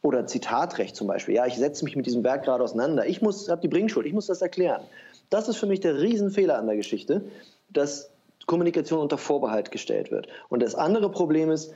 oder 0.07 0.25
Zitatrecht 0.27 0.95
zum 0.95 1.09
Beispiel. 1.09 1.35
Ja, 1.35 1.47
ich 1.47 1.57
setze 1.57 1.85
mich 1.85 1.97
mit 1.97 2.07
diesem 2.07 2.23
Werk 2.23 2.45
gerade 2.45 2.62
auseinander. 2.62 3.07
Ich 3.07 3.21
habe 3.21 3.61
die 3.61 3.69
Bringschuld, 3.69 4.07
ich 4.07 4.12
muss 4.12 4.27
das 4.27 4.40
erklären. 4.40 4.83
Das 5.31 5.49
ist 5.49 5.57
für 5.57 5.66
mich 5.66 5.81
der 5.81 6.01
Riesenfehler 6.01 6.57
an 6.57 6.66
der 6.69 6.77
Geschichte, 6.77 7.25
dass 7.71 8.11
Kommunikation 8.47 9.01
unter 9.01 9.19
Vorbehalt 9.19 9.73
gestellt 9.73 10.12
wird. 10.12 10.29
Und 10.49 10.62
das 10.62 10.77
andere 10.77 11.11
Problem 11.11 11.51
ist, 11.51 11.75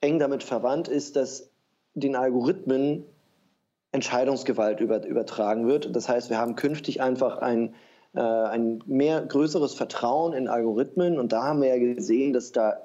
eng 0.00 0.18
damit 0.18 0.42
verwandt 0.42 0.88
ist, 0.88 1.14
dass 1.14 1.50
den 1.94 2.16
Algorithmen 2.16 3.04
Entscheidungsgewalt 3.92 4.80
über, 4.80 5.06
übertragen 5.06 5.68
wird. 5.68 5.94
Das 5.94 6.08
heißt, 6.08 6.30
wir 6.30 6.38
haben 6.38 6.56
künftig 6.56 7.00
einfach 7.00 7.38
ein, 7.38 7.74
äh, 8.14 8.20
ein 8.20 8.82
mehr 8.86 9.22
größeres 9.22 9.74
Vertrauen 9.74 10.32
in 10.32 10.48
Algorithmen 10.48 11.18
und 11.18 11.32
da 11.32 11.44
haben 11.44 11.62
wir 11.62 11.68
ja 11.68 11.94
gesehen, 11.94 12.32
dass 12.32 12.50
da 12.50 12.78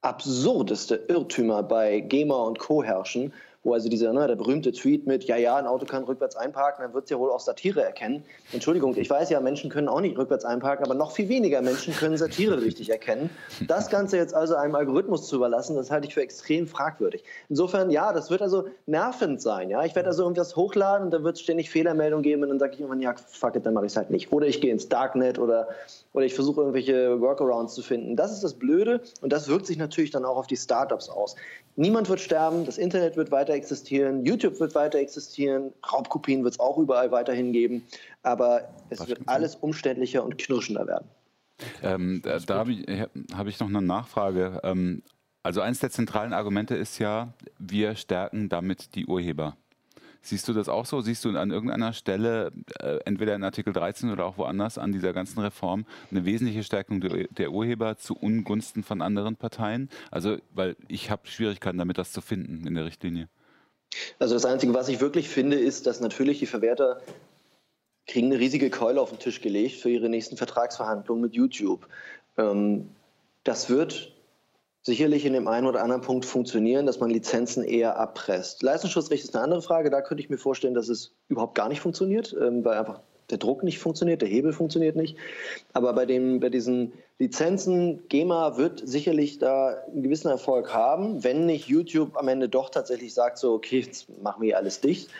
absurdeste 0.00 0.94
Irrtümer 1.08 1.64
bei 1.64 1.98
GEMA 1.98 2.36
und 2.44 2.60
Co. 2.60 2.84
herrschen 2.84 3.32
wo 3.66 3.74
also 3.74 3.88
dieser, 3.88 4.12
ne, 4.12 4.26
der 4.28 4.36
berühmte 4.36 4.70
Tweet 4.72 5.06
mit, 5.06 5.24
ja, 5.24 5.36
ja, 5.36 5.56
ein 5.56 5.66
Auto 5.66 5.84
kann 5.86 6.04
rückwärts 6.04 6.36
einparken, 6.36 6.84
dann 6.84 6.94
wird 6.94 7.04
es 7.04 7.10
ja 7.10 7.18
wohl 7.18 7.30
auch 7.30 7.40
Satire 7.40 7.82
erkennen. 7.82 8.22
Entschuldigung, 8.52 8.96
ich 8.96 9.10
weiß 9.10 9.28
ja, 9.28 9.40
Menschen 9.40 9.70
können 9.70 9.88
auch 9.88 10.00
nicht 10.00 10.16
rückwärts 10.16 10.44
einparken, 10.44 10.86
aber 10.86 10.94
noch 10.94 11.10
viel 11.10 11.28
weniger 11.28 11.60
Menschen 11.62 11.92
können 11.92 12.16
Satire 12.16 12.62
richtig 12.62 12.90
erkennen. 12.90 13.28
Das 13.66 13.90
Ganze 13.90 14.16
jetzt 14.18 14.34
also 14.34 14.54
einem 14.54 14.76
Algorithmus 14.76 15.26
zu 15.26 15.36
überlassen, 15.36 15.74
das 15.74 15.90
halte 15.90 16.06
ich 16.06 16.14
für 16.14 16.22
extrem 16.22 16.68
fragwürdig. 16.68 17.24
Insofern, 17.48 17.90
ja, 17.90 18.12
das 18.12 18.30
wird 18.30 18.40
also 18.40 18.68
nervend 18.86 19.42
sein. 19.42 19.68
Ja? 19.68 19.84
Ich 19.84 19.96
werde 19.96 20.10
also 20.10 20.22
irgendwas 20.22 20.54
hochladen 20.54 21.06
und 21.06 21.10
dann 21.10 21.24
wird 21.24 21.34
es 21.34 21.42
ständig 21.42 21.68
Fehlermeldungen 21.68 22.22
geben 22.22 22.44
und 22.44 22.50
dann 22.50 22.60
sage 22.60 22.74
ich 22.74 22.80
irgendwann, 22.80 23.00
ja, 23.00 23.14
fuck 23.16 23.56
it, 23.56 23.66
dann 23.66 23.74
mache 23.74 23.86
ich 23.86 23.92
es 23.92 23.96
halt 23.96 24.10
nicht. 24.10 24.32
Oder 24.32 24.46
ich 24.46 24.60
gehe 24.60 24.70
ins 24.70 24.88
Darknet 24.88 25.40
oder, 25.40 25.66
oder 26.12 26.24
ich 26.24 26.34
versuche 26.34 26.60
irgendwelche 26.60 27.20
Workarounds 27.20 27.74
zu 27.74 27.82
finden. 27.82 28.14
Das 28.14 28.32
ist 28.32 28.44
das 28.44 28.54
Blöde 28.54 29.00
und 29.22 29.32
das 29.32 29.48
wirkt 29.48 29.66
sich 29.66 29.76
natürlich 29.76 30.12
dann 30.12 30.24
auch 30.24 30.36
auf 30.36 30.46
die 30.46 30.56
Startups 30.56 31.08
aus. 31.08 31.34
Niemand 31.74 32.08
wird 32.08 32.20
sterben, 32.20 32.64
das 32.64 32.78
Internet 32.78 33.16
wird 33.16 33.30
weiter 33.30 33.55
existieren, 33.56 34.24
YouTube 34.24 34.60
wird 34.60 34.74
weiter 34.74 34.98
existieren, 34.98 35.72
Raubkopien 35.92 36.44
wird 36.44 36.54
es 36.54 36.60
auch 36.60 36.78
überall 36.78 37.10
weiterhin 37.10 37.52
geben, 37.52 37.82
aber 38.22 38.68
es 38.90 39.00
Was 39.00 39.08
wird 39.08 39.20
alles 39.26 39.56
umständlicher 39.56 40.22
und 40.24 40.38
knirschender 40.38 40.86
werden. 40.86 41.08
Ähm, 41.82 42.20
da, 42.22 42.38
da 42.38 42.58
habe 42.58 42.72
ich, 42.72 42.86
hab 43.34 43.46
ich, 43.46 43.58
noch 43.58 43.68
eine 43.68 43.82
Nachfrage. 43.82 44.60
Ähm, 44.62 45.02
also 45.42 45.60
eines 45.60 45.80
der 45.80 45.90
zentralen 45.90 46.32
Argumente 46.32 46.74
ist 46.74 46.98
ja, 46.98 47.32
wir 47.58 47.94
stärken 47.96 48.48
damit 48.48 48.94
die 48.94 49.06
Urheber. 49.06 49.56
Siehst 50.26 50.48
du 50.48 50.52
das 50.52 50.68
auch 50.68 50.86
so? 50.86 51.00
Siehst 51.00 51.24
du 51.24 51.38
an 51.38 51.52
irgendeiner 51.52 51.92
Stelle, 51.92 52.50
äh, 52.80 52.98
entweder 53.04 53.36
in 53.36 53.44
Artikel 53.44 53.72
13 53.72 54.10
oder 54.10 54.24
auch 54.24 54.38
woanders, 54.38 54.76
an 54.76 54.90
dieser 54.90 55.12
ganzen 55.12 55.38
Reform 55.38 55.86
eine 56.10 56.24
wesentliche 56.24 56.64
Stärkung 56.64 57.00
der, 57.00 57.28
der 57.28 57.52
Urheber 57.52 57.96
zu 57.96 58.16
Ungunsten 58.16 58.82
von 58.82 59.02
anderen 59.02 59.36
Parteien? 59.36 59.88
Also, 60.10 60.38
weil 60.52 60.74
ich 60.88 61.12
habe 61.12 61.28
Schwierigkeiten 61.28 61.78
damit, 61.78 61.96
das 61.96 62.10
zu 62.10 62.20
finden 62.20 62.66
in 62.66 62.74
der 62.74 62.86
Richtlinie. 62.86 63.28
Also 64.18 64.34
das 64.34 64.44
Einzige, 64.44 64.74
was 64.74 64.88
ich 64.88 65.00
wirklich 65.00 65.28
finde, 65.28 65.58
ist, 65.58 65.86
dass 65.86 66.00
natürlich 66.00 66.38
die 66.38 66.46
Verwerter 66.46 67.00
kriegen 68.06 68.28
eine 68.28 68.38
riesige 68.38 68.70
Keule 68.70 69.00
auf 69.00 69.10
den 69.10 69.18
Tisch 69.18 69.40
gelegt 69.40 69.76
für 69.76 69.90
ihre 69.90 70.08
nächsten 70.08 70.36
Vertragsverhandlungen 70.36 71.22
mit 71.22 71.34
YouTube. 71.34 71.86
Ähm, 72.38 72.90
das 73.44 73.68
wird 73.68 74.12
sicherlich 74.82 75.24
in 75.24 75.32
dem 75.32 75.48
einen 75.48 75.66
oder 75.66 75.82
anderen 75.82 76.02
Punkt 76.02 76.24
funktionieren, 76.24 76.86
dass 76.86 77.00
man 77.00 77.10
Lizenzen 77.10 77.64
eher 77.64 77.98
abpresst. 77.98 78.62
Leistungsschutzrecht 78.62 79.24
ist 79.24 79.34
eine 79.34 79.42
andere 79.42 79.62
Frage. 79.62 79.90
Da 79.90 80.00
könnte 80.00 80.22
ich 80.22 80.30
mir 80.30 80.38
vorstellen, 80.38 80.74
dass 80.74 80.88
es 80.88 81.12
überhaupt 81.28 81.56
gar 81.56 81.68
nicht 81.68 81.80
funktioniert, 81.80 82.36
ähm, 82.40 82.64
weil 82.64 82.78
einfach 82.78 83.00
der 83.30 83.38
Druck 83.38 83.64
nicht 83.64 83.80
funktioniert, 83.80 84.22
der 84.22 84.28
Hebel 84.28 84.52
funktioniert 84.52 84.94
nicht. 84.94 85.16
Aber 85.72 85.92
bei, 85.92 86.06
dem, 86.06 86.38
bei 86.38 86.50
diesen 86.50 86.92
Lizenzen, 87.18 88.06
GEMA 88.08 88.58
wird 88.58 88.82
sicherlich 88.86 89.38
da 89.38 89.82
einen 89.86 90.02
gewissen 90.02 90.28
Erfolg 90.28 90.74
haben, 90.74 91.24
wenn 91.24 91.46
nicht 91.46 91.66
YouTube 91.66 92.16
am 92.16 92.28
Ende 92.28 92.48
doch 92.48 92.68
tatsächlich 92.68 93.14
sagt, 93.14 93.38
so, 93.38 93.54
okay, 93.54 93.80
jetzt 93.80 94.06
machen 94.22 94.42
wir 94.42 94.48
hier 94.48 94.58
alles 94.58 94.80
dicht. 94.80 95.10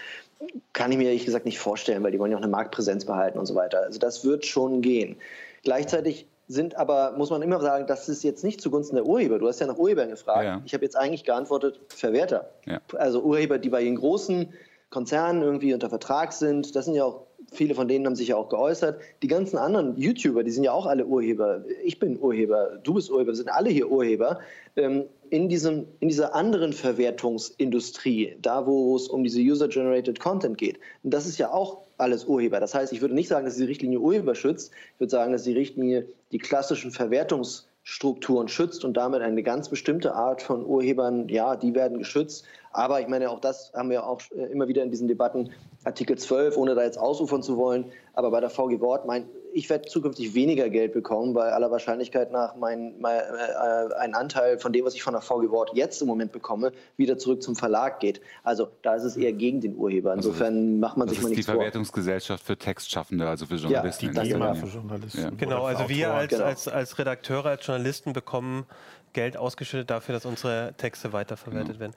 Kann 0.75 0.93
ich 0.93 0.99
mir 0.99 1.05
ehrlich 1.05 1.25
gesagt 1.25 1.47
nicht 1.47 1.59
vorstellen, 1.59 2.03
weil 2.03 2.13
die 2.13 2.19
wollen 2.19 2.31
ja 2.31 2.37
auch 2.37 2.43
eine 2.43 2.51
Marktpräsenz 2.51 3.07
behalten 3.07 3.39
und 3.39 3.47
so 3.47 3.55
weiter. 3.55 3.81
Also 3.81 3.99
das 3.99 4.25
wird 4.25 4.45
schon 4.45 4.83
gehen. 4.83 5.17
Gleichzeitig 5.63 6.27
sind 6.49 6.77
aber, 6.77 7.13
muss 7.17 7.31
man 7.31 7.41
immer 7.41 7.61
sagen, 7.61 7.87
das 7.87 8.09
ist 8.09 8.23
jetzt 8.23 8.45
nicht 8.45 8.61
zugunsten 8.61 8.97
der 8.97 9.07
Urheber. 9.07 9.39
Du 9.39 9.49
hast 9.49 9.61
ja 9.61 9.67
nach 9.67 9.79
Urhebern 9.79 10.11
gefragt. 10.11 10.45
Ja. 10.45 10.63
Ich 10.67 10.75
habe 10.75 10.85
jetzt 10.85 10.97
eigentlich 10.97 11.25
geantwortet, 11.25 11.81
Verwerter. 11.89 12.51
Ja. 12.67 12.81
Also 12.97 13.23
Urheber, 13.23 13.59
die 13.59 13.71
bei 13.71 13.83
den 13.83 13.97
großen 13.97 14.53
Konzernen 14.91 15.43
irgendwie 15.43 15.75
unter 15.75 15.89
Vertrag 15.89 16.33
sind. 16.33 16.77
Das 16.77 16.85
sind 16.85 16.95
ja 16.95 17.05
auch, 17.05 17.23
viele 17.53 17.75
von 17.75 17.89
denen 17.89 18.07
haben 18.07 18.17
sich 18.17 18.29
ja 18.29 18.37
auch 18.37 18.49
geäußert. 18.49 19.01
Die 19.23 19.29
ganzen 19.29 19.59
anderen 19.59 19.97
YouTuber, 19.97 20.45
die 20.45 20.51
sind 20.51 20.65
ja 20.65 20.73
auch 20.73 20.87
alle 20.87 21.07
Urheber. 21.07 21.65
Ich 21.85 21.99
bin 21.99 22.19
Urheber, 22.19 22.79
du 22.83 22.95
bist 22.95 23.11
Urheber, 23.11 23.35
sind 23.35 23.49
alle 23.49 23.71
hier 23.71 23.91
Urheber. 23.91 24.41
Ähm, 24.77 25.05
in, 25.31 25.49
diesem, 25.49 25.87
in 26.01 26.09
dieser 26.09 26.35
anderen 26.35 26.73
Verwertungsindustrie, 26.73 28.37
da 28.41 28.67
wo 28.67 28.95
es 28.97 29.09
um 29.09 29.25
diese 29.25 29.41
User-Generated 29.41 30.21
Content 30.21 30.59
geht, 30.59 30.79
das 31.03 31.27
ist 31.27 31.39
ja 31.39 31.53
auch 31.53 31.79
alles 31.99 32.25
Urheber. 32.25 32.61
Das 32.61 32.75
heißt, 32.75 32.93
ich 32.93 33.01
würde 33.01 33.15
nicht 33.15 33.29
sagen, 33.29 33.47
dass 33.47 33.57
die 33.57 33.65
Richtlinie 33.65 33.99
Urheber 33.99 34.35
schützt. 34.35 34.73
Ich 34.95 35.01
würde 35.01 35.11
sagen, 35.11 35.33
dass 35.33 35.45
die 35.45 35.53
Richtlinie 35.53 36.07
die 36.33 36.39
klassischen 36.39 36.91
Verwertungsstrukturen 36.91 38.49
schützt 38.49 38.85
und 38.85 38.97
damit 38.97 39.23
eine 39.23 39.43
ganz 39.43 39.69
bestimmte 39.69 40.15
Art 40.15 40.43
von 40.43 40.65
Urhebern, 40.65 41.29
ja, 41.29 41.57
die 41.57 41.75
werden 41.75 41.99
geschützt. 41.99 42.45
Aber 42.77 43.01
ich 43.01 43.09
meine, 43.09 43.31
auch 43.31 43.41
das 43.41 43.73
haben 43.73 43.89
wir 43.89 44.07
auch 44.07 44.21
äh, 44.37 44.53
immer 44.53 44.69
wieder 44.69 44.83
in 44.83 44.91
diesen 44.91 45.09
Debatten, 45.09 45.51
Artikel 45.85 46.19
12, 46.19 46.59
ohne 46.59 46.75
da 46.75 46.83
jetzt 46.83 46.99
ausufern 46.99 47.43
zu 47.43 47.57
wollen. 47.57 47.87
Aber 48.12 48.31
bei 48.31 48.41
der 48.41 48.51
VG 48.51 48.81
Wort, 48.81 49.07
mein, 49.07 49.25
ich 49.55 49.71
werde 49.71 49.89
zukünftig 49.89 50.35
weniger 50.35 50.69
Geld 50.69 50.93
bekommen, 50.93 51.33
bei 51.33 51.53
aller 51.53 51.71
Wahrscheinlichkeit 51.71 52.33
nach 52.33 52.55
mein, 52.57 52.95
mein 53.01 53.19
äh, 53.19 53.95
ein 53.99 54.15
Anteil 54.15 54.59
von 54.59 54.75
dem, 54.75 54.85
was 54.85 54.95
ich 54.95 55.03
von 55.03 55.15
der 55.15 55.23
VG 55.23 55.51
Wort 55.51 55.71
jetzt 55.73 56.03
im 56.03 56.09
Moment 56.09 56.33
bekomme, 56.33 56.73
wieder 56.99 57.17
zurück 57.17 57.43
zum 57.43 57.57
Verlag 57.57 57.99
geht. 57.99 58.21
Also 58.43 58.69
da 58.83 58.95
ist 58.95 59.05
es 59.05 59.17
eher 59.17 59.33
gegen 59.33 59.62
den 59.62 59.75
Urheber. 59.77 60.11
Also 60.11 60.29
Insofern 60.29 60.57
also, 60.57 60.79
macht 60.79 60.97
man 60.99 61.09
sich 61.09 61.23
mal 61.23 61.31
nichts 61.31 61.47
vor. 61.47 61.55
Das 61.55 61.62
ist 61.62 61.69
die 61.69 61.71
Verwertungsgesellschaft 61.71 62.45
für 62.45 62.59
Textschaffende, 62.59 63.27
also 63.27 63.47
für 63.47 63.55
Journalisten. 63.55 64.12
Ja, 64.12 64.23
die 64.23 64.29
GEMA 64.29 64.55
für 64.55 64.67
Journalisten. 64.67 65.23
Ja. 65.23 65.31
Genau, 65.31 65.65
also 65.65 65.89
wir 65.89 66.12
als, 66.12 66.31
genau. 66.31 66.45
als, 66.45 66.69
als 66.69 66.99
Redakteure, 66.99 67.47
als 67.47 67.67
Journalisten 67.67 68.12
bekommen 68.12 68.67
Geld 69.15 69.39
ausgeschüttet 69.39 69.89
dafür, 69.89 70.12
dass 70.12 70.27
unsere 70.27 70.75
Texte 70.77 71.15
weiterverwertet 71.15 71.79
genau. 71.79 71.81
werden. 71.81 71.95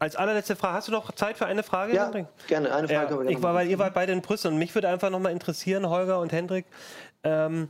Als 0.00 0.16
allerletzte 0.16 0.56
Frage, 0.56 0.74
hast 0.74 0.88
du 0.88 0.92
noch 0.92 1.12
Zeit 1.12 1.36
für 1.36 1.44
eine 1.44 1.62
Frage, 1.62 1.94
ja, 1.94 2.04
Hendrik? 2.04 2.26
gerne, 2.46 2.74
eine 2.74 2.88
Frage. 2.88 3.22
Ja, 3.22 3.30
ich 3.30 3.42
war, 3.42 3.54
weil 3.54 3.68
ihr 3.68 3.78
wart 3.78 3.92
beide 3.92 4.12
in 4.12 4.22
Brüssel 4.22 4.50
und 4.50 4.58
mich 4.58 4.74
würde 4.74 4.88
einfach 4.88 5.10
noch 5.10 5.20
mal 5.20 5.30
interessieren, 5.30 5.86
Holger 5.90 6.20
und 6.20 6.32
Hendrik, 6.32 6.64
ähm, 7.22 7.68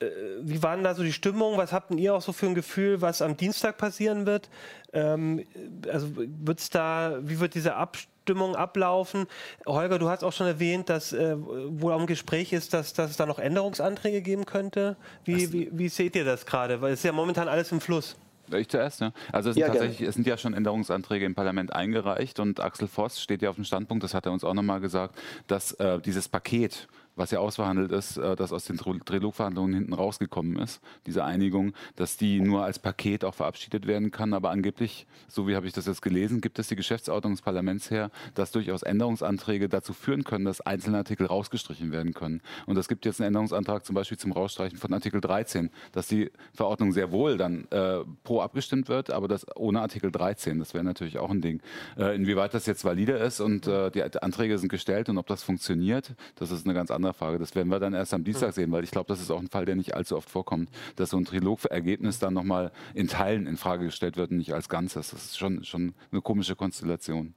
äh, 0.00 0.06
wie 0.42 0.62
war 0.62 0.74
denn 0.74 0.84
da 0.84 0.94
so 0.94 1.02
die 1.02 1.14
Stimmung? 1.14 1.56
Was 1.56 1.72
habt 1.72 1.90
ihr 1.94 2.14
auch 2.14 2.20
so 2.20 2.34
für 2.34 2.44
ein 2.44 2.54
Gefühl, 2.54 3.00
was 3.00 3.22
am 3.22 3.38
Dienstag 3.38 3.78
passieren 3.78 4.26
wird? 4.26 4.50
Ähm, 4.92 5.46
also 5.90 6.08
wird's 6.14 6.68
da, 6.68 7.20
wie 7.22 7.40
wird 7.40 7.54
diese 7.54 7.74
Abstimmung 7.74 8.54
ablaufen? 8.54 9.26
Holger, 9.64 9.98
du 9.98 10.10
hast 10.10 10.24
auch 10.24 10.34
schon 10.34 10.46
erwähnt, 10.46 10.90
dass 10.90 11.14
äh, 11.14 11.36
wohl 11.38 11.94
am 11.94 12.06
Gespräch 12.06 12.52
ist, 12.52 12.74
dass, 12.74 12.92
dass 12.92 13.12
es 13.12 13.16
da 13.16 13.24
noch 13.24 13.38
Änderungsanträge 13.38 14.20
geben 14.20 14.44
könnte. 14.44 14.96
Wie, 15.24 15.50
wie, 15.54 15.70
wie 15.72 15.88
seht 15.88 16.16
ihr 16.16 16.26
das 16.26 16.44
gerade? 16.44 16.82
Weil 16.82 16.92
es 16.92 17.00
ist 17.00 17.04
ja 17.04 17.12
momentan 17.12 17.48
alles 17.48 17.72
im 17.72 17.80
Fluss. 17.80 18.14
Ich 18.52 18.68
zuerst, 18.68 19.00
ja. 19.00 19.12
Also 19.32 19.50
es 19.50 19.54
sind, 19.54 19.62
ja, 19.62 19.68
tatsächlich, 19.68 20.08
es 20.08 20.14
sind 20.14 20.26
ja 20.26 20.36
schon 20.36 20.54
Änderungsanträge 20.54 21.24
im 21.24 21.34
Parlament 21.34 21.72
eingereicht 21.72 22.40
und 22.40 22.60
Axel 22.60 22.88
Voss 22.88 23.20
steht 23.20 23.42
ja 23.42 23.50
auf 23.50 23.56
dem 23.56 23.64
Standpunkt, 23.64 24.04
das 24.04 24.14
hat 24.14 24.26
er 24.26 24.32
uns 24.32 24.44
auch 24.44 24.54
nochmal 24.54 24.80
gesagt, 24.80 25.16
dass 25.46 25.72
äh, 25.72 26.00
dieses 26.00 26.28
Paket, 26.28 26.88
was 27.16 27.30
ja 27.30 27.40
ausverhandelt 27.40 27.90
ist, 27.92 28.18
äh, 28.18 28.36
das 28.36 28.52
aus 28.52 28.64
den 28.66 28.76
Trilogverhandlungen 28.76 29.74
hinten 29.74 29.94
rausgekommen 29.94 30.58
ist, 30.58 30.80
diese 31.06 31.24
Einigung, 31.24 31.72
dass 31.96 32.16
die 32.16 32.40
nur 32.40 32.64
als 32.64 32.78
Paket 32.78 33.24
auch 33.24 33.34
verabschiedet 33.34 33.86
werden 33.86 34.10
kann. 34.10 34.34
Aber 34.34 34.50
angeblich, 34.50 35.06
so 35.26 35.48
wie 35.48 35.56
habe 35.56 35.66
ich 35.66 35.72
das 35.72 35.86
jetzt 35.86 36.02
gelesen, 36.02 36.40
gibt 36.40 36.58
es 36.58 36.68
die 36.68 36.76
Geschäftsordnung 36.76 37.32
des 37.32 37.42
Parlaments 37.42 37.90
her, 37.90 38.10
dass 38.34 38.52
durchaus 38.52 38.82
Änderungsanträge 38.82 39.68
dazu 39.68 39.94
führen 39.94 40.24
können, 40.24 40.44
dass 40.44 40.60
einzelne 40.60 40.98
Artikel 40.98 41.26
rausgestrichen 41.26 41.90
werden 41.90 42.14
können. 42.14 42.42
Und 42.66 42.76
es 42.76 42.86
gibt 42.86 43.06
jetzt 43.06 43.20
einen 43.20 43.28
Änderungsantrag 43.28 43.84
zum 43.84 43.94
Beispiel 43.94 44.18
zum 44.18 44.32
Rausstreichen 44.32 44.78
von 44.78 44.92
Artikel 44.92 45.20
13, 45.20 45.70
dass 45.92 46.08
die 46.08 46.30
Verordnung 46.54 46.92
sehr 46.92 47.10
wohl 47.10 47.38
dann 47.38 47.66
äh, 47.70 48.00
pro 48.24 48.40
abgestimmt 48.40 48.88
wird, 48.88 49.10
aber 49.10 49.26
das 49.26 49.46
ohne 49.56 49.80
Artikel 49.80 50.12
13. 50.12 50.58
Das 50.58 50.74
wäre 50.74 50.84
natürlich 50.84 51.18
auch 51.18 51.30
ein 51.30 51.40
Ding. 51.40 51.62
Äh, 51.96 52.14
inwieweit 52.14 52.52
das 52.52 52.66
jetzt 52.66 52.84
valide 52.84 53.12
ist 53.12 53.40
und 53.40 53.66
äh, 53.66 53.90
die 53.90 54.02
Anträge 54.02 54.58
sind 54.58 54.68
gestellt 54.68 55.08
und 55.08 55.16
ob 55.16 55.26
das 55.26 55.42
funktioniert, 55.42 56.14
das 56.34 56.50
ist 56.50 56.66
eine 56.66 56.74
ganz 56.74 56.90
andere 56.90 57.05
andere 57.06 57.14
Frage. 57.14 57.38
Das 57.38 57.54
werden 57.54 57.68
wir 57.68 57.78
dann 57.78 57.94
erst 57.94 58.14
am 58.14 58.24
Dienstag 58.24 58.52
sehen, 58.52 58.72
weil 58.72 58.84
ich 58.84 58.90
glaube, 58.90 59.08
das 59.08 59.20
ist 59.20 59.30
auch 59.30 59.40
ein 59.40 59.48
Fall, 59.48 59.64
der 59.64 59.76
nicht 59.76 59.94
allzu 59.94 60.16
oft 60.16 60.28
vorkommt, 60.28 60.70
dass 60.96 61.10
so 61.10 61.16
ein 61.16 61.24
Trilog-Ergebnis 61.24 62.18
dann 62.18 62.34
nochmal 62.34 62.72
in 62.94 63.08
Teilen 63.08 63.46
in 63.46 63.56
Frage 63.56 63.86
gestellt 63.86 64.16
wird 64.16 64.30
und 64.30 64.38
nicht 64.38 64.52
als 64.52 64.68
Ganzes. 64.68 65.10
Das 65.10 65.24
ist 65.24 65.38
schon, 65.38 65.64
schon 65.64 65.94
eine 66.10 66.20
komische 66.20 66.56
Konstellation. 66.56 67.34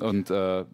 Und 0.00 0.30
äh, 0.30 0.64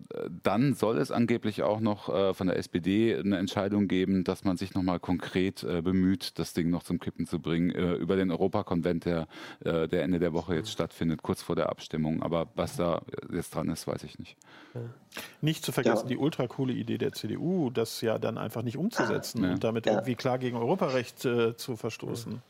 dann 0.42 0.74
soll 0.74 0.98
es 0.98 1.10
angeblich 1.10 1.62
auch 1.62 1.80
noch 1.80 2.08
äh, 2.08 2.34
von 2.34 2.46
der 2.46 2.56
SPD 2.56 3.16
eine 3.16 3.38
Entscheidung 3.38 3.88
geben, 3.88 4.24
dass 4.24 4.44
man 4.44 4.56
sich 4.56 4.74
nochmal 4.74 5.00
konkret 5.00 5.62
äh, 5.62 5.82
bemüht, 5.82 6.38
das 6.38 6.52
Ding 6.52 6.70
noch 6.70 6.82
zum 6.82 7.00
Kippen 7.00 7.26
zu 7.26 7.40
bringen, 7.40 7.70
äh, 7.70 7.94
über 7.94 8.16
den 8.16 8.30
Europakonvent, 8.30 9.04
der, 9.04 9.28
äh, 9.64 9.88
der 9.88 10.02
Ende 10.02 10.18
der 10.18 10.32
Woche 10.32 10.54
jetzt 10.54 10.70
stattfindet, 10.70 11.22
kurz 11.22 11.42
vor 11.42 11.56
der 11.56 11.68
Abstimmung. 11.68 12.22
Aber 12.22 12.48
was 12.54 12.76
da 12.76 13.02
jetzt 13.32 13.54
dran 13.54 13.68
ist, 13.68 13.86
weiß 13.86 14.04
ich 14.04 14.18
nicht. 14.18 14.36
Nicht 15.40 15.64
zu 15.64 15.72
vergessen, 15.72 16.04
ja. 16.04 16.08
die 16.08 16.16
ultra 16.16 16.46
coole 16.46 16.72
Idee 16.72 16.98
der 16.98 17.12
CDU, 17.12 17.70
das 17.70 18.00
ja 18.00 18.18
dann 18.18 18.38
einfach 18.38 18.62
nicht 18.62 18.76
umzusetzen 18.76 19.42
ja. 19.42 19.52
und 19.52 19.64
damit 19.64 19.86
ja. 19.86 19.92
irgendwie 19.92 20.14
klar 20.14 20.38
gegen 20.38 20.56
Europarecht 20.56 21.24
äh, 21.24 21.56
zu 21.56 21.76
verstoßen. 21.76 22.42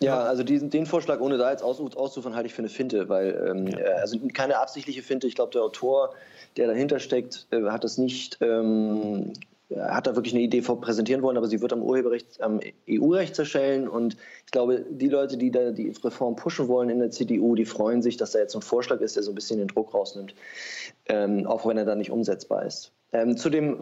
Ja, 0.00 0.20
also 0.20 0.42
diesen, 0.42 0.70
den 0.70 0.86
Vorschlag, 0.86 1.20
ohne 1.20 1.38
da 1.38 1.50
jetzt 1.50 1.62
aus, 1.62 1.80
auszufahren, 1.80 2.36
halte 2.36 2.46
ich 2.46 2.54
für 2.54 2.62
eine 2.62 2.68
Finte, 2.68 3.08
weil 3.08 3.48
ähm, 3.48 3.66
ja. 3.66 3.78
Äh, 3.78 3.92
also 4.00 4.18
keine 4.32 4.58
absichtliche 4.58 5.02
Finte. 5.02 5.26
Ich 5.26 5.34
glaube, 5.34 5.52
der 5.52 5.62
Autor, 5.62 6.14
der 6.56 6.68
dahinter 6.68 7.00
steckt, 7.00 7.46
äh, 7.50 7.62
hat 7.64 7.84
das 7.84 7.98
nicht, 7.98 8.38
ähm, 8.40 9.32
hat 9.76 10.06
da 10.06 10.16
wirklich 10.16 10.34
eine 10.34 10.42
Idee 10.42 10.60
präsentieren 10.62 11.22
wollen, 11.22 11.36
aber 11.36 11.48
sie 11.48 11.60
wird 11.60 11.72
am 11.72 11.82
Urheberrecht, 11.82 12.40
am 12.40 12.60
EU-Recht 12.88 13.34
zerschellen. 13.34 13.88
Und 13.88 14.16
ich 14.46 14.52
glaube, 14.52 14.84
die 14.88 15.08
Leute, 15.08 15.36
die 15.36 15.50
da 15.50 15.72
die 15.72 15.92
Reform 16.02 16.36
pushen 16.36 16.68
wollen 16.68 16.90
in 16.90 17.00
der 17.00 17.10
CDU, 17.10 17.54
die 17.54 17.66
freuen 17.66 18.00
sich, 18.00 18.16
dass 18.16 18.32
da 18.32 18.38
jetzt 18.38 18.52
so 18.52 18.60
ein 18.60 18.62
Vorschlag 18.62 19.00
ist, 19.00 19.16
der 19.16 19.22
so 19.24 19.32
ein 19.32 19.34
bisschen 19.34 19.58
den 19.58 19.68
Druck 19.68 19.92
rausnimmt, 19.92 20.34
ähm, 21.06 21.46
auch 21.46 21.66
wenn 21.66 21.76
er 21.76 21.84
da 21.84 21.94
nicht 21.94 22.10
umsetzbar 22.10 22.64
ist. 22.64 22.92
Ähm, 23.12 23.36
zu 23.36 23.50
dem 23.50 23.78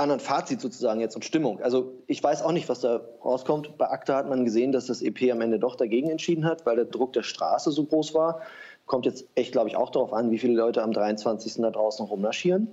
anderen 0.00 0.20
Fazit 0.20 0.60
sozusagen 0.60 1.00
jetzt 1.00 1.14
und 1.14 1.24
Stimmung. 1.24 1.60
Also 1.60 1.92
ich 2.06 2.22
weiß 2.22 2.42
auch 2.42 2.52
nicht, 2.52 2.68
was 2.68 2.80
da 2.80 3.00
rauskommt. 3.24 3.78
Bei 3.78 3.88
ACTA 3.90 4.16
hat 4.16 4.28
man 4.28 4.44
gesehen, 4.44 4.72
dass 4.72 4.86
das 4.86 5.02
EP 5.02 5.30
am 5.30 5.40
Ende 5.40 5.58
doch 5.58 5.76
dagegen 5.76 6.10
entschieden 6.10 6.44
hat, 6.44 6.66
weil 6.66 6.76
der 6.76 6.84
Druck 6.86 7.12
der 7.12 7.22
Straße 7.22 7.70
so 7.70 7.84
groß 7.84 8.14
war. 8.14 8.40
Kommt 8.86 9.06
jetzt 9.06 9.26
echt, 9.34 9.52
glaube 9.52 9.68
ich, 9.68 9.76
auch 9.76 9.90
darauf 9.90 10.12
an, 10.12 10.30
wie 10.30 10.38
viele 10.38 10.54
Leute 10.54 10.82
am 10.82 10.92
23. 10.92 11.54
da 11.58 11.70
draußen 11.70 12.06
rummarschieren. 12.06 12.68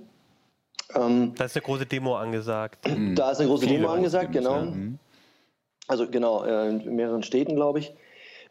Ähm, 0.94 1.34
da 1.36 1.44
ist 1.44 1.56
eine 1.56 1.64
große 1.64 1.86
Demo 1.86 2.16
angesagt. 2.16 2.88
Da 3.14 3.30
ist 3.30 3.38
eine 3.38 3.48
große 3.48 3.66
Demo 3.66 3.88
angesagt, 3.88 4.32
genau. 4.32 4.62
Mhm. 4.62 4.98
Also 5.86 6.08
genau, 6.08 6.44
äh, 6.44 6.68
in 6.68 6.96
mehreren 6.96 7.22
Städten, 7.22 7.54
glaube 7.54 7.78
ich. 7.80 7.94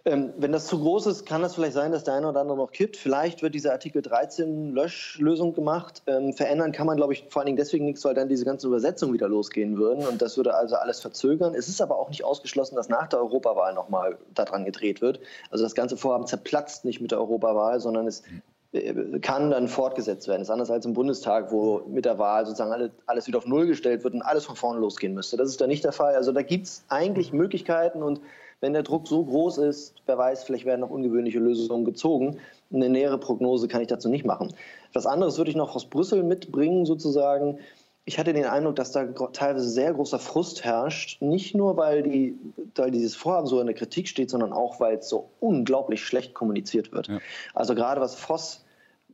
Ähm, 0.08 0.34
wenn 0.38 0.54
das 0.54 0.68
zu 0.68 0.80
groß 0.80 1.06
ist, 1.08 1.26
kann 1.26 1.42
das 1.42 1.56
vielleicht 1.56 1.74
sein, 1.74 1.92
dass 1.92 2.06
der 2.06 2.14
eine 2.14 2.30
oder 2.30 2.40
andere 2.40 2.56
noch 2.56 2.72
kippt. 2.72 2.96
Vielleicht 2.96 3.42
wird 3.42 3.54
diese 3.54 3.74
Artikel 3.74 4.02
13 4.02 4.72
Löschlösung 4.72 5.54
gemacht. 5.54 6.02
Ähm, 6.08 6.32
verändern 6.32 6.72
kann 6.72 6.88
man, 6.88 6.96
glaube 6.96 7.12
ich, 7.12 7.26
vor 7.28 7.42
allen 7.42 7.48
Dingen 7.48 7.58
deswegen 7.58 7.84
nichts, 7.84 8.06
weil 8.06 8.14
dann 8.14 8.30
diese 8.30 8.46
ganzen 8.46 8.68
Übersetzungen 8.68 9.14
wieder 9.14 9.28
losgehen 9.28 9.78
würden. 9.78 10.08
Und 10.08 10.22
das 10.22 10.38
würde 10.38 10.56
also 10.56 10.78
alles 10.78 11.02
verzögern. 11.02 11.54
Es 11.56 11.68
ist 11.68 11.82
aber 11.82 12.00
auch 12.00 12.08
nicht 12.08 12.24
ausgeschlossen, 12.24 12.78
dass 12.78 12.88
nach 12.88 13.08
der 13.08 13.20
Europawahl 13.20 13.74
nochmal 13.74 14.18
daran 14.34 14.64
gedreht 14.64 15.02
wird. 15.02 15.20
Also 15.52 15.66
das 15.66 15.76
ganze 15.76 15.98
Vorhaben 15.98 16.26
zerplatzt 16.26 16.86
nicht 16.86 17.02
mit 17.02 17.12
der 17.12 17.20
Europawahl, 17.20 17.82
sondern 17.82 18.08
es 18.08 18.24
äh, 18.72 19.20
kann 19.20 19.52
dann 19.52 19.68
fortgesetzt 19.68 20.30
werden. 20.30 20.40
Das 20.40 20.48
ist 20.48 20.54
anders 20.54 20.72
als 20.72 20.86
im 20.86 20.94
Bundestag, 20.94 21.52
wo 21.52 21.82
mit 21.86 22.06
der 22.06 22.18
Wahl 22.18 22.46
sozusagen 22.46 22.72
alle, 22.72 22.92
alles 23.08 23.28
wieder 23.28 23.40
auf 23.40 23.46
Null 23.46 23.68
gestellt 23.68 24.06
wird 24.06 24.14
und 24.14 24.22
alles 24.22 24.46
von 24.46 24.56
vorne 24.56 24.80
losgehen 24.80 25.14
müsste. 25.14 25.36
Das 25.36 25.50
ist 25.50 25.60
da 25.60 25.68
nicht 25.68 25.84
der 25.84 25.92
Fall. 25.92 26.16
Also 26.16 26.32
da 26.32 26.44
gibt 26.44 26.68
es 26.68 26.86
eigentlich 26.88 27.34
Möglichkeiten 27.34 28.02
und 28.02 28.22
wenn 28.62 28.74
der 28.74 28.84
Druck 28.84 29.08
so 29.08 29.24
groß 29.24 29.60
ist, 29.60 29.96
wer 30.06 30.18
weiß, 30.18 30.44
vielleicht 30.44 30.66
werden 30.66 30.82
noch 30.82 30.90
ungewöhnliche 30.90 31.40
Lösungen 31.40 31.86
gezogen. 31.86 32.38
Eine 32.74 32.90
nähere 32.90 33.20
Prognose 33.20 33.68
kann 33.68 33.82
ich 33.82 33.88
dazu 33.88 34.10
nicht 34.10 34.26
machen. 34.26 34.54
Was 34.94 35.06
anderes 35.06 35.38
würde 35.38 35.52
ich 35.52 35.58
noch 35.58 35.76
aus 35.76 35.86
Brüssel 35.86 36.24
mitbringen, 36.24 36.86
sozusagen. 36.86 37.60
Ich 38.06 38.18
hatte 38.18 38.34
den 38.34 38.46
Eindruck, 38.46 38.78
dass 38.78 38.92
da 38.94 39.06
teilweise 39.06 39.70
sehr 39.70 39.94
großer 39.94 40.18
Frust 40.18 40.64
herrscht. 40.64 41.22
Nicht 41.22 41.56
nur, 41.56 41.78
weil, 41.78 42.04
die, 42.04 42.38
weil 42.76 42.90
dieses 42.90 43.16
Vorhaben 43.16 43.48
so 43.48 43.60
in 43.60 43.68
der 43.68 43.76
Kritik 43.76 44.08
steht, 44.08 44.30
sondern 44.30 44.54
auch, 44.54 44.80
weil 44.80 44.98
es 44.98 45.10
so 45.10 45.30
unglaublich 45.40 46.04
schlecht 46.04 46.34
kommuniziert 46.34 46.92
wird. 46.94 47.08
Ja. 47.08 47.20
Also 47.54 47.76
gerade 47.76 48.02
was 48.02 48.16
Voss 48.16 48.64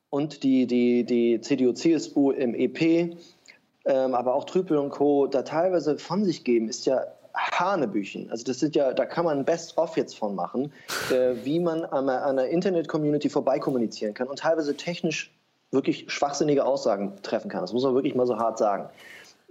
und 0.09 0.43
die, 0.43 0.67
die, 0.67 1.03
die 1.05 1.41
CDU-CSU 1.41 2.31
im 2.31 2.53
EP, 2.53 3.17
ähm, 3.85 4.13
aber 4.13 4.35
auch 4.35 4.45
Trüpel 4.45 4.77
und 4.77 4.91
Co. 4.91 5.27
da 5.27 5.41
teilweise 5.41 5.97
von 5.97 6.23
sich 6.23 6.43
geben, 6.43 6.69
ist 6.69 6.85
ja 6.85 7.03
Hanebüchen. 7.33 8.29
Also 8.29 8.43
das 8.43 8.59
sind 8.59 8.75
ja, 8.75 8.93
da 8.93 9.05
kann 9.05 9.25
man 9.25 9.45
Best-of 9.45 9.97
jetzt 9.97 10.17
von 10.17 10.35
machen, 10.35 10.71
äh, 11.11 11.33
wie 11.43 11.59
man 11.59 11.83
an 11.85 12.09
einer 12.09 12.45
Internet-Community 12.47 13.29
vorbeikommunizieren 13.29 14.13
kann 14.13 14.27
und 14.27 14.39
teilweise 14.39 14.75
technisch 14.75 15.31
wirklich 15.71 16.05
schwachsinnige 16.11 16.65
Aussagen 16.65 17.13
treffen 17.23 17.49
kann. 17.49 17.61
Das 17.61 17.73
muss 17.73 17.83
man 17.83 17.95
wirklich 17.95 18.15
mal 18.15 18.27
so 18.27 18.37
hart 18.37 18.59
sagen. 18.59 18.89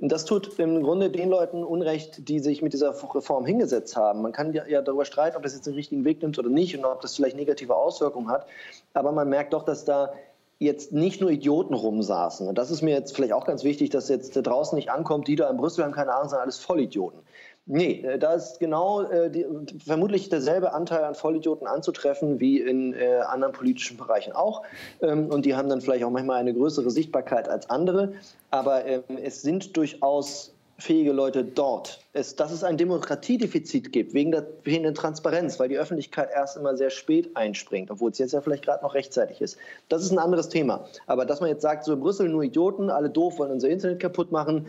Und 0.00 0.10
das 0.10 0.24
tut 0.24 0.58
im 0.58 0.82
Grunde 0.82 1.10
den 1.10 1.28
Leuten 1.28 1.62
Unrecht, 1.62 2.28
die 2.28 2.40
sich 2.40 2.60
mit 2.60 2.72
dieser 2.72 2.90
Reform 3.14 3.46
hingesetzt 3.46 3.96
haben. 3.96 4.22
Man 4.22 4.32
kann 4.32 4.52
ja, 4.52 4.82
darüber 4.82 5.04
streiten, 5.04 5.36
ob 5.36 5.44
das 5.44 5.54
jetzt 5.54 5.66
den 5.66 5.74
richtigen 5.74 6.04
Weg 6.04 6.22
nimmt 6.22 6.38
oder 6.38 6.48
nicht 6.48 6.76
und 6.76 6.84
ob 6.84 7.00
das 7.00 7.14
vielleicht 7.14 7.36
negative 7.36 7.76
Auswirkungen 7.76 8.28
hat. 8.28 8.46
Aber 8.94 9.12
man 9.12 9.28
merkt 9.28 9.52
doch, 9.52 9.64
dass 9.64 9.84
da 9.84 10.12
jetzt 10.58 10.92
nicht 10.92 11.20
nur 11.20 11.30
Idioten 11.30 11.74
rumsaßen. 11.74 12.48
Und 12.48 12.56
das 12.56 12.70
ist 12.70 12.82
mir 12.82 12.94
jetzt 12.94 13.14
vielleicht 13.14 13.32
auch 13.32 13.44
ganz 13.44 13.64
wichtig, 13.64 13.90
dass 13.90 14.08
jetzt 14.08 14.32
draußen 14.34 14.76
nicht 14.76 14.90
ankommt, 14.90 15.28
die 15.28 15.36
da 15.36 15.48
in 15.50 15.56
Brüssel 15.56 15.84
haben 15.84 15.92
keine 15.92 16.12
Ahnung, 16.14 16.28
sind 16.28 16.38
alles 16.38 16.58
Vollidioten. 16.58 17.20
Nee, 17.66 18.02
äh, 18.02 18.18
da 18.18 18.34
ist 18.34 18.58
genau 18.58 19.02
äh, 19.02 19.30
die, 19.30 19.46
vermutlich 19.84 20.28
derselbe 20.28 20.72
Anteil 20.72 21.04
an 21.04 21.14
Vollidioten 21.14 21.66
anzutreffen 21.66 22.40
wie 22.40 22.60
in 22.60 22.92
äh, 22.92 23.20
anderen 23.26 23.52
politischen 23.52 23.96
Bereichen 23.96 24.32
auch. 24.32 24.62
Ähm, 25.00 25.26
und 25.26 25.46
die 25.46 25.54
haben 25.54 25.68
dann 25.68 25.80
vielleicht 25.80 26.04
auch 26.04 26.10
manchmal 26.10 26.40
eine 26.40 26.54
größere 26.54 26.90
Sichtbarkeit 26.90 27.48
als 27.48 27.70
andere. 27.70 28.14
Aber 28.50 28.84
ähm, 28.84 29.02
es 29.22 29.42
sind 29.42 29.76
durchaus 29.76 30.52
fähige 30.82 31.12
Leute 31.12 31.44
dort. 31.44 32.00
Es, 32.12 32.34
dass 32.34 32.50
es 32.50 32.64
ein 32.64 32.76
Demokratiedefizit 32.76 33.92
gibt, 33.92 34.14
wegen 34.14 34.32
der 34.32 34.44
fehlenden 34.64 34.94
Transparenz, 34.94 35.60
weil 35.60 35.68
die 35.68 35.78
Öffentlichkeit 35.78 36.30
erst 36.34 36.56
immer 36.56 36.76
sehr 36.76 36.90
spät 36.90 37.36
einspringt, 37.36 37.90
obwohl 37.90 38.10
es 38.10 38.18
jetzt 38.18 38.32
ja 38.32 38.40
vielleicht 38.40 38.64
gerade 38.64 38.82
noch 38.82 38.94
rechtzeitig 38.94 39.40
ist. 39.40 39.56
Das 39.88 40.02
ist 40.02 40.10
ein 40.10 40.18
anderes 40.18 40.48
Thema. 40.48 40.84
Aber 41.06 41.24
dass 41.24 41.40
man 41.40 41.50
jetzt 41.50 41.62
sagt, 41.62 41.84
so 41.84 41.92
in 41.92 42.00
Brüssel 42.00 42.28
nur 42.28 42.42
Idioten, 42.42 42.90
alle 42.90 43.08
doof, 43.08 43.38
wollen 43.38 43.52
unser 43.52 43.68
Internet 43.68 44.00
kaputt 44.00 44.32
machen, 44.32 44.66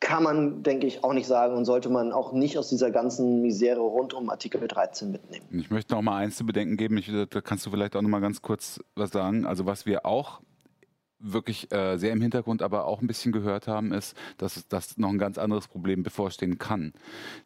kann 0.00 0.22
man, 0.22 0.62
denke 0.62 0.86
ich, 0.86 1.02
auch 1.04 1.12
nicht 1.12 1.26
sagen 1.26 1.54
und 1.56 1.64
sollte 1.64 1.88
man 1.88 2.12
auch 2.12 2.32
nicht 2.32 2.58
aus 2.58 2.68
dieser 2.68 2.90
ganzen 2.90 3.42
Misere 3.42 3.80
rund 3.80 4.12
um 4.14 4.28
Artikel 4.28 4.66
13 4.66 5.10
mitnehmen. 5.10 5.46
Ich 5.52 5.70
möchte 5.70 5.94
noch 5.94 6.02
mal 6.02 6.18
eins 6.18 6.36
zu 6.36 6.44
bedenken 6.44 6.76
geben, 6.76 6.98
ich, 6.98 7.10
da 7.30 7.40
kannst 7.40 7.64
du 7.66 7.70
vielleicht 7.70 7.96
auch 7.96 8.02
noch 8.02 8.08
mal 8.08 8.20
ganz 8.20 8.42
kurz 8.42 8.80
was 8.94 9.10
sagen. 9.10 9.46
Also 9.46 9.64
was 9.64 9.86
wir 9.86 10.04
auch 10.04 10.40
wirklich 11.18 11.72
äh, 11.72 11.96
sehr 11.96 12.12
im 12.12 12.20
Hintergrund 12.20 12.62
aber 12.62 12.84
auch 12.84 13.00
ein 13.00 13.06
bisschen 13.06 13.32
gehört 13.32 13.68
haben, 13.68 13.92
ist, 13.92 14.14
dass 14.36 14.68
das 14.68 14.98
noch 14.98 15.08
ein 15.08 15.18
ganz 15.18 15.38
anderes 15.38 15.66
Problem 15.66 16.02
bevorstehen 16.02 16.58
kann. 16.58 16.92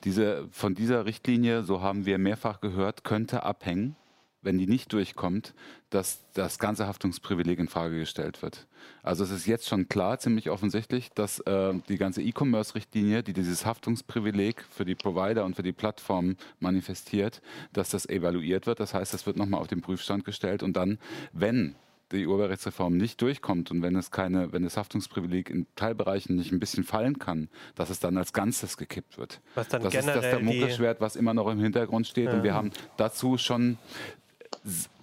Diese, 0.04 0.48
von 0.50 0.74
dieser 0.74 1.06
Richtlinie, 1.06 1.62
so 1.62 1.80
haben 1.80 2.04
wir 2.04 2.18
mehrfach 2.18 2.60
gehört, 2.60 3.04
könnte 3.04 3.44
abhängen, 3.44 3.94
wenn 4.42 4.58
die 4.58 4.66
nicht 4.66 4.92
durchkommt, 4.92 5.54
dass 5.90 6.24
das 6.34 6.58
ganze 6.58 6.86
Haftungsprivileg 6.86 7.58
in 7.58 7.68
Frage 7.68 7.98
gestellt 7.98 8.42
wird. 8.42 8.66
Also 9.02 9.24
es 9.24 9.30
ist 9.30 9.46
jetzt 9.46 9.68
schon 9.68 9.88
klar, 9.88 10.18
ziemlich 10.18 10.50
offensichtlich, 10.50 11.10
dass 11.10 11.40
äh, 11.40 11.74
die 11.88 11.98
ganze 11.98 12.22
E-Commerce-Richtlinie, 12.22 13.22
die 13.22 13.32
dieses 13.32 13.66
Haftungsprivileg 13.66 14.64
für 14.70 14.84
die 14.84 14.94
Provider 14.94 15.44
und 15.44 15.56
für 15.56 15.62
die 15.62 15.72
Plattformen 15.72 16.36
manifestiert, 16.58 17.42
dass 17.72 17.90
das 17.90 18.08
evaluiert 18.08 18.66
wird. 18.66 18.80
Das 18.80 18.94
heißt, 18.94 19.12
das 19.12 19.26
wird 19.26 19.36
nochmal 19.36 19.60
auf 19.60 19.68
den 19.68 19.82
Prüfstand 19.82 20.24
gestellt 20.24 20.62
und 20.62 20.74
dann, 20.74 20.98
wenn 21.32 21.74
die 22.12 22.26
Urheberrechtsreform 22.26 22.96
nicht 22.96 23.22
durchkommt 23.22 23.70
und 23.70 23.82
wenn 23.82 23.94
es 23.96 24.10
keine, 24.10 24.52
wenn 24.52 24.64
das 24.64 24.76
Haftungsprivileg 24.76 25.48
in 25.50 25.66
Teilbereichen 25.76 26.36
nicht 26.36 26.52
ein 26.52 26.58
bisschen 26.58 26.84
fallen 26.84 27.18
kann, 27.18 27.48
dass 27.74 27.90
es 27.90 28.00
dann 28.00 28.16
als 28.16 28.32
Ganzes 28.32 28.76
gekippt 28.76 29.18
wird. 29.18 29.40
Was 29.54 29.68
dann 29.68 29.82
das 29.82 29.94
ist 29.94 30.06
das 30.08 30.30
Damoklesschwert, 30.30 31.00
was 31.00 31.16
immer 31.16 31.34
noch 31.34 31.48
im 31.48 31.60
Hintergrund 31.60 32.06
steht. 32.06 32.26
Ja. 32.26 32.34
Und 32.34 32.42
wir 32.42 32.54
haben 32.54 32.70
dazu 32.96 33.38
schon 33.38 33.78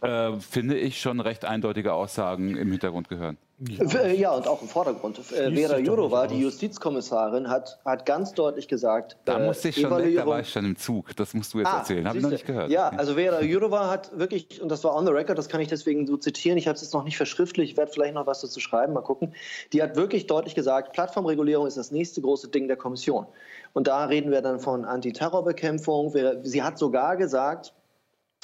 äh, 0.02 0.34
finde 0.40 0.78
ich, 0.78 1.02
schon 1.02 1.20
recht 1.20 1.46
eindeutige 1.46 1.94
Aussagen 1.94 2.56
im 2.56 2.72
Hintergrund 2.72 3.10
gehören. 3.10 3.38
Ja, 3.60 4.06
ja 4.06 4.32
und 4.32 4.48
auch 4.48 4.62
im 4.62 4.68
Vordergrund. 4.68 5.18
Äh, 5.32 5.52
Vera 5.52 5.80
Jourova, 5.80 6.28
die 6.28 6.40
Justizkommissarin, 6.40 7.50
hat, 7.50 7.80
hat 7.84 8.06
ganz 8.06 8.34
deutlich 8.34 8.68
gesagt, 8.68 9.18
da 9.26 9.40
musste 9.40 9.70
ich 9.70 9.82
schon 9.82 9.98
weg, 9.98 10.16
da 10.16 10.28
war 10.28 10.42
ich 10.42 10.50
schon 10.50 10.64
im 10.64 10.78
Zug. 10.78 11.16
Das 11.16 11.34
musst 11.34 11.56
du 11.56 11.60
jetzt 11.60 11.68
ah, 11.68 11.80
erzählen. 11.80 12.08
Habe 12.08 12.20
ich 12.20 12.24
noch 12.24 12.30
nicht 12.30 12.46
gehört. 12.46 12.70
Ja, 12.70 12.90
also 12.90 13.16
Vera 13.16 13.42
Jourova 13.42 13.90
hat 13.90 14.12
wirklich, 14.18 14.62
und 14.62 14.70
das 14.70 14.84
war 14.84 14.96
on 14.96 15.08
the 15.08 15.12
record, 15.12 15.40
das 15.40 15.50
kann 15.50 15.60
ich 15.60 15.70
deswegen 15.70 16.06
so 16.06 16.18
zitieren, 16.18 16.60
ich 16.60 16.68
habe 16.68 16.76
es 16.76 16.84
jetzt 16.84 16.94
noch 16.94 17.04
nicht 17.04 17.18
verschriftlich, 17.18 17.72
ich 17.72 17.78
werde 17.78 17.92
vielleicht 17.92 18.14
noch 18.14 18.28
was 18.28 18.42
dazu 18.42 18.60
schreiben, 18.60 18.94
mal 18.94 19.02
gucken. 19.02 19.34
Die 19.74 19.82
hat 19.82 19.96
wirklich 19.96 20.28
deutlich 20.28 20.54
gesagt, 20.54 20.94
Plattformregulierung 20.94 21.66
ist 21.66 21.78
das 21.78 21.90
nächste 21.90 22.22
große 22.22 22.50
Ding 22.50 22.68
der 22.68 22.78
Kommission. 22.78 23.26
Und 23.74 23.88
da 23.88 24.06
reden 24.06 24.30
wir 24.30 24.42
dann 24.42 24.60
von 24.60 24.86
Antiterrorbekämpfung. 24.86 26.14
Sie 26.44 26.62
hat 26.62 26.78
sogar 26.78 27.18
gesagt, 27.18 27.74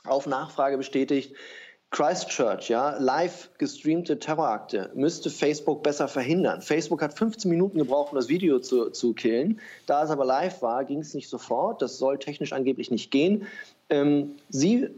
auf 0.08 0.28
Nachfrage 0.28 0.78
bestätigt, 0.78 1.34
Christchurch, 1.92 2.70
ja, 2.70 2.98
live 2.98 3.52
gestreamte 3.60 4.18
Terrorakte 4.18 4.90
müsste 4.96 5.30
Facebook 5.30 5.84
besser 5.84 6.08
verhindern. 6.08 6.62
Facebook 6.62 7.04
hat 7.04 7.14
15 7.14 7.50
Minuten 7.52 7.78
gebraucht, 7.78 8.12
um 8.12 8.16
das 8.16 8.30
Video 8.30 8.58
zu, 8.58 8.90
zu 8.90 9.14
killen. 9.14 9.60
Da 9.86 10.04
es 10.04 10.10
aber 10.10 10.26
live 10.26 10.64
war, 10.64 10.86
ging 10.86 11.02
es 11.02 11.14
nicht 11.14 11.30
sofort. 11.30 11.84
Das 11.84 12.00
soll 12.00 12.18
technisch 12.18 12.52
angeblich 12.52 12.90
nicht 12.90 13.12
gehen. 13.12 13.46
Ähm, 13.92 14.32
sie 14.50 14.90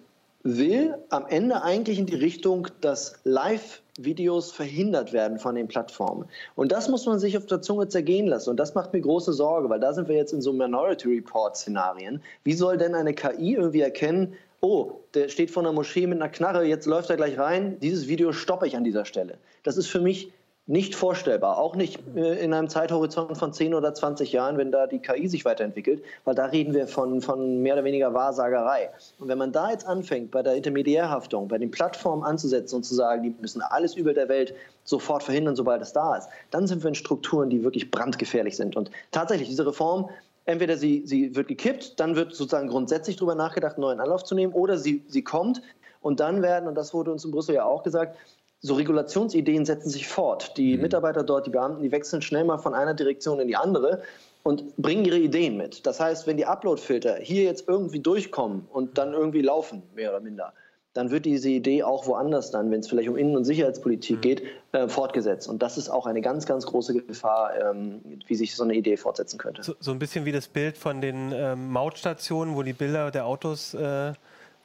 will 0.43 0.95
am 1.09 1.25
Ende 1.27 1.63
eigentlich 1.63 1.99
in 1.99 2.05
die 2.05 2.15
Richtung, 2.15 2.69
dass 2.79 3.19
Live-Videos 3.25 4.51
verhindert 4.51 5.11
werden 5.11 5.37
von 5.37 5.55
den 5.55 5.67
Plattformen. 5.67 6.29
Und 6.55 6.71
das 6.71 6.87
muss 6.87 7.05
man 7.05 7.19
sich 7.19 7.35
auf 7.35 7.47
der 7.47 7.61
Zunge 7.61 7.89
zergehen 7.89 8.27
lassen. 8.27 8.51
Und 8.51 8.57
das 8.57 8.73
macht 8.73 8.93
mir 8.93 9.01
große 9.01 9.33
Sorge, 9.33 9.69
weil 9.69 9.79
da 9.79 9.91
sind 9.91 10.07
wir 10.07 10.15
jetzt 10.15 10.31
in 10.31 10.41
so 10.41 10.53
Minority 10.53 11.09
Report-Szenarien. 11.09 12.21
Wie 12.43 12.53
soll 12.53 12.77
denn 12.77 12.95
eine 12.95 13.13
KI 13.13 13.55
irgendwie 13.55 13.81
erkennen, 13.81 14.35
oh, 14.65 15.01
der 15.13 15.29
steht 15.29 15.51
vor 15.51 15.63
einer 15.63 15.71
Moschee 15.71 16.07
mit 16.07 16.19
einer 16.19 16.29
Knarre, 16.29 16.63
jetzt 16.65 16.85
läuft 16.85 17.09
er 17.09 17.17
gleich 17.17 17.37
rein, 17.37 17.79
dieses 17.79 18.07
Video 18.07 18.31
stoppe 18.31 18.67
ich 18.67 18.75
an 18.75 18.83
dieser 18.83 19.05
Stelle. 19.05 19.37
Das 19.63 19.77
ist 19.77 19.87
für 19.87 20.01
mich 20.01 20.31
nicht 20.67 20.95
vorstellbar, 20.95 21.59
auch 21.59 21.75
nicht 21.75 21.99
äh, 22.15 22.43
in 22.43 22.51
einem 22.51 22.69
Zeithorizont 22.69 23.37
von 23.37 23.53
10 23.53 23.75
oder 23.75 23.93
20 23.93 24.31
Jahren, 24.31 24.57
wenn 24.57 24.71
da 24.71 24.87
die 24.87 24.97
KI 24.97 25.27
sich 25.27 25.45
weiterentwickelt, 25.45 26.03
weil 26.23 26.33
da 26.33 26.45
reden 26.45 26.73
wir 26.73 26.87
von, 26.87 27.21
von 27.21 27.61
mehr 27.61 27.75
oder 27.75 27.83
weniger 27.83 28.15
Wahrsagerei. 28.15 28.89
Und 29.19 29.27
wenn 29.27 29.37
man 29.37 29.51
da 29.51 29.69
jetzt 29.69 29.85
anfängt, 29.85 30.31
bei 30.31 30.41
der 30.41 30.55
Intermediärhaftung, 30.55 31.47
bei 31.47 31.59
den 31.59 31.69
Plattformen 31.69 32.23
anzusetzen 32.23 32.77
und 32.77 32.83
zu 32.83 32.95
sagen, 32.95 33.21
die 33.21 33.35
müssen 33.39 33.61
alles 33.61 33.95
Übel 33.95 34.15
der 34.15 34.27
Welt 34.27 34.55
sofort 34.85 35.21
verhindern, 35.21 35.55
sobald 35.55 35.83
es 35.83 35.93
da 35.93 36.15
ist, 36.15 36.29
dann 36.49 36.65
sind 36.65 36.83
wir 36.83 36.87
in 36.87 36.95
Strukturen, 36.95 37.51
die 37.51 37.63
wirklich 37.63 37.91
brandgefährlich 37.91 38.55
sind. 38.55 38.75
Und 38.75 38.89
tatsächlich, 39.11 39.49
diese 39.49 39.67
Reform, 39.67 40.09
entweder 40.45 40.77
sie, 40.77 41.03
sie 41.05 41.35
wird 41.35 41.47
gekippt, 41.47 41.99
dann 41.99 42.15
wird 42.15 42.33
sozusagen 42.33 42.67
grundsätzlich 42.67 43.17
darüber 43.17 43.35
nachgedacht, 43.35 43.75
einen 43.75 43.81
neuen 43.81 43.99
Anlauf 43.99 44.23
zu 44.23 44.35
nehmen, 44.35 44.53
oder 44.53 44.77
sie, 44.77 45.03
sie 45.07 45.23
kommt 45.23 45.61
und 46.01 46.19
dann 46.19 46.41
werden, 46.41 46.67
und 46.67 46.75
das 46.75 46.93
wurde 46.93 47.11
uns 47.11 47.25
in 47.25 47.31
Brüssel 47.31 47.55
ja 47.55 47.65
auch 47.65 47.83
gesagt, 47.83 48.17
so 48.61 48.73
Regulationsideen 48.73 49.65
setzen 49.65 49.89
sich 49.89 50.07
fort. 50.07 50.57
Die 50.57 50.75
mhm. 50.75 50.83
Mitarbeiter 50.83 51.23
dort, 51.23 51.45
die 51.45 51.51
Beamten, 51.51 51.83
die 51.83 51.91
wechseln 51.91 52.21
schnell 52.21 52.45
mal 52.45 52.57
von 52.57 52.73
einer 52.73 52.93
Direktion 52.93 53.39
in 53.39 53.47
die 53.47 53.55
andere 53.55 54.01
und 54.43 54.75
bringen 54.77 55.05
ihre 55.05 55.17
Ideen 55.17 55.57
mit. 55.57 55.85
Das 55.85 55.99
heißt, 55.99 56.27
wenn 56.27 56.37
die 56.37 56.45
Uploadfilter 56.45 57.15
hier 57.15 57.43
jetzt 57.43 57.67
irgendwie 57.67 57.99
durchkommen 57.99 58.67
und 58.71 58.97
dann 58.97 59.13
irgendwie 59.13 59.41
laufen, 59.41 59.83
mehr 59.95 60.11
oder 60.11 60.19
minder, 60.19 60.53
dann 60.95 61.11
wird 61.11 61.25
diese 61.25 61.49
Idee 61.49 61.83
auch 61.83 62.07
woanders 62.07 62.51
dann, 62.51 62.71
wenn 62.71 62.79
es 62.79 62.87
vielleicht 62.87 63.09
um 63.09 63.17
Innen- 63.17 63.35
und 63.35 63.43
Sicherheitspolitik 63.43 64.17
mhm. 64.17 64.21
geht, 64.21 64.43
äh, 64.71 64.87
fortgesetzt. 64.87 65.47
Und 65.47 65.61
das 65.61 65.77
ist 65.77 65.89
auch 65.89 66.05
eine 66.05 66.21
ganz, 66.21 66.45
ganz 66.45 66.65
große 66.65 67.01
Gefahr, 67.01 67.51
ähm, 67.61 68.01
wie 68.25 68.35
sich 68.35 68.55
so 68.55 68.63
eine 68.63 68.73
Idee 68.73 68.95
fortsetzen 68.95 69.37
könnte. 69.37 69.61
So, 69.61 69.75
so, 69.79 69.91
ein 69.91 69.99
bisschen 69.99 70.23
wie 70.23 70.31
das 70.31 70.47
Bild 70.47 70.77
von 70.77 71.01
den 71.01 71.33
ähm, 71.33 71.69
Mautstationen, 71.69 72.55
wo 72.55 72.63
die 72.63 72.73
Bilder 72.73 73.11
der 73.11 73.25
Autos 73.25 73.73
äh 73.73 74.13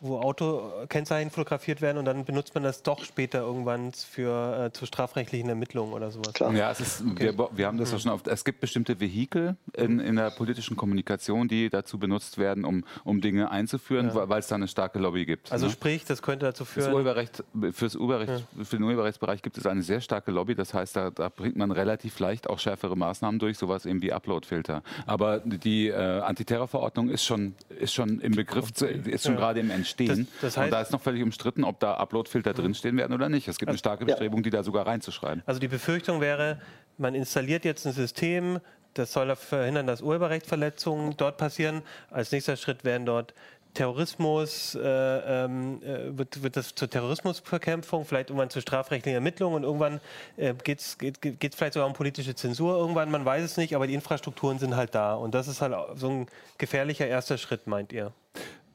wo 0.01 0.18
Autokennzeichen 0.18 1.30
fotografiert 1.30 1.82
werden 1.82 1.98
und 1.98 2.07
dann 2.07 2.24
benutzt 2.24 2.55
man 2.55 2.64
das 2.64 2.82
doch 2.82 3.05
später 3.05 3.40
irgendwann 3.40 3.92
für 3.92 4.66
äh, 4.66 4.72
zu 4.72 4.86
strafrechtlichen 4.86 5.48
Ermittlungen 5.51 5.92
oder 5.92 6.11
sowas. 6.11 6.32
Klar. 6.32 6.55
Ja, 6.55 6.70
es 6.70 6.80
ist, 6.80 7.05
okay. 7.07 7.36
wir, 7.36 7.48
wir, 7.53 7.66
haben 7.66 7.76
das 7.76 7.92
ja 7.92 7.98
schon 7.98 8.11
oft. 8.11 8.26
Es 8.26 8.44
gibt 8.44 8.61
bestimmte 8.61 8.98
Vehikel 8.98 9.57
in, 9.76 10.01
in 10.01 10.16
der 10.16 10.30
politischen 10.30 10.76
Kommunikation, 10.76 11.48
die 11.48 11.68
dazu 11.68 11.98
benutzt 11.98 12.38
werden, 12.38 12.64
um, 12.64 12.84
um 13.05 13.20
Dinge 13.20 13.51
einzuführen, 13.51 14.11
ja. 14.14 14.28
weil 14.28 14.40
es 14.40 14.46
da 14.46 14.55
eine 14.55 14.68
starke 14.68 14.98
Lobby 14.98 15.26
gibt. 15.26 15.53
Also 15.53 15.66
ne? 15.66 15.72
sprich, 15.72 16.07
das 16.07 16.22
könnte 16.22 16.46
dazu 16.46 16.64
führen. 16.64 16.86
Das 16.86 16.94
Urheberrecht, 16.94 17.44
fürs 17.72 17.94
Urheberrecht, 17.94 18.46
ja. 18.57 18.64
Für 18.64 18.76
den 18.76 18.84
Urheberrechtsbereich 18.84 19.42
gibt 19.42 19.59
es 19.59 19.66
eine 19.66 19.82
sehr 19.82 20.01
starke 20.01 20.30
Lobby. 20.30 20.55
Das 20.55 20.72
heißt, 20.72 20.96
da, 20.96 21.11
da, 21.11 21.28
bringt 21.28 21.57
man 21.57 21.70
relativ 21.70 22.18
leicht 22.20 22.48
auch 22.48 22.59
schärfere 22.59 22.96
Maßnahmen 22.96 23.38
durch, 23.38 23.59
sowas 23.59 23.84
eben 23.84 24.01
wie 24.01 24.12
Uploadfilter. 24.12 24.82
Aber 25.07 25.40
die 25.40 25.88
äh, 25.88 25.94
Antiterrorverordnung 25.94 27.11
ist 27.11 27.24
schon, 27.24 27.55
ist 27.68 27.92
schon 27.92 28.20
im 28.20 28.32
Begriff, 28.32 28.72
zu, 28.72 28.86
ist 28.86 29.24
schon 29.24 29.34
ja. 29.34 29.40
gerade 29.40 29.61
im 29.61 29.70
Entstehen 29.70 29.89
stehen. 29.91 30.28
Das, 30.41 30.41
das 30.41 30.57
heißt, 30.57 30.64
und 30.66 30.70
da 30.72 30.80
ist 30.80 30.93
noch 30.93 31.01
völlig 31.01 31.22
umstritten, 31.22 31.64
ob 31.64 31.80
da 31.80 31.95
Uploadfilter 31.95 32.55
drinstehen 32.55 32.97
werden 32.97 33.12
oder 33.12 33.28
nicht. 33.28 33.49
Es 33.49 33.59
gibt 33.59 33.68
eine 33.68 33.78
starke 33.78 34.05
Bestrebung, 34.05 34.43
die 34.43 34.51
da 34.51 34.62
sogar 34.62 34.86
reinzuschreiben. 34.86 35.43
Also 35.47 35.61
die 35.61 35.68
Befürchtung 35.68 36.20
wäre, 36.20 36.61
man 36.99 37.14
installiert 37.14 37.64
jetzt 37.64 37.86
ein 37.86 37.93
System, 37.93 38.61
das 38.95 39.12
soll 39.12 39.34
verhindern, 39.36 39.86
dass 39.86 40.03
Urheberrechtsverletzungen 40.03 41.16
dort 41.16 41.36
passieren. 41.36 41.82
Als 42.11 42.32
nächster 42.32 42.57
Schritt 42.57 42.84
werden 42.84 43.07
dort 43.07 43.34
Terrorismus, 43.74 44.74
äh, 44.74 44.80
ähm, 44.80 45.80
äh, 45.82 46.16
wird, 46.18 46.43
wird 46.43 46.57
das 46.57 46.74
zur 46.74 46.91
Terrorismusbekämpfung, 46.91 48.05
vielleicht 48.05 48.30
irgendwann 48.30 48.51
zu 48.51 48.61
strafrechtlichen 48.61 49.14
Ermittlungen 49.14 49.57
und 49.57 49.62
irgendwann 49.62 50.01
äh, 50.36 50.55
geht 50.55 50.80
es 50.80 50.99
geht, 50.99 51.20
geht 51.20 51.55
vielleicht 51.55 51.74
sogar 51.74 51.86
um 51.86 51.95
politische 51.95 52.34
Zensur 52.34 52.76
irgendwann, 52.76 53.11
man 53.11 53.24
weiß 53.24 53.45
es 53.45 53.57
nicht, 53.57 53.76
aber 53.76 53.86
die 53.86 53.95
Infrastrukturen 53.95 54.59
sind 54.59 54.74
halt 54.74 54.95
da 54.95 55.14
und 55.14 55.34
das 55.34 55.47
ist 55.47 55.61
halt 55.61 55.74
so 55.95 56.09
ein 56.09 56.26
gefährlicher 56.59 57.07
erster 57.07 57.38
Schritt, 57.38 57.66
meint 57.66 57.93
ihr? 57.93 58.12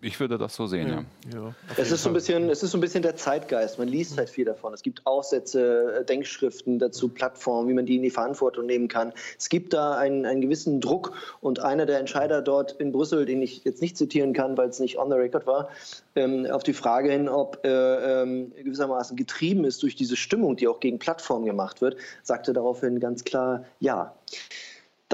Ich 0.05 0.19
würde 0.19 0.37
das 0.37 0.53
so 0.53 0.67
sehen, 0.67 0.87
ja. 0.87 1.03
ja. 1.33 1.45
ja 1.47 1.55
es, 1.77 1.89
ist 1.89 2.03
so 2.03 2.09
ein 2.09 2.13
bisschen, 2.13 2.47
es 2.51 2.61
ist 2.61 2.71
so 2.71 2.77
ein 2.77 2.81
bisschen 2.81 3.01
der 3.01 3.15
Zeitgeist. 3.15 3.79
Man 3.79 3.87
liest 3.87 4.19
halt 4.19 4.29
viel 4.29 4.45
davon. 4.45 4.71
Es 4.71 4.83
gibt 4.83 5.01
Aufsätze, 5.07 6.01
äh, 6.01 6.05
Denkschriften 6.05 6.77
dazu, 6.77 7.09
Plattformen, 7.09 7.69
wie 7.69 7.73
man 7.73 7.87
die 7.87 7.95
in 7.95 8.03
die 8.03 8.11
Verantwortung 8.11 8.67
nehmen 8.67 8.87
kann. 8.87 9.13
Es 9.39 9.49
gibt 9.49 9.73
da 9.73 9.97
einen, 9.97 10.27
einen 10.27 10.41
gewissen 10.41 10.79
Druck 10.79 11.13
und 11.41 11.59
einer 11.59 11.87
der 11.87 11.97
Entscheider 11.97 12.43
dort 12.43 12.73
in 12.73 12.91
Brüssel, 12.91 13.25
den 13.25 13.41
ich 13.41 13.63
jetzt 13.63 13.81
nicht 13.81 13.97
zitieren 13.97 14.33
kann, 14.33 14.55
weil 14.57 14.69
es 14.69 14.79
nicht 14.79 14.99
on 14.99 15.09
the 15.09 15.15
record 15.15 15.47
war, 15.47 15.69
ähm, 16.15 16.45
auf 16.51 16.61
die 16.61 16.73
Frage 16.73 17.11
hin, 17.11 17.27
ob 17.27 17.65
äh, 17.65 18.21
ähm, 18.21 18.51
gewissermaßen 18.55 19.17
getrieben 19.17 19.65
ist 19.65 19.81
durch 19.81 19.95
diese 19.95 20.17
Stimmung, 20.17 20.55
die 20.55 20.67
auch 20.67 20.81
gegen 20.81 20.99
Plattformen 20.99 21.45
gemacht 21.45 21.81
wird, 21.81 21.97
sagte 22.21 22.53
daraufhin 22.53 22.99
ganz 22.99 23.23
klar 23.23 23.65
ja. 23.79 24.13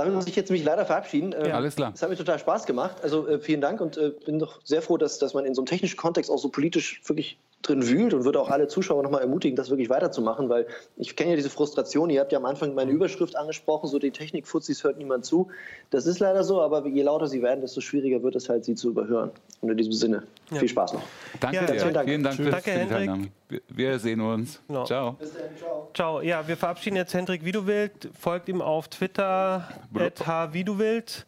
Damit 0.01 0.15
muss 0.15 0.25
ich 0.25 0.35
jetzt 0.35 0.49
mich 0.49 0.63
leider 0.63 0.83
verabschieden. 0.83 1.31
Ja, 1.31 1.53
alles 1.53 1.75
klar. 1.75 1.91
Es 1.93 2.01
hat 2.01 2.09
mir 2.09 2.15
total 2.15 2.39
Spaß 2.39 2.65
gemacht. 2.65 2.97
Also 3.03 3.27
äh, 3.27 3.39
vielen 3.39 3.61
Dank 3.61 3.81
und 3.81 3.97
äh, 3.97 4.09
bin 4.25 4.39
doch 4.39 4.59
sehr 4.63 4.81
froh, 4.81 4.97
dass, 4.97 5.19
dass 5.19 5.35
man 5.35 5.45
in 5.45 5.53
so 5.53 5.61
einem 5.61 5.67
technischen 5.67 5.97
Kontext 5.97 6.31
auch 6.31 6.39
so 6.39 6.49
politisch 6.49 7.01
wirklich 7.05 7.37
drin 7.61 7.87
wühlt 7.87 8.13
und 8.13 8.25
würde 8.25 8.39
auch 8.39 8.49
alle 8.49 8.67
Zuschauer 8.67 9.03
nochmal 9.03 9.21
ermutigen, 9.21 9.55
das 9.55 9.69
wirklich 9.69 9.89
weiterzumachen, 9.89 10.49
weil 10.49 10.67
ich 10.97 11.15
kenne 11.15 11.31
ja 11.31 11.35
diese 11.35 11.49
Frustration. 11.49 12.09
Ihr 12.09 12.21
habt 12.21 12.31
ja 12.31 12.39
am 12.39 12.45
Anfang 12.45 12.73
meine 12.73 12.91
Überschrift 12.91 13.35
angesprochen, 13.35 13.87
so 13.87 13.99
die 13.99 14.11
Technik-Fuzis 14.11 14.83
hört 14.83 14.97
niemand 14.97 15.25
zu. 15.25 15.49
Das 15.89 16.05
ist 16.05 16.19
leider 16.19 16.43
so, 16.43 16.61
aber 16.61 16.87
je 16.87 17.03
lauter 17.03 17.27
sie 17.27 17.41
werden, 17.41 17.61
desto 17.61 17.81
schwieriger 17.81 18.23
wird 18.23 18.35
es 18.35 18.49
halt, 18.49 18.65
sie 18.65 18.75
zu 18.75 18.89
überhören. 18.89 19.31
Und 19.61 19.69
in 19.69 19.77
diesem 19.77 19.93
Sinne, 19.93 20.23
ja. 20.49 20.59
viel 20.59 20.69
Spaß 20.69 20.93
noch. 20.93 21.03
Danke 21.39 21.57
ja, 21.57 21.65
dir. 21.65 21.91
Dank. 21.91 22.07
Vielen 22.07 22.23
Dank 22.23 22.35
für, 22.35 22.49
Danke, 22.49 22.87
Teilnahme. 22.89 23.27
Wir 23.67 23.99
sehen 23.99 24.21
uns. 24.21 24.61
Genau. 24.67 24.85
Ciao. 24.85 25.13
Bis 25.13 25.33
dann, 25.33 25.57
ciao. 25.57 25.89
Ciao. 25.93 26.21
Ja, 26.21 26.47
wir 26.47 26.55
verabschieden 26.55 26.95
jetzt 26.95 27.13
Hendrik 27.13 27.43
Wiedewild. 27.43 28.09
Folgt 28.17 28.47
ihm 28.47 28.61
auf 28.61 28.87
Twitter, 28.87 29.67
hwiedewild. 29.91 31.25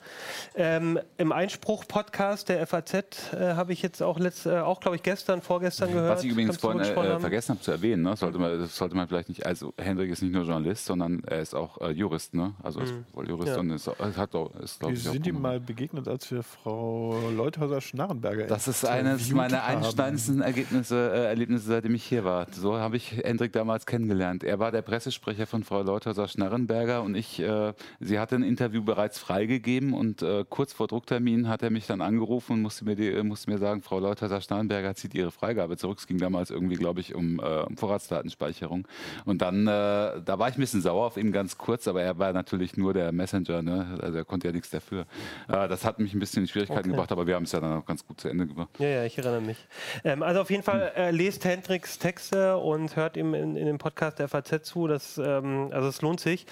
Ähm, 0.55 0.99
Im 1.17 1.31
Einspruch-Podcast 1.31 2.49
der 2.49 2.65
FAZ 2.65 2.93
äh, 2.93 3.55
habe 3.55 3.73
ich 3.73 3.81
jetzt 3.81 4.01
auch, 4.01 4.19
letzt, 4.19 4.45
äh, 4.45 4.59
auch 4.59 4.79
glaube 4.79 4.95
ich, 4.95 5.03
gestern, 5.03 5.41
vorgestern 5.41 5.91
gehört. 5.91 6.17
Was 6.17 6.22
ich 6.23 6.31
übrigens 6.31 6.57
vorhin 6.57 6.81
äh, 6.81 7.19
vergessen 7.19 7.49
habe 7.55 7.61
zu 7.61 7.71
erwähnen, 7.71 8.03
ne? 8.03 8.15
sollte, 8.15 8.39
man, 8.39 8.59
das 8.59 8.75
sollte 8.75 8.95
man 8.95 9.07
vielleicht 9.07 9.29
nicht, 9.29 9.45
also 9.45 9.73
Hendrik 9.77 10.11
ist 10.11 10.21
nicht 10.21 10.33
nur 10.33 10.43
Journalist, 10.43 10.85
sondern 10.85 11.23
er 11.25 11.41
ist 11.41 11.53
auch 11.55 11.79
äh, 11.81 11.91
Jurist, 11.91 12.33
ne? 12.33 12.53
also 12.61 12.79
mhm. 12.79 12.85
ist 12.85 12.93
wohl 13.13 13.29
Jurist 13.29 13.53
ja. 13.53 13.59
und 13.59 13.71
ist, 13.71 13.87
hat 13.87 14.35
auch, 14.35 14.55
ist, 14.55 14.79
glaube 14.79 14.95
ich, 14.95 15.03
sind 15.03 15.27
ihm 15.27 15.41
mal 15.41 15.59
begegnet, 15.59 16.07
als 16.07 16.29
wir 16.31 16.43
Frau 16.43 17.17
Leuthäuser-Schnarrenberger 17.35 18.47
Das 18.47 18.67
ist 18.67 18.85
eines 18.85 19.31
meiner 19.31 19.63
einsteinendsten 19.63 20.41
Ergebnisse, 20.41 21.11
äh, 21.13 21.25
Erlebnisse, 21.25 21.65
seitdem 21.67 21.95
ich 21.95 22.03
hier 22.03 22.23
war. 22.23 22.47
So 22.51 22.75
habe 22.75 22.97
ich 22.97 23.11
Hendrik 23.23 23.53
damals 23.53 23.85
kennengelernt. 23.85 24.43
Er 24.43 24.59
war 24.59 24.71
der 24.71 24.81
Pressesprecher 24.81 25.47
von 25.47 25.63
Frau 25.63 25.81
Leuthäuser-Schnarrenberger 25.81 27.01
und 27.01 27.15
ich, 27.15 27.39
äh, 27.39 27.73
sie 27.99 28.19
hatte 28.19 28.35
ein 28.35 28.43
Interview 28.43 28.83
bereits 28.83 29.19
freigegeben 29.19 29.93
und 29.93 30.21
äh, 30.21 30.45
kurz 30.47 30.73
vor 30.73 30.87
Drucktermin 30.87 31.47
hat 31.47 31.63
er 31.63 31.69
mich 31.69 31.87
dann 31.87 32.01
angerufen 32.01 32.53
und 32.53 32.61
musste 32.61 32.85
mir, 32.85 32.95
die, 32.95 33.11
musste 33.23 33.51
mir 33.51 33.57
sagen, 33.57 33.81
Frau 33.81 33.99
Leuthäuser-Schnarrenberger 33.99 34.95
zieht 34.95 35.13
ihre 35.13 35.31
Freigabe 35.31 35.77
zurück. 35.77 35.99
Es 35.99 36.07
ging 36.13 36.19
damals 36.19 36.51
irgendwie, 36.51 36.75
glaube 36.75 36.99
ich, 36.99 37.15
um, 37.15 37.39
äh, 37.39 37.61
um 37.61 37.75
Vorratsdatenspeicherung. 37.75 38.87
Und 39.25 39.41
dann, 39.41 39.67
äh, 39.67 40.21
da 40.23 40.39
war 40.39 40.49
ich 40.49 40.57
ein 40.57 40.61
bisschen 40.61 40.81
sauer 40.81 41.07
auf 41.07 41.17
ihn 41.17 41.31
ganz 41.31 41.57
kurz, 41.57 41.87
aber 41.87 42.03
er 42.03 42.19
war 42.19 42.33
natürlich 42.33 42.77
nur 42.77 42.93
der 42.93 43.11
Messenger, 43.11 43.61
ne? 43.61 43.97
also 44.01 44.17
er 44.17 44.25
konnte 44.25 44.47
ja 44.47 44.53
nichts 44.53 44.69
dafür. 44.69 45.05
Äh, 45.47 45.67
das 45.67 45.85
hat 45.85 45.99
mich 45.99 46.13
ein 46.13 46.19
bisschen 46.19 46.43
in 46.43 46.47
Schwierigkeiten 46.47 46.81
okay. 46.81 46.89
gebracht, 46.89 47.11
aber 47.11 47.25
wir 47.25 47.35
haben 47.35 47.43
es 47.43 47.51
ja 47.51 47.59
dann 47.59 47.73
auch 47.73 47.85
ganz 47.85 48.05
gut 48.05 48.21
zu 48.21 48.29
Ende 48.29 48.45
gebracht. 48.45 48.69
Ja, 48.77 48.87
ja, 48.87 49.03
ich 49.05 49.17
erinnere 49.17 49.41
mich. 49.41 49.57
Ähm, 50.03 50.21
also 50.21 50.41
auf 50.41 50.51
jeden 50.51 50.63
Fall 50.63 50.91
äh, 50.95 51.11
lest 51.11 51.45
Hendricks 51.45 51.97
Texte 51.97 52.57
und 52.57 52.95
hört 52.95 53.17
ihm 53.17 53.33
in, 53.33 53.55
in 53.55 53.65
dem 53.65 53.79
Podcast 53.79 54.19
der 54.19 54.27
FAZ 54.27 54.63
zu. 54.63 54.87
Das, 54.87 55.17
ähm, 55.17 55.69
also 55.71 55.87
es 55.87 56.01
lohnt 56.01 56.19
sich. 56.19 56.45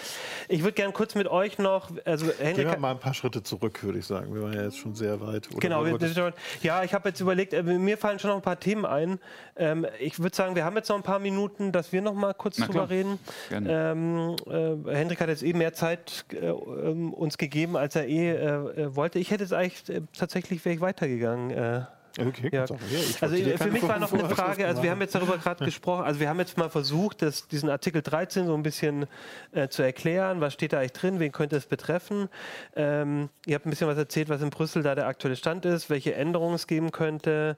Ich 0.49 0.64
würde 0.64 0.74
gerne 0.74 0.93
kurz 0.93 1.14
mit 1.16 1.28
euch 1.28 1.59
noch, 1.59 1.91
also 2.05 2.26
Hendrik, 2.39 2.55
Gehen 2.55 2.72
wir 2.72 2.80
mal 2.80 2.91
ein 2.91 2.99
paar 2.99 3.14
Schritte 3.14 3.43
zurück, 3.43 3.84
würde 3.84 3.99
ich 3.99 4.05
sagen. 4.05 4.34
Wir 4.34 4.41
waren 4.41 4.53
ja 4.53 4.64
jetzt 4.64 4.80
schon 4.80 4.95
sehr 4.95 5.22
weit. 5.22 5.49
Oder 5.51 5.59
genau, 5.59 5.86
wir, 5.86 6.34
ja, 6.62 6.84
ich 6.84 6.93
habe 6.93 7.09
jetzt 7.09 7.20
überlegt, 7.20 7.53
äh, 7.53 7.62
mir 7.62 7.97
fallen 7.97 8.20
schon 8.20 8.30
noch 8.30 8.38
ein 8.38 8.41
paar 8.41 8.59
Themen 8.59 8.86
ein. 8.86 9.20
Ähm, 9.56 9.86
ich 9.99 10.20
würde 10.20 10.36
sagen, 10.36 10.56
wir 10.56 10.66
haben 10.66 10.76
jetzt 10.76 10.89
noch 10.89 10.95
ein 10.95 11.04
paar 11.04 11.20
Minuten, 11.20 11.72
dass 11.72 11.91
wir 11.91 12.02
noch 12.02 12.14
mal 12.14 12.34
kurz 12.34 12.58
Na 12.58 12.66
drüber 12.66 12.88
klar. 12.88 12.89
reden. 12.89 13.20
Ähm, 13.52 14.36
äh, 14.47 14.95
Hendrik 14.95 15.20
hat 15.22 15.30
jetzt 15.30 15.43
eh 15.43 15.54
mehr 15.54 15.74
Zeit 15.74 16.26
äh, 16.32 16.47
ähm, 16.47 17.14
uns 17.14 17.38
gegeben, 17.38 17.78
als 17.78 17.95
er 17.95 18.08
eh 18.08 18.32
äh, 18.32 18.36
äh 18.36 18.95
wollte. 18.95 19.20
Ich 19.20 19.32
hätte 19.32 19.43
es 19.43 19.54
eigentlich 19.54 19.89
äh, 19.89 20.02
tatsächlich 20.18 20.64
wäre 20.66 20.76
ich 20.76 20.82
weitergegangen. 20.82 21.88
Okay, 22.20 22.49
ja. 22.51 22.62
also 22.62 23.36
für 23.36 23.72
mich 23.72 23.84
war 23.84 23.99
noch 23.99 24.12
eine 24.12 24.28
Frage, 24.30 24.68
also 24.68 24.84
wir 24.84 24.91
haben 24.91 25.01
jetzt 25.01 25.16
darüber 25.16 25.38
gerade 25.38 25.64
gesprochen, 25.64 26.03
also 26.03 26.20
wir 26.20 26.30
haben 26.30 26.39
jetzt 26.39 26.57
mal 26.57 26.70
versucht, 26.70 27.22
das, 27.22 27.47
diesen 27.47 27.70
Artikel 27.70 28.01
13 28.01 28.47
so 28.47 28.53
ein 28.53 28.64
bisschen 28.64 29.07
äh, 29.53 29.70
zu 29.70 29.82
erklären, 29.82 30.41
was 30.41 30.53
steht 30.53 30.74
da 30.74 30.80
eigentlich 30.80 30.93
drin, 30.93 31.20
wen 31.20 31.32
könnte 31.32 31.55
es 31.55 31.66
betreffen. 31.66 32.30
Ähm, 32.76 33.30
ihr 33.45 33.55
habt 33.55 33.66
ein 33.66 33.70
bisschen 33.70 33.88
was 33.88 33.97
erzählt, 33.97 34.30
was 34.30 34.41
in 34.41 34.49
Brüssel 34.49 34.84
da 34.84 34.95
der 34.95 35.07
aktuelle 35.07 35.36
Stand 35.36 35.66
ist, 35.66 35.89
welche 35.89 36.16
Änderungen 36.16 36.55
es 36.55 36.68
geben 36.68 36.91
könnte. 36.91 37.57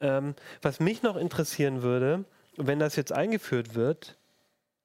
Ähm, 0.00 0.34
was 0.60 0.80
mich 0.80 1.02
noch 1.02 1.16
interessieren 1.16 1.82
würde, 1.82 2.24
wenn 2.56 2.78
das 2.78 2.96
jetzt 2.96 3.12
eingeführt 3.12 3.74
wird, 3.74 4.18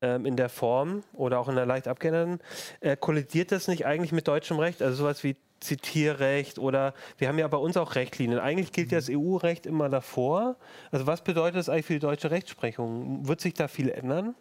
ähm, 0.01 0.25
in 0.25 0.37
der 0.37 0.49
Form 0.49 1.03
oder 1.13 1.39
auch 1.39 1.49
in 1.49 1.55
der 1.55 1.65
leicht 1.65 1.87
abgeänderten, 1.87 2.39
äh, 2.79 2.95
kollidiert 2.95 3.51
das 3.51 3.67
nicht 3.67 3.85
eigentlich 3.85 4.11
mit 4.11 4.27
deutschem 4.27 4.57
Recht? 4.59 4.81
Also 4.81 4.95
sowas 4.95 5.23
wie 5.23 5.35
Zitierrecht 5.59 6.59
oder 6.59 6.93
wir 7.17 7.27
haben 7.27 7.39
ja 7.39 7.47
bei 7.47 7.57
uns 7.57 7.77
auch 7.77 7.95
Rechtlinien. 7.95 8.39
Eigentlich 8.39 8.71
gilt 8.71 8.91
ja 8.91 8.97
das 8.97 9.09
EU-Recht 9.09 9.65
immer 9.65 9.89
davor. 9.89 10.57
Also 10.91 11.07
was 11.07 11.23
bedeutet 11.23 11.57
das 11.57 11.69
eigentlich 11.69 11.85
für 11.85 11.93
die 11.93 11.99
deutsche 11.99 12.31
Rechtsprechung? 12.31 13.27
Wird 13.27 13.41
sich 13.41 13.53
da 13.53 13.67
viel 13.67 13.89
ändern? 13.89 14.35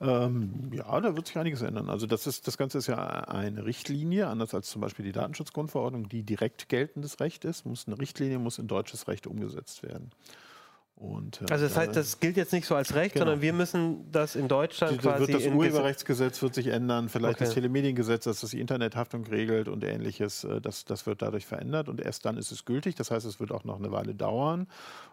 Ähm, 0.00 0.70
ja, 0.72 1.00
da 1.00 1.14
wird 1.14 1.28
sich 1.28 1.38
einiges 1.38 1.62
ändern. 1.62 1.88
Also 1.88 2.06
das, 2.06 2.26
ist, 2.26 2.48
das 2.48 2.58
Ganze 2.58 2.78
ist 2.78 2.88
ja 2.88 2.96
eine 2.96 3.64
Richtlinie, 3.64 4.26
anders 4.26 4.52
als 4.52 4.68
zum 4.68 4.80
Beispiel 4.80 5.04
die 5.04 5.12
Datenschutzgrundverordnung, 5.12 6.08
die 6.08 6.24
direkt 6.24 6.68
geltendes 6.68 7.20
Recht 7.20 7.44
ist. 7.44 7.64
Muss 7.66 7.86
eine 7.86 7.98
Richtlinie 7.98 8.40
muss 8.40 8.58
in 8.58 8.66
deutsches 8.66 9.06
Recht 9.06 9.28
umgesetzt 9.28 9.84
werden. 9.84 10.10
Und, 10.94 11.42
äh, 11.42 11.46
also 11.50 11.64
das 11.64 11.76
heißt, 11.76 11.96
das 11.96 12.20
gilt 12.20 12.36
jetzt 12.36 12.52
nicht 12.52 12.66
so 12.66 12.76
als 12.76 12.94
Recht, 12.94 13.14
genau. 13.14 13.24
sondern 13.26 13.42
wir 13.42 13.52
müssen 13.52 14.10
das 14.12 14.36
in 14.36 14.46
Deutschland 14.46 14.94
die, 14.94 14.98
quasi... 14.98 15.26
Wird 15.26 15.34
das 15.34 15.52
Urheberrechtsgesetz 15.52 16.40
wird 16.42 16.54
sich 16.54 16.68
ändern, 16.68 17.08
vielleicht 17.08 17.36
okay. 17.36 17.44
das 17.44 17.54
Telemediengesetz, 17.54 18.24
das 18.24 18.40
die 18.40 18.60
Internethaftung 18.60 19.24
regelt 19.26 19.68
und 19.68 19.82
ähnliches, 19.82 20.44
äh, 20.44 20.60
das, 20.60 20.84
das 20.84 21.06
wird 21.06 21.22
dadurch 21.22 21.46
verändert 21.46 21.88
und 21.88 22.00
erst 22.00 22.24
dann 22.24 22.36
ist 22.36 22.52
es 22.52 22.64
gültig. 22.64 22.94
Das 22.94 23.10
heißt, 23.10 23.26
es 23.26 23.40
wird 23.40 23.50
auch 23.50 23.64
noch 23.64 23.78
eine 23.78 23.90
Weile 23.90 24.14
dauern 24.14 24.68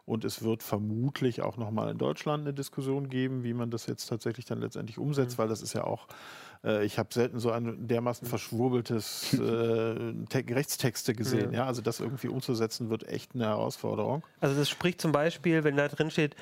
und 0.06 0.26
es 0.26 0.44
wird 0.44 0.62
vermutlich 0.62 1.42
auch 1.42 1.58
noch 1.58 1.72
mal 1.72 1.90
in 1.90 1.98
Deutschland 1.98 2.42
eine 2.46 2.54
Diskussion 2.54 3.10
geben, 3.10 3.44
wie 3.44 3.54
man 3.54 3.72
das 3.72 3.88
jetzt 3.88 4.08
tatsächlich 4.08 4.46
dann 4.46 4.60
letztendlich 4.60 5.00
umsetzt, 5.00 5.38
mhm. 5.38 5.42
weil 5.42 5.48
das 5.48 5.62
ist 5.62 5.74
ja 5.74 5.86
auch 5.86 6.08
äh, 6.64 6.86
ich 6.86 6.98
habe 6.98 7.14
selten 7.14 7.40
so 7.40 7.52
ein 7.52 7.88
dermaßen 7.88 8.28
verschwurbeltes 8.28 9.34
äh, 9.40 10.54
Rechtstexte 10.54 11.14
gesehen. 11.14 11.52
Ja. 11.54 11.60
ja. 11.60 11.66
also 11.66 11.82
das 11.82 12.00
irgendwie 12.00 12.28
umzusetzen 12.28 12.90
wird 12.90 13.08
echt 13.08 13.36
eine 13.36 13.46
Herausforderung. 13.46 14.24
Also 14.40 14.56
das 14.56 14.70
spricht 14.70 15.02
zum 15.02 15.12
Beispiel, 15.12 15.64
wenn 15.64 15.78
da 15.78 15.88
drin 15.88 16.12
steht, 16.12 16.36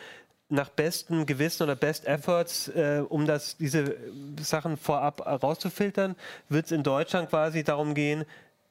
nach 0.49 0.69
bestem 0.69 1.25
Gewissen 1.25 1.63
oder 1.63 1.75
Best 1.75 2.05
Efforts, 2.05 2.69
äh, 2.69 3.03
um 3.07 3.25
das, 3.25 3.57
diese 3.57 3.97
Sachen 4.41 4.77
vorab 4.77 5.21
rauszufiltern, 5.25 6.15
wird 6.47 6.67
es 6.67 6.71
in 6.71 6.83
Deutschland 6.83 7.29
quasi 7.29 7.63
darum 7.63 7.93
gehen, 7.93 8.23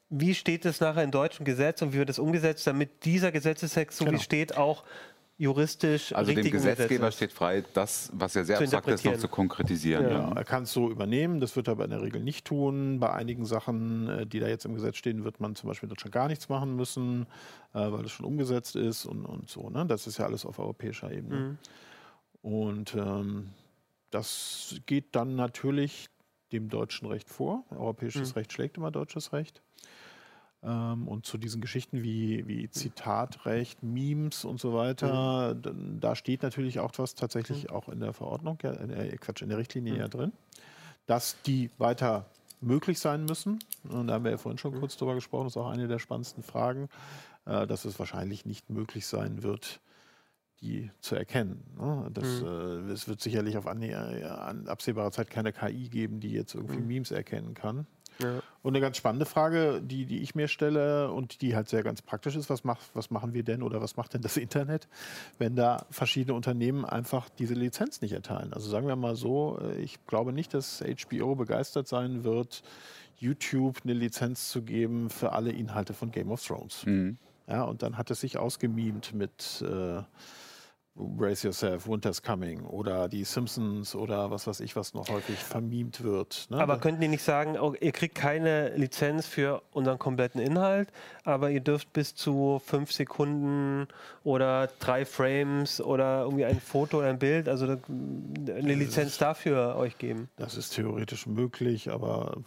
wie 0.08 0.34
steht 0.34 0.64
es 0.64 0.80
nachher 0.80 1.02
im 1.02 1.10
deutschen 1.10 1.44
Gesetz 1.44 1.82
und 1.82 1.92
wie 1.92 1.98
wird 1.98 2.10
es 2.10 2.18
umgesetzt, 2.18 2.66
damit 2.66 3.04
dieser 3.04 3.32
Gesetzestext, 3.32 3.98
so 3.98 4.04
genau. 4.04 4.16
wie 4.16 4.22
steht, 4.22 4.56
auch 4.56 4.84
juristisch 5.38 6.14
Also 6.14 6.32
dem 6.32 6.50
Gesetzgeber 6.50 7.12
steht 7.12 7.32
frei, 7.32 7.62
das, 7.74 8.10
was 8.14 8.34
ja 8.34 8.44
sehr 8.44 8.58
abstrakt 8.58 8.88
ist, 8.88 9.04
noch 9.04 9.18
zu 9.18 9.28
konkretisieren. 9.28 10.04
Ja. 10.04 10.28
Ja. 10.28 10.32
Er 10.32 10.44
kann 10.44 10.62
es 10.62 10.72
so 10.72 10.90
übernehmen, 10.90 11.40
das 11.40 11.56
wird 11.56 11.68
er 11.68 11.72
aber 11.72 11.84
in 11.84 11.90
der 11.90 12.02
Regel 12.02 12.22
nicht 12.22 12.46
tun. 12.46 12.98
Bei 13.00 13.12
einigen 13.12 13.44
Sachen, 13.44 14.08
äh, 14.08 14.26
die 14.26 14.40
da 14.40 14.48
jetzt 14.48 14.64
im 14.64 14.74
Gesetz 14.74 14.96
stehen, 14.96 15.24
wird 15.24 15.40
man 15.40 15.54
zum 15.54 15.68
Beispiel 15.68 15.88
in 15.88 15.90
Deutschland 15.90 16.14
gar 16.14 16.28
nichts 16.28 16.48
machen 16.48 16.74
müssen, 16.74 17.26
äh, 17.74 17.92
weil 17.92 18.04
es 18.04 18.12
schon 18.12 18.24
umgesetzt 18.24 18.76
ist 18.76 19.04
und, 19.04 19.26
und 19.26 19.50
so. 19.50 19.68
Ne? 19.68 19.84
Das 19.86 20.06
ist 20.06 20.18
ja 20.18 20.24
alles 20.24 20.46
auf 20.46 20.58
europäischer 20.58 21.12
Ebene. 21.12 21.36
Mhm. 21.36 21.58
Und 22.42 22.94
ähm, 22.94 23.50
das 24.10 24.80
geht 24.86 25.14
dann 25.16 25.36
natürlich 25.36 26.08
dem 26.52 26.68
deutschen 26.68 27.08
Recht 27.08 27.28
vor. 27.28 27.64
Europäisches 27.70 28.30
mhm. 28.30 28.38
Recht 28.38 28.52
schlägt 28.52 28.76
immer 28.78 28.90
deutsches 28.90 29.32
Recht. 29.32 29.62
Ähm, 30.66 31.06
und 31.06 31.24
zu 31.24 31.38
diesen 31.38 31.60
Geschichten 31.60 32.02
wie, 32.02 32.46
wie 32.48 32.68
Zitatrecht, 32.68 33.84
Memes 33.84 34.44
und 34.44 34.60
so 34.60 34.74
weiter, 34.74 35.54
mhm. 35.54 36.00
da 36.00 36.16
steht 36.16 36.42
natürlich 36.42 36.80
auch 36.80 36.90
was 36.96 37.14
tatsächlich 37.14 37.64
mhm. 37.64 37.70
auch 37.70 37.88
in 37.88 38.00
der 38.00 38.12
Verordnung, 38.12 38.58
ja, 38.62 38.72
äh, 38.72 39.16
Quatsch, 39.16 39.42
in 39.42 39.48
der 39.48 39.58
Richtlinie 39.58 39.94
mhm. 39.94 40.00
ja 40.00 40.08
drin, 40.08 40.32
dass 41.06 41.36
die 41.46 41.70
weiter 41.78 42.26
möglich 42.60 42.98
sein 42.98 43.26
müssen. 43.26 43.60
Und 43.88 44.08
da 44.08 44.14
haben 44.14 44.24
wir 44.24 44.32
ja 44.32 44.38
vorhin 44.38 44.58
schon 44.58 44.74
mhm. 44.74 44.80
kurz 44.80 44.96
drüber 44.96 45.14
gesprochen, 45.14 45.44
das 45.44 45.52
ist 45.52 45.62
auch 45.62 45.70
eine 45.70 45.86
der 45.86 46.00
spannendsten 46.00 46.42
Fragen, 46.42 46.88
äh, 47.44 47.64
dass 47.68 47.84
es 47.84 48.00
wahrscheinlich 48.00 48.44
nicht 48.44 48.68
möglich 48.68 49.06
sein 49.06 49.44
wird, 49.44 49.80
die 50.62 50.90
zu 51.00 51.14
erkennen. 51.14 51.62
Ne? 51.78 52.10
Das, 52.12 52.40
mhm. 52.40 52.88
äh, 52.88 52.92
es 52.92 53.06
wird 53.06 53.20
sicherlich 53.20 53.56
auf 53.56 53.68
an, 53.68 53.84
an 53.84 54.66
absehbarer 54.66 55.12
Zeit 55.12 55.30
keine 55.30 55.52
KI 55.52 55.88
geben, 55.90 56.18
die 56.18 56.32
jetzt 56.32 56.56
irgendwie 56.56 56.78
mhm. 56.80 56.88
Memes 56.88 57.12
erkennen 57.12 57.54
kann. 57.54 57.86
Ja. 58.18 58.40
Und 58.62 58.74
eine 58.74 58.80
ganz 58.80 58.96
spannende 58.96 59.26
Frage, 59.26 59.80
die, 59.82 60.06
die 60.06 60.22
ich 60.22 60.34
mir 60.34 60.48
stelle 60.48 61.10
und 61.10 61.40
die 61.42 61.54
halt 61.54 61.68
sehr 61.68 61.82
ganz 61.82 62.02
praktisch 62.02 62.36
ist, 62.36 62.50
was, 62.50 62.64
macht, 62.64 62.82
was 62.94 63.10
machen 63.10 63.34
wir 63.34 63.42
denn 63.42 63.62
oder 63.62 63.80
was 63.80 63.96
macht 63.96 64.14
denn 64.14 64.22
das 64.22 64.36
Internet, 64.36 64.88
wenn 65.38 65.54
da 65.54 65.86
verschiedene 65.90 66.34
Unternehmen 66.34 66.84
einfach 66.84 67.28
diese 67.28 67.54
Lizenz 67.54 68.00
nicht 68.00 68.12
erteilen? 68.12 68.52
Also 68.52 68.68
sagen 68.68 68.88
wir 68.88 68.96
mal 68.96 69.16
so, 69.16 69.58
äh, 69.60 69.80
ich 69.80 70.04
glaube 70.06 70.32
nicht, 70.32 70.54
dass 70.54 70.82
HBO 70.82 71.34
begeistert 71.34 71.88
sein 71.88 72.24
wird, 72.24 72.62
YouTube 73.18 73.80
eine 73.84 73.94
Lizenz 73.94 74.50
zu 74.50 74.62
geben 74.62 75.10
für 75.10 75.32
alle 75.32 75.50
Inhalte 75.50 75.94
von 75.94 76.10
Game 76.10 76.30
of 76.30 76.44
Thrones. 76.44 76.84
Mhm. 76.86 77.18
Ja, 77.48 77.62
und 77.62 77.82
dann 77.82 77.96
hat 77.96 78.10
es 78.10 78.20
sich 78.20 78.38
ausgemimt 78.38 79.14
mit 79.14 79.62
äh, 79.62 80.02
Brace 80.98 81.42
Yourself, 81.42 81.86
Winter's 81.86 82.22
Coming 82.22 82.64
oder 82.64 83.08
die 83.08 83.24
Simpsons 83.24 83.94
oder 83.94 84.30
was 84.30 84.46
weiß 84.46 84.60
ich, 84.60 84.76
was 84.76 84.94
noch 84.94 85.08
häufig 85.10 85.36
vermiemt 85.36 86.02
wird. 86.02 86.46
Ne? 86.48 86.58
Aber 86.58 86.78
könnten 86.78 87.02
die 87.02 87.08
nicht 87.08 87.22
sagen, 87.22 87.58
oh, 87.58 87.74
ihr 87.78 87.92
kriegt 87.92 88.14
keine 88.14 88.74
Lizenz 88.76 89.26
für 89.26 89.62
unseren 89.72 89.98
kompletten 89.98 90.40
Inhalt, 90.40 90.88
aber 91.24 91.50
ihr 91.50 91.60
dürft 91.60 91.92
bis 91.92 92.14
zu 92.14 92.62
fünf 92.64 92.92
Sekunden 92.92 93.88
oder 94.24 94.68
drei 94.78 95.04
Frames 95.04 95.82
oder 95.82 96.22
irgendwie 96.22 96.46
ein 96.46 96.60
Foto 96.60 96.98
oder 96.98 97.08
ein 97.08 97.18
Bild, 97.18 97.48
also 97.48 97.66
eine 97.66 98.74
Lizenz 98.74 99.18
dafür 99.18 99.76
euch 99.76 99.98
geben? 99.98 100.30
Das 100.36 100.56
ist 100.56 100.70
theoretisch 100.70 101.26
möglich, 101.26 101.90
aber 101.90 102.38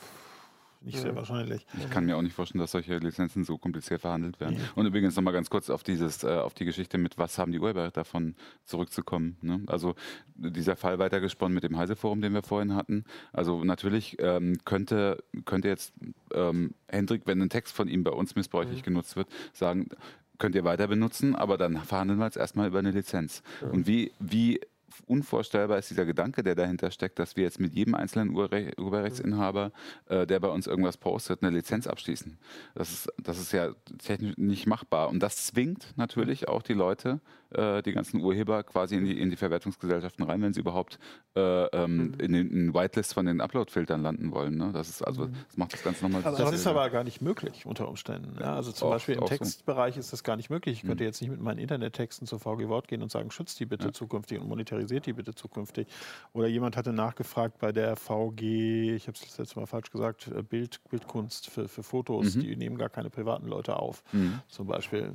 nicht 0.81 0.95
ja. 0.95 1.01
sehr 1.01 1.15
wahrscheinlich. 1.15 1.65
Ich 1.77 1.89
kann 1.89 2.05
mir 2.05 2.15
auch 2.15 2.21
nicht 2.21 2.33
vorstellen, 2.33 2.61
dass 2.61 2.71
solche 2.71 2.97
Lizenzen 2.97 3.43
so 3.43 3.57
kompliziert 3.57 4.01
verhandelt 4.01 4.39
werden. 4.39 4.55
Ja. 4.55 4.63
Und 4.75 4.85
übrigens 4.85 5.15
nochmal 5.15 5.33
ganz 5.33 5.49
kurz 5.49 5.69
auf 5.69 5.83
dieses, 5.83 6.23
äh, 6.23 6.27
auf 6.27 6.53
die 6.53 6.65
Geschichte 6.65 6.97
mit, 6.97 7.17
was 7.17 7.37
haben 7.37 7.51
die 7.51 7.59
Urheber 7.59 7.91
davon 7.91 8.35
zurückzukommen. 8.63 9.37
Ne? 9.41 9.61
Also 9.67 9.95
dieser 10.35 10.75
Fall 10.75 10.99
weitergesponnen 10.99 11.53
mit 11.53 11.63
dem 11.63 11.77
Heise-Forum, 11.77 12.21
den 12.21 12.33
wir 12.33 12.43
vorhin 12.43 12.75
hatten. 12.75 13.03
Also 13.33 13.63
natürlich 13.63 14.17
ähm, 14.19 14.57
könnte, 14.63 15.23
könnte 15.45 15.67
jetzt 15.67 15.93
ähm, 16.33 16.73
Hendrik, 16.87 17.23
wenn 17.25 17.41
ein 17.41 17.49
Text 17.49 17.75
von 17.75 17.87
ihm 17.87 18.03
bei 18.03 18.11
uns 18.11 18.35
missbräuchlich 18.35 18.79
mhm. 18.79 18.85
genutzt 18.85 19.15
wird, 19.15 19.27
sagen, 19.53 19.89
könnt 20.37 20.55
ihr 20.55 20.63
weiter 20.63 20.87
benutzen, 20.87 21.35
aber 21.35 21.57
dann 21.57 21.77
verhandeln 21.77 22.19
wir 22.19 22.25
jetzt 22.25 22.37
erstmal 22.37 22.67
über 22.67 22.79
eine 22.79 22.91
Lizenz. 22.91 23.43
Mhm. 23.61 23.71
Und 23.71 23.87
wie, 23.87 24.11
wie 24.19 24.61
unvorstellbar 25.05 25.77
ist 25.77 25.89
dieser 25.89 26.05
Gedanke, 26.05 26.43
der 26.43 26.55
dahinter 26.55 26.91
steckt, 26.91 27.19
dass 27.19 27.35
wir 27.35 27.43
jetzt 27.43 27.59
mit 27.59 27.73
jedem 27.73 27.95
einzelnen 27.95 28.35
Urre 28.35 28.71
Urheberrechtsinhaber, 28.77 29.71
äh, 30.07 30.25
der 30.25 30.39
bei 30.39 30.49
uns 30.49 30.67
irgendwas 30.67 30.97
postet, 30.97 31.43
eine 31.43 31.55
Lizenz 31.55 31.87
abschließen. 31.87 32.37
Das 32.75 32.91
ist, 32.91 33.13
das 33.17 33.39
ist 33.39 33.51
ja 33.51 33.73
technisch 33.99 34.37
nicht 34.37 34.67
machbar. 34.67 35.09
Und 35.09 35.21
das 35.21 35.45
zwingt 35.45 35.93
natürlich 35.97 36.47
auch 36.47 36.61
die 36.61 36.73
Leute, 36.73 37.21
äh, 37.51 37.81
die 37.81 37.93
ganzen 37.93 38.21
Urheber 38.21 38.63
quasi 38.63 38.95
in 38.95 39.05
die, 39.05 39.19
in 39.19 39.29
die 39.29 39.35
Verwertungsgesellschaften 39.35 40.23
rein, 40.23 40.41
wenn 40.41 40.53
sie 40.53 40.59
überhaupt 40.59 40.99
äh, 41.35 41.65
ähm, 41.65 41.97
mhm. 41.97 42.13
in 42.19 42.33
den 42.33 42.49
in 42.51 42.73
Whitelist 42.73 43.13
von 43.13 43.25
den 43.25 43.41
Upload-Filtern 43.41 44.01
landen 44.01 44.31
wollen. 44.31 44.57
Ne? 44.57 44.71
Das 44.73 44.89
ist 44.89 45.01
also, 45.01 45.27
mhm. 45.27 45.33
das 45.47 45.57
macht 45.57 45.73
das 45.73 45.83
Ganze 45.83 46.03
nochmal. 46.07 46.21
Das 46.21 46.53
ist 46.53 46.67
aber 46.67 46.89
gar 46.89 47.03
nicht 47.03 47.21
möglich 47.21 47.65
unter 47.65 47.87
Umständen. 47.87 48.37
Ja, 48.39 48.55
also 48.55 48.71
zum 48.71 48.87
auch, 48.87 48.91
Beispiel 48.93 49.15
im 49.15 49.25
Textbereich 49.25 49.95
so. 49.95 49.99
ist 49.99 50.13
das 50.13 50.23
gar 50.23 50.35
nicht 50.35 50.49
möglich. 50.49 50.77
Ich 50.77 50.87
könnte 50.87 51.03
mhm. 51.03 51.07
jetzt 51.07 51.21
nicht 51.21 51.31
mit 51.31 51.41
meinen 51.41 51.59
Internettexten 51.59 52.27
zu 52.27 52.37
VG 52.39 52.67
Wort 52.67 52.87
gehen 52.87 53.01
und 53.01 53.11
sagen, 53.11 53.31
schützt 53.31 53.59
die 53.59 53.65
bitte 53.65 53.87
ja. 53.87 53.93
zukünftig 53.93 54.39
und 54.39 54.47
monetarisiert 54.47 54.78
die 54.85 55.13
bitte 55.13 55.33
zukünftig. 55.33 55.87
Oder 56.33 56.47
jemand 56.47 56.77
hatte 56.77 56.93
nachgefragt 56.93 57.59
bei 57.59 57.71
der 57.71 57.95
VG, 57.95 58.95
ich 58.95 59.07
habe 59.07 59.17
es 59.17 59.37
letzte 59.37 59.59
Mal 59.59 59.65
falsch 59.65 59.91
gesagt, 59.91 60.27
äh, 60.27 60.41
Bild, 60.43 60.79
Bildkunst 60.89 61.49
für, 61.49 61.67
für 61.67 61.83
Fotos, 61.83 62.35
mhm. 62.35 62.41
die 62.41 62.55
nehmen 62.55 62.77
gar 62.77 62.89
keine 62.89 63.09
privaten 63.09 63.47
Leute 63.47 63.77
auf. 63.77 64.03
Mhm. 64.11 64.41
Zum 64.47 64.67
Beispiel. 64.67 65.13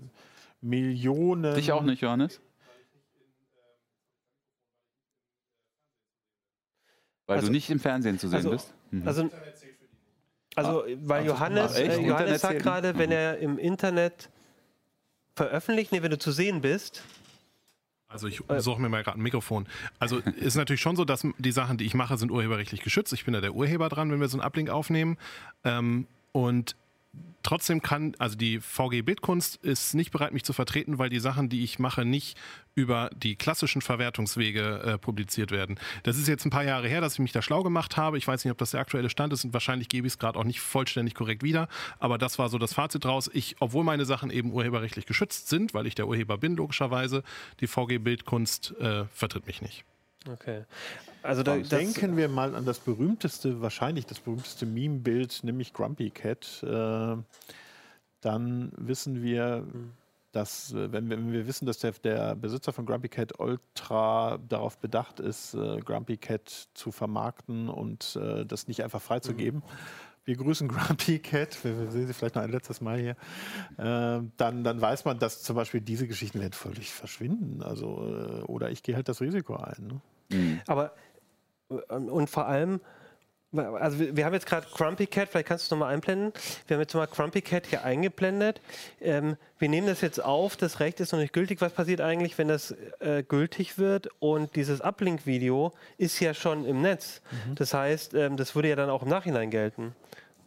Millionen. 0.60 1.54
Dich 1.54 1.72
auch 1.72 1.82
nicht, 1.82 2.00
Johannes? 2.00 2.40
Weil 7.26 7.36
also, 7.36 7.48
du 7.48 7.52
nicht 7.52 7.70
im 7.70 7.80
Fernsehen 7.80 8.18
zu 8.18 8.28
sehen 8.28 8.36
also, 8.36 8.50
bist? 8.50 8.74
Mhm. 8.90 9.08
Also, 9.08 9.30
also 10.56 10.84
ah, 10.84 10.86
weil 11.00 11.22
also, 11.22 11.34
Johannes, 11.34 11.76
äh, 11.76 12.00
Johannes 12.00 12.40
sagt 12.40 12.62
gerade, 12.62 12.96
wenn 12.98 13.10
mhm. 13.10 13.16
er 13.16 13.38
im 13.38 13.58
Internet 13.58 14.30
veröffentlicht, 15.34 15.92
nee, 15.92 16.02
wenn 16.02 16.10
du 16.10 16.18
zu 16.18 16.32
sehen 16.32 16.60
bist. 16.60 17.02
Also 18.14 18.28
ich 18.28 18.48
äh. 18.48 18.60
suche 18.60 18.80
mir 18.80 18.88
mal 18.88 19.02
gerade 19.02 19.18
ein 19.18 19.22
Mikrofon. 19.22 19.66
Also 19.98 20.18
ist 20.36 20.54
natürlich 20.54 20.80
schon 20.80 20.94
so, 20.94 21.04
dass 21.04 21.26
die 21.38 21.52
Sachen, 21.52 21.76
die 21.76 21.84
ich 21.84 21.94
mache, 21.94 22.16
sind 22.16 22.30
urheberrechtlich 22.30 22.80
geschützt. 22.80 23.12
Ich 23.12 23.24
bin 23.24 23.34
da 23.34 23.40
der 23.40 23.54
Urheber 23.54 23.88
dran, 23.88 24.10
wenn 24.10 24.20
wir 24.20 24.28
so 24.28 24.38
einen 24.38 24.46
Uplink 24.46 24.70
aufnehmen. 24.70 25.18
Ähm, 25.64 26.06
und 26.32 26.76
trotzdem 27.44 27.80
kann, 27.82 28.14
also 28.18 28.36
die 28.36 28.58
VG 28.58 29.02
Bildkunst 29.02 29.56
ist 29.56 29.94
nicht 29.94 30.10
bereit, 30.10 30.32
mich 30.32 30.42
zu 30.42 30.52
vertreten, 30.52 30.98
weil 30.98 31.10
die 31.10 31.20
Sachen, 31.20 31.48
die 31.48 31.62
ich 31.62 31.78
mache, 31.78 32.04
nicht 32.04 32.36
über 32.74 33.10
die 33.14 33.36
klassischen 33.36 33.82
Verwertungswege 33.82 34.80
äh, 34.82 34.98
publiziert 34.98 35.52
werden. 35.52 35.78
Das 36.02 36.16
ist 36.16 36.26
jetzt 36.26 36.44
ein 36.44 36.50
paar 36.50 36.64
Jahre 36.64 36.88
her, 36.88 37.00
dass 37.00 37.14
ich 37.14 37.18
mich 37.20 37.30
da 37.30 37.42
schlau 37.42 37.62
gemacht 37.62 37.96
habe. 37.96 38.18
Ich 38.18 38.26
weiß 38.26 38.44
nicht, 38.44 38.50
ob 38.50 38.58
das 38.58 38.72
der 38.72 38.80
aktuelle 38.80 39.10
Stand 39.10 39.32
ist 39.32 39.44
und 39.44 39.52
wahrscheinlich 39.52 39.88
gebe 39.88 40.06
ich 40.06 40.14
es 40.14 40.18
gerade 40.18 40.38
auch 40.38 40.44
nicht 40.44 40.60
vollständig 40.60 41.14
korrekt 41.14 41.44
wieder. 41.44 41.68
Aber 42.00 42.18
das 42.18 42.38
war 42.38 42.48
so 42.48 42.58
das 42.58 42.74
Fazit 42.74 43.04
draus. 43.04 43.30
Ich, 43.32 43.56
obwohl 43.60 43.84
meine 43.84 44.06
Sachen 44.06 44.30
eben 44.30 44.50
urheberrechtlich 44.50 45.06
geschützt 45.06 45.48
sind, 45.48 45.74
weil 45.74 45.86
ich 45.86 45.94
der 45.94 46.08
Urheber 46.08 46.38
bin, 46.38 46.56
logischerweise, 46.56 47.22
die 47.60 47.66
VG 47.66 47.98
Bildkunst 47.98 48.74
äh, 48.80 49.04
vertritt 49.12 49.46
mich 49.46 49.62
nicht. 49.62 49.84
Okay. 50.28 50.64
Also 51.22 51.42
da, 51.42 51.56
denken 51.56 52.16
wir 52.16 52.28
mal 52.28 52.54
an 52.54 52.64
das 52.64 52.78
berühmteste, 52.78 53.60
wahrscheinlich 53.60 54.06
das 54.06 54.20
berühmteste 54.20 54.66
Meme-Bild, 54.66 55.40
nämlich 55.42 55.72
Grumpy 55.72 56.10
Cat. 56.10 56.62
Äh, 56.62 57.16
dann 58.20 58.72
wissen 58.76 59.22
wir, 59.22 59.66
dass, 60.32 60.72
äh, 60.72 60.92
wenn 60.92 61.10
wir, 61.10 61.18
wenn 61.18 61.32
wir 61.32 61.46
wissen, 61.46 61.66
dass 61.66 61.78
der, 61.78 61.92
der, 61.92 62.34
Besitzer 62.36 62.72
von 62.72 62.86
Grumpy 62.86 63.08
Cat 63.08 63.38
ultra 63.38 64.38
darauf 64.48 64.78
bedacht 64.78 65.20
ist, 65.20 65.54
äh, 65.54 65.80
Grumpy 65.80 66.16
Cat 66.16 66.68
zu 66.74 66.90
vermarkten 66.90 67.68
und 67.68 68.16
äh, 68.16 68.46
das 68.46 68.66
nicht 68.68 68.82
einfach 68.82 69.02
freizugeben, 69.02 69.60
mhm 69.60 70.14
wir 70.24 70.36
grüßen 70.36 70.68
Grumpy 70.68 71.18
Cat, 71.18 71.62
wir, 71.64 71.78
wir 71.78 71.90
sehen 71.90 72.06
sie 72.06 72.14
vielleicht 72.14 72.34
noch 72.34 72.42
ein 72.42 72.50
letztes 72.50 72.80
Mal 72.80 72.98
hier, 72.98 73.16
äh, 73.76 74.22
dann, 74.36 74.64
dann 74.64 74.80
weiß 74.80 75.04
man, 75.04 75.18
dass 75.18 75.42
zum 75.42 75.56
Beispiel 75.56 75.80
diese 75.80 76.08
Geschichten 76.08 76.40
werden 76.40 76.52
völlig 76.52 76.92
verschwinden. 76.92 77.62
Also, 77.62 78.06
äh, 78.06 78.42
oder 78.44 78.70
ich 78.70 78.82
gehe 78.82 78.94
halt 78.96 79.08
das 79.08 79.20
Risiko 79.20 79.56
ein. 79.56 79.86
Ne? 79.86 80.00
Mhm. 80.30 80.60
Aber 80.66 80.94
äh, 81.70 81.94
und 81.94 82.28
vor 82.28 82.46
allem, 82.46 82.80
also 83.52 83.98
wir, 83.98 84.16
wir 84.16 84.24
haben 84.24 84.34
jetzt 84.34 84.46
gerade 84.46 84.66
Crumpy 84.74 85.06
Cat, 85.06 85.28
vielleicht 85.28 85.46
kannst 85.46 85.64
du 85.64 85.66
es 85.66 85.70
nochmal 85.70 85.94
einblenden. 85.94 86.32
Wir 86.66 86.76
haben 86.76 86.80
jetzt 86.82 86.94
mal 86.94 87.06
Crumpy 87.06 87.40
Cat 87.40 87.66
hier 87.66 87.84
eingeblendet. 87.84 88.60
Ähm, 89.00 89.36
wir 89.58 89.68
nehmen 89.68 89.86
das 89.86 90.00
jetzt 90.00 90.22
auf, 90.22 90.56
das 90.56 90.80
Recht 90.80 91.00
ist 91.00 91.12
noch 91.12 91.20
nicht 91.20 91.32
gültig. 91.32 91.60
Was 91.60 91.72
passiert 91.72 92.00
eigentlich, 92.00 92.36
wenn 92.38 92.48
das 92.48 92.74
äh, 93.00 93.22
gültig 93.22 93.78
wird? 93.78 94.08
Und 94.18 94.56
dieses 94.56 94.80
Uplink-Video 94.80 95.72
ist 95.98 96.18
ja 96.20 96.34
schon 96.34 96.64
im 96.64 96.82
Netz. 96.82 97.22
Mhm. 97.30 97.54
Das 97.54 97.74
heißt, 97.74 98.14
ähm, 98.14 98.36
das 98.36 98.54
würde 98.54 98.68
ja 98.68 98.76
dann 98.76 98.90
auch 98.90 99.02
im 99.02 99.08
Nachhinein 99.08 99.50
gelten. 99.50 99.94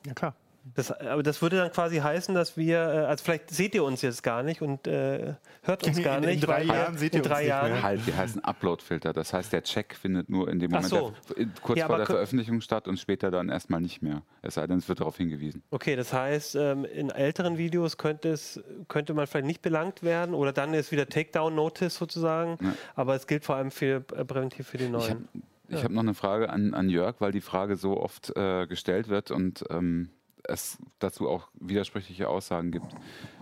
Ja 0.06 0.14
klar. 0.14 0.36
Das, 0.76 0.92
aber 0.92 1.24
das 1.24 1.42
würde 1.42 1.58
dann 1.58 1.72
quasi 1.72 1.98
heißen, 1.98 2.34
dass 2.36 2.58
wir, 2.58 2.78
äh, 2.78 2.98
also 3.06 3.24
vielleicht 3.24 3.50
seht 3.50 3.76
ihr 3.76 3.84
uns 3.84 4.02
jetzt 4.02 4.24
gar 4.24 4.44
nicht 4.44 4.62
und 4.62 4.88
äh, 4.88 5.36
hört 5.64 5.86
uns 5.86 6.02
gar 6.02 6.18
in, 6.18 6.26
nicht. 6.26 6.36
In 6.36 6.42
drei 6.42 6.64
Jahren 6.64 6.98
seht 6.98 7.14
ihr 7.14 7.20
in 7.20 7.24
drei 7.24 7.40
uns 7.42 7.48
Jahren. 7.48 7.72
nicht 7.72 7.74
mehr. 7.74 7.84
Halt, 7.84 8.08
die 8.08 8.14
heißen 8.14 8.44
Upload-Filter. 8.44 9.14
Das 9.14 9.34
heißt, 9.34 9.54
der 9.54 9.64
Check 9.64 9.96
findet 9.96 10.30
nur 10.30 10.50
in 10.50 10.60
dem 10.60 10.72
Moment 10.72 10.90
so. 10.90 11.14
der, 11.38 11.48
kurz 11.62 11.80
Ja, 11.80 11.88
vor 11.88 11.98
der 11.98 12.06
Veröffentlichung 12.06 12.62
statt 12.62 12.88
und 12.88 13.00
später 13.00 13.32
dann 13.32 13.50
erstmal 13.50 13.82
nicht 13.82 14.02
mehr. 14.02 14.22
Es 14.42 14.56
sei 14.56 14.68
denn, 14.68 14.78
es 14.78 14.90
wird 14.90 15.00
darauf 15.00 15.18
hingewiesen. 15.18 15.64
Okay, 15.72 15.96
das 15.96 16.14
heißt, 16.14 16.56
ähm, 16.56 16.86
in 16.86 17.10
älteren 17.10 17.58
Videos 17.58 17.98
könnte, 17.98 18.30
es, 18.30 18.62
könnte 18.88 19.14
man 19.14 19.28
vielleicht 19.28 19.48
nicht 19.48 19.62
belangt 19.62 20.04
werden 20.04 20.34
oder 20.36 20.54
dann 20.54 20.74
ist 20.74 20.92
wieder 20.92 21.08
Takedown-Notice 21.08 21.96
sozusagen. 21.96 22.58
Ja. 22.62 22.74
Aber 22.96 23.16
es 23.16 23.28
gilt 23.28 23.46
vor 23.46 23.56
allem 23.56 23.72
für, 23.72 24.04
äh, 24.16 24.26
präventiv 24.26 24.68
für 24.68 24.78
die 24.78 24.86
Ich 24.86 24.92
habe 24.94 25.04
neuen. 25.08 25.28
ich 25.70 25.84
hab 25.84 25.92
noch 25.92 26.02
eine 26.02 26.14
Frage 26.14 26.50
an, 26.50 26.74
an 26.74 26.90
Jörg, 26.90 27.16
weil 27.20 27.32
die 27.32 27.42
Frage 27.42 27.76
so 27.76 28.00
oft 28.00 28.36
äh, 28.36 28.68
gestellt 28.68 29.10
wird 29.10 29.32
und 29.32 29.64
ähm, 29.70 30.10
es 30.48 30.78
dazu 31.00 31.30
auch 31.30 31.48
widersprüchliche 31.60 32.30
Aussagen 32.30 32.72
gibt. 32.72 32.88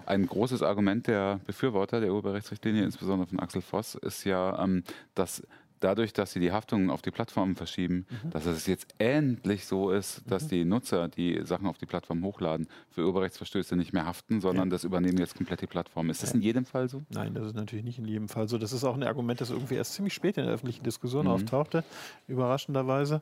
Ein 0.05 0.25
großes 0.27 0.61
Argument 0.61 1.07
der 1.07 1.39
Befürworter 1.45 1.99
der 1.99 2.11
Urheberrechtsrichtlinie, 2.11 2.83
insbesondere 2.83 3.27
von 3.27 3.39
Axel 3.39 3.61
Voss, 3.61 3.95
ist 3.95 4.23
ja, 4.23 4.63
ähm, 4.63 4.83
dass 5.15 5.41
dadurch, 5.81 6.13
dass 6.13 6.31
sie 6.31 6.39
die 6.39 6.51
Haftungen 6.51 6.89
auf 6.89 7.01
die 7.01 7.11
Plattformen 7.11 7.55
verschieben, 7.55 8.07
dass 8.31 8.45
es 8.45 8.65
jetzt 8.65 8.87
endlich 8.97 9.65
so 9.65 9.91
ist, 9.91 10.23
dass 10.25 10.47
die 10.47 10.63
Nutzer, 10.65 11.09
die 11.09 11.41
Sachen 11.43 11.67
auf 11.67 11.77
die 11.77 11.85
Plattform 11.85 12.23
hochladen, 12.23 12.67
für 12.89 13.01
Urheberrechtsverstöße 13.01 13.75
nicht 13.75 13.93
mehr 13.93 14.05
haften, 14.05 14.41
sondern 14.41 14.69
das 14.69 14.83
übernehmen 14.83 15.17
jetzt 15.19 15.35
komplett 15.35 15.61
die 15.61 15.67
Plattformen. 15.67 16.09
Ist 16.09 16.23
das 16.23 16.33
in 16.33 16.41
jedem 16.41 16.65
Fall 16.65 16.87
so? 16.87 17.03
Nein, 17.09 17.33
das 17.33 17.47
ist 17.47 17.55
natürlich 17.55 17.85
nicht 17.85 17.99
in 17.99 18.05
jedem 18.07 18.29
Fall 18.29 18.47
so. 18.47 18.57
Das 18.57 18.73
ist 18.73 18.83
auch 18.83 18.95
ein 18.95 19.03
Argument, 19.03 19.41
das 19.41 19.49
irgendwie 19.49 19.75
erst 19.75 19.93
ziemlich 19.93 20.13
spät 20.13 20.37
in 20.37 20.45
der 20.45 20.53
öffentlichen 20.53 20.83
Diskussion 20.83 21.25
Mhm. 21.25 21.31
auftauchte, 21.31 21.83
überraschenderweise. 22.27 23.21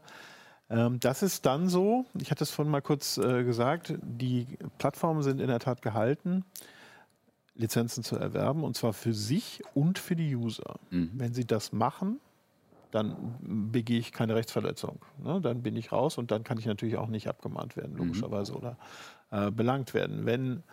Ähm, 0.70 1.00
das 1.00 1.24
ist 1.24 1.46
dann 1.46 1.70
so, 1.70 2.06
ich 2.20 2.32
hatte 2.32 2.44
es 2.44 2.52
vorhin 2.52 2.72
mal 2.72 2.82
kurz 2.82 3.18
äh, 3.18 3.44
gesagt, 3.44 3.94
die 4.02 4.48
Plattformen 4.78 5.22
sind 5.22 5.42
in 5.42 5.48
der 5.48 5.60
Tat 5.60 5.82
gehalten, 5.82 6.46
Lizenzen 7.56 8.04
zu 8.04 8.16
erwerben, 8.16 8.64
und 8.64 8.76
zwar 8.76 8.94
für 8.94 9.14
sich 9.14 9.62
und 9.74 10.00
für 10.00 10.16
die 10.16 10.36
User. 10.36 10.80
Mhm. 10.90 11.12
Wenn 11.14 11.34
sie 11.34 11.46
das 11.46 11.72
machen, 11.72 12.20
dann 12.92 13.36
begehe 13.72 14.00
ich 14.00 14.12
keine 14.12 14.36
Rechtsverletzung. 14.36 15.00
Ne? 15.24 15.42
Dann 15.42 15.64
bin 15.64 15.76
ich 15.76 15.92
raus 15.92 16.18
und 16.18 16.32
dann 16.32 16.44
kann 16.44 16.60
ich 16.60 16.66
natürlich 16.66 16.98
auch 16.98 17.08
nicht 17.08 17.28
abgemahnt 17.28 17.76
werden, 17.76 17.96
logischerweise, 17.96 18.54
oder 18.54 18.78
äh, 19.32 19.50
belangt 19.50 19.94
werden. 19.94 20.26
Wenn 20.26 20.64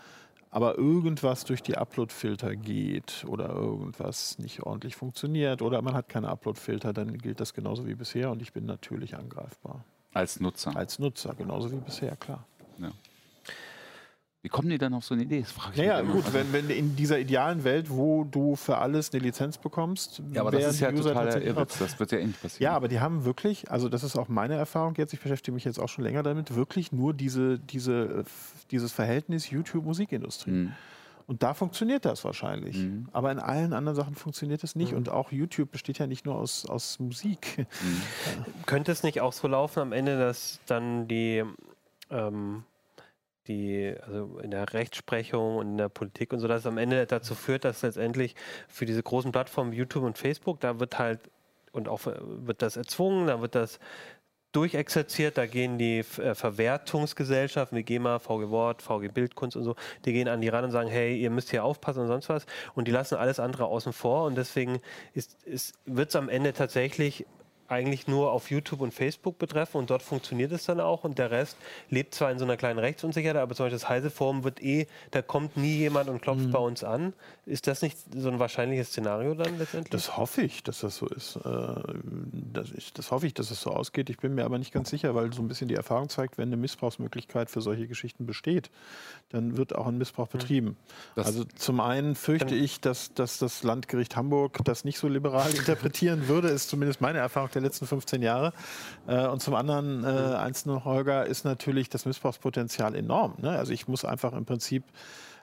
aber 0.51 0.77
irgendwas 0.77 1.45
durch 1.45 1.63
die 1.63 1.77
Upload-Filter 1.77 2.57
geht 2.57 3.25
oder 3.29 3.51
irgendwas 3.51 4.39
nicht 4.39 4.63
ordentlich 4.63 4.97
funktioniert 4.97 5.63
oder 5.63 5.81
man 5.83 5.95
hat 5.95 6.09
keine 6.09 6.29
Upload-Filter, 6.29 6.93
dann 6.93 7.19
gilt 7.19 7.41
das 7.41 7.55
genauso 7.55 7.87
wie 7.87 7.95
bisher 7.95 8.31
und 8.31 8.43
ich 8.43 8.53
bin 8.53 8.67
natürlich 8.67 9.17
angreifbar. 9.17 9.85
Als 10.13 10.41
Nutzer. 10.41 10.77
Als 10.77 10.99
Nutzer, 10.99 11.35
genauso 11.35 11.71
wie 11.71 11.77
bisher, 11.77 12.17
klar. 12.17 12.45
Ja. 12.79 12.91
Wie 14.43 14.49
kommen 14.49 14.71
die 14.71 14.79
dann 14.79 14.95
auf 14.95 15.05
so 15.05 15.13
eine 15.13 15.25
Idee? 15.25 15.41
Das 15.41 15.53
frage 15.53 15.73
ich 15.75 15.79
Naja, 15.87 16.03
mich 16.03 16.13
gut, 16.13 16.25
Also- 16.25 16.33
wenn, 16.39 16.53
wenn 16.55 16.71
in 16.71 16.97
dieser 16.97 17.19
idealen 17.19 17.63
Welt, 17.63 17.91
wo 17.91 18.25
du 18.25 18.57
für 18.57 18.79
alles 18.79 19.13
eine 19.13 19.23
Lizenz 19.23 19.59
bekommst, 19.59 20.23
Ja, 20.33 20.41
aber 20.41 20.51
das 20.51 20.65
ist 20.75 20.81
ja 20.81 20.91
User 20.91 21.11
totaler 21.13 21.43
Irrwitz. 21.43 21.79
Das 21.79 21.99
wird 22.01 22.11
ja 22.13 22.19
eh 22.19 22.27
nicht 22.27 22.41
passieren. 22.41 22.63
Ja, 22.63 22.75
aber 22.75 22.89
die 22.89 23.01
haben 23.01 23.27
wirklich, 23.27 23.71
also 23.71 23.91
das 23.91 24.03
ist 24.03 24.17
auch 24.17 24.29
meine 24.29 24.55
Erfahrung 24.55 24.95
jetzt, 24.97 25.13
ich 25.13 25.21
beschäftige 25.21 25.55
mich 25.55 25.65
jetzt 25.65 25.79
auch 25.79 25.89
schon 25.91 26.05
länger 26.05 26.23
damit, 26.23 26.55
wirklich 26.57 26.91
nur 26.91 27.13
diese, 27.13 27.59
diese, 27.59 28.25
dieses 28.71 28.93
Verhältnis 28.93 29.51
YouTube-Musikindustrie. 29.51 30.51
Mhm. 30.51 30.73
Und 31.27 31.43
da 31.45 31.55
funktioniert 31.55 32.07
das 32.07 32.25
wahrscheinlich. 32.25 32.77
Mhm. 32.79 33.09
Aber 33.13 33.31
in 33.31 33.39
allen 33.39 33.73
anderen 33.75 33.95
Sachen 33.95 34.15
funktioniert 34.17 34.65
es 34.65 34.75
nicht. 34.75 34.95
Und 34.95 35.11
auch 35.11 35.31
YouTube 35.31 35.71
besteht 35.71 35.99
ja 35.99 36.09
nicht 36.09 36.25
nur 36.27 36.35
aus, 36.35 36.67
aus 36.67 36.99
Musik. 36.99 37.67
Könnte 38.67 38.91
es 38.91 39.03
nicht 39.05 39.21
auch 39.21 39.33
so 39.33 39.47
laufen 39.47 39.81
am 39.81 39.93
Ende, 39.93 40.19
dass 40.19 40.59
dann 40.67 41.07
die, 41.07 41.45
ähm, 42.11 42.65
die, 43.51 43.95
also 44.07 44.39
in 44.39 44.51
der 44.51 44.73
Rechtsprechung 44.73 45.57
und 45.57 45.73
in 45.73 45.79
der 45.79 45.89
Politik 45.89 46.33
und 46.33 46.39
so, 46.39 46.49
dass 46.49 46.61
es 46.61 46.67
am 46.67 46.79
Ende 46.79 47.07
dazu 47.07 47.35
führt, 47.35 47.65
dass 47.65 47.83
letztendlich 47.83 48.35
für 48.69 48.87
diese 48.87 49.03
großen 49.03 49.33
Plattformen 49.33 49.73
YouTube 49.73 50.05
und 50.05 50.17
Facebook, 50.17 50.61
da 50.61 50.79
wird 50.81 50.99
halt 50.99 51.21
und 51.73 51.89
auch 51.89 52.07
äh, 52.07 52.15
wird 52.21 52.63
das 52.63 52.77
erzwungen, 52.77 53.27
da 53.27 53.41
wird 53.41 53.55
das 53.55 53.79
durchexerziert, 54.53 55.39
da 55.39 55.47
gehen 55.47 55.79
die 55.79 55.99
äh, 55.99 56.35
Verwertungsgesellschaften 56.35 57.79
wie 57.79 57.85
GEMA, 57.85 58.19
VG 58.19 58.51
Wort, 58.51 58.83
VG 58.83 59.09
Bildkunst 59.13 59.57
und 59.57 59.65
so, 59.65 59.77
die 60.05 60.13
gehen 60.13 60.29
an 60.29 60.41
die 60.41 60.49
ran 60.49 60.65
und 60.65 60.71
sagen, 60.73 60.89
hey, 60.89 61.17
ihr 61.17 61.31
müsst 61.31 61.51
hier 61.51 61.65
aufpassen 61.65 62.01
und 62.01 62.09
sonst 62.09 62.29
was 62.29 62.47
und 62.75 62.89
die 62.89 62.93
lassen 62.93 63.17
alles 63.17 63.39
andere 63.39 63.67
außen 63.67 63.93
vor 63.93 64.25
und 64.25 64.37
deswegen 64.37 64.81
ist, 65.15 65.43
ist, 65.45 65.75
wird 65.87 66.09
es 66.09 66.17
am 66.17 66.29
Ende 66.29 66.53
tatsächlich 66.53 67.27
eigentlich 67.71 68.07
nur 68.09 68.33
auf 68.33 68.51
YouTube 68.51 68.81
und 68.81 68.93
Facebook 68.93 69.39
betreffen 69.39 69.77
und 69.79 69.91
dort 69.91 70.03
funktioniert 70.03 70.53
es 70.53 70.65
dann 70.65 70.81
auch 70.81 71.05
und 71.05 71.19
der 71.19 71.31
Rest 71.31 71.57
lebt 71.89 72.15
zwar 72.15 72.31
in 72.31 72.39
so 72.39 72.45
einer 72.45 72.57
kleinen 72.57 72.79
Rechtsunsicherheit, 72.79 73.37
aber 73.37 73.55
zum 73.55 73.67
Beispiel 73.67 73.79
das 73.79 73.89
Heise-Forum 73.89 74.45
wird 74.45 74.63
eh, 74.63 74.87
da 75.13 75.23
kommt 75.23 75.57
nie 75.57 75.77
jemand 75.77 76.09
und 76.09 76.21
klopft 76.23 76.51
bei 76.51 76.59
uns 76.59 76.85
an. 76.85 77.13
Ist 77.47 77.67
das 77.67 77.83
nicht 77.83 77.97
so 78.15 78.29
ein 78.29 78.39
wahrscheinliches 78.39 78.89
Szenario 78.89 79.35
dann 79.35 79.59
letztendlich? 79.59 79.91
Das 79.91 80.17
hoffe 80.17 80.43
ich, 80.43 80.63
dass 80.63 80.81
das 80.81 80.97
so 80.97 81.07
ist. 81.07 81.37
Äh, 81.37 81.41
Das, 82.53 82.71
ich, 82.73 82.93
das 82.93 83.11
hoffe 83.11 83.27
ich, 83.27 83.35
dass 83.35 83.51
es 83.51 83.61
so 83.61 83.71
ausgeht. 83.71 84.11
Ich 84.11 84.19
bin 84.19 84.35
mir 84.35 84.45
aber 84.45 84.59
nicht 84.59 84.73
ganz 84.73 84.91
sicher, 84.91 85.15
weil 85.15 85.33
so 85.33 85.41
ein 85.43 85.49
bisschen 85.49 85.69
die 85.69 85.75
Erfahrung 85.75 86.09
zeigt, 86.09 86.37
wenn 86.39 86.49
eine 86.49 86.57
Missbrauchsmöglichkeit 86.57 87.51
für 87.51 87.61
solche 87.61 87.87
Geschichten 87.87 88.27
besteht, 88.27 88.71
dann 89.31 89.57
wird 89.57 89.75
auch 89.75 89.87
ein 89.87 89.99
Missbrauch 89.99 90.29
betrieben. 90.29 90.77
Das- 91.15 91.27
also 91.27 91.45
zum 91.45 91.81
einen 91.81 92.15
fürchte 92.17 92.55
ich, 92.55 92.81
dass, 92.81 93.15
dass 93.15 93.39
das 93.39 93.63
Landgericht 93.63 94.17
Hamburg 94.17 94.59
das 94.65 94.85
nicht 94.85 94.99
so 94.99 95.07
liberal 95.09 95.51
interpretieren 95.55 96.27
würde, 96.29 96.49
ist 96.49 96.69
zumindest 96.69 97.01
meine 97.01 97.19
Erfahrung 97.19 97.51
der 97.53 97.60
letzten 97.61 97.87
15 97.87 98.23
Jahre. 98.23 98.53
Äh, 99.07 99.27
Und 99.27 99.41
zum 99.43 99.55
anderen, 99.55 100.05
äh, 100.05 100.07
eins 100.07 100.67
noch, 100.67 100.85
Holger, 100.85 101.27
ist 101.27 101.45
natürlich 101.45 101.89
das 101.89 102.07
Missbrauchspotenzial 102.07 102.95
enorm. 102.95 103.35
Ne? 103.39 103.51
Also 103.51 103.73
ich 103.73 103.89
muss 103.89 104.05
einfach 104.05 104.33
im 104.33 104.45
Prinzip 104.45 104.85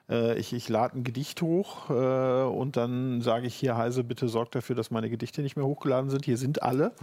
äh, 0.10 0.38
ich, 0.38 0.54
ich 0.54 0.70
lade 0.70 0.98
ein 0.98 1.04
Gedicht 1.04 1.42
hoch 1.42 1.90
äh, 1.90 2.44
und 2.44 2.78
dann 2.78 3.22
sage 3.22 3.48
ich 3.48 3.56
hier, 3.56 3.78
Heise, 3.78 4.04
bitte 4.04 4.28
sorgt 4.28 4.56
dafür, 4.56 4.76
dass 4.76 4.92
meine 4.92 5.10
Gedichte 5.10 5.42
nicht 5.42 5.56
mehr 5.56 5.66
hochgeladen 5.66 6.10
sind. 6.10 6.26
Hier 6.26 6.38
sind 6.38 6.64
alle. 6.64 6.94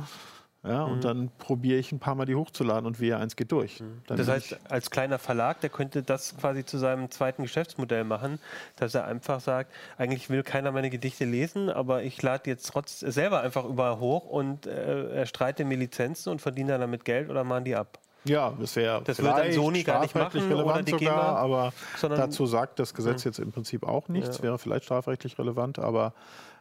Ja, 0.67 0.85
Und 0.85 1.05
dann 1.05 1.31
probiere 1.39 1.79
ich 1.79 1.93
ein 1.93 1.99
paar 1.99 2.15
Mal 2.15 2.25
die 2.25 2.35
hochzuladen 2.35 2.87
und 2.87 2.99
wehe, 2.99 3.19
eins 3.19 3.37
geht 3.37 3.53
durch. 3.53 3.83
Dann 4.07 4.17
Das 4.17 4.29
heißt, 4.29 4.57
als 4.71 4.91
kleiner 4.91 5.19
Verlag, 5.19 5.61
der 5.61 5.69
könnte 5.69 6.03
das 6.03 6.37
quasi 6.39 6.65
zu 6.65 6.79
seinem 6.79 7.11
zweiten 7.11 7.43
Geschäftsmodell 7.43 8.05
machen, 8.05 8.39
dass 8.77 8.95
er 8.95 9.05
einfach 9.05 9.41
sagt, 9.41 9.71
eigentlich 9.99 10.31
will 10.31 10.43
keiner 10.43 10.73
meine 10.73 10.89
Gedichte 10.89 11.27
lesen, 11.27 11.69
aber 11.69 12.03
ich 12.03 12.21
lade 12.23 12.49
jetzt 12.49 12.67
trotz 12.67 13.01
selber 13.01 13.43
einfach 13.43 13.67
überall 13.67 13.99
hoch 13.99 14.25
und 14.25 14.67
äh, 14.67 15.15
erstreite 15.15 15.67
mir 15.67 15.77
Lizenzen 15.77 16.31
und 16.31 16.41
verdiene 16.41 16.73
dann 16.73 16.81
damit 16.81 17.05
Geld 17.05 17.29
oder 17.29 17.45
machen 17.45 17.65
die 17.65 17.77
ab. 17.77 17.99
ja, 18.25 18.55
das 18.59 18.75
wäre 18.77 19.03
Das 19.05 19.19
wird 19.19 19.29
dann 19.29 19.37
vielleicht 19.37 19.57
Sony 19.57 19.83
gar 19.83 20.01
nicht 20.01 20.15
machen 20.15 20.41
oder 20.47 20.57
relevant 20.57 20.89
die 20.89 20.93
sogar, 20.93 21.15
GEMA, 21.15 21.37
aber 21.37 21.73
dazu 22.01 22.47
sagt 22.47 22.79
das 22.79 22.95
Gesetz 22.95 23.25
jetzt 23.25 23.39
im 23.39 23.53
Prinzip 23.53 23.87
auch 23.87 24.09
nichts. 24.09 24.43
Wäre 24.43 24.59
vielleicht 24.59 24.85
strafrechtlich 24.85 25.39
relevant, 25.39 25.79
aber 25.79 26.15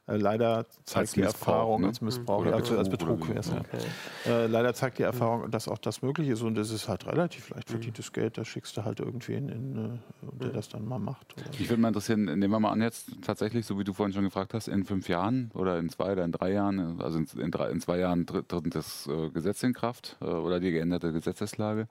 äh, 0.06 0.18
leider 0.18 0.66
zeigt 0.84 0.97
Als 0.97 1.12
die 1.14 1.22
Missbrauch, 1.22 1.47
Erfahrung 1.47 1.82
ne? 1.82 1.88
als 1.88 2.01
Missbrauch, 2.01 2.45
ja, 2.45 2.51
also 2.51 2.78
als 2.78 2.89
Betrug 2.89 3.20
Betrug 3.22 3.30
wäre 3.30 3.39
es 3.39 3.47
ja. 3.47 3.60
Okay. 3.62 3.78
Äh, 4.26 4.47
leider 4.47 4.74
zeigt 4.74 4.97
die 4.97 5.04
Erfahrung, 5.04 5.49
dass 5.49 5.70
auch 5.70 5.78
das 5.78 6.01
möglich 6.01 6.28
ist 6.28 6.41
und 6.41 6.58
es 6.58 6.72
ist 6.72 6.89
halt 6.89 7.06
relativ 7.08 7.49
leicht 7.49 7.70
Mhm. 7.70 7.74
verdientes 7.74 8.12
Geld. 8.12 8.38
Da 8.38 8.43
schickst 8.43 8.76
du 8.76 8.84
halt 8.84 8.99
irgendwen, 8.99 9.47
in, 9.47 9.76
äh, 9.78 9.99
der 10.41 10.49
das 10.49 10.68
dann 10.68 10.86
mal 10.86 10.99
macht. 10.99 11.34
Oder 11.38 11.45
Ich 11.58 11.70
würde 11.70 11.82
mal 11.82 11.88
interessieren, 11.88 12.26
nehmen 12.26 12.51
wir 12.51 12.60
mal 12.60 12.72
an 12.72 12.82
jetzt 12.82 13.12
tatsächlich, 13.22 13.66
so 13.66 13.80
wie 13.80 13.86
du 13.86 13.93
vorhin 13.93 14.14
schon 14.14 14.26
gefragt 14.26 14.54
hast, 14.54 14.68
in 14.68 14.84
fünf 14.84 15.08
Jahren 15.08 15.51
oder 15.54 15.80
in 15.80 15.88
zwei 15.88 16.12
oder 16.12 16.26
in 16.26 16.34
drei 16.34 16.51
Jahren, 16.51 17.01
also 17.01 17.20
in, 17.20 17.28
in, 17.39 17.51
drei, 17.51 17.70
in 17.70 17.80
zwei 17.80 17.99
Jahren 17.99 18.26
tritt, 18.28 18.54
das 18.76 19.08
äh, 19.08 19.30
Gesetz 19.30 19.64
in 19.64 19.74
Kraft 19.74 20.18
äh, 20.22 20.26
oder 20.26 20.60
die 20.60 20.72
geänderte 20.72 21.14
Gesetzeslage. 21.14 21.88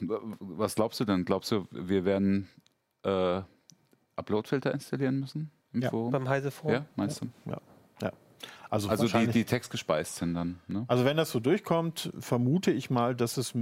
Was 0.00 0.74
glaubst 0.74 0.98
du 0.98 1.04
denn? 1.04 1.24
Glaubst 1.24 1.52
du, 1.52 1.66
wir 1.70 2.04
werden 2.04 2.48
äh, 3.04 3.42
Uploadfilter 4.16 4.72
installieren 4.72 5.20
müssen 5.20 5.50
Ja. 5.74 5.90
Forum? 5.90 6.12
Beim 6.12 6.28
Heise 6.28 6.50
Forum? 6.50 6.74
Ja, 6.74 6.84
meinst 6.96 7.22
du? 7.22 7.26
ja. 7.46 7.60
ja. 8.02 8.12
Also, 8.70 8.88
Also 8.88 9.06
die, 9.06 9.28
die 9.28 9.44
textgespeist 9.44 10.16
sind 10.16 10.34
dann, 10.34 10.58
ne? 10.66 10.84
Also 10.88 11.04
wenn 11.04 11.16
das 11.16 11.30
so 11.30 11.38
durchkommt, 11.38 12.12
vermute 12.18 12.72
ich 12.72 12.90
mal, 12.90 13.14
dass 13.14 13.36
es 13.36 13.54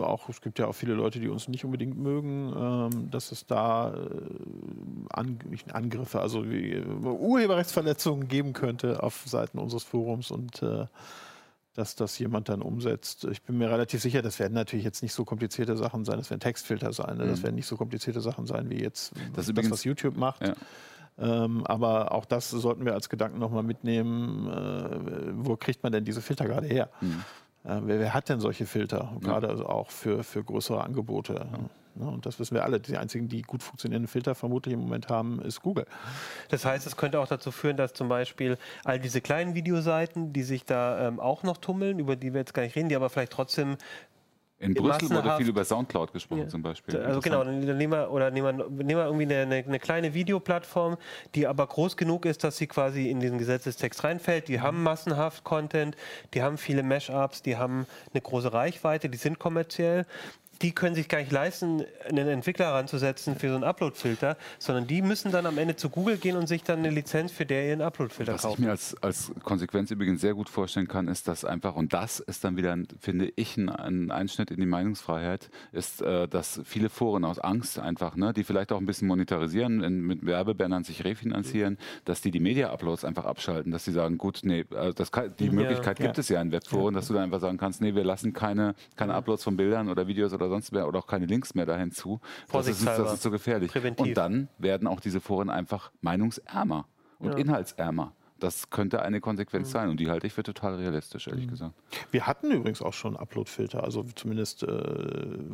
auch, 0.00 0.28
es 0.28 0.40
gibt 0.40 0.58
ja 0.58 0.66
auch 0.66 0.74
viele 0.74 0.94
Leute, 0.94 1.20
die 1.20 1.28
uns 1.28 1.46
nicht 1.46 1.64
unbedingt 1.64 1.96
mögen, 1.96 2.52
ähm, 2.56 3.10
dass 3.12 3.30
es 3.30 3.46
da 3.46 3.94
äh, 3.94 3.98
An 5.10 5.38
Angriffe, 5.72 6.20
also 6.20 6.50
wie, 6.50 6.72
äh, 6.72 6.84
Urheberrechtsverletzungen 6.84 8.26
geben 8.26 8.52
könnte 8.52 9.02
auf 9.02 9.22
Seiten 9.26 9.58
unseres 9.58 9.84
Forums 9.84 10.32
und 10.32 10.62
äh, 10.62 10.86
dass 11.74 11.94
das 11.94 12.18
jemand 12.18 12.48
dann 12.48 12.62
umsetzt. 12.62 13.24
Ich 13.30 13.42
bin 13.42 13.56
mir 13.56 13.70
relativ 13.70 14.02
sicher, 14.02 14.22
das 14.22 14.38
werden 14.40 14.54
natürlich 14.54 14.84
jetzt 14.84 15.02
nicht 15.02 15.12
so 15.12 15.24
komplizierte 15.24 15.76
Sachen 15.76 16.04
sein, 16.04 16.18
das 16.18 16.28
werden 16.28 16.40
Textfilter 16.40 16.92
sein, 16.92 17.18
ne? 17.18 17.26
das 17.26 17.38
mhm. 17.38 17.44
werden 17.44 17.54
nicht 17.54 17.66
so 17.66 17.76
komplizierte 17.76 18.20
Sachen 18.20 18.46
sein 18.46 18.68
wie 18.68 18.82
jetzt 18.82 19.12
das, 19.34 19.46
das 19.46 19.70
was 19.70 19.84
YouTube 19.84 20.16
macht. 20.16 20.46
Ja. 20.46 20.54
Ähm, 21.20 21.66
aber 21.66 22.12
auch 22.12 22.24
das 22.24 22.50
sollten 22.50 22.84
wir 22.84 22.94
als 22.94 23.08
Gedanken 23.08 23.38
nochmal 23.38 23.62
mitnehmen. 23.62 24.48
Äh, 24.48 25.46
wo 25.46 25.56
kriegt 25.56 25.82
man 25.82 25.92
denn 25.92 26.04
diese 26.04 26.22
Filter 26.22 26.46
gerade 26.46 26.66
her? 26.66 26.88
Mhm. 27.00 27.24
Äh, 27.64 27.80
wer, 27.82 28.00
wer, 28.00 28.14
hat 28.14 28.28
denn 28.28 28.40
solche 28.40 28.66
Filter? 28.66 29.12
Gerade 29.20 29.46
ja. 29.46 29.52
also 29.52 29.66
auch 29.66 29.90
für, 29.90 30.24
für 30.24 30.42
größere 30.42 30.82
Angebote. 30.82 31.34
Ja. 31.34 31.58
Ne, 31.96 32.08
und 32.08 32.24
das 32.24 32.38
wissen 32.38 32.54
wir 32.54 32.64
alle. 32.64 32.80
Die 32.80 32.96
einzigen, 32.96 33.28
die 33.28 33.42
gut 33.42 33.62
funktionierenden 33.62 34.08
Filter 34.08 34.34
vermutlich 34.34 34.74
im 34.74 34.80
Moment 34.80 35.08
haben, 35.08 35.42
ist 35.42 35.60
Google. 35.60 35.86
Das 36.48 36.64
heißt, 36.64 36.86
es 36.86 36.96
könnte 36.96 37.20
auch 37.20 37.26
dazu 37.26 37.50
führen, 37.50 37.76
dass 37.76 37.92
zum 37.92 38.08
Beispiel 38.08 38.58
all 38.84 39.00
diese 39.00 39.20
kleinen 39.20 39.54
Videoseiten, 39.54 40.32
die 40.32 40.42
sich 40.42 40.64
da 40.64 41.08
ähm, 41.08 41.20
auch 41.20 41.42
noch 41.42 41.56
tummeln, 41.58 41.98
über 41.98 42.16
die 42.16 42.32
wir 42.32 42.40
jetzt 42.40 42.54
gar 42.54 42.62
nicht 42.62 42.76
reden, 42.76 42.88
die 42.88 42.96
aber 42.96 43.10
vielleicht 43.10 43.32
trotzdem 43.32 43.76
in 44.60 44.74
Brüssel 44.74 45.08
wurde 45.08 45.36
viel 45.38 45.48
über 45.48 45.64
Soundcloud 45.64 46.12
gesprochen 46.12 46.42
ja. 46.42 46.48
zum 46.48 46.62
Beispiel. 46.62 46.94
Also 46.98 47.20
genau, 47.20 47.42
dann 47.44 47.60
nehmen 47.60 47.92
wir, 47.92 48.10
oder 48.10 48.30
nehmen 48.30 48.58
wir, 48.58 48.68
nehmen 48.68 48.88
wir 48.88 49.06
irgendwie 49.06 49.34
eine, 49.34 49.64
eine, 49.66 49.78
kleine 49.78 50.12
Videoplattform, 50.12 50.98
die 51.34 51.46
aber 51.46 51.66
groß 51.66 51.96
genug 51.96 52.26
ist, 52.26 52.44
dass 52.44 52.58
sie 52.58 52.66
quasi 52.66 53.08
in 53.08 53.20
diesen 53.20 53.38
Gesetzestext 53.38 54.04
reinfällt. 54.04 54.48
Die 54.48 54.58
mhm. 54.58 54.62
haben 54.62 54.82
massenhaft 54.82 55.44
Content, 55.44 55.96
die 56.34 56.42
haben 56.42 56.58
viele 56.58 56.82
Mashups, 56.82 57.40
die 57.40 57.56
haben 57.56 57.86
eine 58.12 58.20
große 58.20 58.52
Reichweite, 58.52 59.08
die 59.08 59.16
sind 59.16 59.38
kommerziell 59.38 60.04
die 60.62 60.72
können 60.72 60.94
sich 60.94 61.08
gar 61.08 61.18
nicht 61.18 61.32
leisten, 61.32 61.84
einen 62.08 62.28
Entwickler 62.28 62.68
ranzusetzen 62.68 63.36
für 63.36 63.48
so 63.48 63.54
einen 63.54 63.64
Upload-Filter, 63.64 64.36
sondern 64.58 64.86
die 64.86 65.00
müssen 65.00 65.32
dann 65.32 65.46
am 65.46 65.56
Ende 65.56 65.76
zu 65.76 65.88
Google 65.88 66.18
gehen 66.18 66.36
und 66.36 66.48
sich 66.48 66.62
dann 66.62 66.80
eine 66.80 66.90
Lizenz 66.90 67.32
für 67.32 67.46
der 67.46 67.68
ihren 67.68 67.80
Upload-Filter 67.80 68.32
kaufen. 68.32 68.44
Was 68.44 68.52
ich 68.52 68.58
mir 68.58 68.70
als, 68.70 69.02
als 69.02 69.32
Konsequenz 69.42 69.90
übrigens 69.90 70.20
sehr 70.20 70.34
gut 70.34 70.50
vorstellen 70.50 70.86
kann, 70.86 71.08
ist, 71.08 71.28
dass 71.28 71.44
einfach, 71.44 71.76
und 71.76 71.94
das 71.94 72.20
ist 72.20 72.44
dann 72.44 72.56
wieder, 72.56 72.76
finde 73.00 73.32
ich, 73.36 73.56
ein, 73.56 73.70
ein 73.70 74.10
Einschnitt 74.10 74.50
in 74.50 74.60
die 74.60 74.66
Meinungsfreiheit, 74.66 75.50
ist, 75.72 76.02
äh, 76.02 76.28
dass 76.28 76.60
viele 76.64 76.90
Foren 76.90 77.24
aus 77.24 77.38
Angst 77.38 77.78
einfach, 77.78 78.16
ne, 78.16 78.34
die 78.34 78.44
vielleicht 78.44 78.72
auch 78.72 78.78
ein 78.78 78.86
bisschen 78.86 79.08
monetarisieren, 79.08 79.82
in, 79.82 80.02
mit 80.02 80.26
Werbebannern 80.26 80.84
sich 80.84 81.04
refinanzieren, 81.04 81.78
dass 82.04 82.20
die 82.20 82.30
die 82.30 82.40
Media-Uploads 82.40 83.04
einfach 83.06 83.24
abschalten, 83.24 83.72
dass 83.72 83.86
sie 83.86 83.92
sagen, 83.92 84.18
gut, 84.18 84.40
nee, 84.42 84.66
also 84.74 84.92
das 84.92 85.10
kann, 85.10 85.32
die 85.38 85.46
ja, 85.46 85.52
Möglichkeit 85.52 85.98
ja. 86.00 86.06
gibt 86.06 86.18
es 86.18 86.28
ja 86.28 86.42
in 86.42 86.52
Webforen, 86.52 86.94
ja. 86.94 87.00
dass 87.00 87.08
du 87.08 87.14
dann 87.14 87.24
einfach 87.24 87.40
sagen 87.40 87.56
kannst, 87.56 87.80
nee, 87.80 87.94
wir 87.94 88.04
lassen 88.04 88.34
keine, 88.34 88.74
keine 88.96 89.14
Uploads 89.14 89.42
von 89.42 89.56
Bildern 89.56 89.88
oder 89.88 90.06
Videos 90.06 90.34
oder 90.34 90.49
sonst 90.50 90.72
mehr 90.72 90.86
oder 90.86 90.98
auch 90.98 91.06
keine 91.06 91.26
Links 91.26 91.54
mehr 91.54 91.66
dahin 91.66 91.90
zu. 91.90 92.20
Das 92.52 92.66
ist, 92.66 92.86
das 92.86 93.14
ist 93.14 93.22
so 93.22 93.30
gefährlich. 93.30 93.72
Präventiv. 93.72 94.06
Und 94.06 94.14
dann 94.14 94.48
werden 94.58 94.86
auch 94.86 95.00
diese 95.00 95.20
Foren 95.20 95.48
einfach 95.50 95.90
meinungsärmer 96.02 96.86
und 97.18 97.32
ja. 97.32 97.38
inhaltsärmer. 97.38 98.12
Das 98.40 98.70
könnte 98.70 99.02
eine 99.02 99.20
Konsequenz 99.20 99.68
mhm. 99.68 99.72
sein 99.72 99.88
und 99.90 100.00
die 100.00 100.08
halte 100.08 100.26
ich 100.26 100.32
für 100.32 100.42
total 100.42 100.76
realistisch, 100.76 101.28
ehrlich 101.28 101.46
mhm. 101.46 101.50
gesagt. 101.50 101.74
Wir 102.10 102.26
hatten 102.26 102.50
übrigens 102.50 102.80
auch 102.80 102.94
schon 102.94 103.16
Upload-Filter, 103.16 103.84
also 103.84 104.02
zumindest 104.14 104.62
äh, 104.62 104.68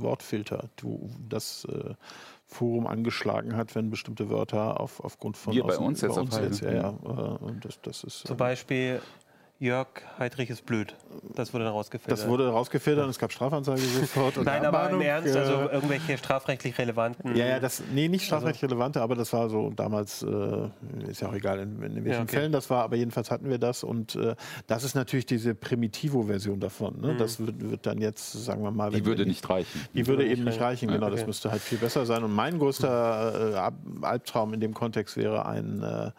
Wortfilter, 0.00 0.68
du, 0.76 1.10
das 1.28 1.64
äh, 1.64 1.94
Forum 2.46 2.86
angeschlagen 2.86 3.56
hat, 3.56 3.74
wenn 3.74 3.90
bestimmte 3.90 4.30
Wörter 4.30 4.80
auf, 4.80 5.00
aufgrund 5.00 5.36
von. 5.36 5.52
Wir 5.52 5.64
bei 5.64 5.76
uns 5.76 6.00
jetzt 6.00 6.16
auf 6.16 6.40
jetzt, 6.40 6.60
ja, 6.60 6.72
ja, 6.72 6.90
äh, 6.90 7.52
das, 7.60 7.80
das 7.82 8.04
ist, 8.04 8.26
Zum 8.26 8.36
Beispiel 8.36 9.00
Jörg 9.58 9.88
Heidrich 10.18 10.50
ist 10.50 10.66
blöd. 10.66 10.94
Das 11.34 11.54
wurde 11.54 11.64
dann 11.64 11.72
rausgefiltert. 11.72 12.18
Das 12.18 12.28
wurde 12.28 12.48
rausgefiltert 12.48 13.04
und 13.04 13.10
es 13.10 13.18
gab 13.18 13.32
Strafanzeige 13.32 13.80
sofort. 13.80 14.36
Nein, 14.44 14.66
aber 14.66 14.90
im 14.90 15.00
Ernst, 15.00 15.34
also 15.34 15.70
irgendwelche 15.70 16.18
strafrechtlich 16.18 16.76
relevanten. 16.76 17.34
Ja, 17.34 17.46
ja, 17.46 17.58
das, 17.58 17.82
nee, 17.94 18.08
nicht 18.08 18.26
strafrechtlich 18.26 18.64
also. 18.64 18.74
relevante, 18.74 19.00
aber 19.00 19.14
das 19.14 19.32
war 19.32 19.48
so 19.48 19.70
damals, 19.70 20.22
äh, 20.22 21.08
ist 21.08 21.22
ja 21.22 21.28
auch 21.28 21.34
egal, 21.34 21.60
in, 21.60 21.82
in 21.82 21.94
welchen 22.04 22.06
ja, 22.06 22.20
okay. 22.20 22.36
Fällen 22.36 22.52
das 22.52 22.68
war, 22.68 22.84
aber 22.84 22.96
jedenfalls 22.96 23.30
hatten 23.30 23.48
wir 23.48 23.58
das 23.58 23.82
und 23.82 24.14
äh, 24.16 24.34
das 24.66 24.84
ist 24.84 24.94
natürlich 24.94 25.24
diese 25.24 25.54
Primitivo-Version 25.54 26.60
davon. 26.60 27.00
Ne? 27.00 27.14
Mhm. 27.14 27.18
Das 27.18 27.40
wird, 27.40 27.70
wird, 27.70 27.86
dann 27.86 27.98
jetzt, 27.98 28.32
sagen 28.32 28.62
wir 28.62 28.70
mal. 28.70 28.90
Die 28.90 29.06
würde 29.06 29.24
nicht 29.24 29.48
reichen. 29.48 29.86
Die, 29.94 30.02
die 30.02 30.06
würde, 30.06 30.24
würde 30.24 30.32
eben 30.32 30.44
nicht 30.44 30.60
reichen, 30.60 30.88
genau. 30.88 31.06
Okay. 31.06 31.16
Das 31.16 31.26
müsste 31.26 31.50
halt 31.50 31.62
viel 31.62 31.78
besser 31.78 32.04
sein. 32.04 32.22
Und 32.24 32.34
mein 32.34 32.58
größter 32.58 33.72
äh, 34.02 34.04
Albtraum 34.04 34.52
in 34.52 34.60
dem 34.60 34.74
Kontext 34.74 35.16
wäre 35.16 35.46
ein 35.46 35.82
äh, 35.82 36.10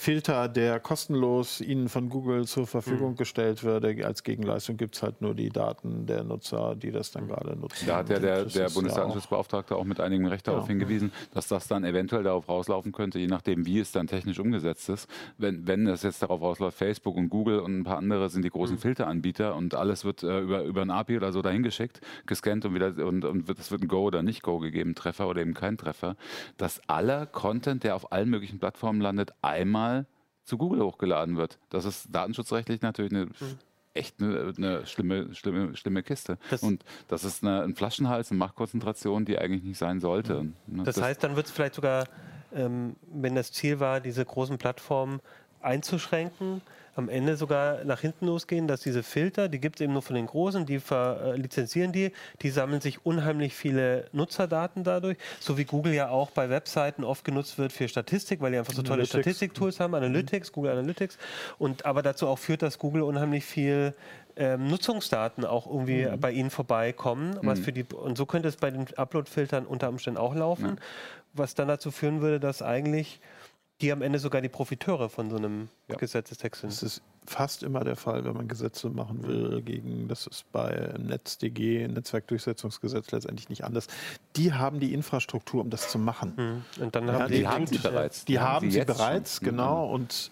Filter, 0.00 0.48
der 0.48 0.78
kostenlos 0.78 1.60
Ihnen 1.60 1.88
von 1.88 2.08
Google 2.08 2.46
zur 2.46 2.68
Verfügung 2.68 3.10
mhm. 3.10 3.16
gestellt 3.16 3.64
würde. 3.64 4.06
Als 4.06 4.22
Gegenleistung 4.22 4.76
gibt 4.76 4.94
es 4.94 5.02
halt 5.02 5.20
nur 5.20 5.34
die 5.34 5.48
Daten 5.48 6.06
der 6.06 6.22
Nutzer, 6.22 6.76
die 6.76 6.92
das 6.92 7.10
dann 7.10 7.26
gerade 7.26 7.56
nutzen. 7.56 7.84
Da 7.88 7.96
hat 7.96 8.08
ja 8.08 8.20
der, 8.20 8.44
der 8.44 8.70
Bundesdatenschutzbeauftragte 8.70 9.74
auch, 9.74 9.80
auch 9.80 9.84
mit 9.84 9.98
einigem 9.98 10.26
Recht 10.26 10.46
darauf 10.46 10.66
ja. 10.66 10.68
hingewiesen, 10.68 11.10
dass 11.34 11.48
das 11.48 11.66
dann 11.66 11.82
eventuell 11.82 12.22
darauf 12.22 12.48
rauslaufen 12.48 12.92
könnte, 12.92 13.18
je 13.18 13.26
nachdem, 13.26 13.66
wie 13.66 13.80
es 13.80 13.90
dann 13.90 14.06
technisch 14.06 14.38
umgesetzt 14.38 14.88
ist. 14.88 15.10
Wenn, 15.36 15.66
wenn 15.66 15.88
es 15.88 16.04
jetzt 16.04 16.22
darauf 16.22 16.42
rausläuft, 16.42 16.78
Facebook 16.78 17.16
und 17.16 17.28
Google 17.28 17.58
und 17.58 17.80
ein 17.80 17.84
paar 17.84 17.98
andere 17.98 18.30
sind 18.30 18.44
die 18.44 18.50
großen 18.50 18.76
mhm. 18.76 18.80
Filteranbieter 18.80 19.56
und 19.56 19.74
alles 19.74 20.04
wird 20.04 20.22
äh, 20.22 20.38
über, 20.38 20.62
über 20.62 20.82
ein 20.82 20.92
API 20.92 21.16
oder 21.16 21.32
so 21.32 21.42
dahin 21.42 21.64
geschickt, 21.64 22.00
gescannt 22.24 22.64
und 22.64 22.72
wieder 22.72 23.04
und, 23.04 23.24
und 23.24 23.48
wird, 23.48 23.58
es 23.58 23.72
wird 23.72 23.82
ein 23.82 23.88
Go 23.88 24.02
oder 24.02 24.22
nicht 24.22 24.44
Go 24.44 24.60
gegeben, 24.60 24.94
Treffer 24.94 25.26
oder 25.26 25.40
eben 25.40 25.54
kein 25.54 25.76
Treffer, 25.76 26.14
dass 26.56 26.80
aller 26.88 27.26
Content, 27.26 27.82
der 27.82 27.96
auf 27.96 28.12
allen 28.12 28.30
möglichen 28.30 28.60
Plattformen 28.60 29.00
landet, 29.00 29.32
einmal 29.42 29.87
zu 30.44 30.58
Google 30.58 30.82
hochgeladen 30.82 31.36
wird. 31.36 31.58
Das 31.70 31.84
ist 31.84 32.08
datenschutzrechtlich 32.10 32.80
natürlich 32.80 33.12
eine 33.12 33.26
mhm. 33.26 33.32
echt 33.94 34.20
eine, 34.20 34.52
eine, 34.56 34.86
schlimme, 34.86 35.34
schlimme, 35.34 35.76
schlimme 35.76 36.02
Kiste. 36.02 36.38
Das 36.50 36.62
und 36.62 36.84
das 37.08 37.24
ist 37.24 37.44
eine, 37.44 37.62
ein 37.62 37.74
Flaschenhals, 37.74 38.30
eine 38.30 38.38
Machtkonzentration, 38.38 39.24
die 39.24 39.38
eigentlich 39.38 39.62
nicht 39.62 39.78
sein 39.78 40.00
sollte. 40.00 40.44
Mhm. 40.44 40.54
Das, 40.84 40.96
das, 40.96 41.04
heißt, 41.04 41.22
dann 41.22 41.36
wird 41.36 41.46
es 41.46 41.52
vielleicht 41.52 41.74
sogar, 41.74 42.06
ähm, 42.54 42.96
wenn 43.12 43.34
das 43.34 43.52
Ziel 43.52 43.78
war, 43.78 44.00
diese 44.00 44.24
großen 44.24 44.56
Plattformen 44.58 45.20
einzuschränken, 45.60 46.62
am 46.98 47.08
Ende 47.08 47.36
sogar 47.36 47.84
nach 47.84 48.00
hinten 48.00 48.26
losgehen, 48.26 48.66
dass 48.66 48.80
diese 48.80 49.04
Filter, 49.04 49.48
die 49.48 49.60
gibt 49.60 49.76
es 49.76 49.84
eben 49.84 49.92
nur 49.92 50.02
von 50.02 50.16
den 50.16 50.26
Großen, 50.26 50.66
die 50.66 50.80
äh, 50.90 51.36
lizenzieren 51.36 51.92
die, 51.92 52.10
die 52.42 52.50
sammeln 52.50 52.80
sich 52.80 53.06
unheimlich 53.06 53.54
viele 53.54 54.06
Nutzerdaten 54.12 54.82
dadurch, 54.82 55.16
so 55.38 55.56
wie 55.56 55.64
Google 55.64 55.94
ja 55.94 56.08
auch 56.08 56.32
bei 56.32 56.50
Webseiten 56.50 57.04
oft 57.04 57.24
genutzt 57.24 57.56
wird 57.56 57.72
für 57.72 57.88
Statistik, 57.88 58.40
weil 58.40 58.50
die 58.50 58.58
einfach 58.58 58.72
so 58.72 58.82
tolle 58.82 59.06
Statistiktools 59.06 59.78
haben, 59.78 59.94
Analytics, 59.94 60.50
mhm. 60.50 60.54
Google 60.54 60.72
Analytics, 60.72 61.18
und 61.58 61.86
aber 61.86 62.02
dazu 62.02 62.26
auch 62.26 62.38
führt, 62.38 62.62
dass 62.62 62.78
Google 62.80 63.02
unheimlich 63.02 63.44
viel 63.44 63.94
ähm, 64.36 64.66
Nutzungsdaten 64.66 65.44
auch 65.44 65.66
irgendwie 65.66 66.04
mhm. 66.04 66.18
bei 66.18 66.32
ihnen 66.32 66.50
vorbeikommen, 66.50 67.38
was 67.42 67.60
mhm. 67.60 67.64
für 67.64 67.72
die 67.72 67.84
und 67.84 68.18
so 68.18 68.26
könnte 68.26 68.48
es 68.48 68.56
bei 68.56 68.72
den 68.72 68.86
Upload-Filtern 68.96 69.66
unter 69.66 69.88
Umständen 69.88 70.18
auch 70.18 70.34
laufen, 70.34 70.66
ja. 70.66 70.76
was 71.32 71.54
dann 71.54 71.68
dazu 71.68 71.92
führen 71.92 72.22
würde, 72.22 72.40
dass 72.40 72.60
eigentlich 72.60 73.20
die 73.80 73.92
am 73.92 74.02
Ende 74.02 74.18
sogar 74.18 74.40
die 74.40 74.48
Profiteure 74.48 75.08
von 75.08 75.30
so 75.30 75.36
einem 75.36 75.68
ja. 75.88 75.96
Gesetzestext 75.96 76.62
sind. 76.62 76.72
Das 76.72 76.82
ist 76.82 77.02
fast 77.26 77.62
immer 77.62 77.84
der 77.84 77.96
Fall, 77.96 78.24
wenn 78.24 78.32
man 78.34 78.48
Gesetze 78.48 78.88
machen 78.88 79.22
will 79.26 79.62
gegen, 79.62 80.08
das 80.08 80.26
ist 80.26 80.50
bei 80.50 80.94
NetzDG, 80.98 81.86
Netzwerkdurchsetzungsgesetz 81.86 83.10
letztendlich 83.12 83.48
nicht 83.48 83.64
anders. 83.64 83.86
Die 84.36 84.52
haben 84.52 84.80
die 84.80 84.94
Infrastruktur, 84.94 85.60
um 85.60 85.70
das 85.70 85.90
zu 85.90 85.98
machen. 85.98 86.64
Mhm. 86.76 86.82
Und 86.82 86.96
dann 86.96 87.06
ja, 87.06 87.14
haben 87.14 87.28
die, 87.28 87.38
die 87.38 87.46
haben 87.46 87.66
sie 87.66 87.78
bereits. 87.78 88.24
Die, 88.24 88.32
die 88.32 88.38
haben, 88.40 88.54
haben 88.54 88.70
sie 88.70 88.84
bereits, 88.84 89.36
schon. 89.36 89.48
genau. 89.48 89.86
Mhm. 89.86 89.94
Und 89.94 90.30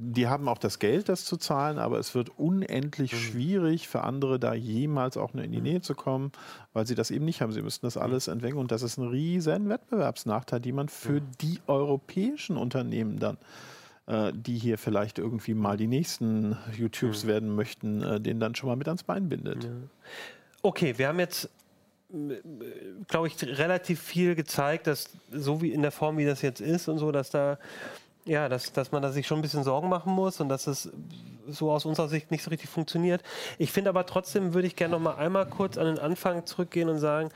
die 0.00 0.28
haben 0.28 0.48
auch 0.48 0.58
das 0.58 0.78
Geld, 0.78 1.08
das 1.08 1.24
zu 1.24 1.36
zahlen, 1.36 1.78
aber 1.78 1.98
es 1.98 2.14
wird 2.14 2.30
unendlich 2.38 3.12
mhm. 3.12 3.16
schwierig 3.16 3.88
für 3.88 4.02
andere, 4.02 4.38
da 4.38 4.54
jemals 4.54 5.16
auch 5.16 5.34
nur 5.34 5.44
in 5.44 5.50
die 5.50 5.60
Nähe 5.60 5.80
zu 5.80 5.94
kommen, 5.94 6.30
weil 6.72 6.86
sie 6.86 6.94
das 6.94 7.10
eben 7.10 7.24
nicht 7.24 7.42
haben. 7.42 7.52
Sie 7.52 7.62
müssten 7.62 7.86
das 7.86 7.96
alles 7.96 8.28
entwickeln 8.28 8.58
und 8.58 8.70
das 8.70 8.82
ist 8.82 8.96
ein 8.96 9.08
riesen 9.08 9.68
Wettbewerbsnachteil, 9.68 10.60
die 10.60 10.72
man 10.72 10.88
für 10.88 11.20
die 11.40 11.58
europäischen 11.66 12.56
Unternehmen 12.56 13.18
dann 13.18 13.38
äh, 14.06 14.32
die 14.32 14.56
hier 14.56 14.78
vielleicht 14.78 15.18
irgendwie 15.18 15.54
mal 15.54 15.76
die 15.76 15.88
nächsten 15.88 16.56
YouTubes 16.76 17.24
mhm. 17.24 17.28
werden 17.28 17.54
möchten, 17.54 18.02
äh, 18.02 18.20
den 18.20 18.38
dann 18.38 18.54
schon 18.54 18.68
mal 18.68 18.76
mit 18.76 18.86
ans 18.88 19.02
Bein 19.02 19.28
bindet. 19.28 19.64
Ja. 19.64 19.70
Okay, 20.62 20.94
wir 20.96 21.08
haben 21.08 21.20
jetzt 21.20 21.50
glaube 23.08 23.28
ich, 23.28 23.36
relativ 23.42 24.00
viel 24.00 24.34
gezeigt, 24.34 24.86
dass 24.86 25.10
so 25.30 25.60
wie 25.60 25.72
in 25.72 25.82
der 25.82 25.90
Form, 25.90 26.16
wie 26.16 26.24
das 26.24 26.40
jetzt 26.40 26.60
ist 26.60 26.88
und 26.88 26.98
so, 26.98 27.12
dass 27.12 27.28
da 27.28 27.58
ja, 28.28 28.48
dass, 28.48 28.72
dass 28.72 28.92
man 28.92 29.02
da 29.02 29.10
sich 29.10 29.26
schon 29.26 29.38
ein 29.38 29.42
bisschen 29.42 29.64
Sorgen 29.64 29.88
machen 29.88 30.12
muss 30.12 30.40
und 30.40 30.48
dass 30.50 30.66
es 30.66 30.90
so 31.46 31.72
aus 31.72 31.86
unserer 31.86 32.08
Sicht 32.08 32.30
nicht 32.30 32.42
so 32.42 32.50
richtig 32.50 32.68
funktioniert. 32.68 33.22
Ich 33.56 33.72
finde 33.72 33.88
aber 33.88 34.04
trotzdem, 34.04 34.52
würde 34.52 34.68
ich 34.68 34.76
gerne 34.76 34.92
noch 34.92 35.00
mal 35.00 35.16
einmal 35.16 35.46
kurz 35.46 35.78
an 35.78 35.86
den 35.86 35.98
Anfang 35.98 36.44
zurückgehen 36.44 36.90
und 36.90 36.98
sagen, 36.98 37.30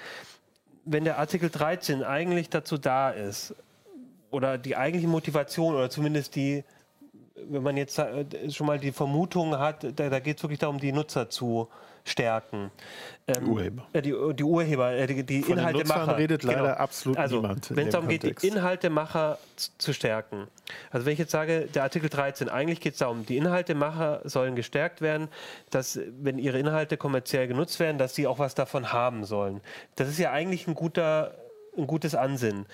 wenn 0.84 1.04
der 1.04 1.18
Artikel 1.18 1.48
13 1.48 2.04
eigentlich 2.04 2.50
dazu 2.50 2.76
da 2.76 3.10
ist, 3.10 3.54
oder 4.30 4.58
die 4.58 4.76
eigentliche 4.76 5.08
Motivation, 5.08 5.74
oder 5.74 5.88
zumindest 5.88 6.36
die, 6.36 6.64
wenn 7.34 7.62
man 7.62 7.76
jetzt 7.76 7.98
äh, 7.98 8.50
schon 8.50 8.66
mal 8.66 8.78
die 8.78 8.92
Vermutung 8.92 9.58
hat, 9.58 9.84
da, 9.98 10.10
da 10.10 10.20
geht 10.20 10.36
es 10.36 10.42
wirklich 10.42 10.58
darum, 10.58 10.78
die 10.78 10.92
Nutzer 10.92 11.30
zu 11.30 11.68
stärken. 12.04 12.70
Ähm, 13.26 13.48
Urheber. 13.48 13.86
Äh, 13.92 14.02
die, 14.02 14.14
die, 14.34 14.42
Urheber, 14.42 14.92
äh, 14.92 15.06
die, 15.06 15.24
die 15.24 15.40
Inhaltemacher. 15.40 16.16
redet 16.16 16.42
leider 16.42 16.62
genau. 16.62 16.74
absolut 16.74 17.18
also, 17.18 17.36
niemand. 17.36 17.74
Wenn 17.74 17.86
es 17.86 17.92
darum 17.92 18.08
geht, 18.08 18.42
die 18.42 18.46
Inhaltemacher 18.46 19.38
zu 19.78 19.92
stärken. 19.92 20.48
Also 20.90 21.06
wenn 21.06 21.12
ich 21.12 21.18
jetzt 21.18 21.30
sage, 21.30 21.68
der 21.72 21.84
Artikel 21.84 22.08
13, 22.08 22.48
eigentlich 22.48 22.80
geht 22.80 22.94
es 22.94 22.98
darum, 22.98 23.24
die 23.24 23.36
Inhaltemacher 23.36 24.22
sollen 24.24 24.56
gestärkt 24.56 25.00
werden, 25.00 25.28
dass 25.70 26.00
wenn 26.20 26.38
ihre 26.38 26.58
Inhalte 26.58 26.96
kommerziell 26.96 27.46
genutzt 27.46 27.78
werden, 27.78 27.98
dass 27.98 28.14
sie 28.14 28.26
auch 28.26 28.38
was 28.38 28.54
davon 28.54 28.92
haben 28.92 29.24
sollen. 29.24 29.60
Das 29.96 30.08
ist 30.08 30.18
ja 30.18 30.32
eigentlich 30.32 30.66
ein 30.66 30.74
guter, 30.74 31.36
ein 31.76 31.86
gutes 31.86 32.14
Ansinnen. 32.14 32.66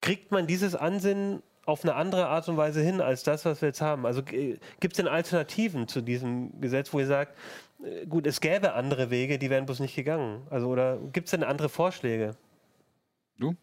Kriegt 0.00 0.30
man 0.30 0.46
dieses 0.46 0.76
Ansinnen 0.76 1.42
auf 1.68 1.84
eine 1.84 1.94
andere 1.94 2.28
Art 2.28 2.48
und 2.48 2.56
Weise 2.56 2.80
hin 2.80 3.02
als 3.02 3.24
das, 3.24 3.44
was 3.44 3.60
wir 3.60 3.68
jetzt 3.68 3.82
haben? 3.82 4.06
Also 4.06 4.22
gibt 4.22 4.64
es 4.82 4.96
denn 4.96 5.06
Alternativen 5.06 5.86
zu 5.86 6.00
diesem 6.00 6.58
Gesetz, 6.62 6.94
wo 6.94 6.98
ihr 6.98 7.06
sagt, 7.06 7.36
äh, 7.84 8.06
gut, 8.06 8.26
es 8.26 8.40
gäbe 8.40 8.72
andere 8.72 9.10
Wege, 9.10 9.38
die 9.38 9.50
wären 9.50 9.66
bloß 9.66 9.80
nicht 9.80 9.94
gegangen? 9.94 10.46
Also 10.48 10.68
oder 10.68 10.96
gibt 11.12 11.26
es 11.26 11.32
denn 11.32 11.44
andere 11.44 11.68
Vorschläge? 11.68 12.36
Du? 13.38 13.54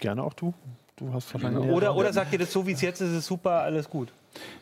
Gerne 0.00 0.24
auch 0.24 0.34
du. 0.34 0.52
Du 0.96 1.12
hast 1.12 1.32
wahrscheinlich. 1.32 1.70
Oder, 1.70 1.94
oder 1.94 2.12
sagt 2.12 2.32
ihr 2.32 2.40
das 2.40 2.52
so, 2.52 2.66
wie 2.66 2.72
es 2.72 2.80
jetzt 2.80 3.00
ist, 3.00 3.12
ist 3.12 3.26
super, 3.26 3.62
alles 3.62 3.88
gut? 3.88 4.12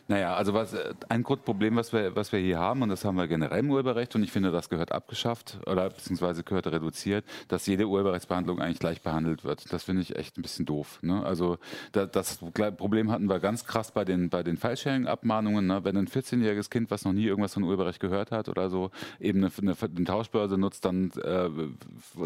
Naja, 0.07 0.35
also 0.35 0.53
was, 0.53 0.73
äh, 0.73 0.93
ein 1.09 1.23
Grundproblem, 1.23 1.75
was 1.75 1.93
wir, 1.93 2.15
was 2.15 2.31
wir 2.31 2.39
hier 2.39 2.59
haben, 2.59 2.81
und 2.81 2.89
das 2.89 3.05
haben 3.05 3.17
wir 3.17 3.27
generell 3.27 3.59
im 3.59 3.71
Urheberrecht, 3.71 4.15
und 4.15 4.23
ich 4.23 4.31
finde, 4.31 4.51
das 4.51 4.69
gehört 4.69 4.91
abgeschafft 4.91 5.59
oder 5.65 5.89
beziehungsweise 5.89 6.43
gehört 6.43 6.67
reduziert, 6.67 7.25
dass 7.47 7.65
jede 7.67 7.87
Urheberrechtsbehandlung 7.87 8.59
eigentlich 8.59 8.79
gleich 8.79 9.01
behandelt 9.01 9.43
wird. 9.43 9.71
Das 9.71 9.83
finde 9.83 10.01
ich 10.01 10.15
echt 10.15 10.37
ein 10.37 10.41
bisschen 10.41 10.65
doof. 10.65 10.99
Ne? 11.01 11.25
Also 11.25 11.57
da, 11.93 12.05
das 12.05 12.37
Problem 12.77 13.11
hatten 13.11 13.29
wir 13.29 13.39
ganz 13.39 13.65
krass 13.65 13.91
bei 13.91 14.03
den, 14.05 14.29
bei 14.29 14.43
den 14.43 14.57
File-Sharing-Abmahnungen. 14.57 15.67
Ne? 15.67 15.83
Wenn 15.83 15.97
ein 15.97 16.07
14-jähriges 16.07 16.69
Kind, 16.69 16.91
was 16.91 17.05
noch 17.05 17.13
nie 17.13 17.25
irgendwas 17.25 17.53
von 17.53 17.63
Urheberrecht 17.63 17.99
gehört 17.99 18.31
hat 18.31 18.49
oder 18.49 18.69
so, 18.69 18.91
eben 19.19 19.43
eine, 19.43 19.51
eine, 19.61 19.75
eine 19.81 20.05
Tauschbörse 20.05 20.57
nutzt, 20.57 20.85
dann 20.85 21.11
äh, 21.11 21.49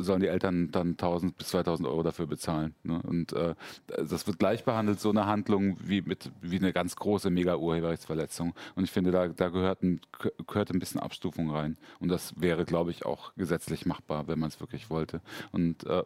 sollen 0.02 0.22
die 0.22 0.28
Eltern 0.28 0.72
dann 0.72 0.92
1000 0.92 1.38
bis 1.38 1.50
2000 1.50 1.88
Euro 1.88 2.04
dafür 2.04 2.26
bezahlen. 2.26 2.74
Ne? 2.84 3.02
Und 3.04 3.34
äh, 3.34 3.56
das 3.88 4.26
wird 4.28 4.40
gleich 4.40 4.64
behandelt, 4.64 5.00
so 5.00 5.10
eine 5.10 5.26
Handlung 5.26 5.78
wie, 5.80 6.02
mit, 6.02 6.32
wie 6.42 6.58
eine 6.58 6.74
ganz 6.74 6.96
große 6.96 7.30
mega 7.38 7.56
Urheberrechtsverletzung. 7.56 8.54
Und 8.76 8.84
ich 8.84 8.92
finde, 8.92 9.12
da, 9.12 9.28
da 9.28 9.50
gehört, 9.50 9.84
ein, 9.84 10.02
gehört 10.48 10.72
ein 10.72 10.80
bisschen 10.80 11.00
Abstufung 11.00 11.52
rein. 11.52 11.78
Und 12.00 12.10
das 12.10 12.34
wäre, 12.42 12.66
glaube 12.66 12.90
ich, 12.90 13.06
auch 13.06 13.34
gesetzlich 13.36 13.86
machbar, 13.86 14.28
wenn 14.28 14.40
man 14.40 14.50
es 14.50 14.60
wirklich 14.60 14.90
wollte. 14.90 15.22
Und 15.52 15.86
äh, 15.86 16.04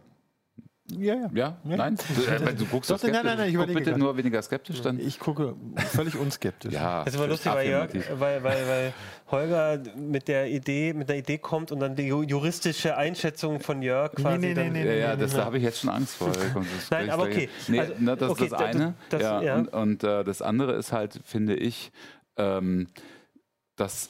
ja, 0.99 1.15
ja. 1.15 1.29
Ja? 1.33 1.57
ja? 1.63 1.77
Nein? 1.77 1.97
Du, 2.15 2.23
äh, 2.23 2.53
du 2.53 2.65
guckst 2.65 2.89
Doch, 2.89 2.97
skeptisch. 2.97 3.11
Nein, 3.11 3.25
nein, 3.25 3.37
nein, 3.37 3.49
ich 3.49 3.55
Guck 3.55 3.73
bitte 3.73 3.97
nur 3.97 4.17
weniger 4.17 4.41
skeptisch 4.41 4.81
dann. 4.81 4.99
Ich 4.99 5.19
gucke 5.19 5.55
völlig 5.75 6.17
unskeptisch. 6.17 6.73
ja, 6.73 7.03
das 7.03 7.13
ist 7.13 7.19
immer 7.19 7.29
lustig, 7.29 7.51
weil, 7.53 7.69
Jörg, 7.69 7.89
weil, 8.19 8.43
weil, 8.43 8.67
weil 8.67 8.93
Holger 9.29 9.79
mit 9.95 10.27
der 10.27 10.49
Idee, 10.49 10.93
mit 10.93 11.09
der 11.09 11.17
Idee 11.17 11.37
kommt 11.37 11.71
und 11.71 11.79
dann 11.79 11.95
die 11.95 12.07
juristische 12.07 12.97
Einschätzung 12.97 13.59
von 13.59 13.81
Jörg 13.81 14.13
quasi. 14.13 14.37
Nee, 14.39 14.53
nee, 14.53 14.69
nee, 14.69 14.83
nee, 14.83 14.85
ja, 14.85 15.09
ja, 15.09 15.15
das, 15.15 15.33
da 15.33 15.45
habe 15.45 15.57
ich 15.57 15.63
jetzt 15.63 15.79
schon 15.79 15.89
Angst 15.89 16.15
vor. 16.15 16.31
nein, 16.91 17.09
aber 17.09 17.23
okay. 17.23 17.49
Nee, 17.67 17.79
also, 17.79 17.93
na, 17.99 18.15
das 18.15 18.31
okay, 18.31 18.43
ist 18.45 18.51
das 18.51 18.61
eine. 18.61 18.93
Das, 19.09 19.21
ja, 19.21 19.41
ja. 19.41 19.55
Und, 19.55 19.67
und 19.69 20.03
äh, 20.03 20.23
das 20.23 20.41
andere 20.41 20.73
ist 20.73 20.91
halt, 20.91 21.19
finde 21.25 21.55
ich, 21.55 21.91
ähm, 22.37 22.87
dass 23.75 24.09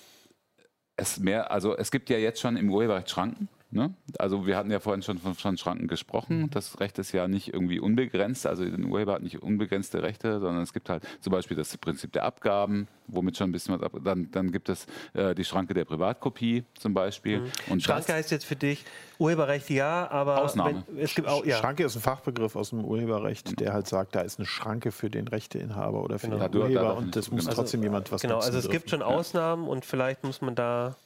es 0.98 1.20
mehr, 1.20 1.52
also 1.52 1.76
es 1.78 1.92
gibt 1.92 2.10
ja 2.10 2.18
jetzt 2.18 2.40
schon 2.40 2.58
im 2.58 2.70
Urheberrecht 2.70 3.10
Schranken. 3.10 3.48
Ne? 3.74 3.93
Also 4.19 4.45
wir 4.45 4.57
hatten 4.57 4.69
ja 4.69 4.82
vorhin 4.82 5.01
schon 5.01 5.17
von, 5.17 5.34
von 5.34 5.57
Schranken 5.57 5.88
gesprochen. 5.88 6.41
Mhm. 6.41 6.49
Das 6.49 6.82
Recht 6.82 6.99
ist 6.99 7.13
ja 7.13 7.30
nicht 7.30 7.53
irgendwie 7.53 7.80
unbegrenzt. 7.80 8.45
Also 8.45 8.63
ein 8.63 8.86
Urheber 8.86 9.13
hat 9.13 9.24
nicht 9.24 9.41
unbegrenzte 9.41 10.03
Rechte, 10.03 10.41
sondern 10.41 10.61
es 10.61 10.74
gibt 10.74 10.89
halt 10.89 11.03
zum 11.22 11.32
Beispiel 11.32 11.55
das 11.55 11.78
Prinzip 11.78 12.11
der 12.11 12.24
Abgaben, 12.24 12.89
womit 13.07 13.38
schon 13.38 13.49
ein 13.49 13.53
bisschen 13.53 13.74
was 13.74 13.82
ab. 13.82 13.93
Dann, 14.03 14.30
dann 14.32 14.51
gibt 14.51 14.67
es 14.67 14.88
äh, 15.13 15.34
die 15.34 15.45
Schranke 15.45 15.74
der 15.74 15.86
Privatkopie 15.86 16.65
zum 16.74 16.93
Beispiel. 16.93 17.39
Mhm. 17.39 17.51
Und 17.69 17.84
Schranke 17.84 18.07
das, 18.07 18.15
heißt 18.15 18.32
jetzt 18.32 18.45
für 18.45 18.57
dich 18.57 18.84
Urheberrecht 19.19 19.69
ja, 19.69 20.09
aber 20.11 20.41
Ausnahme. 20.43 20.84
Wenn, 20.88 21.03
es 21.03 21.15
gibt 21.15 21.30
auch, 21.30 21.45
ja. 21.45 21.57
Schranke 21.57 21.86
ist 21.86 21.95
ein 21.95 22.01
Fachbegriff 22.01 22.57
aus 22.57 22.72
dem 22.72 22.84
Urheberrecht, 22.84 23.57
der 23.59 23.72
halt 23.72 23.88
sagt, 23.88 24.15
da 24.15 24.22
ist 24.22 24.38
eine 24.38 24.47
Schranke 24.47 24.91
für 24.91 25.09
den 25.09 25.30
Rechteinhaber 25.30 26.03
oder 26.03 26.19
für 26.19 26.28
genau. 26.28 26.47
den 26.47 26.61
Urheber 26.61 26.97
und 26.97 27.15
das 27.15 27.32
muss 27.32 27.45
genau. 27.45 27.55
trotzdem 27.55 27.80
also, 27.80 27.88
jemand 27.88 28.11
was 28.11 28.22
Genau, 28.22 28.36
also 28.39 28.57
es 28.57 28.63
dürfen. 28.63 28.72
gibt 28.72 28.89
schon 28.89 29.01
Ausnahmen 29.01 29.63
ja. 29.63 29.69
und 29.69 29.86
vielleicht 29.86 30.24
muss 30.26 30.41
man 30.41 30.55
da 30.55 30.97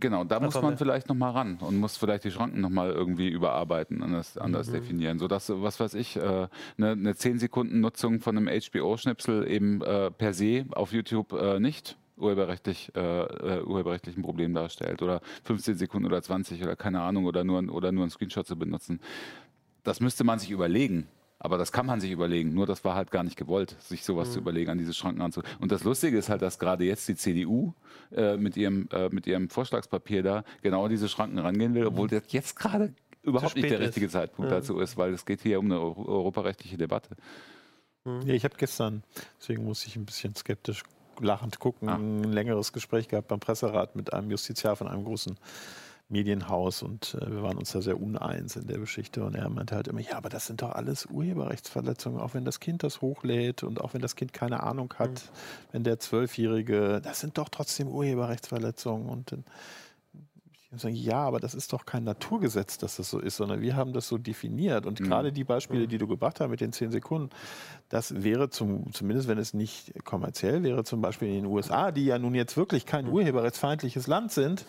Genau, 0.00 0.24
da 0.24 0.40
muss 0.40 0.60
man 0.60 0.78
vielleicht 0.78 1.08
nochmal 1.08 1.32
ran 1.32 1.58
und 1.60 1.76
muss 1.76 1.98
vielleicht 1.98 2.24
die 2.24 2.30
Schranken 2.30 2.62
nochmal 2.62 2.90
irgendwie 2.90 3.28
überarbeiten, 3.28 4.02
anders, 4.02 4.38
anders 4.38 4.68
mhm. 4.68 4.72
definieren, 4.72 5.18
sodass, 5.18 5.52
was 5.54 5.80
weiß 5.80 5.94
ich, 5.94 6.16
äh, 6.16 6.48
eine, 6.78 6.92
eine 6.92 7.14
10 7.14 7.38
Sekunden 7.38 7.80
Nutzung 7.80 8.20
von 8.20 8.36
einem 8.36 8.48
HBO-Schnipsel 8.48 9.46
eben 9.46 9.82
äh, 9.82 10.10
per 10.10 10.32
se 10.32 10.64
auf 10.72 10.92
YouTube 10.92 11.34
äh, 11.34 11.60
nicht 11.60 11.98
urheberrechtlich, 12.16 12.90
äh, 12.94 13.60
urheberrechtlichen 13.60 14.22
Problem 14.22 14.54
darstellt 14.54 15.02
oder 15.02 15.20
15 15.44 15.76
Sekunden 15.76 16.06
oder 16.06 16.22
20 16.22 16.62
oder 16.62 16.76
keine 16.76 17.02
Ahnung 17.02 17.26
oder 17.26 17.44
nur, 17.44 17.62
oder 17.70 17.92
nur 17.92 18.04
ein 18.04 18.10
Screenshot 18.10 18.46
zu 18.46 18.56
benutzen. 18.56 19.00
Das 19.84 20.00
müsste 20.00 20.24
man 20.24 20.38
sich 20.38 20.50
überlegen. 20.50 21.06
Aber 21.44 21.58
das 21.58 21.72
kann 21.72 21.86
man 21.86 22.00
sich 22.00 22.12
überlegen. 22.12 22.54
Nur 22.54 22.66
das 22.66 22.84
war 22.84 22.94
halt 22.94 23.10
gar 23.10 23.24
nicht 23.24 23.36
gewollt, 23.36 23.74
sich 23.80 24.04
sowas 24.04 24.28
mhm. 24.28 24.32
zu 24.32 24.38
überlegen, 24.38 24.70
an 24.70 24.78
diese 24.78 24.94
Schranken 24.94 25.22
anzu. 25.22 25.42
Und 25.58 25.72
das 25.72 25.82
Lustige 25.82 26.16
ist 26.16 26.28
halt, 26.28 26.40
dass 26.40 26.60
gerade 26.60 26.84
jetzt 26.84 27.08
die 27.08 27.16
CDU 27.16 27.74
äh, 28.12 28.36
mit, 28.36 28.56
ihrem, 28.56 28.88
äh, 28.92 29.08
mit 29.08 29.26
ihrem 29.26 29.50
Vorschlagspapier 29.50 30.22
da 30.22 30.44
genau 30.62 30.86
diese 30.86 31.08
Schranken 31.08 31.40
rangehen 31.40 31.74
will, 31.74 31.84
obwohl 31.84 32.06
das 32.06 32.22
jetzt 32.28 32.54
gerade 32.54 32.94
überhaupt 33.24 33.56
nicht 33.56 33.68
der 33.68 33.80
richtige 33.80 34.06
ist. 34.06 34.12
Zeitpunkt 34.12 34.52
ja. 34.52 34.58
dazu 34.58 34.78
ist, 34.78 34.96
weil 34.96 35.12
es 35.12 35.26
geht 35.26 35.40
hier 35.40 35.58
um 35.58 35.64
eine 35.64 35.80
europarechtliche 35.80 36.76
Debatte. 36.76 37.16
Mhm. 38.04 38.22
Ja, 38.22 38.34
ich 38.34 38.44
habe 38.44 38.54
gestern, 38.56 39.02
deswegen 39.40 39.64
muss 39.64 39.84
ich 39.84 39.96
ein 39.96 40.06
bisschen 40.06 40.36
skeptisch 40.36 40.84
lachend 41.18 41.58
gucken, 41.58 41.88
ah. 41.88 41.96
ein 41.96 42.22
längeres 42.22 42.72
Gespräch 42.72 43.08
gehabt 43.08 43.26
beim 43.26 43.40
Presserat 43.40 43.96
mit 43.96 44.12
einem 44.12 44.30
Justiziar 44.30 44.76
von 44.76 44.86
einem 44.86 45.04
großen 45.04 45.36
Medienhaus 46.12 46.82
und 46.82 47.16
äh, 47.20 47.30
wir 47.30 47.42
waren 47.42 47.58
uns 47.58 47.72
da 47.72 47.80
sehr 47.80 48.00
uneins 48.00 48.56
in 48.56 48.66
der 48.66 48.78
Geschichte 48.78 49.24
und 49.24 49.34
er 49.34 49.48
meinte 49.48 49.74
halt 49.74 49.88
immer, 49.88 50.00
ja, 50.00 50.16
aber 50.16 50.28
das 50.28 50.46
sind 50.46 50.62
doch 50.62 50.72
alles 50.72 51.06
Urheberrechtsverletzungen, 51.06 52.20
auch 52.20 52.34
wenn 52.34 52.44
das 52.44 52.60
Kind 52.60 52.82
das 52.82 53.00
hochlädt 53.00 53.62
und 53.62 53.80
auch 53.80 53.94
wenn 53.94 54.02
das 54.02 54.14
Kind 54.14 54.32
keine 54.32 54.62
Ahnung 54.62 54.94
hat, 54.98 55.10
mhm. 55.10 55.72
wenn 55.72 55.84
der 55.84 55.98
Zwölfjährige, 55.98 57.00
das 57.02 57.20
sind 57.20 57.38
doch 57.38 57.48
trotzdem 57.48 57.88
Urheberrechtsverletzungen 57.88 59.08
und 59.08 59.32
dann 59.32 59.44
sage, 60.80 60.94
ja, 60.94 61.18
aber 61.18 61.38
das 61.38 61.54
ist 61.54 61.72
doch 61.72 61.84
kein 61.84 62.04
Naturgesetz, 62.04 62.78
dass 62.78 62.96
das 62.96 63.10
so 63.10 63.18
ist, 63.18 63.36
sondern 63.36 63.60
wir 63.60 63.76
haben 63.76 63.92
das 63.92 64.08
so 64.08 64.16
definiert. 64.16 64.86
Und 64.86 65.00
mhm. 65.00 65.04
gerade 65.04 65.32
die 65.32 65.44
Beispiele, 65.44 65.86
die 65.86 65.98
du 65.98 66.06
gebracht 66.06 66.40
hast 66.40 66.48
mit 66.48 66.60
den 66.60 66.72
zehn 66.72 66.90
Sekunden, 66.90 67.30
das 67.90 68.22
wäre 68.22 68.48
zum, 68.48 68.92
zumindest 68.92 69.28
wenn 69.28 69.38
es 69.38 69.52
nicht 69.52 70.04
kommerziell 70.04 70.62
wäre, 70.62 70.84
zum 70.84 71.02
Beispiel 71.02 71.28
in 71.28 71.34
den 71.34 71.46
USA, 71.46 71.92
die 71.92 72.06
ja 72.06 72.18
nun 72.18 72.34
jetzt 72.34 72.56
wirklich 72.56 72.86
kein 72.86 73.06
mhm. 73.06 73.12
urheberrechtsfeindliches 73.12 74.06
Land 74.06 74.32
sind, 74.32 74.64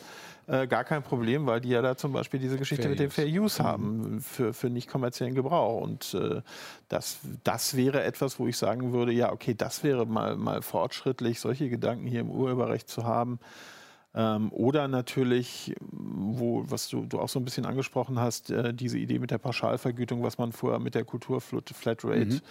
äh, 0.48 0.68
gar 0.68 0.84
kein 0.84 1.04
Problem, 1.04 1.46
weil 1.46 1.62
die 1.62 1.70
ja 1.70 1.82
da 1.82 1.96
zum 1.96 2.12
Beispiel 2.12 2.38
diese 2.38 2.58
Geschichte 2.58 2.84
Fair 2.84 2.90
mit 2.90 3.00
dem 3.00 3.12
Fair 3.12 3.28
Use 3.28 3.62
mhm. 3.62 3.66
haben 3.66 4.22
für, 4.22 4.54
für 4.54 4.70
nicht 4.70 4.90
kommerziellen 4.90 5.36
Gebrauch. 5.36 5.82
Und 5.82 6.14
äh, 6.16 6.42
das, 6.90 7.20
das 7.46 7.78
wäre 7.78 8.04
etwas, 8.04 8.40
wo 8.40 8.48
ich 8.48 8.58
sagen 8.58 8.92
würde, 8.92 9.14
ja, 9.14 9.32
okay, 9.32 9.54
das 9.54 9.84
wäre 9.84 10.06
mal, 10.06 10.36
mal 10.36 10.62
fortschrittlich, 10.62 11.40
solche 11.40 11.70
Gedanken 11.70 12.08
hier 12.08 12.20
im 12.20 12.30
Urheberrecht 12.30 12.90
zu 12.90 13.06
haben. 13.06 13.40
Ähm, 14.16 14.52
oder 14.52 14.88
natürlich, 14.88 15.74
wo, 15.92 16.64
was 16.68 16.88
du, 16.88 17.06
du, 17.06 17.20
auch 17.20 17.30
so 17.30 17.40
ein 17.40 17.46
bisschen 17.46 17.66
angesprochen 17.66 18.20
hast, 18.20 18.52
äh, 18.52 18.74
diese 18.74 19.00
Idee 19.00 19.18
mit 19.18 19.32
der 19.32 19.40
Pauschalvergütung, 19.40 20.22
was 20.22 20.38
man 20.38 20.52
vorher 20.52 20.80
mit 20.80 20.94
der 20.94 21.04
Kulturflatrate 21.04 22.26
mhm. 22.26 22.42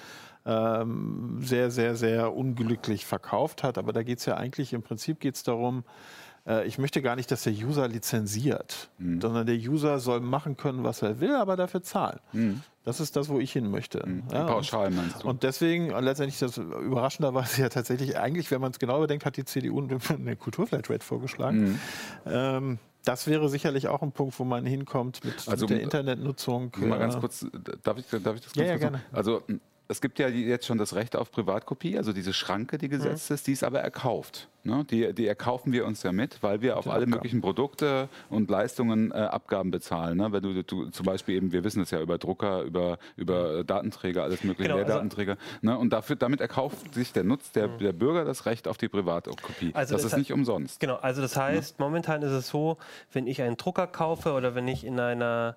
ähm, 0.44 1.38
sehr, 1.40 1.70
sehr, 1.70 1.94
sehr 1.94 2.34
unglücklich 2.34 3.06
verkauft 3.06 3.62
hat. 3.62 3.78
Aber 3.78 3.92
da 3.92 4.02
geht 4.02 4.18
es 4.18 4.26
ja 4.26 4.36
eigentlich, 4.36 4.72
im 4.72 4.82
Prinzip 4.82 5.20
geht 5.20 5.36
es 5.36 5.44
darum, 5.44 5.84
ich 6.66 6.78
möchte 6.78 7.03
gar 7.03 7.16
nicht, 7.16 7.30
dass 7.30 7.45
der 7.45 7.53
User 7.53 7.86
lizenziert, 7.86 8.90
mhm. 8.99 9.20
sondern 9.20 9.47
der 9.47 9.57
User 9.57 10.01
soll 10.01 10.20
machen 10.20 10.57
können, 10.57 10.82
was 10.82 11.03
er 11.03 11.20
will, 11.20 11.34
aber 11.36 11.57
dafür 11.57 11.82
zahlen. 11.82 12.18
Mhm. 12.32 12.62
Das 12.84 12.99
ist 12.99 13.14
das, 13.14 13.28
wo 13.28 13.38
ich 13.38 13.53
hin 13.53 13.70
möchte. 13.70 14.03
Mhm. 14.05 14.24
Ja, 14.32 14.47
Pauschal 14.47 14.90
meinst 14.90 15.22
du? 15.22 15.28
Und 15.28 15.45
deswegen, 15.45 15.90
letztendlich, 15.90 16.40
das 16.40 16.59
überraschenderweise 16.59 17.62
ja 17.62 17.68
tatsächlich, 17.68 18.18
eigentlich, 18.18 18.51
wenn 18.51 18.61
man 18.61 18.72
es 18.72 18.80
genau 18.80 18.97
überdenkt, 18.97 19.24
hat 19.24 19.36
die 19.36 19.45
CDU 19.45 19.80
eine 20.09 20.36
Kulturflatrate 20.36 21.05
vorgeschlagen. 21.05 21.62
Mhm. 21.62 21.78
Ähm, 22.26 22.78
das 23.05 23.26
wäre 23.26 23.49
sicherlich 23.49 23.88
auch 23.88 24.03
ein 24.03 24.12
Punkt, 24.12 24.38
wo 24.38 24.45
man 24.45 24.64
hinkommt 24.64 25.24
mit, 25.24 25.49
also, 25.49 25.66
mit 25.66 25.70
der 25.70 25.82
Internetnutzung. 25.82 26.72
Mal 26.78 26.99
ganz 26.99 27.18
kurz, 27.18 27.47
darf 27.82 27.99
ich, 27.99 28.07
darf 28.07 28.36
ich 28.36 28.43
das 28.43 28.53
ganz 28.53 28.57
ja, 28.57 28.64
ja, 28.64 28.76
gerne. 28.76 29.03
Also 29.12 29.43
es 29.89 30.01
gibt 30.01 30.18
ja 30.18 30.28
jetzt 30.28 30.66
schon 30.66 30.78
das 30.78 30.95
Recht 30.95 31.16
auf 31.16 31.30
Privatkopie, 31.30 31.99
also 31.99 32.12
diese 32.12 32.33
Schranke, 32.33 32.78
die 32.78 32.89
gesetzt 32.89 33.30
mhm. 33.30 33.35
ist, 33.35 33.47
die 33.47 33.53
ist 33.53 33.64
aber 33.64 33.80
erkauft. 33.80 34.49
Ne? 34.64 34.85
Die, 34.91 35.12
die 35.12 35.26
erkaufen 35.26 35.72
wir 35.72 35.85
uns 35.85 36.03
ja 36.03 36.12
mit, 36.12 36.43
weil 36.43 36.62
wir 36.62 36.76
auf 36.76 36.87
alle 36.87 36.99
Abgaben. 36.99 37.11
möglichen 37.11 37.41
Produkte 37.41 38.09
und 38.30 38.49
Leistungen 38.49 39.11
äh, 39.11 39.16
Abgaben 39.16 39.70
bezahlen. 39.70 40.18
Ne? 40.18 40.33
Wenn 40.33 40.43
du, 40.43 40.62
du, 40.62 40.87
zum 40.91 41.05
Beispiel 41.05 41.37
eben, 41.37 41.53
wir 41.53 41.64
wissen 41.64 41.83
es 41.83 41.91
ja 41.91 42.01
über 42.01 42.18
Drucker, 42.18 42.62
über, 42.62 42.99
über 43.16 43.64
Datenträger, 43.64 44.22
alles 44.22 44.45
mögliche, 44.45 44.68
genau, 44.68 44.76
Lehrdatenträger. 44.76 45.33
Also, 45.33 45.57
ne? 45.62 45.76
Und 45.76 45.93
dafür, 45.93 46.16
damit 46.16 46.41
erkauft 46.41 46.95
sich 46.95 47.12
der 47.12 47.24
Nutz, 47.24 47.51
der, 47.53 47.68
mhm. 47.68 47.78
der 47.78 47.93
Bürger 47.93 48.24
das 48.24 48.47
Recht 48.47 48.68
auf 48.68 48.78
die 48.78 48.89
Privatkopie. 48.89 49.72
Also 49.74 49.95
das, 49.95 50.03
das 50.03 50.12
ist 50.12 50.18
nicht 50.18 50.33
umsonst. 50.33 50.80
Genau, 50.80 50.97
also 50.97 51.20
das 51.20 51.37
heißt, 51.37 51.78
ja? 51.78 51.85
momentan 51.85 52.22
ist 52.22 52.33
es 52.33 52.49
so, 52.49 52.78
wenn 53.12 53.26
ich 53.26 53.43
einen 53.43 53.57
Drucker 53.57 53.87
kaufe 53.87 54.33
oder 54.33 54.55
wenn 54.55 54.68
ich 54.68 54.85
in 54.85 55.01
einer 55.01 55.57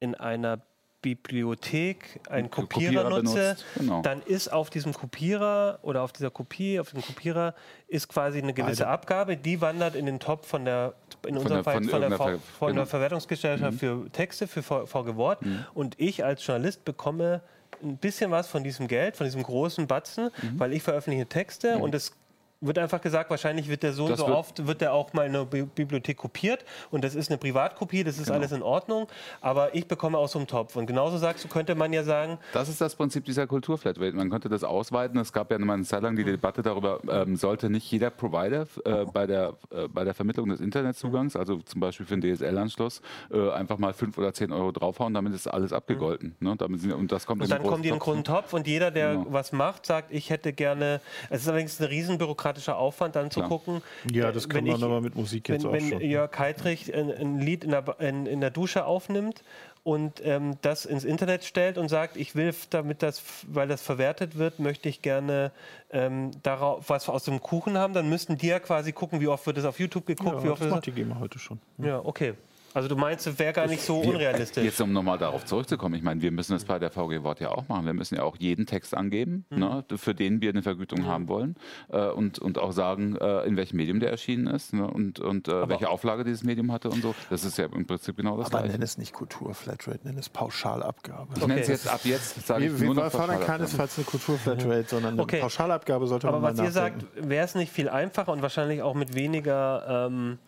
in 0.00 0.14
einer 0.14 0.60
Bibliothek 1.00 2.20
einen 2.28 2.50
Kopierer, 2.50 3.04
Kopierer 3.04 3.22
nutze, 3.22 3.56
genau. 3.76 4.02
dann 4.02 4.20
ist 4.22 4.52
auf 4.52 4.68
diesem 4.68 4.92
Kopierer 4.92 5.78
oder 5.82 6.02
auf 6.02 6.12
dieser 6.12 6.30
Kopie, 6.30 6.80
auf 6.80 6.90
dem 6.90 7.02
Kopierer 7.02 7.54
ist 7.86 8.08
quasi 8.08 8.38
eine 8.38 8.52
gewisse 8.52 8.86
Alter. 8.86 8.94
Abgabe, 8.94 9.36
die 9.36 9.60
wandert 9.60 9.94
in 9.94 10.06
den 10.06 10.18
Top 10.18 10.44
von 10.44 10.64
der, 10.64 10.94
in 11.26 11.34
von 11.34 11.42
unserem 11.42 11.56
der, 11.56 11.64
Fall 11.64 11.74
von, 11.74 11.88
von, 11.88 12.00
der, 12.00 12.10
Ver, 12.10 12.38
von 12.38 12.68
genau. 12.68 12.80
der 12.80 12.86
Verwertungsgesellschaft 12.86 13.74
mhm. 13.74 13.78
für 13.78 14.10
Texte, 14.10 14.48
für 14.48 14.62
VG 14.62 15.16
Wort. 15.16 15.44
Mhm. 15.44 15.64
Und 15.74 16.00
ich 16.00 16.24
als 16.24 16.44
Journalist 16.44 16.84
bekomme 16.84 17.42
ein 17.82 17.96
bisschen 17.98 18.30
was 18.32 18.48
von 18.48 18.64
diesem 18.64 18.88
Geld, 18.88 19.16
von 19.16 19.24
diesem 19.24 19.42
großen 19.42 19.86
Batzen, 19.86 20.30
mhm. 20.42 20.58
weil 20.58 20.72
ich 20.72 20.82
veröffentliche 20.82 21.26
Texte 21.26 21.76
mhm. 21.76 21.82
und 21.82 21.94
es 21.94 22.12
wird 22.60 22.78
einfach 22.78 23.00
gesagt, 23.00 23.30
wahrscheinlich 23.30 23.68
wird 23.68 23.82
der 23.82 23.92
so 23.92 24.06
und 24.06 24.16
so 24.16 24.26
oft, 24.26 24.66
wird 24.66 24.80
der 24.80 24.92
auch 24.92 25.12
mal 25.12 25.26
in 25.26 25.32
der 25.32 25.44
Bibliothek 25.44 26.16
kopiert 26.16 26.64
und 26.90 27.04
das 27.04 27.14
ist 27.14 27.30
eine 27.30 27.38
Privatkopie, 27.38 28.02
das 28.02 28.18
ist 28.18 28.26
genau. 28.26 28.38
alles 28.38 28.52
in 28.52 28.62
Ordnung, 28.62 29.06
aber 29.40 29.74
ich 29.74 29.86
bekomme 29.86 30.18
aus 30.18 30.32
so 30.32 30.38
einem 30.38 30.48
Topf. 30.48 30.74
Und 30.76 30.86
genauso 30.86 31.18
sagst 31.18 31.44
du, 31.44 31.48
könnte 31.48 31.74
man 31.74 31.92
ja 31.92 32.02
sagen... 32.02 32.38
Das 32.52 32.68
ist 32.68 32.80
das 32.80 32.96
Prinzip 32.96 33.24
dieser 33.24 33.46
Kulturflatrate. 33.46 34.16
Man 34.16 34.30
könnte 34.30 34.48
das 34.48 34.64
ausweiten. 34.64 35.18
Es 35.18 35.32
gab 35.32 35.50
ja 35.50 35.58
mal 35.58 35.74
eine 35.74 35.84
Zeit 35.84 36.02
lang 36.02 36.16
die 36.16 36.24
Debatte 36.24 36.62
darüber, 36.62 37.00
ähm, 37.08 37.36
sollte 37.36 37.70
nicht 37.70 37.90
jeder 37.90 38.10
Provider 38.10 38.66
äh, 38.84 39.04
bei, 39.04 39.26
der, 39.26 39.54
äh, 39.70 39.86
bei 39.86 40.04
der 40.04 40.14
Vermittlung 40.14 40.48
des 40.48 40.60
Internetzugangs, 40.60 41.36
also 41.36 41.58
zum 41.58 41.80
Beispiel 41.80 42.06
für 42.06 42.16
den 42.16 42.34
DSL-Anschluss, 42.34 43.02
äh, 43.30 43.50
einfach 43.50 43.78
mal 43.78 43.92
5 43.92 44.18
oder 44.18 44.32
10 44.34 44.52
Euro 44.52 44.72
draufhauen, 44.72 45.14
damit 45.14 45.32
ist 45.32 45.46
alles 45.46 45.72
abgegolten. 45.72 46.34
Ne? 46.40 46.56
Damit 46.58 46.80
sind, 46.80 46.92
und 46.92 47.12
das 47.12 47.24
kommt 47.24 47.42
und 47.42 47.50
dann 47.50 47.62
kommen 47.62 47.82
die 47.82 47.88
in 47.88 47.94
den 47.94 48.00
großen 48.00 48.24
Topf 48.24 48.52
und 48.52 48.66
jeder, 48.66 48.90
der 48.90 49.14
genau. 49.14 49.26
was 49.30 49.52
macht, 49.52 49.86
sagt, 49.86 50.12
ich 50.12 50.30
hätte 50.30 50.52
gerne... 50.52 51.00
Es 51.30 51.42
ist 51.42 51.48
allerdings 51.48 51.80
eine 51.80 51.90
riesen 51.90 52.18
bürokratischer 52.48 52.78
Aufwand, 52.78 53.16
dann 53.16 53.30
zu 53.30 53.40
Klar. 53.40 53.48
gucken. 53.48 53.82
Ja, 54.10 54.32
das 54.32 54.48
kann 54.48 54.64
man 54.64 54.76
ich, 54.76 54.82
aber 54.82 55.00
mit 55.00 55.14
Musik 55.14 55.48
jetzt 55.48 55.62
wenn, 55.62 55.70
auch 55.70 55.72
wenn 55.74 55.88
schon. 55.88 56.00
Jörg 56.00 56.38
Heitrich 56.38 56.94
ein, 56.94 57.10
ein 57.10 57.40
Lied 57.40 57.64
in 57.64 57.70
der, 57.70 57.84
in, 58.00 58.26
in 58.26 58.40
der 58.40 58.50
Dusche 58.50 58.84
aufnimmt 58.84 59.42
und 59.84 60.20
ähm, 60.24 60.56
das 60.62 60.84
ins 60.84 61.04
Internet 61.04 61.44
stellt 61.44 61.78
und 61.78 61.88
sagt, 61.88 62.16
ich 62.16 62.34
will, 62.34 62.54
damit 62.70 63.02
das, 63.02 63.22
weil 63.46 63.68
das 63.68 63.80
verwertet 63.80 64.36
wird, 64.36 64.58
möchte 64.58 64.88
ich 64.88 65.02
gerne 65.02 65.52
ähm, 65.90 66.30
darauf 66.42 66.88
was 66.88 67.08
aus 67.08 67.24
dem 67.24 67.40
Kuchen 67.40 67.78
haben, 67.78 67.94
dann 67.94 68.08
müssten 68.08 68.36
die 68.36 68.48
ja 68.48 68.60
quasi 68.60 68.92
gucken, 68.92 69.20
wie 69.20 69.28
oft 69.28 69.46
wird 69.46 69.56
das 69.56 69.64
auf 69.64 69.78
YouTube 69.78 70.06
geguckt, 70.06 70.36
ja, 70.36 70.44
wie 70.44 70.48
oft 70.48 70.62
das 70.62 70.70
macht 70.70 70.86
die 70.86 70.92
GEMA 70.92 71.18
heute 71.18 71.38
schon. 71.38 71.58
Ja, 71.78 72.00
okay. 72.04 72.34
Also 72.74 72.88
du 72.88 72.96
meinst, 72.96 73.26
es 73.26 73.38
wäre 73.38 73.52
gar 73.52 73.66
nicht 73.66 73.82
so 73.82 74.02
wir, 74.02 74.10
unrealistisch. 74.10 74.64
Jetzt 74.64 74.80
um 74.80 74.92
nochmal 74.92 75.18
darauf 75.18 75.44
zurückzukommen, 75.44 75.94
ich 75.94 76.02
meine, 76.02 76.20
wir 76.20 76.30
müssen 76.30 76.52
das 76.52 76.64
bei 76.64 76.78
der 76.78 76.90
VG 76.90 77.22
Wort 77.22 77.40
ja 77.40 77.50
auch 77.50 77.66
machen. 77.68 77.86
Wir 77.86 77.94
müssen 77.94 78.16
ja 78.16 78.22
auch 78.22 78.36
jeden 78.36 78.66
Text 78.66 78.94
angeben, 78.94 79.44
mhm. 79.50 79.58
ne, 79.58 79.84
für 79.96 80.14
den 80.14 80.40
wir 80.40 80.50
eine 80.50 80.62
Vergütung 80.62 81.00
mhm. 81.00 81.06
haben 81.06 81.28
wollen 81.28 81.56
äh, 81.90 82.08
und, 82.08 82.38
und 82.38 82.58
auch 82.58 82.72
sagen, 82.72 83.16
äh, 83.16 83.42
in 83.44 83.56
welchem 83.56 83.76
Medium 83.76 84.00
der 84.00 84.10
erschienen 84.10 84.46
ist 84.48 84.74
ne, 84.74 84.86
und, 84.86 85.20
und 85.20 85.48
äh, 85.48 85.68
welche 85.68 85.88
Auflage 85.88 86.24
dieses 86.24 86.44
Medium 86.44 86.70
hatte 86.72 86.90
und 86.90 87.02
so. 87.02 87.14
Das 87.30 87.44
ist 87.44 87.56
ja 87.58 87.66
im 87.66 87.86
Prinzip 87.86 88.16
genau 88.16 88.36
das 88.36 88.52
Aber 88.52 88.66
nenn 88.66 88.82
es 88.82 88.98
nicht 88.98 89.12
Kulturflatrate, 89.12 90.00
nenn 90.04 90.18
es 90.18 90.28
Pauschalabgabe. 90.28 91.34
Ich 91.36 91.42
okay. 91.42 91.48
nenne 91.48 91.60
es 91.62 91.68
jetzt 91.68 91.88
ab 91.88 92.00
jetzt, 92.04 92.46
sage 92.46 92.66
ich 92.66 92.80
Wir, 92.80 92.94
wir 92.94 93.10
fordern 93.10 93.40
keinesfalls 93.40 93.96
eine 93.96 94.04
Kulturflatrate, 94.04 94.84
sondern 94.88 95.14
eine 95.14 95.22
okay. 95.22 95.40
Pauschalabgabe 95.40 96.06
sollte 96.06 96.28
Aber 96.28 96.40
man 96.40 96.50
Aber 96.50 96.58
was 96.58 96.64
ihr 96.66 96.72
sagt, 96.72 97.06
wäre 97.16 97.44
es 97.44 97.54
nicht 97.54 97.72
viel 97.72 97.88
einfacher 97.88 98.32
und 98.32 98.42
wahrscheinlich 98.42 98.82
auch 98.82 98.94
mit 98.94 99.14
weniger... 99.14 100.08
Ähm, 100.08 100.38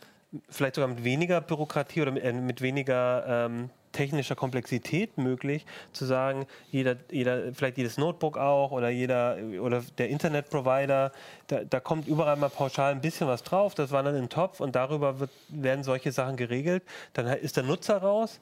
vielleicht 0.49 0.77
sogar 0.77 0.89
mit 0.89 1.05
weniger 1.05 1.41
Bürokratie 1.41 2.03
oder 2.03 2.13
mit, 2.13 2.25
äh, 2.25 2.33
mit 2.33 2.61
weniger 2.61 3.47
ähm, 3.47 3.71
technischer 3.93 4.37
Komplexität 4.37 5.19
möglich, 5.19 5.67
zu 5.93 6.05
sagen, 6.05 6.47
jeder, 6.71 6.97
jeder, 7.11 7.53
vielleicht 7.53 7.77
jedes 7.77 7.99
Notebook 7.99 8.39
auch 8.39 8.71
oder 8.71 8.89
jeder 8.89 9.37
oder 9.61 9.83
der 9.99 10.09
Internetprovider, 10.09 11.13
da, 11.49 11.65
da 11.65 11.81
kommt 11.81 12.07
überall 12.07 12.37
mal 12.37 12.51
pauschal 12.51 12.93
ein 12.93 13.01
bisschen 13.01 13.27
was 13.27 13.43
drauf, 13.43 13.75
das 13.75 13.91
war 13.91 14.03
dann 14.03 14.17
im 14.17 14.29
Topf 14.29 14.61
und 14.61 14.77
darüber 14.77 15.19
wird, 15.19 15.31
werden 15.49 15.83
solche 15.83 16.13
Sachen 16.13 16.37
geregelt. 16.37 16.85
Dann 17.15 17.27
ist 17.27 17.57
der 17.57 17.65
Nutzer 17.65 17.99
raus, 17.99 18.39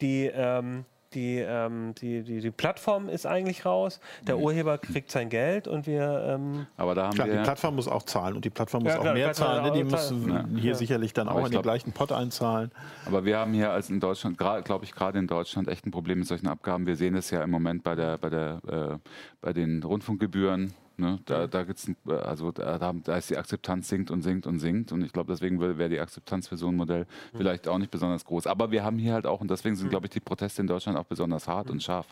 die 0.00 0.30
ähm, 0.34 0.84
die, 1.16 1.38
ähm, 1.38 1.94
die, 1.94 2.22
die, 2.22 2.40
die, 2.40 2.50
Plattform 2.50 3.08
ist 3.08 3.26
eigentlich 3.26 3.64
raus, 3.64 4.00
der 4.26 4.36
mhm. 4.36 4.42
Urheber 4.42 4.78
kriegt 4.78 5.10
sein 5.10 5.30
Geld 5.30 5.66
und 5.66 5.86
wir. 5.86 6.36
Ähm 6.36 6.66
aber 6.76 6.94
da 6.94 7.06
haben 7.06 7.14
klar, 7.14 7.26
wir 7.26 7.38
die 7.38 7.42
Plattform 7.42 7.76
muss 7.76 7.88
auch 7.88 8.02
zahlen 8.02 8.36
und 8.36 8.44
die 8.44 8.50
Plattform 8.50 8.82
muss 8.82 8.92
ja, 8.92 8.98
klar, 8.98 9.12
auch 9.12 9.16
mehr 9.16 9.32
zahlen. 9.32 9.64
Ne? 9.64 9.72
Die 9.72 9.84
müssen 9.84 10.28
ja. 10.28 10.44
hier 10.54 10.70
ja. 10.72 10.76
sicherlich 10.76 11.14
dann 11.14 11.28
aber 11.28 11.40
auch 11.40 11.46
in 11.46 11.50
glaub, 11.50 11.62
den 11.62 11.68
gleichen 11.68 11.92
Pot 11.92 12.12
einzahlen. 12.12 12.70
Aber 13.06 13.24
wir 13.24 13.38
haben 13.38 13.54
hier 13.54 13.72
als 13.72 13.88
in 13.88 13.98
Deutschland, 13.98 14.36
glaube 14.36 14.84
ich, 14.84 14.92
gerade 14.92 15.18
in 15.18 15.26
Deutschland 15.26 15.68
echt 15.68 15.86
ein 15.86 15.90
Problem 15.90 16.18
mit 16.18 16.28
solchen 16.28 16.48
Abgaben. 16.48 16.86
Wir 16.86 16.96
sehen 16.96 17.14
es 17.14 17.30
ja 17.30 17.42
im 17.42 17.50
Moment 17.50 17.82
bei, 17.82 17.94
der, 17.94 18.18
bei, 18.18 18.28
der, 18.28 18.60
äh, 18.68 18.98
bei 19.40 19.52
den 19.54 19.82
Rundfunkgebühren 19.82 20.74
Ne? 20.98 21.18
Da, 21.26 21.46
da, 21.46 21.64
gibt's 21.64 21.88
ein, 21.88 21.96
also 22.06 22.52
da, 22.52 22.78
da 22.78 23.16
ist 23.16 23.30
die 23.30 23.36
Akzeptanz 23.36 23.88
sinkt 23.88 24.10
und 24.10 24.22
sinkt 24.22 24.46
und 24.46 24.58
sinkt. 24.58 24.92
Und 24.92 25.02
ich 25.02 25.12
glaube, 25.12 25.32
deswegen 25.32 25.60
wäre 25.60 25.88
die 25.88 26.00
Akzeptanz 26.00 26.48
für 26.48 26.56
so 26.56 26.68
ein 26.68 26.76
Modell 26.76 27.00
mhm. 27.00 27.36
vielleicht 27.36 27.68
auch 27.68 27.78
nicht 27.78 27.90
besonders 27.90 28.24
groß. 28.24 28.46
Aber 28.46 28.70
wir 28.70 28.84
haben 28.84 28.98
hier 28.98 29.14
halt 29.14 29.26
auch, 29.26 29.40
und 29.40 29.50
deswegen 29.50 29.76
sind, 29.76 29.86
mhm. 29.86 29.90
glaube 29.90 30.06
ich, 30.06 30.10
die 30.10 30.20
Proteste 30.20 30.62
in 30.62 30.68
Deutschland 30.68 30.98
auch 30.98 31.04
besonders 31.04 31.48
hart 31.48 31.66
mhm. 31.66 31.72
und 31.72 31.82
scharf. 31.82 32.06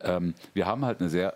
Ähm, 0.00 0.34
wir 0.54 0.66
haben 0.66 0.84
halt 0.84 1.00
eine 1.00 1.10
sehr, 1.10 1.34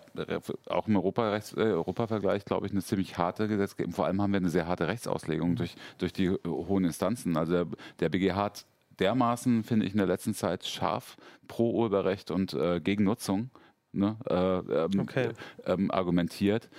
auch 0.67 0.87
im 0.87 0.95
Europarechts, 0.95 1.53
äh, 1.53 1.61
Europavergleich, 1.61 2.45
glaube 2.45 2.65
ich, 2.65 2.71
eine 2.71 2.81
ziemlich 2.81 3.17
harte 3.17 3.47
Gesetzgebung. 3.47 3.93
Vor 3.93 4.05
allem 4.05 4.21
haben 4.21 4.31
wir 4.31 4.37
eine 4.37 4.49
sehr 4.49 4.67
harte 4.67 4.87
Rechtsauslegung 4.87 5.51
mhm. 5.51 5.55
durch, 5.55 5.75
durch 5.97 6.13
die 6.13 6.29
hohen 6.45 6.85
Instanzen. 6.85 7.37
Also 7.37 7.51
der, 7.51 7.67
der 7.99 8.09
BGH 8.09 8.35
hat 8.35 8.65
dermaßen, 8.99 9.63
finde 9.63 9.85
ich, 9.85 9.91
in 9.91 9.97
der 9.97 10.07
letzten 10.07 10.33
Zeit 10.33 10.65
scharf 10.65 11.17
pro 11.47 11.71
Urheberrecht 11.73 12.31
und 12.31 12.53
äh, 12.53 12.79
gegen 12.79 13.03
Nutzung 13.03 13.51
ne, 13.91 14.17
äh, 14.29 14.85
ähm, 14.85 14.99
okay. 14.99 15.31
ähm, 15.65 15.91
argumentiert. 15.91 16.69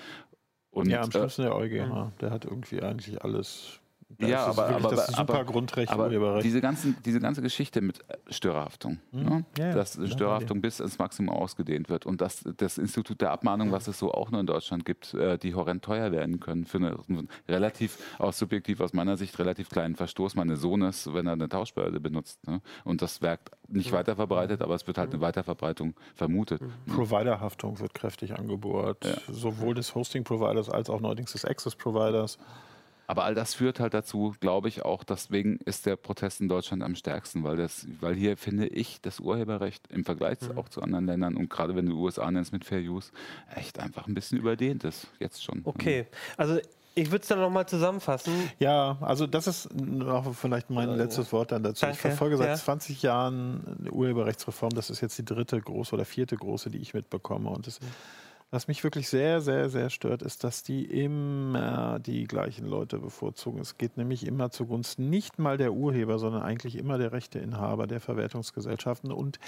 Und, 0.70 0.88
ja, 0.90 1.02
am 1.02 1.10
Schluss 1.10 1.38
äh, 1.38 1.42
der 1.42 1.56
EuGH, 1.56 2.12
der 2.20 2.30
hat 2.30 2.44
irgendwie 2.44 2.82
eigentlich 2.82 3.22
alles 3.22 3.80
da 4.10 4.26
ja, 4.26 4.46
aber, 4.46 4.68
aber, 4.68 4.88
das 4.88 5.08
super 5.08 5.34
aber, 5.34 5.44
Grundrecht, 5.44 5.92
aber 5.92 6.40
diese, 6.40 6.62
ganzen, 6.62 6.96
diese 7.04 7.20
ganze 7.20 7.42
Geschichte 7.42 7.82
mit 7.82 8.00
Störerhaftung, 8.30 8.98
mhm. 9.12 9.22
ne? 9.22 9.44
ja, 9.58 9.74
dass 9.74 10.00
Störerhaftung 10.10 10.62
bis 10.62 10.80
ins 10.80 10.98
Maximum 10.98 11.34
ausgedehnt 11.34 11.90
wird 11.90 12.06
und 12.06 12.22
dass 12.22 12.42
das 12.56 12.78
Institut 12.78 13.20
der 13.20 13.32
Abmahnung, 13.32 13.70
was 13.70 13.86
es 13.86 13.98
so 13.98 14.12
auch 14.12 14.30
nur 14.30 14.40
in 14.40 14.46
Deutschland 14.46 14.86
gibt, 14.86 15.12
äh, 15.12 15.36
die 15.36 15.54
horrend 15.54 15.84
teuer 15.84 16.10
werden 16.10 16.40
können 16.40 16.64
für 16.64 16.78
eine, 16.78 16.96
relativ, 17.48 17.98
aus 18.18 18.38
subjektiv 18.38 18.80
aus 18.80 18.94
meiner 18.94 19.18
Sicht, 19.18 19.38
relativ 19.38 19.68
kleinen 19.68 19.94
Verstoß 19.94 20.36
meines 20.36 20.60
Sohnes, 20.60 21.12
wenn 21.12 21.26
er 21.26 21.34
eine 21.34 21.50
Tauschbehörde 21.50 22.00
benutzt. 22.00 22.46
Ne? 22.46 22.62
Und 22.84 23.02
das 23.02 23.20
Werk 23.20 23.50
nicht 23.68 23.92
weiter 23.92 24.16
verbreitet, 24.16 24.62
aber 24.62 24.74
es 24.74 24.86
wird 24.86 24.96
halt 24.96 25.12
eine 25.12 25.20
Weiterverbreitung 25.20 25.94
vermutet. 26.14 26.62
Ne? 26.62 26.70
Providerhaftung 26.86 27.78
wird 27.78 27.92
kräftig 27.92 28.38
angebohrt, 28.38 29.04
ja. 29.04 29.16
sowohl 29.30 29.74
des 29.74 29.94
Hosting-Providers 29.94 30.70
als 30.70 30.88
auch 30.88 31.00
neuerdings 31.00 31.32
des 31.32 31.44
Access-Providers. 31.44 32.38
Aber 33.08 33.24
all 33.24 33.34
das 33.34 33.54
führt 33.54 33.80
halt 33.80 33.94
dazu, 33.94 34.34
glaube 34.38 34.68
ich, 34.68 34.84
auch 34.84 35.02
deswegen 35.02 35.56
ist 35.64 35.86
der 35.86 35.96
Protest 35.96 36.42
in 36.42 36.48
Deutschland 36.48 36.82
am 36.82 36.94
stärksten, 36.94 37.42
weil, 37.42 37.56
das, 37.56 37.86
weil 38.00 38.14
hier 38.14 38.36
finde 38.36 38.66
ich 38.66 39.00
das 39.00 39.18
Urheberrecht 39.18 39.90
im 39.90 40.04
Vergleich 40.04 40.42
mhm. 40.42 40.58
auch 40.58 40.68
zu 40.68 40.82
anderen 40.82 41.06
Ländern 41.06 41.34
und 41.38 41.48
gerade 41.48 41.74
wenn 41.74 41.86
du 41.86 41.96
USA 41.96 42.30
nennst 42.30 42.52
mit 42.52 42.66
Fair 42.66 42.82
Use, 42.82 43.10
echt 43.54 43.80
einfach 43.80 44.06
ein 44.06 44.14
bisschen 44.14 44.38
überdehnt 44.38 44.84
ist, 44.84 45.06
jetzt 45.18 45.42
schon. 45.42 45.62
Okay, 45.64 46.06
also 46.36 46.58
ich 46.94 47.10
würde 47.10 47.22
es 47.22 47.28
dann 47.28 47.40
nochmal 47.40 47.66
zusammenfassen. 47.66 48.34
Ja, 48.58 48.98
also 49.00 49.26
das 49.26 49.46
ist 49.46 49.74
noch 49.74 50.34
vielleicht 50.34 50.68
mein 50.68 50.90
äh, 50.90 50.96
letztes 50.96 51.32
Wort 51.32 51.52
dann 51.52 51.62
dazu. 51.62 51.82
Danke. 51.82 51.94
Ich 51.94 52.00
verfolge 52.00 52.36
seit 52.36 52.48
ja. 52.48 52.56
20 52.56 53.02
Jahren 53.02 53.78
eine 53.80 53.90
Urheberrechtsreform. 53.90 54.70
Das 54.74 54.90
ist 54.90 55.00
jetzt 55.00 55.16
die 55.16 55.24
dritte 55.24 55.58
große 55.58 55.94
oder 55.94 56.04
vierte 56.04 56.36
große, 56.36 56.68
die 56.68 56.78
ich 56.78 56.92
mitbekomme. 56.92 57.48
Und 57.48 57.66
das, 57.66 57.80
mhm 57.80 57.86
was 58.50 58.66
mich 58.66 58.82
wirklich 58.82 59.08
sehr, 59.08 59.40
sehr, 59.40 59.68
sehr 59.68 59.90
stört, 59.90 60.22
ist, 60.22 60.42
dass 60.42 60.62
die 60.62 60.84
immer 60.84 61.98
die 61.98 62.24
gleichen 62.24 62.66
Leute 62.66 62.98
bevorzugen. 62.98 63.60
Es 63.60 63.76
geht 63.76 63.96
nämlich 63.96 64.26
immer 64.26 64.50
zugunsten 64.50 65.10
nicht 65.10 65.38
mal 65.38 65.58
der 65.58 65.72
Urheber, 65.74 66.18
sondern 66.18 66.42
eigentlich 66.42 66.76
immer 66.76 66.96
der 66.96 67.12
Rechteinhaber 67.12 67.86
der 67.86 68.00
Verwertungsgesellschaften. 68.00 69.12
Und 69.12 69.38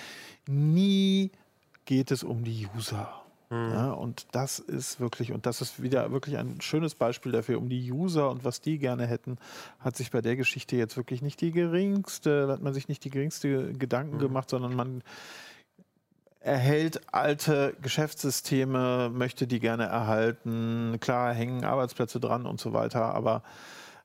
nie 0.46 1.30
geht 1.86 2.11
es 2.11 2.22
um 2.22 2.44
die 2.44 2.68
User. 2.76 3.11
Mhm. 3.51 3.70
Ja, 3.72 3.92
und 3.92 4.26
das 4.32 4.59
ist 4.59 5.01
wirklich, 5.01 5.32
und 5.32 5.44
das 5.44 5.61
ist 5.61 5.82
wieder 5.82 6.12
wirklich 6.12 6.36
ein 6.36 6.61
schönes 6.61 6.94
Beispiel 6.94 7.32
dafür, 7.32 7.59
um 7.59 7.68
die 7.68 7.90
User 7.90 8.30
und 8.30 8.44
was 8.44 8.61
die 8.61 8.78
gerne 8.78 9.07
hätten, 9.07 9.38
hat 9.80 9.96
sich 9.96 10.11
bei 10.11 10.20
der 10.20 10.36
Geschichte 10.36 10.76
jetzt 10.76 10.96
wirklich 10.96 11.20
nicht 11.20 11.40
die 11.40 11.51
geringste, 11.51 12.48
hat 12.48 12.62
man 12.62 12.74
sich 12.74 12.88
nicht 12.88 13.03
die 13.05 13.11
geringste 13.11 13.72
Gedanken 13.72 14.16
mhm. 14.16 14.20
gemacht, 14.20 14.51
sondern 14.51 14.76
man 14.76 15.03
erhält 16.41 17.01
alte 17.12 17.76
Geschäftssysteme, 17.82 19.11
möchte 19.12 19.47
die 19.47 19.61
gerne 19.61 19.84
erhalten. 19.84 20.97
Klar 21.01 21.34
hängen 21.34 21.64
Arbeitsplätze 21.64 22.18
dran 22.18 22.47
und 22.47 22.59
so 22.59 22.72
weiter, 22.72 23.14
aber 23.14 23.43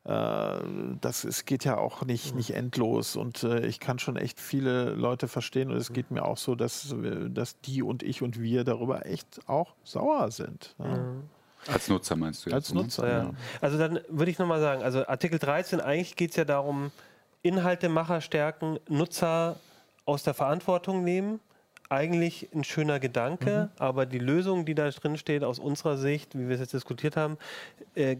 äh, 0.04 0.60
das 1.00 1.24
es 1.24 1.46
geht 1.46 1.64
ja 1.64 1.78
auch 1.78 2.04
nicht, 2.04 2.36
nicht 2.36 2.52
endlos. 2.52 3.16
Und 3.16 3.44
äh, 3.44 3.66
ich 3.66 3.80
kann 3.80 4.00
schon 4.00 4.18
echt 4.18 4.40
viele 4.40 4.92
Leute 4.92 5.30
verstehen. 5.30 5.72
Und 5.72 5.78
es 5.78 5.94
geht 5.94 6.12
mir 6.12 6.26
auch 6.26 6.38
so, 6.38 6.56
dass, 6.56 6.94
dass 7.30 7.60
die 7.62 7.82
und 7.82 8.04
ich 8.04 8.22
und 8.22 8.40
wir 8.40 8.66
darüber 8.66 9.06
echt 9.06 9.40
auch 9.48 9.74
sauer 9.84 10.30
sind. 10.32 10.76
Ja. 10.78 10.98
Mhm. 10.98 11.24
Als 11.68 11.88
Nutzer 11.88 12.16
meinst 12.16 12.46
du 12.46 12.50
jetzt? 12.50 12.56
Als 12.56 12.74
ne? 12.74 12.82
Nutzer, 12.82 13.08
ja. 13.08 13.24
ja. 13.24 13.32
Also 13.60 13.80
dann 13.80 14.00
würde 14.10 14.30
ich 14.30 14.38
nochmal 14.38 14.60
sagen, 14.60 14.84
also 14.84 15.08
Artikel 15.08 15.40
13, 15.40 15.80
eigentlich 15.80 16.16
geht 16.16 16.32
es 16.32 16.36
ja 16.36 16.46
darum, 16.46 16.92
Inhaltemacher 17.42 18.22
stärken, 18.22 18.78
Nutzer 18.88 19.56
aus 20.06 20.22
der 20.22 20.36
Verantwortung 20.36 21.04
nehmen 21.04 21.40
eigentlich 21.90 22.50
ein 22.54 22.64
schöner 22.64 23.00
Gedanke, 23.00 23.70
mhm. 23.70 23.82
aber 23.82 24.06
die 24.06 24.20
Lösung, 24.20 24.66
die 24.66 24.76
da 24.76 24.90
drin 24.90 25.18
steht, 25.18 25.44
aus 25.44 25.60
unserer 25.60 25.98
Sicht, 25.98 26.38
wie 26.38 26.48
wir 26.48 26.56
es 26.56 26.62
jetzt 26.62 26.74
diskutiert 26.74 27.16
haben, 27.16 27.38
äh, 27.94 28.18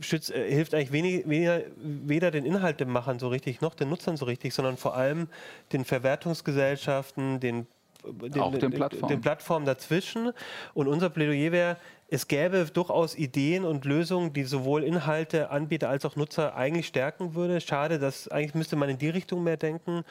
schützt, 0.00 0.30
äh, 0.30 0.50
hilft 0.50 0.74
eigentlich 0.74 0.92
wenig, 0.92 1.28
weniger, 1.28 1.62
weder 1.76 2.30
den 2.30 2.44
Inhaltemachern 2.44 3.18
so 3.18 3.28
richtig 3.28 3.60
noch 3.60 3.74
den 3.74 3.88
Nutzern 3.88 4.16
so 4.16 4.26
richtig, 4.26 4.52
sondern 4.54 4.76
vor 4.76 4.96
allem 4.96 5.28
den 5.72 5.84
Verwertungsgesellschaften, 5.84 7.40
den 7.40 7.66
den, 8.04 8.40
auch 8.40 8.56
den 8.56 8.70
Plattformen. 8.70 9.08
den 9.08 9.20
Plattformen 9.20 9.66
dazwischen. 9.66 10.32
Und 10.74 10.86
unser 10.86 11.10
Plädoyer 11.10 11.50
wäre, 11.50 11.76
es 12.08 12.28
gäbe 12.28 12.66
durchaus 12.72 13.16
Ideen 13.16 13.64
und 13.64 13.84
Lösungen, 13.84 14.32
die 14.32 14.44
sowohl 14.44 14.84
Inhalte, 14.84 15.50
Anbieter 15.50 15.88
als 15.88 16.04
auch 16.04 16.14
Nutzer 16.14 16.54
eigentlich 16.54 16.86
stärken 16.86 17.34
würde. 17.34 17.60
Schade, 17.60 17.98
dass 17.98 18.28
eigentlich 18.28 18.54
müsste 18.54 18.76
man 18.76 18.88
in 18.88 18.98
die 18.98 19.08
Richtung 19.08 19.42
mehr 19.42 19.56
denken. 19.56 20.04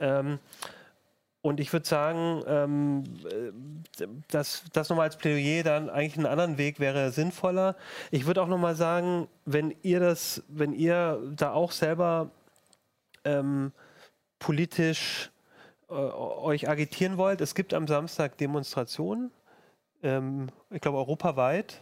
Ähm, 0.00 0.40
und 1.40 1.60
ich 1.60 1.72
würde 1.72 1.86
sagen, 1.86 2.42
ähm, 2.46 3.04
dass 4.28 4.64
das 4.72 4.88
nochmal 4.88 5.06
als 5.06 5.16
Plädoyer 5.16 5.62
dann 5.62 5.88
eigentlich 5.88 6.16
einen 6.16 6.26
anderen 6.26 6.58
Weg 6.58 6.80
wäre 6.80 7.12
sinnvoller. 7.12 7.76
Ich 8.10 8.26
würde 8.26 8.42
auch 8.42 8.48
nochmal 8.48 8.74
sagen, 8.74 9.28
wenn 9.44 9.74
ihr 9.82 10.00
das, 10.00 10.42
wenn 10.48 10.72
ihr 10.72 11.20
da 11.36 11.52
auch 11.52 11.70
selber 11.70 12.30
ähm, 13.24 13.72
politisch 14.40 15.30
äh, 15.88 15.92
euch 15.94 16.68
agitieren 16.68 17.16
wollt, 17.16 17.40
es 17.40 17.54
gibt 17.54 17.72
am 17.72 17.86
Samstag 17.86 18.36
Demonstrationen, 18.38 19.30
ähm, 20.02 20.48
ich 20.70 20.80
glaube 20.80 20.98
europaweit. 20.98 21.80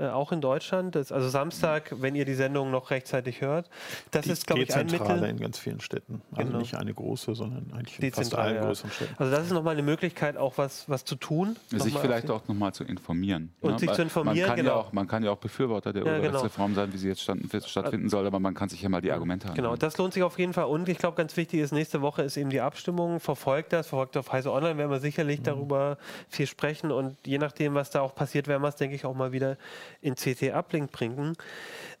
Äh, 0.00 0.08
auch 0.08 0.32
in 0.32 0.40
Deutschland. 0.40 0.94
Das, 0.94 1.12
also 1.12 1.28
Samstag, 1.28 1.92
wenn 2.00 2.14
ihr 2.14 2.24
die 2.24 2.34
Sendung 2.34 2.70
noch 2.70 2.90
rechtzeitig 2.90 3.42
hört. 3.42 3.68
Das 4.10 4.24
die 4.24 4.30
ist, 4.30 4.46
glaube 4.46 4.62
ich, 4.62 4.74
ein 4.74 4.86
Mittel. 4.86 5.24
in 5.24 5.36
ganz 5.36 5.58
vielen 5.58 5.80
Städten. 5.80 6.22
Also 6.32 6.46
genau. 6.46 6.58
nicht 6.58 6.74
eine 6.74 6.94
große, 6.94 7.34
sondern 7.34 7.70
eigentlich 7.76 8.02
in 8.02 8.10
fast 8.10 8.34
allen 8.34 8.54
ja. 8.54 8.64
größeren 8.64 8.90
Städten. 8.90 9.14
Also 9.18 9.30
das 9.30 9.44
ist 9.44 9.52
nochmal 9.52 9.74
eine 9.74 9.82
Möglichkeit, 9.82 10.38
auch 10.38 10.56
was, 10.56 10.88
was 10.88 11.04
zu 11.04 11.16
tun. 11.16 11.56
Sich 11.68 11.98
vielleicht 11.98 12.30
auch 12.30 12.48
nochmal 12.48 12.72
zu 12.72 12.84
informieren. 12.84 13.52
Und 13.60 13.72
ne? 13.72 13.78
sich 13.78 13.92
zu 13.92 14.00
informieren, 14.00 14.38
man 14.38 14.46
kann, 14.46 14.56
genau. 14.56 14.70
ja 14.70 14.76
auch, 14.76 14.92
man 14.94 15.06
kann 15.06 15.22
ja 15.22 15.30
auch 15.32 15.38
Befürworter 15.38 15.92
der 15.92 16.02
ja, 16.02 16.12
Urheberrechtsreform 16.12 16.72
genau. 16.72 16.86
sein, 16.86 16.94
wie 16.94 16.98
sie 16.98 17.08
jetzt 17.08 17.20
stattfinden 17.20 18.08
soll, 18.08 18.26
aber 18.26 18.40
man 18.40 18.54
kann 18.54 18.70
sich 18.70 18.80
ja 18.80 18.88
mal 18.88 19.02
die 19.02 19.12
Argumente 19.12 19.48
haben. 19.48 19.54
Genau, 19.54 19.76
das 19.76 19.98
lohnt 19.98 20.14
sich 20.14 20.22
auf 20.22 20.38
jeden 20.38 20.54
Fall. 20.54 20.64
Und 20.64 20.88
ich 20.88 20.96
glaube, 20.96 21.18
ganz 21.18 21.36
wichtig 21.36 21.60
ist, 21.60 21.72
nächste 21.72 22.00
Woche 22.00 22.22
ist 22.22 22.38
eben 22.38 22.48
die 22.48 22.62
Abstimmung. 22.62 23.20
Verfolgt 23.20 23.74
das, 23.74 23.88
verfolgt 23.88 24.16
auf 24.16 24.32
Heise 24.32 24.50
Online, 24.50 24.78
werden 24.78 24.90
wir 24.90 25.00
sicherlich 25.00 25.40
mhm. 25.40 25.44
darüber 25.44 25.98
viel 26.30 26.46
sprechen. 26.46 26.90
Und 26.90 27.18
je 27.26 27.36
nachdem, 27.36 27.74
was 27.74 27.90
da 27.90 28.00
auch 28.00 28.14
passiert, 28.14 28.48
werden 28.48 28.62
wir 28.62 28.68
es, 28.68 28.76
denke 28.76 28.96
ich, 28.96 29.04
auch 29.04 29.14
mal 29.14 29.32
wieder 29.32 29.58
in 30.00 30.14
CT 30.14 30.54
Uplink 30.54 30.90
bringen. 30.90 31.36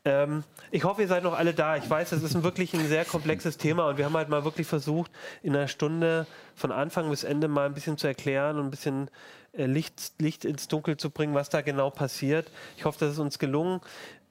Ähm, 0.04 0.44
ich 0.70 0.84
hoffe, 0.84 1.02
ihr 1.02 1.08
seid 1.08 1.22
noch 1.22 1.36
alle 1.36 1.52
da. 1.52 1.76
Ich 1.76 1.88
weiß, 1.88 2.12
es 2.12 2.22
ist 2.22 2.34
ein 2.34 2.42
wirklich 2.42 2.72
ein 2.74 2.86
sehr 2.88 3.04
komplexes 3.04 3.56
Thema 3.56 3.88
und 3.88 3.98
wir 3.98 4.04
haben 4.04 4.16
halt 4.16 4.28
mal 4.28 4.44
wirklich 4.44 4.66
versucht, 4.66 5.10
in 5.42 5.54
einer 5.54 5.68
Stunde 5.68 6.26
von 6.54 6.72
Anfang 6.72 7.10
bis 7.10 7.24
Ende 7.24 7.48
mal 7.48 7.66
ein 7.66 7.74
bisschen 7.74 7.98
zu 7.98 8.06
erklären 8.06 8.58
und 8.58 8.66
ein 8.66 8.70
bisschen 8.70 9.10
äh, 9.52 9.66
Licht, 9.66 10.14
Licht 10.18 10.44
ins 10.44 10.68
Dunkel 10.68 10.96
zu 10.96 11.10
bringen, 11.10 11.34
was 11.34 11.50
da 11.50 11.60
genau 11.60 11.90
passiert. 11.90 12.50
Ich 12.76 12.84
hoffe, 12.84 12.98
das 13.00 13.12
ist 13.12 13.18
uns 13.18 13.38
gelungen. 13.38 13.80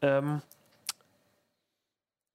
Ähm, 0.01 0.41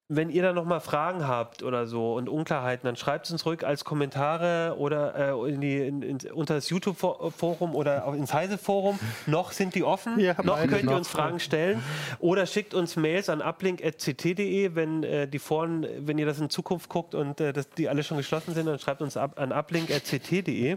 wenn 0.09 0.29
ihr 0.29 0.43
da 0.43 0.53
nochmal 0.53 0.81
Fragen 0.81 1.27
habt 1.27 1.63
oder 1.63 1.87
so 1.87 2.15
und 2.15 2.29
Unklarheiten, 2.29 2.87
dann 2.87 2.97
schreibt 2.97 3.25
es 3.25 3.33
uns 3.33 3.47
ruhig 3.47 3.67
als 3.67 3.85
Kommentare 3.85 4.77
oder 4.79 5.33
äh, 5.33 5.51
in 5.51 5.61
die, 5.63 5.79
in, 5.79 6.03
in, 6.03 6.19
unter 6.33 6.55
das 6.55 6.69
YouTube-Forum 6.69 7.75
oder 7.75 8.07
ins 8.15 8.35
Heise-Forum. 8.35 8.99
Noch 9.27 9.53
sind 9.53 9.75
die 9.75 9.83
offen, 9.83 10.21
ja, 10.21 10.35
noch 10.43 10.59
könnt 10.67 10.85
ihr 10.85 10.97
uns 10.97 11.09
Fragen 11.09 11.41
stellen. 11.41 11.83
Oder 12.19 12.45
schickt 12.45 12.75
uns 12.75 12.97
Mails 12.97 13.31
an 13.31 13.41
uplink.ct.de, 13.41 14.75
wenn 14.75 15.05
äh, 15.05 15.27
die 15.27 15.39
Foren, 15.39 15.87
wenn 16.01 16.19
ihr 16.19 16.27
das 16.27 16.39
in 16.39 16.51
Zukunft 16.51 16.91
guckt 16.91 17.15
und 17.15 17.41
äh, 17.41 17.55
das, 17.55 17.71
die 17.71 17.89
alle 17.89 18.03
schon 18.03 18.19
geschlossen 18.19 18.53
sind, 18.53 18.67
dann 18.67 18.79
schreibt 18.79 19.01
uns 19.01 19.17
ab, 19.17 19.39
an 19.39 19.53
uplink.ct.de. 19.53 20.77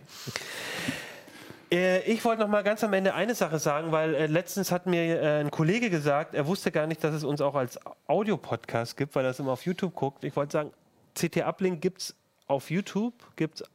Äh, 1.72 2.02
ich 2.12 2.24
wollte 2.24 2.42
noch 2.42 2.50
mal 2.50 2.64
ganz 2.64 2.84
am 2.84 2.94
Ende 2.94 3.14
eine 3.14 3.36
Sache 3.36 3.60
sagen, 3.60 3.92
weil 3.92 4.14
äh, 4.16 4.28
letztens 4.28 4.72
hat 4.72 4.86
mir 4.86 5.22
äh, 5.22 5.40
ein 5.42 5.52
Kollege 5.52 5.90
gesagt, 5.90 6.34
er 6.34 6.48
wusste 6.48 6.72
gar 6.72 6.88
nicht, 6.88 7.04
dass 7.04 7.14
es 7.14 7.24
uns 7.24 7.42
auch 7.42 7.56
als 7.56 7.80
Audiopodcast 8.08 8.96
gibt, 8.96 9.16
weil 9.16 9.26
er 9.26 9.32
es 9.32 9.40
immer 9.40 9.52
auf 9.52 9.66
YouTube 9.66 9.94
guckt. 9.94 10.24
Ich 10.24 10.36
wollte 10.36 10.54
sagen, 10.54 10.72
CT 11.16 11.44
Uplink 11.44 11.82
gibt 11.82 12.02
es 12.02 12.16
auf 12.48 12.70
YouTube, 12.70 13.14
gibt 13.36 13.62
es 13.62 13.68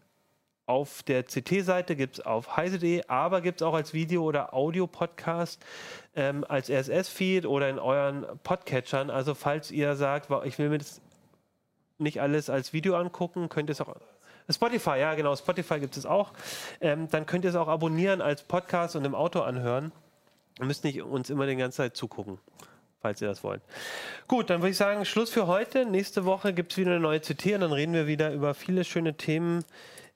auf 0.66 1.02
der 1.02 1.24
CT-Seite, 1.24 1.96
gibt 1.96 2.18
es 2.18 2.24
auf 2.24 2.56
heise.de, 2.56 3.02
aber 3.08 3.40
gibt 3.40 3.60
es 3.60 3.66
auch 3.66 3.74
als 3.74 3.92
Video- 3.92 4.22
oder 4.22 4.54
Audio-Podcast, 4.54 5.60
ähm, 6.14 6.44
als 6.48 6.70
RSS-Feed 6.70 7.46
oder 7.46 7.68
in 7.68 7.78
euren 7.78 8.24
Podcatchern. 8.42 9.10
Also 9.10 9.34
falls 9.34 9.70
ihr 9.70 9.96
sagt, 9.96 10.28
ich 10.44 10.58
will 10.58 10.70
mir 10.70 10.78
das 10.78 11.02
nicht 11.98 12.22
alles 12.22 12.48
als 12.48 12.72
Video 12.72 12.96
angucken, 12.96 13.48
könnt 13.48 13.68
ihr 13.68 13.72
es 13.72 13.80
auch 13.80 13.94
Spotify, 14.50 14.98
ja 14.98 15.14
genau, 15.14 15.34
Spotify 15.36 15.80
gibt 15.80 15.96
es 15.96 16.06
auch. 16.06 16.32
Ähm, 16.80 17.08
dann 17.10 17.26
könnt 17.26 17.44
ihr 17.44 17.50
es 17.50 17.56
auch 17.56 17.68
abonnieren 17.68 18.20
als 18.20 18.42
Podcast 18.42 18.96
und 18.96 19.04
im 19.04 19.14
Auto 19.14 19.40
anhören. 19.40 19.92
Ihr 20.58 20.66
müsst 20.66 20.84
nicht 20.84 21.02
uns 21.02 21.30
immer 21.30 21.46
die 21.46 21.56
ganze 21.56 21.78
Zeit 21.78 21.96
zugucken, 21.96 22.38
falls 23.00 23.22
ihr 23.22 23.28
das 23.28 23.42
wollt. 23.42 23.62
Gut, 24.28 24.50
dann 24.50 24.60
würde 24.60 24.70
ich 24.70 24.76
sagen, 24.76 25.04
Schluss 25.04 25.30
für 25.30 25.46
heute. 25.46 25.86
Nächste 25.86 26.24
Woche 26.24 26.52
gibt 26.52 26.72
es 26.72 26.78
wieder 26.78 26.90
eine 26.90 27.00
neue 27.00 27.20
CT 27.20 27.46
und 27.54 27.60
dann 27.60 27.72
reden 27.72 27.94
wir 27.94 28.06
wieder 28.06 28.32
über 28.32 28.54
viele 28.54 28.84
schöne 28.84 29.16
Themen 29.16 29.64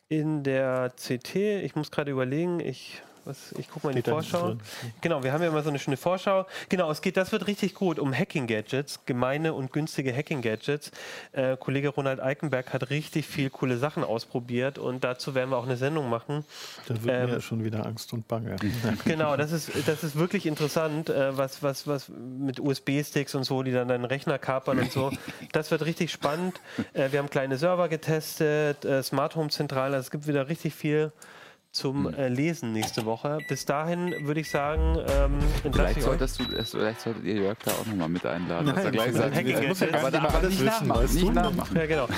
in 0.09 0.43
der 0.43 0.91
CT. 0.91 1.37
Ich 1.37 1.75
muss 1.75 1.91
gerade 1.91 2.11
überlegen, 2.11 2.61
ich 2.61 3.03
was, 3.27 3.53
ich 3.59 3.69
gucke 3.69 3.87
mal 3.87 3.97
in 3.97 4.03
die 4.03 4.09
Vorschau. 4.09 4.57
Genau, 5.01 5.23
wir 5.23 5.33
haben 5.33 5.43
ja 5.43 5.49
immer 5.49 5.63
so 5.63 5.69
eine 5.69 5.79
schöne 5.79 5.97
Vorschau. 5.97 6.47
Genau, 6.69 6.91
es 6.91 7.03
geht, 7.03 7.17
das 7.17 7.33
wird 7.33 7.47
richtig 7.47 7.75
gut 7.75 7.99
um 7.99 8.13
Hacking-Gadgets, 8.15 9.01
gemeine 9.05 9.53
und 9.55 9.73
günstige 9.73 10.15
Hacking-Gadgets. 10.15 10.91
Äh, 11.33 11.57
Kollege 11.57 11.89
Ronald 11.89 12.21
Eikenberg 12.21 12.73
hat 12.73 12.91
richtig 12.91 13.27
viel 13.27 13.51
coole 13.51 13.79
Sachen 13.79 14.05
ausprobiert 14.05 14.79
und 14.79 15.05
dazu 15.05 15.35
werden 15.35 15.51
wir 15.51 15.57
auch 15.57 15.67
eine 15.67 15.77
Sendung 15.77 16.09
machen. 16.09 16.45
Da 16.87 16.95
wird 17.03 17.17
ähm, 17.17 17.27
mir 17.27 17.35
ja 17.35 17.41
schon 17.41 17.65
wieder 17.65 17.85
Angst 17.87 18.13
und 18.13 18.29
Bange. 18.29 18.57
genau, 19.05 19.37
das 19.37 19.53
ist, 19.53 19.71
das 19.87 20.05
ist 20.05 20.17
wirklich 20.17 20.47
interessant, 20.47 21.11
äh, 21.11 21.37
was, 21.37 21.63
was, 21.63 21.87
was 21.87 22.09
mit 22.09 22.61
USB-Sticks 22.61 23.35
und 23.35 23.45
so, 23.45 23.63
die 23.63 23.73
dann 23.73 23.89
deinen 23.89 24.05
Rechner 24.05 24.39
kapern 24.39 24.79
und 24.79 24.93
so. 24.93 25.11
Das 25.53 25.71
wird 25.71 25.85
richtig 25.85 26.13
spannend. 26.13 26.61
Äh, 26.93 27.13
wir 27.13 27.19
haben 27.19 27.31
kleine 27.31 27.57
Server 27.57 27.89
getestet, 27.89 28.85
äh, 28.85 29.03
Smart 29.03 29.37
Home 29.37 29.51
Zentrale, 29.51 29.97
also 29.97 30.07
es 30.07 30.11
gibt 30.11 30.27
wieder 30.27 30.49
richtig 30.49 30.75
viel 30.75 31.13
zum 31.77 32.07
hm. 32.07 32.15
äh, 32.15 32.29
Lesen 32.29 32.73
nächste 32.73 33.05
Woche. 33.05 33.39
Bis 33.49 33.65
dahin 33.65 34.15
würde 34.27 34.41
ich 34.41 34.51
sagen, 34.51 34.99
ähm, 35.09 35.39
vielleicht, 35.63 36.03
solltest 36.03 36.41
du, 36.41 36.45
vielleicht 36.45 37.01
solltet 37.01 37.25
ihr 37.25 37.35
Jörg 37.35 37.59
da 37.65 37.71
auch 37.73 37.87
nochmal 37.87 38.09
mit 38.09 38.25
einladen. 38.25 38.73
Nein, 38.75 38.93
gleich 38.93 39.13
sagt, 39.13 39.35
Hacking 39.35 39.69
muss 39.69 39.81
ja 39.81 39.89
aber, 39.89 40.07
aber, 40.09 40.35
aber 40.35 40.49
nicht 40.49 40.65
nachmachen. 40.65 41.15
Nicht 41.15 41.35
nachmachen. 41.35 41.77
Ja, 41.77 41.87
genau. 41.87 42.09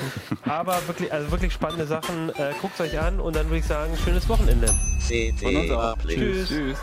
aber 0.44 0.86
wirklich, 0.86 1.12
also 1.12 1.30
wirklich 1.30 1.52
spannende 1.52 1.86
Sachen. 1.86 2.30
Äh, 2.30 2.52
Guckt 2.60 2.80
euch 2.80 2.98
an 2.98 3.20
und 3.20 3.36
dann 3.36 3.46
würde 3.46 3.58
ich 3.58 3.66
sagen, 3.66 3.92
schönes 4.04 4.28
Wochenende. 4.28 4.68
Von 5.40 5.56
uns 5.56 5.70
auch. 5.70 5.98
Tschüss. 6.06 6.48
Tschüss. 6.48 6.78